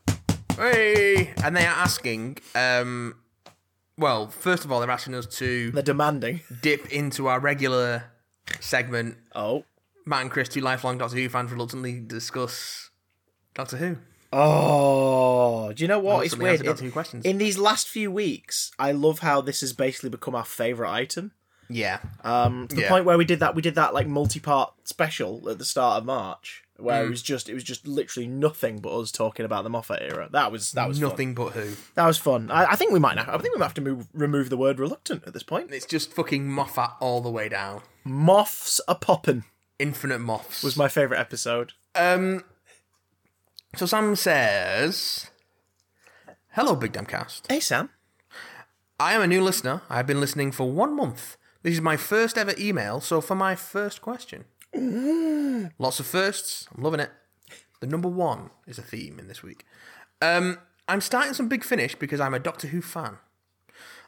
Hey. 0.57 1.33
And 1.43 1.55
they 1.55 1.65
are 1.65 1.75
asking. 1.75 2.37
Um. 2.55 3.15
Well, 3.97 4.27
first 4.27 4.65
of 4.65 4.71
all, 4.71 4.81
they're 4.81 4.91
asking 4.91 5.15
us 5.15 5.25
to 5.37 5.71
They're 5.71 5.81
demanding. 5.83 6.41
dip 6.61 6.87
into 6.91 7.27
our 7.27 7.39
regular 7.39 8.05
segment. 8.59 9.17
Oh, 9.33 9.63
Matt 10.05 10.21
and 10.23 10.31
Chris, 10.31 10.49
two 10.49 10.59
lifelong 10.61 10.97
Doctor 10.97 11.15
Who 11.17 11.29
fans, 11.29 11.51
reluctantly 11.51 12.01
discuss 12.01 12.89
Doctor 13.53 13.77
Who. 13.77 13.97
oh. 14.33 15.71
Do 15.73 15.81
you 15.83 15.87
know 15.87 15.99
what? 15.99 16.25
It's 16.25 16.35
weird. 16.37 16.61
In, 16.65 16.91
questions? 16.91 17.25
in 17.25 17.37
these 17.37 17.57
last 17.57 17.87
few 17.87 18.11
weeks, 18.11 18.71
I 18.77 18.91
love 18.91 19.19
how 19.19 19.39
this 19.41 19.61
has 19.61 19.71
basically 19.73 20.09
become 20.09 20.35
our 20.35 20.45
favorite 20.45 20.91
item. 20.91 21.31
Yeah. 21.69 21.99
Um, 22.23 22.67
to 22.67 22.75
the 22.75 22.81
Yeah. 22.83 22.89
point 22.89 23.05
where 23.05 23.17
we 23.17 23.25
did 23.25 23.39
that, 23.39 23.55
we 23.55 23.61
did 23.61 23.75
that 23.75 23.93
like 23.93 24.07
multi-part 24.07 24.73
special 24.83 25.49
at 25.49 25.57
the 25.57 25.65
start 25.65 25.99
of 25.99 26.05
March, 26.05 26.63
where 26.77 27.03
Mm. 27.03 27.07
it 27.07 27.09
was 27.09 27.21
just, 27.21 27.47
it 27.49 27.53
was 27.53 27.63
just 27.63 27.87
literally 27.87 28.27
nothing 28.27 28.79
but 28.79 28.91
us 28.97 29.11
talking 29.11 29.45
about 29.45 29.63
the 29.63 29.69
Moffat 29.69 30.01
era. 30.01 30.27
That 30.31 30.51
was 30.51 30.71
that 30.73 30.87
was 30.87 30.99
fun. 30.99 31.09
Nothing 31.09 31.33
but 31.33 31.53
Who. 31.53 31.75
That 31.95 32.05
was 32.05 32.17
fun. 32.17 32.51
I, 32.51 32.71
I 32.71 32.75
think 32.75 32.91
we 32.91 32.99
might. 32.99 33.15
Now, 33.15 33.25
I 33.27 33.37
think 33.37 33.53
we 33.53 33.59
might 33.59 33.65
have 33.67 33.73
to 33.75 33.81
move, 33.81 34.07
remove 34.13 34.49
the 34.49 34.57
word 34.57 34.79
reluctant 34.79 35.23
at 35.25 35.33
this 35.33 35.43
point. 35.43 35.71
It's 35.71 35.85
just 35.85 36.11
fucking 36.13 36.47
Moffat 36.47 36.91
all 36.99 37.21
the 37.21 37.29
way 37.31 37.47
down. 37.49 37.81
Moths 38.03 38.81
a 38.87 38.95
poppin' 38.95 39.43
Infinite 39.79 40.19
moths. 40.19 40.63
was 40.63 40.77
my 40.77 40.87
favorite 40.87 41.19
episode. 41.19 41.73
Um. 41.95 42.43
So 43.75 43.85
Sam 43.85 44.15
says, 44.15 45.29
"Hello, 46.51 46.75
Big 46.75 46.93
Damn 46.93 47.05
Cast. 47.05 47.45
Hey 47.49 47.59
Sam. 47.59 47.89
I 48.99 49.13
am 49.13 49.21
a 49.21 49.27
new 49.27 49.41
listener. 49.41 49.81
I 49.89 49.97
have 49.97 50.07
been 50.07 50.21
listening 50.21 50.51
for 50.53 50.71
one 50.71 50.95
month. 50.95 51.35
This 51.63 51.73
is 51.73 51.81
my 51.81 51.97
first 51.97 52.37
ever 52.37 52.53
email. 52.57 53.01
So 53.01 53.19
for 53.19 53.35
my 53.35 53.55
first 53.55 54.01
question, 54.01 54.45
lots 55.79 55.99
of 55.99 56.05
firsts. 56.05 56.67
I'm 56.75 56.83
loving 56.83 56.99
it. 56.99 57.11
The 57.81 57.87
number 57.87 58.07
one 58.09 58.49
is 58.67 58.77
a 58.77 58.81
theme 58.81 59.19
in 59.19 59.27
this 59.27 59.43
week. 59.43 59.65
Um, 60.21 60.59
I'm 60.87 61.01
starting 61.01 61.33
some 61.33 61.47
Big 61.47 61.63
Finish 61.63 61.95
because 61.95 62.19
I'm 62.19 62.33
a 62.33 62.39
Doctor 62.39 62.67
Who 62.67 62.81
fan. 62.81 63.17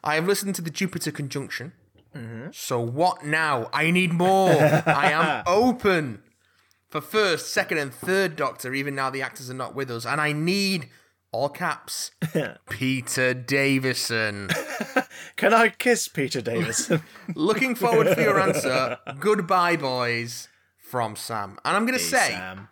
I 0.04 0.16
have 0.16 0.28
listened 0.28 0.56
to 0.56 0.62
the 0.62 0.70
Jupiter 0.70 1.12
Conjunction, 1.12 1.74
So 2.52 2.80
what 2.80 3.26
now? 3.26 3.70
I 3.74 3.92
need 3.92 4.14
more. 4.14 4.50
I 4.52 5.12
am 5.12 5.44
open 5.48 6.24
for 6.90 7.02
first, 7.02 7.52
second, 7.52 7.78
and 7.80 7.94
third 7.94 8.36
Doctor, 8.36 8.74
even 8.74 8.96
now 8.96 9.10
the 9.10 9.22
actors 9.22 9.50
are 9.50 9.54
not 9.56 9.76
with 9.76 9.92
us. 9.92 10.06
And 10.06 10.22
I 10.22 10.32
need, 10.32 10.90
all 11.32 11.50
caps, 11.50 12.12
Peter 12.70 13.34
Davison. 13.34 14.50
Can 15.36 15.54
I 15.54 15.70
kiss 15.70 16.08
Peter 16.08 16.42
Davison? 16.42 17.04
Looking 17.36 17.76
forward 17.76 18.08
for 18.10 18.22
your 18.22 18.40
answer. 18.40 18.98
Goodbye, 19.20 19.76
boys, 19.76 20.48
from 20.90 21.16
Sam. 21.16 21.60
And 21.66 21.76
I'm 21.76 21.86
going 21.86 21.98
to 21.98 22.04
say, 22.04 22.30
Sam. 22.30 22.70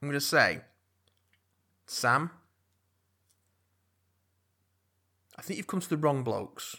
I'm 0.00 0.08
going 0.08 0.18
to 0.18 0.20
say, 0.20 0.60
Sam, 1.86 2.30
I 5.36 5.42
think 5.42 5.58
you've 5.58 5.66
come 5.66 5.80
to 5.80 5.88
the 5.88 5.96
wrong 5.96 6.22
blokes. 6.22 6.76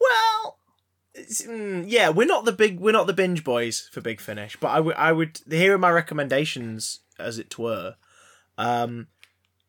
Well, 0.00 0.58
mm, 1.16 1.84
yeah, 1.86 2.08
we're 2.08 2.26
not 2.26 2.44
the 2.44 2.52
big, 2.52 2.80
we're 2.80 2.92
not 2.92 3.06
the 3.06 3.12
binge 3.12 3.44
boys 3.44 3.88
for 3.92 4.00
Big 4.00 4.20
Finish, 4.20 4.56
but 4.56 4.68
I 4.68 4.80
would, 4.80 4.96
I 4.96 5.12
would. 5.12 5.40
Here 5.50 5.74
are 5.74 5.78
my 5.78 5.90
recommendations, 5.90 7.00
as 7.18 7.38
it 7.38 7.58
were. 7.58 7.96
Um, 8.56 9.08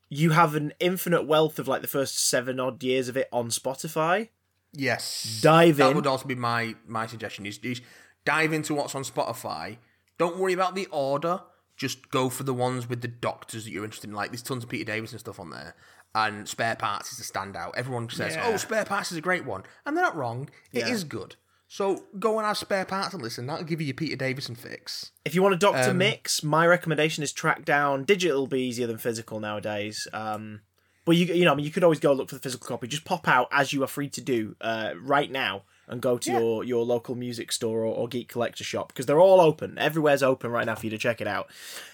you 0.10 0.32
have 0.32 0.56
an 0.56 0.74
infinite 0.80 1.26
wealth 1.28 1.60
of 1.60 1.68
like 1.68 1.82
the 1.82 1.88
first 1.88 2.18
seven 2.18 2.60
odd 2.60 2.84
years 2.84 3.10
of 3.10 3.18
it 3.18 3.28
on 3.32 3.50
Spotify. 3.50 4.30
Yes. 4.72 5.40
Dive 5.42 5.78
That 5.78 5.96
would 5.96 6.08
also 6.08 6.28
be 6.28 6.36
my 6.36 6.76
my 6.88 7.08
suggestion. 7.08 7.46
Is, 7.46 7.60
is 7.60 7.82
dive 8.24 8.54
into 8.54 8.76
what's 8.76 8.96
on 8.96 9.04
Spotify. 9.04 9.78
Don't 10.18 10.38
worry 10.38 10.54
about 10.54 10.76
the 10.76 10.88
order. 10.88 11.42
Just 11.78 12.10
go 12.10 12.30
for 12.30 12.44
the 12.44 12.54
ones 12.54 12.88
with 12.88 13.02
the 13.02 13.08
doctors 13.08 13.66
that 13.66 13.72
you're 13.72 13.84
interested 13.84 14.10
in. 14.10 14.16
Like 14.16 14.32
there's 14.32 14.42
tons 14.42 14.64
of 14.64 14.70
Peter 14.70 14.86
Davison 14.86 15.20
stuff 15.20 15.40
on 15.40 15.50
there. 15.50 15.76
And 16.14 16.48
Spare 16.48 16.78
Parts 16.78 17.12
is 17.12 17.20
a 17.20 17.30
standout. 17.34 17.72
Everyone 17.76 18.10
says, 18.10 18.36
Yeah. 18.36 18.46
"Oh, 18.48 18.56
Spare 18.56 18.86
Parts 18.86 19.12
is 19.12 19.18
a 19.18 19.22
great 19.22 19.44
one," 19.44 19.64
and 19.86 19.98
they're 19.98 20.04
not 20.06 20.16
wrong. 20.16 20.50
It 20.72 20.88
is 20.88 21.02
Yeah. 21.04 21.10
good. 21.10 21.36
So 21.68 22.06
go 22.18 22.38
and 22.40 22.48
have 22.48 22.58
Spare 22.58 22.86
Parts 22.86 23.14
and 23.14 23.22
listen. 23.22 23.48
That'll 23.48 23.66
give 23.66 23.82
you 23.82 23.88
your 23.88 23.96
Peter 23.96 24.16
Davison 24.16 24.56
fix. 24.56 25.12
If 25.26 25.36
you 25.36 25.42
want 25.44 25.56
a 25.56 25.58
Doctor 25.58 25.90
Um, 25.90 25.98
mix, 25.98 26.42
my 26.42 26.66
recommendation 26.66 27.22
is 27.22 27.34
track 27.34 27.66
down. 27.66 28.06
Digital 28.06 28.42
will 28.42 28.48
be 28.48 28.62
easier 28.62 28.88
than 28.88 28.98
physical 28.98 29.42
nowadays. 29.42 30.08
Um, 30.14 30.62
but 31.04 31.18
you, 31.18 31.26
you 31.26 31.44
know, 31.44 31.52
I 31.52 31.56
mean, 31.56 31.66
you 31.66 31.72
could 31.72 31.84
always 31.84 32.00
go 32.00 32.14
look 32.14 32.30
for 32.30 32.36
the 32.36 32.42
physical 32.42 32.66
copy. 32.68 32.88
Just 32.88 33.04
pop 33.04 33.28
out 33.28 33.50
as 33.52 33.74
you 33.74 33.84
are 33.84 33.88
free 33.88 34.08
to 34.10 34.22
do 34.22 34.56
uh, 34.62 34.94
right 35.02 35.30
now, 35.30 35.64
and 35.88 36.02
go 36.02 36.18
to 36.18 36.32
your 36.32 36.64
your 36.64 36.84
local 36.84 37.16
music 37.16 37.52
store 37.52 37.80
or, 37.80 37.94
or 37.94 38.08
geek 38.08 38.30
collector 38.30 38.64
shop 38.64 38.90
because 38.90 39.06
they're 39.06 39.20
all 39.20 39.42
open. 39.42 39.78
Everywhere's 39.78 40.24
open 40.24 40.52
right 40.52 40.66
now 40.66 40.76
for 40.76 40.86
you 40.86 40.90
to 40.92 40.98
check 40.98 41.22
it 41.22 41.28
out. 41.28 41.50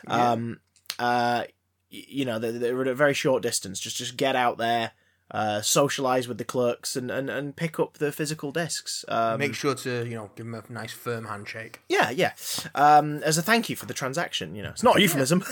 Um, 0.07 0.59
uh, 0.99 1.43
you 1.89 2.25
know, 2.25 2.39
they're, 2.39 2.53
they're 2.53 2.81
at 2.81 2.87
a 2.87 2.95
very 2.95 3.13
short 3.13 3.43
distance. 3.43 3.79
Just 3.79 3.97
just 3.97 4.17
get 4.17 4.35
out 4.35 4.57
there. 4.57 4.91
Uh, 5.33 5.61
socialize 5.61 6.27
with 6.27 6.37
the 6.37 6.43
clerks 6.43 6.97
and, 6.97 7.09
and, 7.09 7.29
and 7.29 7.55
pick 7.55 7.79
up 7.79 7.99
the 7.99 8.11
physical 8.11 8.51
discs. 8.51 9.05
Um, 9.07 9.39
Make 9.39 9.55
sure 9.55 9.73
to 9.75 10.05
you 10.05 10.15
know 10.15 10.29
give 10.35 10.45
them 10.45 10.55
a 10.55 10.73
nice 10.73 10.91
firm 10.91 11.23
handshake. 11.23 11.79
yeah, 11.87 12.09
yeah. 12.09 12.33
Um, 12.75 13.23
as 13.23 13.37
a 13.37 13.41
thank 13.41 13.69
you 13.69 13.77
for 13.77 13.85
the 13.85 13.93
transaction, 13.93 14.55
you 14.55 14.61
know, 14.61 14.71
it's 14.71 14.83
not 14.83 14.97
a 14.97 15.01
euphemism. 15.01 15.41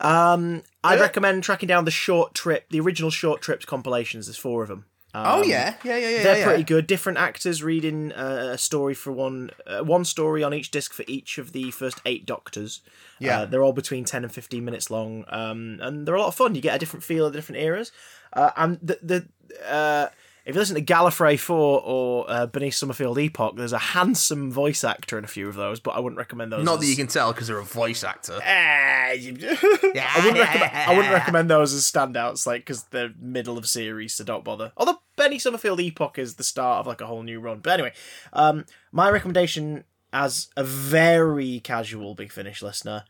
um, 0.00 0.62
I'd 0.82 1.00
recommend 1.00 1.42
tracking 1.42 1.66
down 1.66 1.84
the 1.84 1.90
short 1.90 2.34
trip, 2.34 2.70
the 2.70 2.80
original 2.80 3.10
short 3.10 3.42
trips 3.42 3.66
compilations. 3.66 4.26
There's 4.26 4.38
four 4.38 4.62
of 4.62 4.68
them. 4.68 4.86
Oh 5.24 5.42
yeah, 5.42 5.74
yeah, 5.84 5.96
yeah, 5.96 6.08
yeah. 6.08 6.22
They're 6.22 6.38
yeah. 6.38 6.44
pretty 6.44 6.64
good. 6.64 6.86
Different 6.86 7.18
actors 7.18 7.62
reading 7.62 8.12
uh, 8.12 8.50
a 8.52 8.58
story 8.58 8.94
for 8.94 9.12
one, 9.12 9.50
uh, 9.66 9.80
one 9.80 10.04
story 10.04 10.42
on 10.42 10.52
each 10.52 10.70
disc 10.70 10.92
for 10.92 11.04
each 11.06 11.38
of 11.38 11.52
the 11.52 11.70
first 11.70 12.00
eight 12.04 12.26
Doctors. 12.26 12.82
Yeah. 13.18 13.40
uh, 13.40 13.46
they're 13.46 13.62
all 13.62 13.72
between 13.72 14.04
ten 14.04 14.24
and 14.24 14.32
fifteen 14.32 14.64
minutes 14.64 14.90
long, 14.90 15.24
um, 15.28 15.78
and 15.80 16.06
they're 16.06 16.14
a 16.14 16.20
lot 16.20 16.28
of 16.28 16.34
fun. 16.34 16.54
You 16.54 16.60
get 16.60 16.76
a 16.76 16.78
different 16.78 17.04
feel 17.04 17.26
of 17.26 17.32
the 17.32 17.38
different 17.38 17.62
eras. 17.62 17.92
Uh, 18.32 18.50
and 18.56 18.78
the 18.82 18.98
the 19.02 19.72
uh, 19.72 20.08
if 20.46 20.54
you 20.54 20.60
listen 20.60 20.76
to 20.76 20.82
Gallifrey 20.82 21.38
Four 21.38 21.82
or 21.84 22.24
uh, 22.28 22.46
Benny 22.46 22.70
Summerfield 22.70 23.18
Epoch, 23.18 23.56
there's 23.56 23.72
a 23.72 23.78
handsome 23.78 24.52
voice 24.52 24.84
actor 24.84 25.18
in 25.18 25.24
a 25.24 25.26
few 25.28 25.48
of 25.48 25.56
those, 25.56 25.80
but 25.80 25.90
I 25.90 25.98
wouldn't 25.98 26.18
recommend 26.18 26.52
those. 26.52 26.64
Not 26.64 26.74
as- 26.74 26.80
that 26.80 26.86
you 26.86 26.94
can 26.96 27.08
tell 27.08 27.32
because 27.32 27.48
they're 27.48 27.58
a 27.58 27.64
voice 27.64 28.02
actor. 28.04 28.38
Ah, 29.08 29.10
I 29.10 30.20
wouldn't 30.24 30.38
recommend. 30.38 30.72
I 30.74 30.94
wouldn't 30.96 31.14
recommend 31.14 31.48
those 31.50 31.72
as 31.72 31.82
standouts, 31.84 32.46
like 32.46 32.62
because 32.62 32.84
they're 32.84 33.12
middle 33.20 33.56
of 33.56 33.68
series, 33.68 34.14
so 34.14 34.24
don't 34.24 34.42
bother. 34.44 34.72
Although 34.76 34.98
Benny 35.16 35.38
Summerfield 35.38 35.80
Epoch 35.80 36.18
is 36.18 36.34
the 36.34 36.42
start 36.44 36.80
of 36.80 36.86
like 36.88 37.00
a 37.00 37.06
whole 37.06 37.22
new 37.22 37.38
run. 37.38 37.60
But 37.60 37.74
anyway, 37.74 37.92
um, 38.32 38.64
my 38.90 39.08
recommendation 39.10 39.84
as 40.12 40.48
a 40.56 40.64
very 40.64 41.60
casual 41.60 42.14
Big 42.14 42.32
Finish 42.32 42.62
listener 42.62 43.04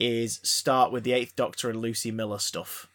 is 0.00 0.40
start 0.42 0.92
with 0.92 1.04
the 1.04 1.12
Eighth 1.12 1.36
Doctor 1.36 1.68
and 1.68 1.80
Lucie 1.80 2.10
Miller 2.10 2.38
stuff. 2.38 2.88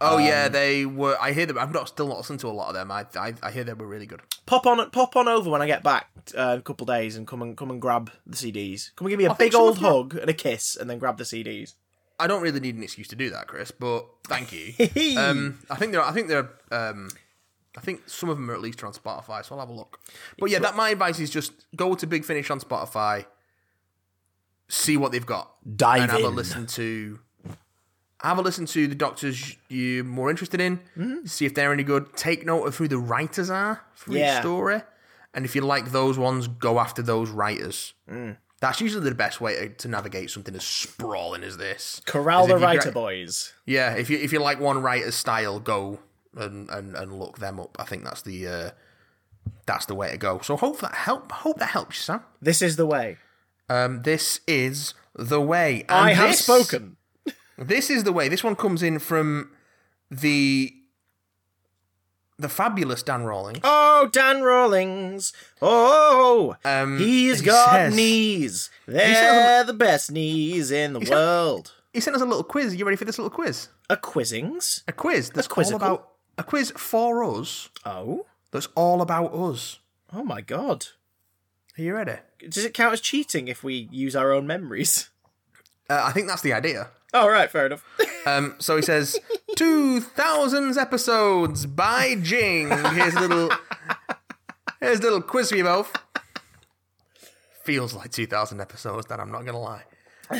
Oh 0.00 0.18
Um, 0.18 0.24
yeah, 0.24 0.48
they 0.48 0.84
were. 0.84 1.16
I 1.20 1.32
hear 1.32 1.46
them. 1.46 1.58
I've 1.58 1.72
not 1.72 1.88
still 1.88 2.08
not 2.08 2.18
listened 2.18 2.40
to 2.40 2.48
a 2.48 2.50
lot 2.50 2.68
of 2.68 2.74
them. 2.74 2.90
I 2.90 3.06
I, 3.16 3.34
I 3.42 3.50
hear 3.50 3.64
they 3.64 3.72
were 3.72 3.86
really 3.86 4.06
good. 4.06 4.20
Pop 4.44 4.66
on, 4.66 4.90
pop 4.90 5.16
on 5.16 5.26
over 5.26 5.48
when 5.50 5.62
I 5.62 5.66
get 5.66 5.82
back 5.82 6.08
uh, 6.36 6.56
a 6.58 6.62
couple 6.62 6.86
days 6.86 7.16
and 7.16 7.26
come 7.26 7.42
and 7.42 7.56
come 7.56 7.70
and 7.70 7.80
grab 7.80 8.10
the 8.26 8.36
CDs. 8.36 8.94
Come 8.96 9.06
and 9.06 9.12
give 9.12 9.18
me 9.18 9.24
a 9.24 9.34
big 9.34 9.54
old 9.54 9.78
hug 9.78 10.14
and 10.16 10.28
a 10.28 10.34
kiss, 10.34 10.76
and 10.76 10.88
then 10.90 10.98
grab 10.98 11.16
the 11.18 11.24
CDs. 11.24 11.74
I 12.18 12.26
don't 12.26 12.42
really 12.42 12.60
need 12.60 12.76
an 12.76 12.82
excuse 12.82 13.08
to 13.08 13.16
do 13.16 13.30
that, 13.30 13.46
Chris. 13.46 13.70
But 13.70 14.06
thank 14.24 14.52
you. 14.52 14.74
um, 15.18 15.58
I 15.70 15.76
think 15.76 15.92
they're. 15.92 16.02
I 16.02 16.12
think 16.12 16.28
they're. 16.28 16.50
Um, 16.70 17.08
I 17.76 17.80
think 17.80 18.08
some 18.08 18.28
of 18.30 18.36
them 18.36 18.50
are 18.50 18.54
at 18.54 18.60
least 18.60 18.82
on 18.84 18.92
Spotify, 18.92 19.44
so 19.44 19.54
I'll 19.54 19.60
have 19.60 19.68
a 19.68 19.72
look. 19.72 20.00
But 20.38 20.50
yeah, 20.50 20.60
that 20.60 20.76
my 20.76 20.90
advice 20.90 21.20
is 21.20 21.28
just 21.30 21.52
go 21.74 21.94
to 21.94 22.06
Big 22.06 22.24
Finish 22.24 22.50
on 22.50 22.58
Spotify, 22.60 23.26
see 24.68 24.96
what 24.96 25.12
they've 25.12 25.26
got, 25.26 25.52
Dive 25.76 26.02
and 26.02 26.10
have 26.10 26.22
a 26.22 26.28
listen 26.28 26.66
to. 26.68 27.18
Have 28.22 28.38
a 28.38 28.42
listen 28.42 28.66
to 28.66 28.86
the 28.88 28.94
doctors 28.94 29.56
you're 29.68 30.02
more 30.04 30.30
interested 30.30 30.60
in. 30.60 30.78
Mm-hmm. 30.96 31.26
See 31.26 31.44
if 31.46 31.54
they're 31.54 31.72
any 31.72 31.82
good. 31.82 32.14
Take 32.16 32.46
note 32.46 32.64
of 32.64 32.76
who 32.76 32.88
the 32.88 32.98
writers 32.98 33.50
are 33.50 33.82
for 33.94 34.12
Yeah. 34.12 34.36
each 34.36 34.40
story, 34.42 34.80
and 35.34 35.44
if 35.44 35.54
you 35.54 35.60
like 35.60 35.92
those 35.92 36.18
ones, 36.18 36.48
go 36.48 36.78
after 36.80 37.02
those 37.02 37.30
writers. 37.30 37.92
Mm. 38.10 38.38
That's 38.60 38.80
usually 38.80 39.06
the 39.06 39.14
best 39.14 39.40
way 39.42 39.54
to, 39.54 39.68
to 39.68 39.88
navigate 39.88 40.30
something 40.30 40.54
as 40.54 40.64
sprawling 40.64 41.44
as 41.44 41.58
this. 41.58 42.00
Corral 42.06 42.46
the 42.46 42.56
writer 42.56 42.84
gra- 42.84 42.92
boys. 42.92 43.52
yeah, 43.66 43.92
if 43.94 44.08
you 44.08 44.16
if 44.18 44.32
you 44.32 44.38
like 44.40 44.58
one 44.60 44.80
writer's 44.80 45.14
style, 45.14 45.60
go 45.60 45.98
and, 46.34 46.70
and, 46.70 46.96
and 46.96 47.12
look 47.18 47.38
them 47.38 47.60
up. 47.60 47.76
I 47.78 47.84
think 47.84 48.04
that's 48.04 48.22
the 48.22 48.48
uh, 48.48 48.70
that's 49.66 49.84
the 49.84 49.94
way 49.94 50.10
to 50.10 50.16
go. 50.16 50.40
So 50.40 50.56
hope 50.56 50.80
that 50.80 50.94
help 50.94 51.30
hope 51.30 51.58
that 51.58 51.68
helps 51.70 51.96
you, 51.98 52.02
Sam. 52.02 52.20
This 52.40 52.62
is 52.62 52.76
the 52.76 52.86
way. 52.86 53.18
Um, 53.68 54.02
this 54.02 54.40
is 54.46 54.94
the 55.14 55.40
way. 55.40 55.84
And 55.88 55.98
I 55.98 56.12
have 56.14 56.28
this- 56.30 56.40
spoken. 56.42 56.96
This 57.58 57.90
is 57.90 58.04
the 58.04 58.12
way. 58.12 58.28
This 58.28 58.44
one 58.44 58.56
comes 58.56 58.82
in 58.82 58.98
from 58.98 59.50
the 60.10 60.72
the 62.38 62.48
fabulous 62.50 63.02
Dan 63.02 63.22
Rawling. 63.24 63.60
Oh, 63.64 64.10
Dan 64.12 64.42
Rawlings. 64.42 65.32
Oh, 65.62 66.54
Um, 66.66 66.98
he's 66.98 67.40
he 67.40 67.46
got 67.46 67.70
says- 67.70 67.94
knees. 67.96 68.70
They're 68.86 69.64
the 69.64 69.72
best 69.72 70.10
knees 70.12 70.70
in 70.70 70.92
the 70.92 71.00
says- 71.00 71.10
world. 71.10 71.72
He 71.94 72.00
sent 72.00 72.14
us 72.14 72.20
a 72.20 72.26
little 72.26 72.44
quiz. 72.44 72.74
Are 72.74 72.76
you 72.76 72.84
ready 72.84 72.96
for 72.98 73.06
this 73.06 73.16
little 73.18 73.30
quiz? 73.30 73.68
A 73.88 73.96
quizzings. 73.96 74.82
A 74.86 74.92
quiz 74.92 75.30
that's 75.30 75.46
all 75.48 75.54
quizzical? 75.54 75.76
about 75.76 76.08
a 76.36 76.44
quiz 76.44 76.72
for 76.76 77.24
us. 77.24 77.70
Oh, 77.86 78.26
That's 78.50 78.68
all 78.74 79.00
about 79.00 79.32
us. 79.34 79.78
oh 80.12 80.22
my 80.22 80.42
god. 80.42 80.86
Are 81.78 81.82
you 81.82 81.94
ready? 81.94 82.16
Does 82.46 82.64
it 82.66 82.74
count 82.74 82.92
as 82.92 83.00
cheating 83.00 83.48
if 83.48 83.64
we 83.64 83.88
use 83.90 84.14
our 84.14 84.30
own 84.32 84.46
memories? 84.46 85.08
Uh, 85.88 86.02
I 86.04 86.12
think 86.12 86.26
that's 86.26 86.42
the 86.42 86.52
idea. 86.52 86.88
Oh, 87.14 87.28
right, 87.28 87.50
fair 87.50 87.66
enough. 87.66 87.84
Um, 88.26 88.56
so 88.58 88.74
he 88.74 88.82
says, 88.82 89.16
2000s 89.56 90.76
episodes 90.76 91.64
by 91.64 92.16
Jing. 92.20 92.68
Here's 92.70 93.14
a 93.14 93.20
little, 93.20 93.50
here's 94.80 94.98
a 94.98 95.02
little 95.02 95.22
quiz 95.22 95.50
for 95.50 95.56
you 95.56 95.62
both. 95.62 95.92
Feels 97.62 97.94
like 97.94 98.10
2000 98.10 98.60
episodes, 98.60 99.06
that 99.06 99.20
I'm 99.20 99.30
not 99.30 99.42
going 99.44 99.54
to 99.54 99.58
lie. 99.58 99.84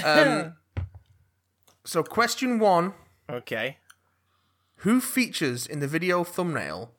Um, 0.05 0.55
so 1.85 2.03
question 2.03 2.59
one, 2.59 2.95
okay. 3.31 3.77
who 4.79 5.01
features 5.01 5.65
in 5.65 5.79
the 5.79 5.87
video 5.87 6.25
thumbnail 6.25 6.91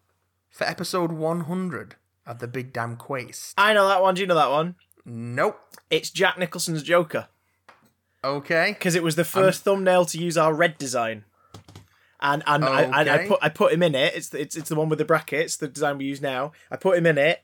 for 0.49 0.64
episode 0.64 1.11
100 1.11 1.95
of 2.26 2.39
The 2.39 2.48
Big 2.48 2.72
Damn 2.72 2.95
Quest? 2.95 3.56
I 3.57 3.73
know 3.73 3.89
that 3.89 4.02
one. 4.02 4.15
Do 4.15 4.22
you 4.22 4.27
know 4.27 4.35
that 4.35 4.52
one? 4.52 4.76
Nope. 5.06 5.60
It's 5.89 6.10
Jack 6.11 6.38
Nicholson's 6.38 6.81
Joker. 6.81 7.27
Okay. 8.28 8.72
because 8.72 8.95
it 8.95 9.04
was 9.04 9.16
the 9.16 9.24
first 9.24 9.64
thumbnail 9.64 10.06
to 10.06 10.18
use 10.18 10.38
our 10.38 10.54
red 10.54 10.78
design. 10.78 11.24
And 12.20 12.44
and 12.48 12.66
I, 12.66 12.84
I, 12.84 13.14
I 13.14 13.28
put 13.28 13.40
I 13.44 13.49
put 13.49 13.72
him 13.72 13.84
in 13.84 13.94
it. 13.94 14.16
It's 14.16 14.30
the, 14.30 14.41
it's 14.41 14.56
it's 14.56 14.70
the 14.70 14.76
one 14.76 14.90
with 14.90 14.98
the 14.99 15.06
brackets, 15.06 15.58
the 15.58 15.68
design 15.68 15.99
we 15.99 16.06
use 16.06 16.22
now. 16.22 16.52
I 16.72 16.76
put 16.76 16.98
him 16.98 17.06
in 17.06 17.18
it, 17.18 17.44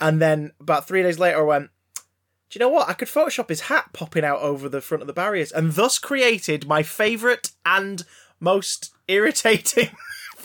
and 0.00 0.22
then 0.22 0.52
about 0.58 0.88
three 0.88 1.02
days 1.02 1.18
later, 1.18 1.40
I 1.40 1.42
went. 1.42 1.70
Do 2.48 2.58
you 2.58 2.60
know 2.60 2.70
what? 2.70 2.88
I 2.88 2.94
could 2.94 3.08
Photoshop 3.08 3.48
his 3.48 3.62
hat 3.62 3.90
popping 3.92 4.24
out 4.24 4.40
over 4.40 4.68
the 4.68 4.80
front 4.80 5.02
of 5.02 5.06
the 5.06 5.12
barriers, 5.12 5.52
and 5.52 5.72
thus 5.72 5.98
created 5.98 6.66
my 6.66 6.82
favourite 6.82 7.50
and 7.66 8.04
most 8.40 8.94
irritating 9.08 9.90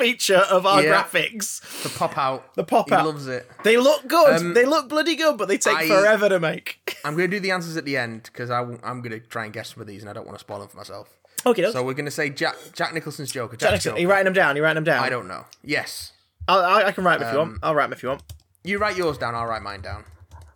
feature 0.02 0.38
of 0.50 0.66
our 0.66 0.84
Yeah. 0.84 1.04
graphics. 1.04 1.62
The 1.84 1.90
pop 1.90 2.18
out. 2.18 2.54
The 2.56 2.64
pop 2.64 2.92
out. 2.92 3.02
he 3.02 3.06
loves 3.08 3.28
it. 3.28 3.50
They 3.64 3.78
look 3.78 4.08
good. 4.08 4.36
Um, 4.42 4.54
they 4.54 4.66
look 4.66 4.90
bloody 4.90 5.16
good, 5.16 5.38
but 5.38 5.48
they 5.48 5.58
take 5.58 5.78
I- 5.78 5.88
forever 5.88 6.30
to 6.30 6.40
make. 6.40 6.98
I'm 7.06 7.16
going 7.16 7.30
to 7.32 7.36
do 7.38 7.40
the 7.40 7.52
answers 7.52 7.78
at 7.78 7.86
the 7.86 7.98
end 7.98 8.24
because 8.24 8.50
I'm 8.52 8.78
going 9.02 9.12
to 9.12 9.20
try 9.20 9.46
and 9.46 9.54
guess 9.54 9.74
some 9.74 9.82
of 9.82 9.88
these 9.88 10.02
and 10.02 10.10
I 10.10 10.14
don't 10.14 10.26
want 10.26 10.38
to 10.38 10.44
spoil 10.44 10.60
them 10.60 10.68
for 10.68 10.78
myself. 10.78 11.10
Okay, 11.46 11.72
So 11.72 11.82
we're 11.84 11.94
going 11.94 12.06
to 12.06 12.12
say 12.12 12.30
Jack 12.30 12.56
Jack 12.74 12.94
Nicholson's 12.94 13.32
Joker. 13.32 13.58
Jack 13.58 13.72
Jack's 13.72 13.72
Nicholson, 13.86 13.92
Joker. 13.94 14.02
you 14.02 14.10
writing 14.10 14.26
them 14.26 14.34
down? 14.34 14.56
You 14.56 14.64
writing 14.64 14.76
them 14.76 14.84
down? 14.84 15.04
I 15.04 15.10
don't 15.10 15.28
know. 15.28 15.46
Yes. 15.64 16.12
I'll, 16.48 16.60
I, 16.60 16.84
I 16.84 16.92
can 16.92 17.04
write 17.04 17.20
them 17.20 17.30
if 17.30 17.34
you 17.34 17.42
Um, 17.42 17.50
want. 17.50 17.60
I'll 17.64 17.74
write 17.76 17.86
them 17.86 17.94
if 17.94 18.04
you 18.04 18.10
want. 18.10 18.22
You 18.64 18.78
write 18.78 18.96
yours 18.96 19.18
down. 19.18 19.34
I'll 19.34 19.48
write 19.48 19.64
mine 19.64 19.82
down. 19.82 20.04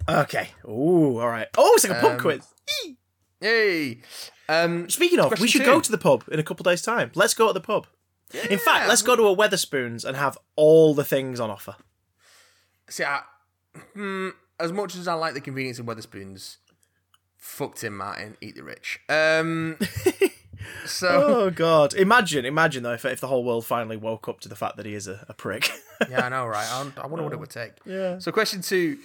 Okay. 0.08 0.50
Ooh, 0.68 1.18
all 1.20 1.28
right. 1.28 1.48
Oh, 1.58 1.74
it's 1.76 1.88
like 1.90 1.98
a 1.98 2.02
pub 2.02 2.12
Um, 2.12 2.20
quiz. 2.20 2.42
Hey. 3.42 4.02
Um, 4.48 4.88
Speaking 4.90 5.20
of, 5.20 5.40
we 5.40 5.48
should 5.48 5.62
two. 5.62 5.66
go 5.66 5.80
to 5.80 5.92
the 5.92 5.98
pub 5.98 6.24
in 6.32 6.40
a 6.40 6.44
couple 6.44 6.64
days' 6.64 6.82
time. 6.84 7.12
Let's 7.16 7.34
go 7.34 7.48
to 7.48 7.54
the 7.54 7.60
pub. 7.62 7.88
In 8.50 8.60
fact, 8.60 8.88
let's 8.88 9.02
go 9.02 9.16
to 9.16 9.28
a 9.28 9.36
Wetherspoons 9.36 10.06
and 10.06 10.16
have 10.18 10.38
all 10.56 10.94
the 10.94 11.04
things 11.04 11.40
on 11.40 11.50
offer. 11.50 11.76
see, 12.90 13.04
I, 13.04 13.22
hmm, 13.94 14.30
as 14.60 14.72
much 14.72 14.96
as 14.96 15.08
I 15.08 15.14
like 15.14 15.34
the 15.34 15.42
convenience 15.42 15.80
of 15.80 15.86
Wetherspoons, 15.86 16.58
fuck 17.38 17.76
Tim 17.76 17.98
Martin, 17.98 18.38
eat 18.42 18.56
the 18.56 18.64
rich. 18.64 19.00
Um, 19.10 19.78
so 20.86 21.08
Oh 21.10 21.50
God! 21.50 21.94
Imagine, 21.94 22.46
imagine 22.46 22.84
though, 22.84 22.94
if, 22.94 23.06
if 23.06 23.22
the 23.22 23.28
whole 23.28 23.44
world 23.44 23.66
finally 23.66 23.98
woke 23.98 24.28
up 24.28 24.40
to 24.42 24.50
the 24.50 24.56
fact 24.56 24.78
that 24.78 24.86
he 24.86 24.94
is 24.94 25.08
a, 25.08 25.26
a 25.30 25.34
prick. 25.34 25.70
yeah, 26.10 26.26
I 26.26 26.30
know, 26.30 26.46
right? 26.46 26.68
I, 26.70 27.02
I 27.02 27.08
wonder 27.08 27.24
what 27.24 27.34
it 27.34 27.40
would 27.40 27.50
take. 27.50 27.74
Yeah. 27.86 28.20
So, 28.20 28.32
question 28.32 28.62
two: 28.62 28.98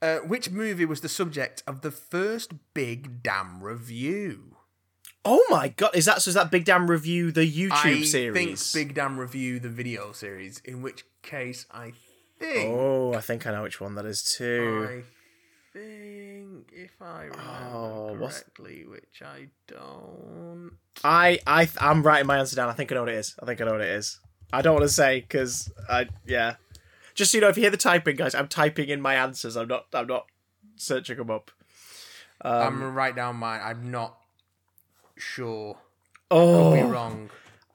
uh, 0.00 0.18
Which 0.18 0.50
movie 0.50 0.84
was 0.84 1.00
the 1.00 1.08
subject 1.08 1.62
of 1.66 1.80
the 1.82 1.90
first 1.90 2.52
Big 2.74 3.22
Damn 3.22 3.62
review? 3.62 4.47
Oh 5.24 5.44
my 5.50 5.68
God! 5.68 5.90
Is 5.94 6.04
that 6.06 6.22
so? 6.22 6.28
Is 6.30 6.34
that 6.34 6.50
Big 6.50 6.64
Damn 6.64 6.90
Review 6.90 7.30
the 7.32 7.40
YouTube 7.50 7.76
series? 7.82 8.14
I 8.14 8.18
series? 8.18 8.72
think 8.72 8.88
Big 8.88 8.94
Damn 8.94 9.18
review 9.18 9.58
the 9.58 9.68
video 9.68 10.12
series. 10.12 10.60
In 10.64 10.82
which 10.82 11.04
case, 11.22 11.66
I 11.70 11.92
think. 12.38 12.70
Oh, 12.72 13.14
I 13.14 13.20
think 13.20 13.46
I 13.46 13.52
know 13.52 13.62
which 13.62 13.80
one 13.80 13.94
that 13.96 14.04
is 14.06 14.22
too. 14.22 14.86
I 14.90 15.78
think, 15.78 16.70
if 16.72 16.90
I 17.00 17.24
remember 17.24 17.70
Oh, 17.72 18.16
what's- 18.18 18.40
correctly, 18.40 18.84
which 18.86 19.22
I 19.24 19.48
don't. 19.66 20.72
I 21.04 21.38
I 21.46 21.68
I'm 21.80 22.02
writing 22.02 22.26
my 22.26 22.38
answer 22.38 22.56
down. 22.56 22.68
I 22.68 22.72
think 22.72 22.90
I 22.90 22.94
know 22.96 23.02
what 23.02 23.10
it 23.10 23.16
is. 23.16 23.34
I 23.42 23.46
think 23.46 23.60
I 23.60 23.64
know 23.64 23.72
what 23.72 23.80
it 23.82 23.88
is. 23.90 24.18
I 24.52 24.62
don't 24.62 24.74
want 24.74 24.84
to 24.84 24.92
say 24.92 25.20
because 25.20 25.70
I 25.88 26.08
yeah. 26.26 26.54
Just 27.14 27.32
so 27.32 27.38
you 27.38 27.42
know, 27.42 27.48
if 27.48 27.56
you 27.56 27.62
hear 27.62 27.70
the 27.70 27.76
typing, 27.76 28.16
guys, 28.16 28.34
I'm 28.34 28.46
typing 28.48 28.88
in 28.88 29.00
my 29.00 29.14
answers. 29.16 29.56
I'm 29.56 29.68
not. 29.68 29.86
I'm 29.92 30.06
not 30.06 30.26
searching 30.76 31.16
them 31.18 31.30
up. 31.30 31.50
I'm 32.40 32.68
Um, 32.68 32.74
gonna 32.78 32.90
write 32.90 33.16
down 33.16 33.36
mine. 33.36 33.60
I'm 33.62 33.90
not 33.90 34.17
sure. 35.20 35.76
oh, 36.30 36.74
Be 36.74 36.82
wrong. 36.82 37.30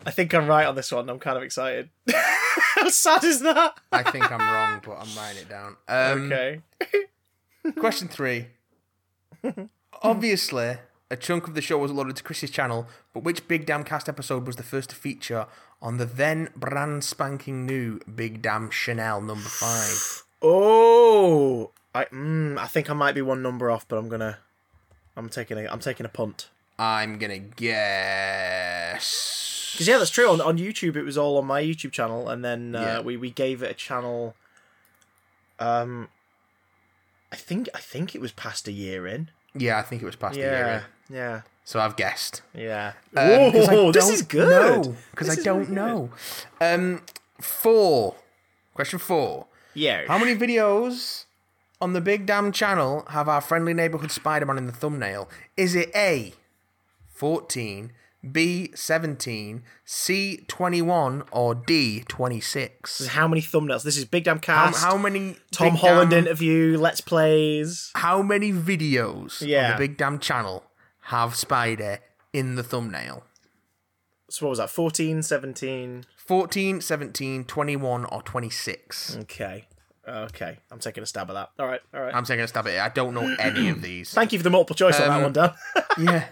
I 0.05 0.11
think 0.11 0.33
I'm 0.33 0.47
right 0.47 0.65
on 0.65 0.75
this 0.75 0.91
one. 0.91 1.09
I'm 1.09 1.19
kind 1.19 1.37
of 1.37 1.43
excited. 1.43 1.89
How 2.13 2.89
sad 2.89 3.23
is 3.23 3.39
that? 3.41 3.75
I 3.91 4.03
think 4.03 4.29
I'm 4.31 4.39
wrong, 4.39 4.81
but 4.85 4.97
I'm 4.99 5.17
writing 5.17 5.43
it 5.43 5.49
down. 5.49 5.77
Um, 5.87 6.31
okay. 6.31 6.61
Question 7.79 8.09
three. 8.09 8.47
Obviously, 10.03 10.77
a 11.09 11.15
chunk 11.15 11.47
of 11.47 11.55
the 11.55 11.61
show 11.61 11.77
was 11.77 11.91
loaded 11.91 12.17
to 12.17 12.23
Chris's 12.23 12.49
channel, 12.49 12.87
but 13.13 13.23
which 13.23 13.47
Big 13.47 13.65
Damn 13.65 13.83
Cast 13.85 14.09
episode 14.09 14.45
was 14.45 14.57
the 14.57 14.63
first 14.63 14.89
to 14.89 14.95
feature 14.95 15.47
on 15.81 15.97
the 15.97 16.05
then 16.05 16.49
brand 16.55 17.03
spanking 17.03 17.65
new 17.65 17.99
Big 18.13 18.41
Damn 18.41 18.69
Chanel 18.69 19.21
number 19.21 19.47
five? 19.47 20.23
Oh, 20.41 21.71
I 21.95 22.05
mm, 22.05 22.57
I 22.57 22.67
think 22.67 22.89
I 22.89 22.93
might 22.93 23.15
be 23.15 23.21
one 23.21 23.41
number 23.41 23.71
off, 23.71 23.87
but 23.87 23.97
I'm 23.97 24.09
gonna. 24.09 24.39
I'm 25.15 25.29
taking 25.29 25.57
a. 25.57 25.71
I'm 25.71 25.79
taking 25.79 26.05
a 26.05 26.09
punt. 26.09 26.49
I'm 26.79 27.17
gonna 27.19 27.39
guess. 28.83 29.71
Because 29.73 29.87
yeah, 29.87 29.97
that's 29.97 30.11
true. 30.11 30.29
On, 30.29 30.39
on 30.41 30.57
YouTube, 30.57 30.95
it 30.95 31.03
was 31.03 31.17
all 31.17 31.37
on 31.37 31.45
my 31.45 31.61
YouTube 31.61 31.91
channel, 31.91 32.29
and 32.29 32.43
then 32.45 32.75
uh, 32.75 32.81
Yeah. 32.81 32.99
we 33.01 33.17
we 33.17 33.29
gave 33.31 33.63
it 33.63 33.71
a 33.71 33.73
channel. 33.73 34.35
Um, 35.59 36.09
I 37.31 37.35
think 37.35 37.69
I 37.73 37.79
think 37.79 38.13
it 38.15 38.21
was 38.21 38.31
past 38.31 38.67
a 38.67 38.71
year 38.71 39.07
in. 39.07 39.29
Yeah, 39.55 39.77
I 39.77 39.81
think 39.83 40.01
it 40.01 40.05
was 40.05 40.15
past 40.15 40.35
a 40.35 40.39
year 40.39 40.51
Yeah, 40.51 40.77
in. 41.09 41.15
yeah, 41.15 41.41
So 41.63 41.79
I've 41.79 41.95
guessed. 41.95 42.41
yeah. 42.55 42.93
Um, 43.15 43.51
'cause 43.51 43.69
I 43.69 43.73
Whoa, 43.75 43.91
this 43.91 44.03
don't 44.05 44.13
is 44.13 44.21
good. 44.23 44.95
Because 45.11 45.27
This 45.27 45.37
I 45.37 45.39
is 45.39 45.45
don't 45.45 45.65
good. 45.65 45.73
know. 45.75 46.09
Um, 46.59 47.03
four. 47.39 48.15
Question 48.73 48.97
four. 48.99 49.45
Yeah. 49.75 50.05
How 50.07 50.17
many 50.17 50.35
videos 50.35 51.25
on 51.79 51.93
the 51.93 52.01
Big 52.01 52.25
Damn 52.25 52.51
channel 52.51 53.05
have 53.09 53.29
our 53.29 53.41
friendly 53.41 53.73
neighborhood 53.75 54.09
Spider-Man 54.11 54.57
in 54.57 54.65
the 54.65 54.73
thumbnail? 54.73 55.29
Is 55.55 55.75
it 55.75 55.91
A, 55.95 56.33
14, 57.14 57.91
B, 58.31 58.72
17, 58.73 59.64
C, 59.85 60.44
21, 60.48 61.23
or 61.31 61.56
D, 61.56 62.03
26? 62.07 63.07
How 63.07 63.27
many 63.27 63.41
thumbnails? 63.41 63.84
This 63.84 63.98
is 63.98 64.06
Big 64.06 64.23
Damn 64.23 64.38
How, 64.38 64.68
Cast. 64.68 64.84
how 64.84 64.98
many 64.98 65.38
Tom 65.52 65.72
Big 65.73 65.80
Holland 65.81 66.11
Damn- 66.11 66.26
interview. 66.26 66.77
Let's 66.77 67.02
plays. 67.02 67.91
How 67.95 68.22
many 68.22 68.52
videos 68.52 69.45
Yeah. 69.45 69.65
on 69.65 69.72
the 69.80 69.88
Big 69.88 69.98
Damn 69.98 70.19
channel 70.19 70.64
have 71.07 71.35
Spider 71.35 71.99
in 72.31 72.56
the 72.56 72.64
thumbnail? 72.64 73.23
So 74.30 74.45
what 74.45 74.52
was 74.52 74.60
that? 74.60 74.69
14, 74.69 75.22
17. 75.22 76.06
14, 76.15 76.80
17, 76.81 77.44
21, 77.44 78.06
or 78.06 78.22
26? 78.23 79.18
Okay. 79.23 79.65
Okay. 80.07 80.57
I'm 80.72 80.80
taking 80.80 81.03
a 81.03 81.06
stab 81.06 81.30
at 81.30 81.34
that. 81.34 81.49
All 81.60 81.68
right. 81.68 81.81
All 81.94 82.02
right. 82.02 82.15
I'm 82.15 82.23
taking 82.26 82.44
a 82.44 82.48
stab 82.48 82.65
at 82.68 82.73
it. 82.73 82.80
I 82.80 82.90
don't 82.90 83.14
know 83.14 83.35
any 83.38 83.69
of 83.69 83.81
these. 83.81 84.11
Thank 84.14 84.31
you 84.31 84.40
for 84.40 84.44
the 84.44 84.49
multiple 84.49 84.76
choice 84.76 84.99
on 84.99 85.07
that 85.10 85.15
Um, 85.18 85.23
one, 85.23 85.34
Dan. 85.34 85.52
yeah. 85.99 86.27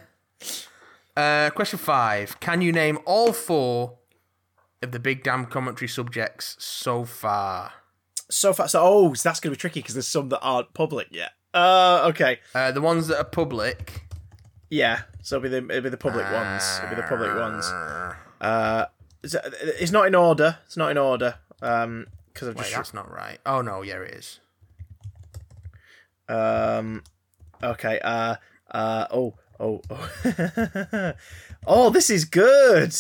Uh, 1.15 1.49
question 1.51 1.79
five. 1.79 2.39
Can 2.39 2.61
you 2.61 2.71
name 2.71 2.99
all 3.05 3.33
four 3.33 3.97
of 4.81 4.91
the 4.91 4.99
Big 4.99 5.23
Damn 5.23 5.45
commentary 5.45 5.87
subjects 5.87 6.55
so 6.59 7.05
far? 7.05 7.73
so 8.31 8.53
far. 8.53 8.67
So 8.67 8.79
oh, 8.81 9.13
so 9.13 9.29
that's 9.29 9.39
gonna 9.39 9.51
be 9.51 9.57
tricky 9.57 9.81
because 9.81 9.95
there's 9.95 10.07
some 10.07 10.29
that 10.29 10.39
aren't 10.41 10.73
public 10.73 11.07
yet. 11.11 11.31
Uh. 11.53 12.07
Okay. 12.09 12.39
Uh, 12.55 12.71
the 12.71 12.81
ones 12.81 13.07
that 13.07 13.17
are 13.17 13.25
public. 13.25 14.03
Yeah. 14.69 15.01
So 15.21 15.37
it'll 15.37 15.43
be 15.43 15.49
the 15.49 15.57
it'll 15.69 15.83
be 15.83 15.89
the 15.89 15.97
public 15.97 16.25
ones. 16.31 16.63
It'll 16.77 16.89
be 16.89 16.95
the 16.95 17.07
public 17.07 17.35
ones. 17.35 17.65
Uh. 18.39 18.85
It's, 19.23 19.35
it's 19.35 19.91
not 19.91 20.07
in 20.07 20.15
order. 20.15 20.57
It's 20.65 20.77
not 20.77 20.91
in 20.91 20.97
order. 20.97 21.35
Um. 21.61 22.07
Because 22.33 22.47
I've 22.47 22.55
Wait, 22.55 22.63
just 22.63 22.75
that's 22.75 22.93
not 22.93 23.11
right. 23.11 23.39
Oh 23.45 23.61
no, 23.61 23.81
yeah, 23.81 23.99
it 23.99 24.15
is. 24.15 24.39
Um. 26.29 27.03
Okay. 27.61 27.99
Uh. 27.99 28.35
Uh. 28.69 29.07
Oh. 29.11 29.33
Oh. 29.61 29.81
Oh. 29.89 31.13
oh. 31.67 31.89
This 31.91 32.09
is 32.09 32.25
good. 32.25 32.95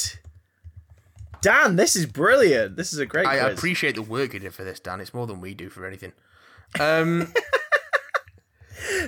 Dan, 1.41 1.75
this 1.75 1.95
is 1.95 2.05
brilliant. 2.05 2.75
This 2.77 2.93
is 2.93 2.99
a 2.99 3.05
great 3.05 3.25
I 3.25 3.39
quiz. 3.39 3.57
appreciate 3.57 3.95
the 3.95 4.03
work 4.03 4.33
you 4.33 4.39
did 4.39 4.53
for 4.53 4.63
this, 4.63 4.79
Dan. 4.79 5.01
It's 5.01 5.13
more 5.13 5.25
than 5.25 5.41
we 5.41 5.55
do 5.55 5.69
for 5.69 5.85
anything. 5.87 6.13
Um, 6.79 7.33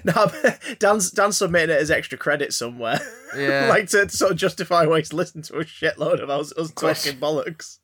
No, 0.06 0.32
Dan's 0.80 1.10
Dan's 1.12 1.38
submitting 1.38 1.76
it 1.76 1.80
as 1.82 1.90
extra 1.90 2.18
credit 2.18 2.54
somewhere. 2.54 3.00
Yeah. 3.36 3.68
like 3.70 3.88
to, 3.90 4.06
to 4.06 4.16
sort 4.18 4.32
of 4.32 4.38
justify 4.38 4.86
why 4.86 5.00
he's 5.00 5.14
listened 5.14 5.46
to 5.46 5.58
a 5.58 5.64
shitload 5.66 6.22
of 6.22 6.30
us, 6.30 6.52
us 6.58 6.72
Question- 6.72 7.20
talking 7.20 7.44
bollocks. 7.44 7.80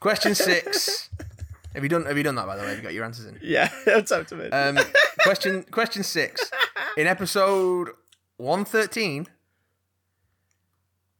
question 0.00 0.34
six. 0.34 1.10
Have 1.74 1.82
you 1.82 1.88
done? 1.88 2.04
Have 2.06 2.16
you 2.16 2.22
done 2.22 2.36
that 2.36 2.46
by 2.46 2.56
the 2.56 2.62
way? 2.62 2.68
Have 2.68 2.78
you 2.78 2.82
got 2.82 2.94
your 2.94 3.04
answers 3.04 3.26
in? 3.26 3.38
Yeah, 3.42 3.68
it's 3.86 4.10
up 4.12 4.26
to 4.28 4.36
me. 4.36 4.48
Um, 4.50 4.78
question 5.20 5.62
question 5.64 6.02
six. 6.02 6.50
In 6.96 7.06
episode 7.06 7.90
one 8.40 8.64
thirteen, 8.64 9.26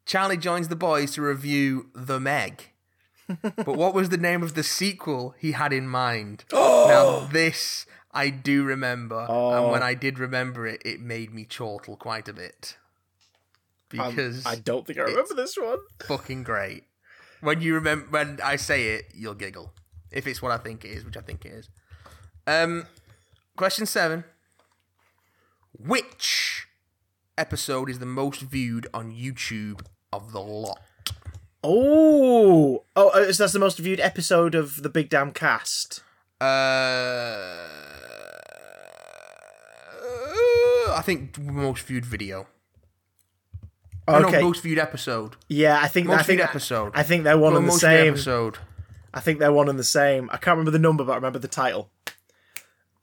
Charlie 0.06 0.36
joins 0.36 0.68
the 0.68 0.76
boys 0.76 1.12
to 1.12 1.22
review 1.22 1.90
The 1.94 2.18
Meg. 2.20 2.72
But 3.42 3.76
what 3.76 3.94
was 3.94 4.08
the 4.08 4.16
name 4.16 4.42
of 4.42 4.54
the 4.54 4.64
sequel 4.64 5.36
he 5.38 5.52
had 5.52 5.72
in 5.72 5.86
mind? 5.86 6.44
now 6.52 7.28
this 7.30 7.86
I 8.12 8.30
do 8.30 8.64
remember, 8.64 9.20
and 9.28 9.70
when 9.70 9.84
I 9.84 9.94
did 9.94 10.18
remember 10.18 10.66
it, 10.66 10.82
it 10.84 11.00
made 11.00 11.32
me 11.32 11.44
chortle 11.44 11.96
quite 11.96 12.26
a 12.28 12.32
bit 12.32 12.76
Um, 13.96 14.10
because 14.10 14.44
I 14.44 14.56
don't 14.56 14.84
think 14.84 14.98
I 14.98 15.02
remember 15.02 15.34
this 15.34 15.56
one. 15.56 15.78
fucking 16.08 16.42
great. 16.42 16.84
When 17.40 17.60
you 17.60 17.74
remember 17.74 18.06
when 18.10 18.40
I 18.42 18.56
say 18.56 18.88
it, 18.94 19.04
you'll 19.14 19.34
giggle. 19.34 19.72
If 20.10 20.26
it's 20.26 20.42
what 20.42 20.50
I 20.50 20.58
think 20.58 20.84
it 20.84 20.88
is, 20.88 21.04
which 21.04 21.16
I 21.16 21.20
think 21.20 21.44
it 21.44 21.52
is. 21.52 21.68
Um 22.48 22.86
question 23.56 23.86
seven. 23.86 24.24
Which 25.78 26.66
episode 27.38 27.88
is 27.90 27.98
the 27.98 28.06
most 28.06 28.40
viewed 28.42 28.86
on 28.92 29.12
YouTube 29.12 29.82
of 30.12 30.32
the 30.32 30.40
lot? 30.40 30.80
Oh, 31.62 32.84
oh, 32.96 33.30
so 33.32 33.42
that's 33.42 33.52
the 33.52 33.58
most 33.58 33.78
viewed 33.78 34.00
episode 34.00 34.54
of 34.54 34.82
the 34.82 34.88
Big 34.88 35.08
Damn 35.10 35.32
Cast. 35.32 36.02
Uh 36.40 36.46
I 40.96 41.02
think 41.02 41.38
most 41.38 41.86
viewed 41.86 42.04
video. 42.04 42.46
Oh, 44.08 44.24
Okay, 44.24 44.38
no, 44.40 44.46
most 44.48 44.62
viewed 44.62 44.78
episode. 44.78 45.36
yeah, 45.48 45.78
I 45.80 45.86
think 45.88 46.08
Most 46.08 46.20
I 46.20 46.22
think 46.24 46.38
viewed 46.40 46.48
episode. 46.48 46.92
I 46.94 47.02
think 47.04 47.24
they're 47.24 47.38
one 47.38 47.56
and 47.56 47.68
the 47.68 47.72
same. 47.72 48.14
episode. 48.14 48.58
I 49.14 49.20
think 49.20 49.38
they're 49.38 49.52
one 49.52 49.68
and 49.68 49.78
the 49.78 49.84
same. 49.84 50.28
I 50.32 50.36
can't 50.36 50.56
remember 50.56 50.70
the 50.72 50.78
number, 50.80 51.04
but 51.04 51.12
I 51.12 51.16
remember 51.16 51.38
the 51.38 51.46
title. 51.48 51.90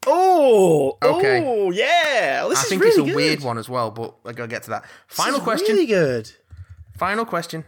Oh, 0.05 0.97
Okay. 1.03 1.43
Oh, 1.45 1.71
yeah. 1.71 2.45
This 2.49 2.59
I 2.59 2.61
is 2.63 2.69
think 2.69 2.81
really 2.81 2.89
it's 2.91 2.99
a 2.99 3.03
good. 3.03 3.15
weird 3.15 3.41
one 3.41 3.57
as 3.57 3.67
well, 3.67 3.91
but 3.91 4.15
I 4.25 4.31
gotta 4.33 4.47
get 4.47 4.63
to 4.63 4.69
that. 4.71 4.85
Final 5.07 5.39
question. 5.39 5.75
Really 5.75 5.85
good. 5.87 6.31
Final 6.97 7.25
question. 7.25 7.65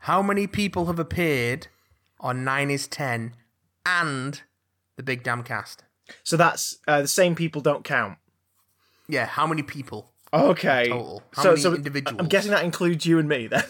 How 0.00 0.20
many 0.22 0.46
people 0.46 0.86
have 0.86 0.98
appeared 0.98 1.68
on 2.20 2.44
Nine 2.44 2.70
is 2.70 2.86
Ten 2.86 3.34
and 3.86 4.42
the 4.96 5.02
Big 5.02 5.22
Damn 5.22 5.42
Cast? 5.42 5.84
So 6.22 6.36
that's 6.36 6.76
uh, 6.86 7.00
the 7.02 7.08
same 7.08 7.34
people 7.34 7.62
don't 7.62 7.84
count. 7.84 8.18
Yeah, 9.08 9.24
how 9.26 9.46
many 9.46 9.62
people? 9.62 10.12
Okay. 10.32 10.88
Total. 10.88 11.22
How 11.32 11.42
so, 11.42 11.48
many 11.50 11.60
so 11.62 11.74
individuals? 11.74 12.20
I'm 12.20 12.28
guessing 12.28 12.50
that 12.50 12.64
includes 12.64 13.06
you 13.06 13.18
and 13.18 13.28
me 13.28 13.46
then. 13.46 13.64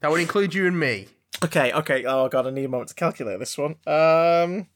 That 0.00 0.10
would 0.10 0.20
include 0.20 0.54
you 0.54 0.66
and 0.66 0.78
me. 0.78 1.08
okay. 1.42 1.72
Okay. 1.72 2.04
Oh 2.06 2.28
god, 2.28 2.46
I 2.46 2.50
need 2.50 2.64
a 2.64 2.68
moment 2.68 2.88
to 2.90 2.94
calculate 2.94 3.38
this 3.38 3.56
one. 3.58 3.76
Um. 3.86 4.68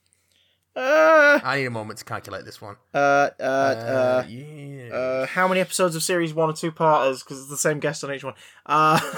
Uh, 0.77 1.41
I 1.43 1.59
need 1.59 1.67
a 1.67 1.71
moment 1.71 1.99
to 1.99 2.05
calculate 2.05 2.45
this 2.45 2.61
one. 2.61 2.77
uh, 2.95 3.31
uh, 3.41 3.43
uh, 3.43 4.25
yeah. 4.29 4.95
uh, 4.95 5.27
how 5.27 5.49
many 5.49 5.61
episodes 5.61 5.97
of 5.97 6.03
series 6.03 6.33
one 6.33 6.49
or 6.49 6.53
two 6.53 6.71
parters? 6.71 7.23
Because 7.23 7.41
it's 7.41 7.51
the 7.51 7.57
same 7.57 7.81
guest 7.81 8.05
on 8.05 8.13
each 8.13 8.23
one. 8.23 8.35
Uh, 8.67 9.01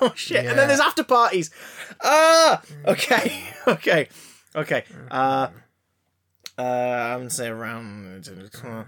oh 0.00 0.12
shit! 0.14 0.46
And 0.46 0.58
then 0.58 0.68
there's 0.68 0.80
after 0.80 1.04
parties. 1.04 1.50
Ah, 2.02 2.62
okay, 2.86 3.44
okay, 3.68 4.08
okay. 4.56 4.84
Uh, 5.10 5.48
uh, 6.58 6.62
I'm 6.62 7.20
gonna 7.20 7.30
say 7.30 7.48
around, 7.48 8.26
uh, 8.64 8.84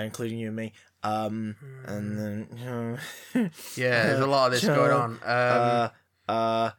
including 0.00 0.38
you 0.38 0.48
and 0.48 0.56
me. 0.56 0.72
Um, 1.02 1.54
and 1.86 2.18
then 2.18 2.98
yeah, 3.76 4.02
there's 4.06 4.20
a 4.20 4.26
lot 4.26 4.46
of 4.46 4.52
this 4.52 4.64
going 4.64 4.90
on. 4.90 5.10
Um, 5.12 5.20
uh, 5.22 5.88
uh, 6.28 6.70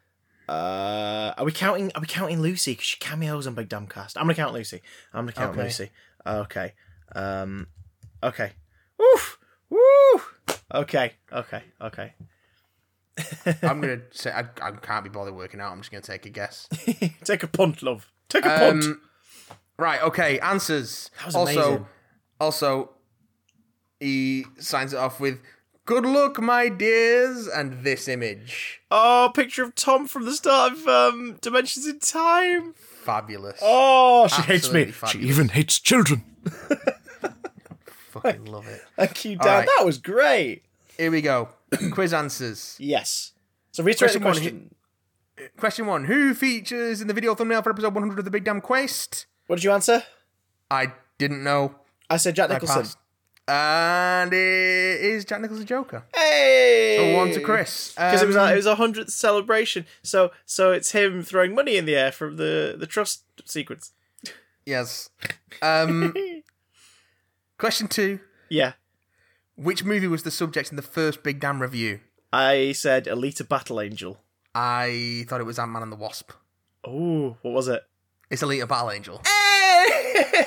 uh, 0.49 1.33
are 1.37 1.45
we 1.45 1.51
counting? 1.51 1.91
Are 1.93 2.01
we 2.01 2.07
counting 2.07 2.41
Lucy? 2.41 2.71
Because 2.71 2.85
she 2.85 2.97
cameos 2.97 3.45
on 3.45 3.53
Big 3.53 3.69
Damn 3.69 3.85
Cast. 3.85 4.17
I'm 4.17 4.23
gonna 4.23 4.33
count 4.33 4.53
Lucy. 4.53 4.81
I'm 5.13 5.25
gonna 5.25 5.33
count 5.33 5.51
Okay. 5.51 5.63
Lucy. 5.63 5.91
Okay. 6.25 6.73
Um. 7.13 7.67
Okay. 8.23 8.53
Woof. 8.97 9.37
Woo. 9.69 9.79
Okay. 10.73 11.13
Okay. 11.31 11.63
Okay. 11.79 12.13
I'm 13.61 13.79
gonna 13.79 14.01
say 14.11 14.31
I, 14.31 14.45
I 14.61 14.71
can't 14.71 15.03
be 15.03 15.11
bothered 15.11 15.35
working 15.35 15.61
out. 15.61 15.71
I'm 15.71 15.81
just 15.81 15.91
gonna 15.91 16.01
take 16.01 16.25
a 16.25 16.29
guess. 16.29 16.67
Take 17.23 17.43
a 17.43 17.47
punt, 17.47 17.83
love. 17.83 18.11
Take 18.27 18.45
a 18.45 18.49
punt. 18.57 18.83
Um, 18.83 19.01
right. 19.77 20.01
Okay. 20.01 20.39
Answers. 20.39 21.11
That 21.19 21.25
was 21.27 21.35
also, 21.35 21.61
amazing. 21.61 21.85
also, 22.39 22.89
he 23.99 24.45
signs 24.57 24.93
it 24.93 24.97
off 24.97 25.19
with 25.19 25.39
"Good 25.89 26.05
luck, 26.05 26.39
my 26.39 26.69
dears," 26.69 27.47
and 27.47 27.83
this 27.83 28.07
image. 28.07 28.79
Oh, 28.91 29.31
picture 29.33 29.63
of 29.63 29.73
Tom 29.73 30.07
from 30.07 30.25
the 30.25 30.33
start 30.33 30.73
of 30.73 30.87
um, 30.87 31.39
Dimensions 31.41 31.87
in 31.87 31.97
Time. 31.97 32.73
Fabulous. 32.75 33.57
Oh, 33.63 34.27
she 34.27 34.43
hates 34.43 34.71
me. 34.71 34.81
Absolutely 34.83 34.91
She 34.91 34.91
fabulous. 34.99 35.29
even 35.35 35.49
hates 35.49 35.79
children. 35.79 36.23
Fucking 38.11 38.45
love 38.45 38.67
it. 38.67 38.81
Thank 38.95 39.25
you, 39.25 39.37
All 39.39 39.45
Dan. 39.45 39.57
right. 39.59 39.69
That 39.77 39.85
was 39.85 39.97
great. 39.97 40.61
Here 40.97 41.09
we 41.09 41.21
go. 41.21 41.49
Quiz 41.91 42.13
answers. 42.13 42.75
Yes. 42.79 43.31
So 43.71 43.83
reiterate 43.83 44.13
the 44.13 44.19
Question 44.19 44.53
one, 44.53 44.75
question. 45.37 45.55
Question 45.57 45.85
one: 45.87 46.05
Who 46.05 46.35
features 46.35 47.01
in 47.01 47.07
the 47.07 47.13
video 47.15 47.33
thumbnail 47.33 47.63
for 47.63 47.71
episode 47.71 47.95
100 47.95 48.19
of 48.19 48.25
the 48.25 48.31
Big 48.31 48.43
Damn 48.43 48.61
Quest? 48.61 49.25
What 49.47 49.55
did 49.57 49.63
you 49.63 49.71
answer? 49.71 50.03
I 50.69 50.91
didn't 51.17 51.43
know. 51.43 51.73
I 52.11 52.17
said 52.17 52.35
Jack 52.35 52.51
I 52.51 52.53
Nicholson. 52.55 52.83
passed. 52.83 52.97
And 53.49 54.31
it 54.31 55.01
is 55.01 55.25
Jack 55.25 55.41
Nicholson 55.41 55.65
Joker. 55.65 56.03
Hey, 56.15 56.97
So 56.99 57.17
one 57.17 57.31
to 57.31 57.41
Chris. 57.41 57.93
because 57.95 58.21
it 58.21 58.27
was 58.27 58.35
Um, 58.35 58.47
a, 58.49 58.51
it 58.53 58.55
was 58.55 58.65
a 58.67 58.75
hundredth 58.75 59.09
celebration. 59.11 59.85
So 60.03 60.31
so 60.45 60.71
it's 60.71 60.91
him 60.91 61.23
throwing 61.23 61.55
money 61.55 61.75
in 61.75 61.85
the 61.85 61.95
air 61.95 62.11
from 62.11 62.37
the 62.37 62.75
the 62.77 62.85
trust 62.85 63.23
sequence. 63.45 63.91
Yes. 64.65 65.09
Um, 65.63 66.13
question 67.57 67.87
two: 67.87 68.19
Yeah, 68.49 68.73
Which 69.55 69.83
movie 69.83 70.05
was 70.07 70.21
the 70.23 70.31
subject 70.31 70.69
in 70.69 70.75
the 70.75 70.83
first 70.83 71.23
Big 71.23 71.39
Damn 71.39 71.59
review? 71.61 72.01
I 72.31 72.73
said 72.73 73.05
Alita 73.05 73.47
Battle 73.49 73.81
Angel. 73.81 74.19
I 74.53 75.25
thought 75.27 75.41
it 75.41 75.45
was 75.45 75.57
Ant 75.57 75.71
Man 75.71 75.81
and 75.81 75.91
the 75.91 75.95
Wasp. 75.95 76.31
Oh, 76.85 77.35
what 77.41 77.53
was 77.53 77.67
it? 77.67 77.81
It's 78.29 78.43
Alita 78.43 78.67
Battle 78.67 78.91
Angel. 78.91 79.21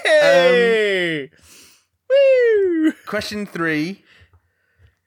Hey! 0.05 1.31
Woo! 2.12 2.93
Question 3.06 3.47
three: 3.47 4.05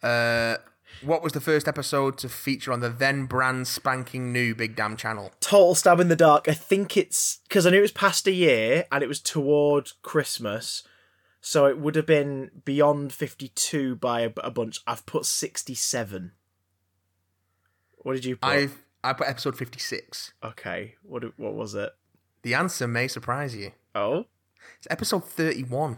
uh, 0.04 0.58
What 1.04 1.22
was 1.22 1.34
the 1.34 1.42
first 1.42 1.68
episode 1.68 2.18
to 2.20 2.30
feature 2.30 2.72
on 2.72 2.80
the 2.80 2.90
then 2.90 3.26
brand 3.26 3.68
spanking 3.68 4.32
new 4.32 4.56
Big 4.56 4.76
Damn 4.76 4.96
channel? 4.98 5.32
Total 5.40 5.76
stab 5.76 6.00
in 6.00 6.08
the 6.08 6.16
dark. 6.16 6.48
I 6.48 6.54
think 6.54 6.98
it's 6.98 7.40
because 7.48 7.66
I 7.66 7.70
knew 7.72 7.80
it 7.80 7.82
was 7.82 7.92
past 7.92 8.28
a 8.28 8.32
year 8.32 8.86
and 8.92 9.04
it 9.04 9.08
was 9.08 9.20
toward 9.22 9.92
Christmas, 10.02 10.84
so 11.42 11.66
it 11.66 11.78
would 11.80 11.96
have 11.96 12.06
been 12.08 12.52
beyond 12.64 13.14
fifty-two 13.14 13.96
by 13.98 14.22
a, 14.22 14.32
a 14.44 14.52
bunch. 14.52 14.80
I've 14.88 15.06
put 15.06 15.26
sixty-seven. 15.26 16.32
What 17.98 18.14
did 18.14 18.26
you 18.26 18.36
put? 18.38 18.48
I 18.48 18.70
I 19.04 19.14
put 19.14 19.28
episode 19.28 19.58
fifty 19.58 19.80
six. 19.80 20.34
Okay, 20.44 20.96
what 21.04 21.24
what 21.38 21.54
was 21.56 21.76
it? 21.76 21.92
The 22.44 22.54
answer 22.54 22.88
may 22.88 23.08
surprise 23.08 23.56
you. 23.56 23.72
Oh, 23.96 24.26
It's 24.78 24.88
episode 24.90 25.26
thirty 25.26 25.64
one. 25.64 25.98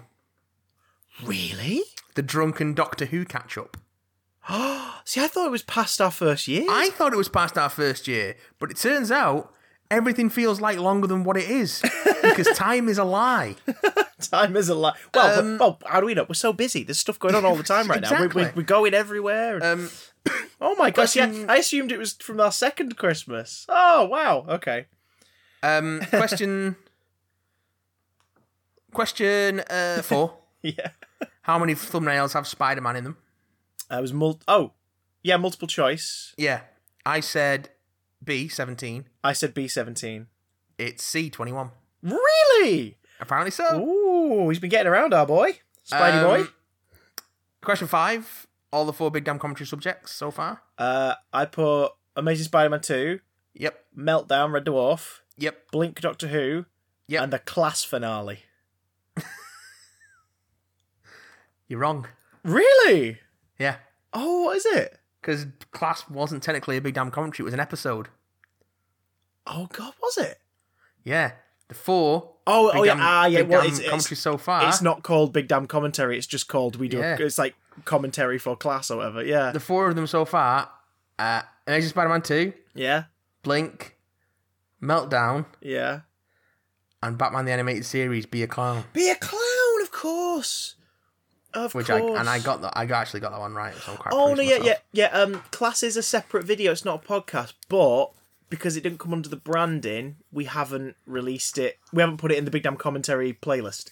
Really? 1.23 1.83
The 2.15 2.21
drunken 2.21 2.73
Doctor 2.73 3.05
Who 3.05 3.25
catch 3.25 3.57
up. 3.57 3.77
See, 5.05 5.21
I 5.21 5.27
thought 5.27 5.45
it 5.47 5.51
was 5.51 5.63
past 5.63 6.01
our 6.01 6.11
first 6.11 6.47
year. 6.47 6.65
I 6.69 6.89
thought 6.91 7.13
it 7.13 7.17
was 7.17 7.29
past 7.29 7.57
our 7.57 7.69
first 7.69 8.07
year, 8.07 8.35
but 8.59 8.71
it 8.71 8.77
turns 8.77 9.11
out 9.11 9.53
everything 9.91 10.29
feels 10.29 10.59
like 10.59 10.77
longer 10.77 11.07
than 11.07 11.23
what 11.23 11.37
it 11.37 11.49
is 11.49 11.81
because 12.21 12.47
time 12.57 12.87
is 12.89 12.97
a 12.97 13.03
lie. 13.03 13.55
Time 14.19 14.57
is 14.57 14.67
a 14.67 14.73
lie. 14.73 14.95
Well, 15.13 15.39
Um, 15.39 15.57
well, 15.59 15.79
how 15.85 15.99
do 15.99 16.07
we 16.07 16.15
know? 16.15 16.25
We're 16.27 16.33
so 16.33 16.51
busy. 16.51 16.83
There's 16.83 16.97
stuff 16.97 17.19
going 17.19 17.35
on 17.35 17.45
all 17.45 17.55
the 17.55 17.61
time 17.75 17.87
right 17.87 18.01
now. 18.01 18.09
We, 18.09 18.17
we, 18.17 18.25
Exactly. 18.25 18.51
we're 18.55 18.65
going 18.65 18.95
everywhere. 18.95 19.63
Um, 19.63 19.91
oh 20.59 20.73
my 20.75 20.89
gosh! 20.89 21.15
Yeah, 21.15 21.45
I 21.47 21.57
assumed 21.57 21.91
it 21.91 21.99
was 21.99 22.13
from 22.13 22.39
our 22.39 22.51
second 22.51 22.97
Christmas. 22.97 23.67
Oh 23.69 24.05
wow. 24.05 24.43
Okay. 24.49 24.87
um, 25.61 26.01
question. 26.09 26.77
Question 28.91 29.59
uh, 29.69 30.01
four. 30.01 30.33
Yeah. 30.63 30.89
How 31.47 31.57
many 31.57 31.73
thumbnails 31.75 32.33
have 32.33 32.45
Spider 32.45 32.81
Man 32.81 32.97
in 32.97 33.03
them? 33.05 33.17
I 33.89 34.01
was 34.01 34.11
mul. 34.11 34.39
Oh, 34.49 34.73
yeah. 35.23 35.37
Multiple 35.37 35.67
choice. 35.67 36.33
Yeah, 36.37 36.61
I 37.05 37.21
said 37.21 37.69
B 38.23 38.47
seventeen. 38.49 39.05
I 39.23 39.31
said 39.33 39.53
B 39.53 39.67
seventeen. 39.69 40.27
It's 40.77 41.03
C 41.03 41.29
twenty 41.29 41.53
one. 41.53 41.71
Really? 42.03 42.97
Apparently 43.21 43.51
so. 43.51 43.79
Ooh, 43.81 44.49
he's 44.49 44.59
been 44.59 44.69
getting 44.69 44.91
around, 44.91 45.13
our 45.13 45.25
boy, 45.25 45.53
Spidey 45.89 46.21
boy. 46.21 46.41
Um, 46.41 46.49
Question 47.63 47.87
five. 47.87 48.45
All 48.71 48.85
the 48.85 48.93
four 48.93 49.09
big 49.09 49.23
damn 49.23 49.39
commentary 49.39 49.65
subjects 49.67 50.11
so 50.11 50.29
far. 50.29 50.61
Uh, 50.77 51.15
I 51.31 51.45
put 51.45 51.91
Amazing 52.17 52.43
Spider-Man 52.45 52.81
two, 52.81 53.21
Yep. 53.53 53.85
Meltdown, 53.97 54.51
Red 54.51 54.65
Dwarf, 54.65 55.19
Yep. 55.37 55.71
Blink, 55.71 56.01
Doctor 56.01 56.27
Who, 56.27 56.65
Yep. 57.07 57.23
and 57.23 57.33
the 57.33 57.39
class 57.39 57.83
finale. 57.85 58.39
You're 61.67 61.79
wrong. 61.79 62.07
Really? 62.43 63.19
Yeah. 63.59 63.77
Oh, 64.13 64.43
what 64.43 64.57
is 64.57 64.65
it? 64.65 64.99
Because 65.21 65.47
class 65.71 66.09
wasn't 66.09 66.43
technically 66.43 66.77
a 66.77 66.81
big 66.81 66.93
damn 66.93 67.11
commentary; 67.11 67.43
it 67.43 67.47
was 67.47 67.53
an 67.53 67.59
episode. 67.59 68.07
Oh 69.45 69.67
God, 69.71 69.93
was 70.01 70.17
it? 70.17 70.39
Yeah. 71.03 71.31
The 71.67 71.75
four. 71.75 72.33
Oh, 72.45 72.71
oh 72.73 72.83
yeah, 72.83 72.93
damn- 72.93 73.03
ah, 73.03 73.25
yeah. 73.25 73.39
big 73.39 73.49
Well, 73.49 73.61
damn 73.61 73.69
it's, 73.69 73.79
it's, 73.79 73.89
commentary 73.89 74.15
so 74.15 74.37
far. 74.37 74.67
it's 74.69 74.81
not 74.81 75.03
called 75.03 75.33
Big 75.33 75.49
Damn 75.49 75.67
Commentary. 75.67 76.17
It's 76.17 76.27
just 76.27 76.47
called 76.47 76.77
we 76.77 76.87
do. 76.87 76.99
Yeah. 76.99 77.17
It's 77.19 77.37
like 77.37 77.55
commentary 77.83 78.37
for 78.37 78.55
class 78.55 78.89
or 78.89 78.97
whatever. 78.97 79.23
Yeah, 79.23 79.51
the 79.51 79.59
four 79.59 79.89
of 79.89 79.95
them 79.95 80.07
so 80.07 80.23
far. 80.23 80.69
Uh, 81.19 81.41
Amazing 81.65 81.89
Spider-Man 81.89 82.21
two, 82.21 82.53
yeah, 82.73 83.05
Blink, 83.43 83.97
Meltdown, 84.81 85.45
yeah. 85.61 86.01
and 87.03 87.17
Batman 87.17 87.43
the 87.45 87.51
Animated 87.51 87.85
Series. 87.85 88.25
Be 88.25 88.43
a 88.43 88.47
clown. 88.47 88.85
Be 88.93 89.09
a 89.09 89.15
clown, 89.15 89.81
of 89.81 89.91
course. 89.91 90.75
Of 91.57 91.75
Which 91.75 91.89
I 91.89 91.99
and 91.99 92.29
I 92.29 92.39
got 92.39 92.61
that. 92.61 92.73
I 92.77 92.85
actually 92.85 93.19
got 93.19 93.31
that 93.31 93.39
one 93.39 93.53
right. 93.53 93.75
So 93.75 93.91
I'm 93.91 93.97
quite 93.97 94.13
Oh 94.13 94.33
no, 94.33 94.41
yeah, 94.41 94.59
yeah, 94.61 94.77
yeah. 94.91 95.07
Um, 95.07 95.41
class 95.51 95.83
is 95.83 95.97
a 95.97 96.03
separate 96.03 96.45
video. 96.45 96.71
It's 96.71 96.85
not 96.85 97.03
a 97.03 97.07
podcast, 97.07 97.53
but 97.67 98.11
because 98.49 98.77
it 98.77 98.81
didn't 98.81 98.99
come 98.99 99.13
under 99.13 99.27
the 99.27 99.35
branding, 99.35 100.17
we 100.31 100.45
haven't 100.45 100.95
released 101.05 101.57
it. 101.57 101.79
We 101.91 102.01
haven't 102.01 102.17
put 102.17 102.31
it 102.31 102.37
in 102.37 102.45
the 102.45 102.51
Big 102.51 102.63
Damn 102.63 102.77
Commentary 102.77 103.33
playlist. 103.33 103.89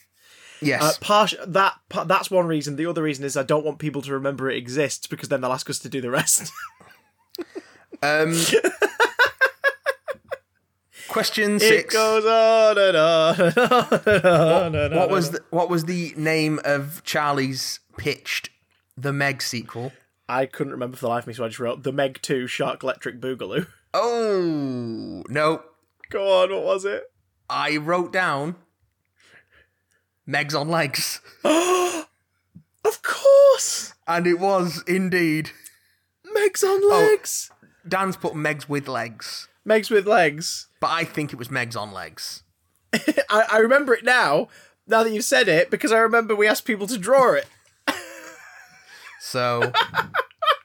Yes. 0.61 0.81
Uh, 0.81 0.93
part 1.01 1.33
that 1.45 1.73
that's 2.05 2.31
one 2.31 2.47
reason. 2.47 2.75
The 2.75 2.85
other 2.85 3.03
reason 3.03 3.25
is 3.25 3.35
I 3.35 3.43
don't 3.43 3.65
want 3.65 3.79
people 3.79 4.01
to 4.03 4.13
remember 4.13 4.49
it 4.49 4.57
exists 4.57 5.07
because 5.07 5.29
then 5.29 5.41
they'll 5.41 5.51
ask 5.51 5.69
us 5.69 5.79
to 5.79 5.89
do 5.89 6.01
the 6.01 6.11
rest. 6.11 6.51
um. 8.01 8.35
Question 11.07 11.60
six. 11.60 11.94
it 11.94 11.98
goes 11.98 12.26
on 12.26 12.77
and 12.77 12.98
on 12.98 13.40
and 13.40 13.57
on 13.57 13.99
and 14.07 14.26
on. 14.26 14.76
and 14.76 14.95
what 14.95 15.07
on 15.10 15.11
was 15.11 15.32
the, 15.32 15.40
what 15.49 15.69
was 15.69 15.86
the 15.86 16.14
name 16.18 16.60
of 16.65 17.03
Charlie's 17.03 17.80
pitched 17.98 18.49
the 18.98 19.14
Meg 19.14 19.41
sequel? 19.41 19.91
I 20.27 20.45
couldn't 20.48 20.73
remember 20.73 20.98
for 20.98 21.02
the 21.02 21.10
life 21.10 21.23
of 21.23 21.27
me, 21.27 21.34
so 21.34 21.45
I 21.45 21.48
just 21.49 21.60
wrote 21.60 21.84
the 21.84 21.91
Meg 21.91 22.19
Two 22.22 22.48
Shark 22.48 22.84
Electric 22.84 23.19
Boogaloo. 23.22 23.68
Oh 23.98 25.23
no! 25.30 25.64
Go 26.10 26.44
on, 26.44 26.52
what 26.52 26.64
was 26.65 26.84
it? 26.84 27.03
I 27.49 27.77
wrote 27.77 28.11
down 28.11 28.56
Meg's 30.26 30.53
on 30.53 30.68
legs, 30.68 31.22
Of 31.44 33.02
course, 33.03 33.94
and 34.06 34.27
it 34.27 34.38
was 34.40 34.84
indeed. 34.86 35.52
Meg's 36.34 36.61
on 36.61 36.82
Oh. 36.84 36.88
legs. 37.10 37.52
Dan's 37.88 38.18
put 38.18 38.36
Meg's 38.36 38.68
with 38.68 38.90
legs, 38.90 39.48
Meg's 39.65 39.89
with 39.89 40.07
legs. 40.07 40.67
but 40.79 40.91
I 40.91 41.03
think 41.03 41.33
it 41.33 41.37
was 41.37 41.49
Meg's 41.51 41.75
on 41.75 41.91
legs. 41.91 42.43
I, 42.93 43.45
I 43.51 43.57
remember 43.57 43.93
it 43.93 44.03
now. 44.05 44.47
Now 44.87 45.03
that 45.03 45.11
you've 45.11 45.25
said 45.25 45.47
it, 45.47 45.71
because 45.71 45.91
I 45.91 45.97
remember 45.97 46.35
we 46.35 46.47
asked 46.47 46.65
people 46.65 46.85
to 46.87 46.97
draw 46.97 47.33
it. 47.33 47.47
So, 49.19 49.71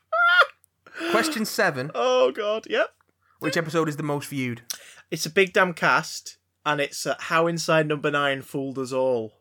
question 1.10 1.44
seven: 1.44 1.90
Oh 1.94 2.30
god, 2.30 2.66
yep. 2.68 2.90
Which 3.38 3.56
episode 3.56 3.88
is 3.88 3.96
the 3.96 4.02
most 4.02 4.28
viewed? 4.28 4.62
It's 5.10 5.24
a 5.26 5.30
big 5.30 5.52
damn 5.54 5.72
cast. 5.72 6.36
and 6.66 6.80
it's 6.80 7.06
uh, 7.06 7.14
how 7.18 7.46
Inside 7.46 7.88
Number 7.88 8.10
Nine 8.10 8.42
fooled 8.42 8.78
us 8.78 8.92
all. 8.92 9.32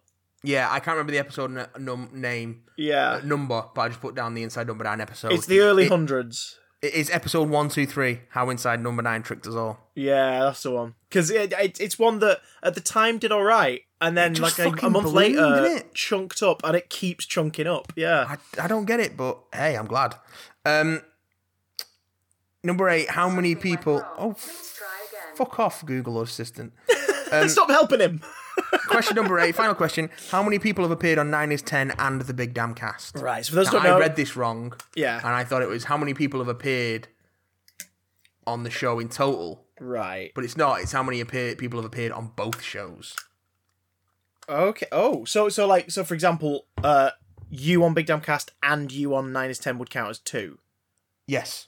Yeah, 0.41 0.69
I 0.71 0.79
can't 0.79 0.95
remember 0.95 1.11
the 1.11 1.17
episode 1.19 1.57
n- 1.57 1.67
num- 1.77 2.11
name 2.13 2.61
Yeah, 2.77 3.15
uh, 3.15 3.21
number, 3.25 3.61
but 3.75 3.81
I 3.81 3.87
just 3.89 3.99
put 3.99 4.15
down 4.15 4.33
the 4.35 4.43
Inside 4.43 4.67
Number 4.67 4.85
Nine 4.85 5.01
episode. 5.01 5.33
it's 5.33 5.47
the 5.47 5.59
early 5.59 5.83
It- 5.85 5.89
hundreds. 5.89 6.57
It 6.81 6.93
is 6.93 7.09
episode 7.09 7.49
one, 7.49 7.69
two, 7.69 7.85
three. 7.85 8.21
How 8.29 8.49
Inside 8.49 8.81
Number 8.81 9.01
Nine 9.01 9.21
tricked 9.21 9.45
us 9.47 9.55
all. 9.55 9.79
Yeah, 9.95 10.39
that's 10.39 10.63
the 10.63 10.71
one. 10.71 10.95
Because 11.09 11.29
it, 11.29 11.51
it, 11.53 11.79
it's 11.79 11.99
one 11.99 12.19
that 12.19 12.39
at 12.63 12.75
the 12.75 12.81
time 12.81 13.17
did 13.17 13.31
all 13.31 13.43
right, 13.43 13.81
and 13.99 14.17
then 14.17 14.35
like 14.35 14.57
a, 14.59 14.69
a 14.69 14.89
month 14.89 15.05
ballooned, 15.05 15.35
later, 15.35 15.65
it? 15.65 15.93
chunked 15.93 16.41
up, 16.41 16.61
and 16.63 16.75
it 16.75 16.89
keeps 16.89 17.25
chunking 17.25 17.67
up. 17.67 17.91
Yeah. 17.95 18.37
I, 18.57 18.63
I 18.63 18.67
don't 18.67 18.85
get 18.85 18.99
it, 18.99 19.17
but 19.17 19.39
hey, 19.53 19.75
I'm 19.75 19.87
glad. 19.87 20.15
Um, 20.65 21.01
number 22.63 22.89
eight. 22.89 23.09
How 23.09 23.29
many 23.29 23.55
people? 23.55 24.05
Oh, 24.17 24.33
fuck 25.35 25.59
off, 25.59 25.85
Google 25.85 26.21
Assistant. 26.21 26.73
Stop 27.47 27.69
helping 27.69 27.99
him. 27.99 28.21
Question 28.87 29.15
number 29.15 29.39
eight. 29.39 29.55
Final 29.55 29.75
question. 29.75 30.09
How 30.31 30.43
many 30.43 30.59
people 30.59 30.83
have 30.83 30.91
appeared 30.91 31.17
on 31.19 31.29
Nine 31.29 31.51
is 31.51 31.61
Ten 31.61 31.91
and 31.97 32.21
the 32.21 32.33
Big 32.33 32.53
Damn 32.53 32.73
Cast? 32.73 33.15
Right. 33.17 33.45
So 33.45 33.51
for 33.51 33.55
those 33.57 33.67
who 33.69 33.77
Now, 33.77 33.83
don't 33.83 33.91
know, 33.91 33.97
I 33.97 33.99
read 33.99 34.15
this 34.15 34.35
wrong. 34.35 34.73
Yeah. 34.95 35.17
And 35.17 35.27
I 35.27 35.43
thought 35.43 35.61
it 35.61 35.69
was 35.69 35.85
how 35.85 35.97
many 35.97 36.13
people 36.13 36.39
have 36.39 36.47
appeared 36.47 37.07
on 38.45 38.63
the 38.63 38.69
show 38.69 38.99
in 38.99 39.09
total, 39.09 39.65
right. 39.79 40.31
but 40.33 40.43
it's 40.43 40.57
not. 40.57 40.81
It's 40.81 40.91
how 40.91 41.03
many 41.03 41.19
appear- 41.21 41.55
people 41.55 41.79
have 41.79 41.85
appeared 41.85 42.11
on 42.11 42.31
both 42.35 42.61
shows. 42.61 43.15
Okay. 44.47 44.87
Oh, 44.91 45.25
so 45.25 45.49
so 45.49 45.67
like 45.67 45.91
so 45.91 46.03
for 46.03 46.15
example, 46.15 46.65
uh, 46.83 47.11
you 47.49 47.83
on 47.83 47.93
Big 47.93 48.07
Damn 48.07 48.21
Cast 48.21 48.51
and 48.63 48.91
you 48.91 49.13
on 49.13 49.31
Nine 49.31 49.49
is 49.51 49.59
Ten 49.59 49.77
would 49.77 49.89
count 49.91 50.09
as 50.09 50.19
two. 50.19 50.57
Yes. 51.27 51.67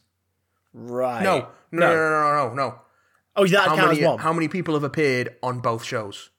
Right. 0.73 1.22
No. 1.22 1.49
No. 1.72 1.88
No. 1.88 1.95
No. 1.95 2.09
No. 2.09 2.49
No. 2.49 2.53
no. 2.55 2.76
Oh, 3.35 3.47
that 3.47 3.68
How 3.69 3.76
count 3.76 3.89
many? 3.89 3.99
as 4.01 4.05
one. 4.07 4.18
How 4.19 4.34
many 4.34 4.47
people 4.47 4.73
have 4.73 4.84
appeared 4.84 5.35
on 5.43 5.59
both 5.59 5.84
shows? 5.84 6.31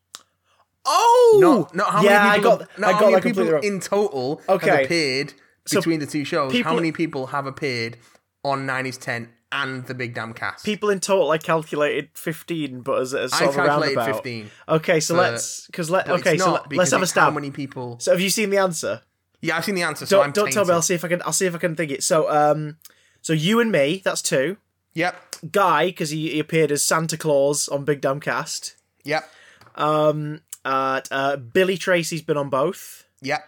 Oh. 0.85 1.39
No, 1.41 1.69
no. 1.75 1.85
How 1.85 2.03
yeah, 2.03 2.23
many 2.25 2.37
people? 2.39 2.53
I 2.53 2.57
got. 2.59 2.79
no, 2.79 2.89
I 2.89 2.93
how 2.93 3.11
many 3.11 3.23
people 3.23 3.45
wrong. 3.45 3.65
in 3.65 3.81
total 3.81 4.41
Okay. 4.49 4.71
have 4.71 4.85
appeared 4.85 5.35
So 5.67 5.81
between 5.81 6.01
the 6.01 6.07
two 6.07 6.25
shows? 6.25 6.53
people- 6.53 6.71
how 6.71 6.77
many 6.77 6.93
people 6.93 7.29
have 7.29 7.47
appeared 7.47 7.99
on 8.45 8.67
Nine 8.67 8.87
is 8.87 8.97
Ten 8.99 9.29
and 9.53 9.87
the 9.87 9.95
Big 9.95 10.15
Damn 10.15 10.33
Cast? 10.35 10.65
People 10.65 10.91
in 10.91 10.99
total, 10.99 11.31
I 11.31 11.39
calculated 11.39 12.09
fifteen, 12.15 12.81
but 12.81 13.01
as, 13.01 13.15
as 13.15 13.33
I 13.33 13.39
sort 13.39 13.51
of 13.51 13.55
a 13.55 13.59
calculated 13.67 13.97
roundabout. 13.97 14.17
fifteen. 14.17 14.51
Okay, 14.69 14.99
so 15.01 15.15
let's 15.15 15.67
because 15.67 15.91
let 15.91 16.09
okay, 16.09 16.37
so 16.37 16.53
let, 16.53 16.73
let's 16.73 16.91
have 16.91 17.01
a 17.01 17.05
it's 17.05 17.13
How 17.13 17.31
many 17.31 17.51
people? 17.51 17.99
So 18.01 18.11
have 18.13 18.21
you 18.21 18.31
seen 18.31 18.51
the 18.51 18.59
answer? 18.59 19.03
Yeah, 19.41 19.57
I've 19.57 19.65
seen 19.65 19.75
the 19.75 19.83
answer. 19.83 20.07
So 20.07 20.17
Don't 20.19 20.27
I'm 20.27 20.33
don't 20.33 20.53
tell 20.53 20.65
me. 20.65 20.73
I'll 20.73 20.83
see 20.83 20.95
if 20.95 21.05
I 21.05 21.09
can. 21.09 21.23
I'll 21.25 21.33
see 21.33 21.47
if 21.47 21.55
I 21.55 21.59
can 21.59 21.75
think 21.77 21.91
it. 21.91 22.03
So 22.03 22.31
um, 22.31 22.77
so 23.21 23.33
you 23.33 23.61
and 23.61 23.71
me, 23.71 24.01
that's 24.05 24.23
two. 24.23 24.57
Yep. 24.95 25.17
Guy, 25.53 25.87
because 25.87 26.11
he, 26.11 26.31
he 26.31 26.39
appeared 26.41 26.71
as 26.71 26.85
Santa 26.85 27.17
Claus 27.17 27.69
on 27.69 27.85
Big 27.85 28.01
Damn 28.01 28.21
Cast. 28.21 28.77
Yep. 29.05 29.29
Um, 29.75 30.43
uh, 30.65 31.01
uh, 31.11 31.37
Billy 31.37 31.77
Tracy's 31.77 32.23
been 32.23 32.37
on 32.37 32.49
both. 32.51 33.05
Yeah. 33.21 33.39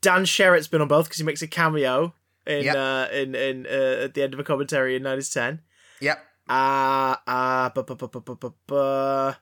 Dan 0.00 0.24
Sherritt's 0.24 0.68
been 0.68 0.80
on 0.82 0.88
both 0.88 1.06
because 1.06 1.18
he 1.18 1.24
makes 1.24 1.42
a 1.42 1.48
cameo 1.48 2.14
in 2.46 2.64
Yep. 2.64 2.76
uh, 2.76 3.08
in 3.12 3.34
in 3.34 3.66
uh, 3.66 4.04
at 4.04 4.14
the 4.14 4.22
end 4.22 4.34
of 4.34 4.40
a 4.40 4.44
commentary 4.44 4.94
in 4.96 5.02
nine 5.02 5.18
is 5.18 5.30
ten. 5.30 5.60
Yep. 6.00 6.18
Uh, 6.48 7.16
uh, 7.26 7.68
bu- 7.70 7.82
bu- 7.82 7.96
bu- 7.96 8.08
bu- 8.08 8.20
bu- 8.20 8.36
bu- 8.36 8.52
bu- 8.66 9.32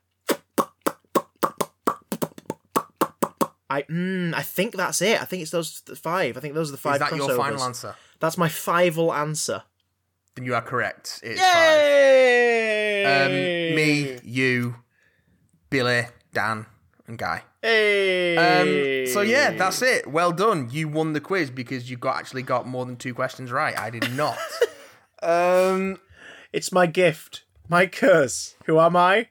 I 3.70 3.82
mm, 3.82 4.34
I 4.34 4.42
think 4.42 4.76
that's 4.76 5.02
it. 5.02 5.20
I 5.20 5.24
think 5.24 5.42
it's 5.42 5.50
those 5.50 5.82
five. 6.00 6.36
I 6.36 6.40
think 6.40 6.54
those 6.54 6.68
are 6.68 6.72
the 6.72 6.78
five. 6.78 6.94
Is 6.94 7.00
that 7.00 7.16
your 7.16 7.34
final 7.36 7.62
answer? 7.62 7.94
That's 8.20 8.38
my 8.38 8.48
fival 8.48 9.14
answer. 9.14 9.62
Then 10.34 10.44
you 10.44 10.54
are 10.54 10.62
correct. 10.62 11.20
It's 11.22 11.40
five. 11.40 13.26
Um, 13.26 13.32
me, 13.76 14.18
you, 14.22 14.76
Billy, 15.70 16.06
Dan, 16.32 16.66
and 17.06 17.18
Guy. 17.18 17.42
Hey. 17.62 18.36
Um, 18.36 19.06
so 19.12 19.20
yeah, 19.20 19.50
that's 19.52 19.82
it. 19.82 20.06
Well 20.06 20.32
done. 20.32 20.68
You 20.70 20.88
won 20.88 21.12
the 21.12 21.20
quiz 21.20 21.50
because 21.50 21.90
you 21.90 21.96
got 21.96 22.16
actually 22.16 22.42
got 22.42 22.66
more 22.66 22.84
than 22.86 22.96
two 22.96 23.14
questions 23.14 23.50
right. 23.52 23.78
I 23.78 23.90
did 23.90 24.12
not. 24.14 24.38
um, 25.22 25.98
It's 26.52 26.72
my 26.72 26.86
gift, 26.86 27.44
my 27.68 27.86
curse. 27.86 28.56
Who 28.66 28.78
am 28.80 28.96
I? 28.96 29.28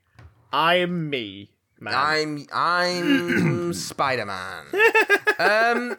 I'm 0.51 1.09
me, 1.09 1.51
man. 1.79 1.93
I'm 1.95 2.47
I'm 2.53 3.73
Spider 3.73 4.25
Man. 4.25 4.65
Um, 5.39 5.97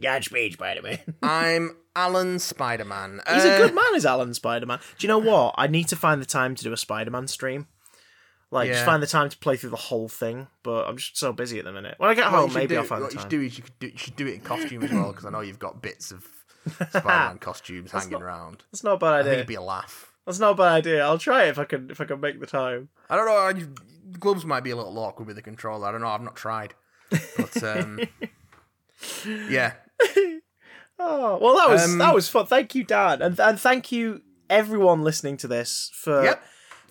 Godspeed, 0.00 0.54
Spider 0.54 0.82
Man. 0.82 0.98
I'm 1.22 1.76
Alan 1.94 2.40
Spider 2.40 2.84
Man. 2.84 3.20
He's 3.32 3.44
a 3.44 3.56
good 3.58 3.74
man, 3.74 3.94
is 3.94 4.04
Alan 4.04 4.34
Spider 4.34 4.66
Man. 4.66 4.80
Do 4.98 5.06
you 5.06 5.08
know 5.08 5.18
what? 5.18 5.54
I 5.56 5.68
need 5.68 5.86
to 5.88 5.96
find 5.96 6.20
the 6.20 6.26
time 6.26 6.56
to 6.56 6.64
do 6.64 6.72
a 6.72 6.76
Spider 6.76 7.12
Man 7.12 7.28
stream. 7.28 7.68
Like, 8.50 8.68
just 8.70 8.84
find 8.84 9.02
the 9.02 9.06
time 9.08 9.28
to 9.28 9.36
play 9.38 9.56
through 9.56 9.70
the 9.70 9.76
whole 9.76 10.08
thing. 10.08 10.46
But 10.62 10.86
I'm 10.88 10.96
just 10.96 11.16
so 11.18 11.32
busy 11.32 11.58
at 11.58 11.64
the 11.64 11.72
minute. 11.72 11.96
When 11.98 12.08
I 12.10 12.14
get 12.14 12.26
home, 12.26 12.52
maybe 12.52 12.76
I'll 12.76 12.84
find 12.84 13.02
what 13.02 13.10
the 13.10 13.16
you 13.16 13.20
should 13.20 13.28
do 13.28 13.40
is 13.42 13.58
you 13.58 13.64
could 13.64 13.78
do, 13.78 13.86
you 13.88 13.98
should 13.98 14.16
do 14.16 14.26
it 14.26 14.34
in 14.34 14.40
costume 14.40 14.82
as 14.84 14.92
well 14.92 15.10
because 15.10 15.24
I 15.24 15.30
know 15.30 15.40
you've 15.40 15.58
got 15.58 15.82
bits 15.82 16.12
of 16.12 16.24
Spider-Man 16.90 17.38
costumes 17.38 17.90
hanging 17.92 18.10
not- 18.12 18.22
around. 18.22 18.64
That's 18.72 18.84
not 18.84 18.94
a 18.94 18.98
bad 18.98 19.14
I 19.14 19.18
idea. 19.20 19.32
it'd 19.32 19.46
be 19.46 19.54
a 19.54 19.62
laugh. 19.62 20.12
That's 20.26 20.38
not 20.38 20.52
a 20.52 20.54
bad 20.54 20.72
idea. 20.72 21.04
I'll 21.04 21.18
try 21.18 21.44
it 21.44 21.50
if 21.50 21.58
I 21.58 21.64
can 21.64 21.90
if 21.90 22.00
I 22.00 22.04
can 22.04 22.20
make 22.20 22.40
the 22.40 22.46
time. 22.46 22.88
I 23.10 23.16
don't 23.16 23.26
know. 23.26 23.36
I, 23.36 23.52
gloves 24.18 24.44
might 24.44 24.64
be 24.64 24.70
a 24.70 24.76
little 24.76 24.98
awkward 24.98 25.26
with 25.26 25.36
the 25.36 25.42
controller. 25.42 25.86
I 25.86 25.92
don't 25.92 26.00
know. 26.00 26.08
I've 26.08 26.22
not 26.22 26.34
tried, 26.36 26.74
but 27.36 27.62
um, 27.62 28.00
yeah. 29.50 29.72
Oh 30.98 31.38
well, 31.42 31.54
that 31.56 31.68
was 31.68 31.84
Um, 31.84 31.98
that 31.98 32.14
was 32.14 32.26
fun. 32.30 32.46
Thank 32.46 32.74
you, 32.74 32.82
Dan, 32.82 33.20
and 33.20 33.38
and 33.38 33.60
thank 33.60 33.92
you 33.92 34.22
everyone 34.48 35.02
listening 35.04 35.36
to 35.38 35.46
this 35.46 35.90
for 35.92 36.24
Yep. 36.24 36.42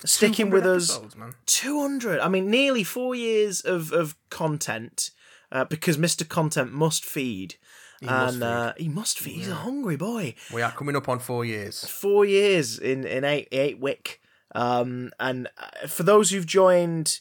Sticking 0.04 0.50
with 0.50 0.66
us. 0.66 1.00
man. 1.16 1.34
200 1.46 2.20
i 2.20 2.28
mean 2.28 2.50
nearly 2.50 2.84
four 2.84 3.14
years 3.14 3.60
of, 3.60 3.92
of 3.92 4.14
content 4.30 5.10
uh, 5.52 5.64
because 5.64 5.96
mr 5.96 6.28
content 6.28 6.72
must 6.72 7.04
feed. 7.04 7.54
Must 8.02 8.34
and 8.34 8.42
uh, 8.42 8.72
he 8.76 8.88
must 8.88 9.18
feed. 9.18 9.36
He's 9.36 9.48
a 9.48 9.54
hungry 9.54 9.96
boy. 9.96 10.34
We 10.52 10.60
are 10.60 10.70
coming 10.70 10.96
up 10.96 11.08
on 11.08 11.18
four 11.18 11.46
years. 11.46 11.86
four 11.86 12.26
years 12.26 12.78
in 12.78 13.06
in 13.06 13.24
eight 13.24 13.48
eight 13.52 13.78
wick. 13.78 14.20
Um 14.54 15.12
and 15.18 15.48
uh, 15.56 15.86
for 15.86 16.02
those 16.02 16.30
who've 16.30 16.44
joined 16.46 17.20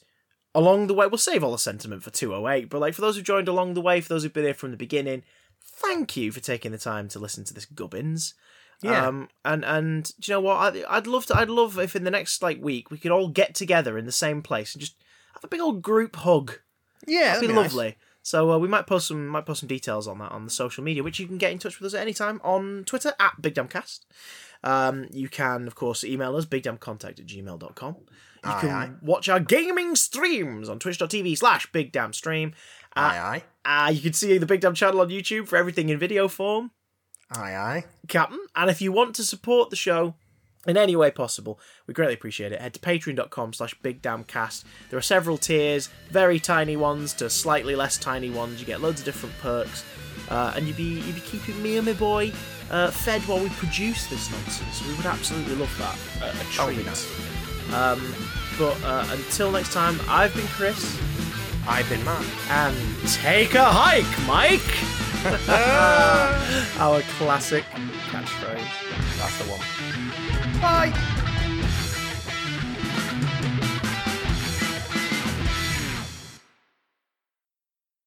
along 0.54 0.88
the 0.88 0.94
way 0.94 1.06
we'll 1.08 1.18
save 1.18 1.44
all 1.44 1.52
the 1.52 1.58
sentiment 1.58 2.02
for 2.04 2.10
208 2.10 2.70
but 2.70 2.80
like 2.82 2.94
for 2.94 3.02
those 3.02 3.16
who've 3.16 3.26
joined 3.26 3.48
along 3.48 3.74
the 3.74 3.82
way 3.82 4.02
for 4.02 4.10
those 4.10 4.24
who've 4.24 4.34
been 4.34 4.46
here 4.46 4.54
from 4.54 4.72
the 4.72 4.78
beginning 4.78 5.22
thank 5.62 6.16
you 6.18 6.32
for 6.32 6.40
taking 6.40 6.72
the 6.72 6.78
time 6.78 7.08
to 7.10 7.20
listen 7.20 7.44
to 7.44 7.54
this 7.54 7.66
gubbins 7.66 8.34
Yeah. 8.82 9.08
um, 9.08 9.30
and 9.44 9.64
and 9.66 10.04
do 10.20 10.32
you 10.32 10.36
know 10.36 10.42
what? 10.42 10.58
I'd, 10.58 10.84
I'd 10.86 11.08
love 11.08 11.26
to. 11.28 11.38
I'd 11.38 11.50
love 11.50 11.80
if 11.80 11.96
in 11.96 12.04
the 12.04 12.12
next 12.12 12.42
like 12.44 12.62
week 12.62 12.92
we 12.92 12.98
could 12.98 13.12
all 13.12 13.28
get 13.30 13.56
together 13.56 13.98
in 13.98 14.06
the 14.06 14.12
same 14.12 14.42
place 14.42 14.74
and 14.74 14.82
just 14.82 14.96
have 15.34 15.44
a 15.44 15.48
big 15.48 15.62
old 15.62 15.82
group 15.82 16.16
hug. 16.18 16.60
Yeah, 17.08 17.34
That'd 17.36 17.50
be, 17.50 17.54
nice. 17.56 17.74
lovely. 17.74 17.98
So 18.22 18.52
uh, 18.52 18.58
we 18.58 18.68
might 18.68 18.88
post 18.88 19.08
some 19.08 19.28
might 19.28 19.46
post 19.46 19.60
some 19.60 19.68
details 19.68 20.08
on 20.08 20.18
that 20.20 20.32
on 20.32 20.46
the 20.46 20.52
social 20.52 20.84
media, 20.84 21.04
which 21.04 21.20
you 21.20 21.28
can 21.28 21.38
get 21.38 21.52
in 21.52 21.60
touch 21.60 21.80
with 21.80 21.88
us 21.88 21.94
at 21.98 22.02
any 22.02 22.14
time 22.14 22.42
on 22.44 22.84
Twitter 22.86 23.14
at 23.20 23.34
BigDamnCast. 23.42 24.00
Um, 24.64 25.08
you 25.12 25.30
can, 25.30 25.68
of 25.68 25.76
course, 25.76 26.04
email 26.04 26.36
us, 26.36 26.46
bigdamcontact 26.46 27.20
at 27.20 27.26
gmail.com. 27.28 27.96
You 28.00 28.52
Aye, 28.52 28.62
can 28.62 28.70
aye. 28.72 28.90
watch 29.02 29.30
our 29.30 29.40
gaming 29.40 29.96
streams 29.96 30.70
on 30.70 30.80
twitch.tv 30.80 31.38
slash 31.38 31.72
bigdamstream. 31.72 32.54
Aye, 32.96 33.44
Uh, 33.64 33.92
you 33.94 34.02
can 34.02 34.14
see 34.14 34.38
the 34.40 34.46
Big 34.48 34.62
Damn 34.62 34.74
channel 34.74 35.02
on 35.02 35.10
YouTube 35.10 35.48
for 35.48 35.58
everything 35.58 35.90
in 35.90 36.00
video 36.00 36.28
form. 36.28 36.72
Aye, 37.32 37.52
aye, 37.52 37.56
aye. 37.56 37.86
Captain. 38.08 38.40
And 38.56 38.70
if 38.70 38.82
you 38.82 38.92
want 38.92 39.16
to 39.16 39.24
support 39.24 39.70
the 39.70 39.76
show 39.76 40.16
in 40.68 40.78
any 40.78 40.96
way 40.96 41.12
possible, 41.12 41.60
we 41.88 41.94
greatly 41.94 42.14
appreciate 42.14 42.52
it. 42.52 42.62
Head 42.62 42.74
to 42.74 42.80
patreon.com 42.80 43.54
slash 43.54 43.76
bigdamcast. 43.82 44.64
There 44.90 44.98
are 44.98 45.02
several 45.04 45.38
tiers, 45.38 45.90
very 46.10 46.40
tiny 46.40 46.76
ones 46.76 47.14
to 47.16 47.30
slightly 47.30 47.76
less 47.76 47.98
tiny 47.98 48.30
ones. 48.30 48.60
You 48.60 48.66
get 48.66 48.82
loads 48.82 49.00
of 49.02 49.06
different 49.06 49.38
perks. 49.40 49.84
Uh, 50.30 50.54
and 50.56 50.66
you'd 50.66 50.78
be 50.78 51.02
you'd 51.02 51.14
be 51.16 51.22
keeping 51.22 51.62
me 51.62 51.78
and 51.78 51.86
my 51.86 51.94
boy 51.94 52.32
uh, 52.72 52.90
fed 52.90 53.22
while 53.24 53.40
we 53.40 53.50
produce 53.50 54.08
this 54.08 54.32
nonsense. 54.32 54.88
We 54.88 54.96
would 54.96 55.06
absolutely 55.06 55.56
love 55.56 55.76
that. 55.78 55.96
Uh, 56.24 56.32
a 56.32 56.34
That 56.34 56.68
be 56.70 56.76
treat. 56.76 56.86
nice. 56.86 57.74
Um, 57.74 58.16
but 58.58 58.82
uh, 58.84 59.06
until 59.12 59.52
next 59.52 59.72
time, 59.74 60.00
I've 60.08 60.34
been 60.34 60.48
Chris, 60.48 60.98
I've 61.68 61.88
been 61.90 62.04
Matt. 62.06 62.26
and 62.50 62.76
take 63.08 63.54
a 63.56 63.66
hike, 63.66 64.06
Mike. 64.28 65.15
Our 66.78 67.02
classic 67.18 67.64
catchphrase. 68.12 69.18
That's 69.18 69.38
the 69.40 69.46
one. 69.50 70.62
Bye. 70.62 71.15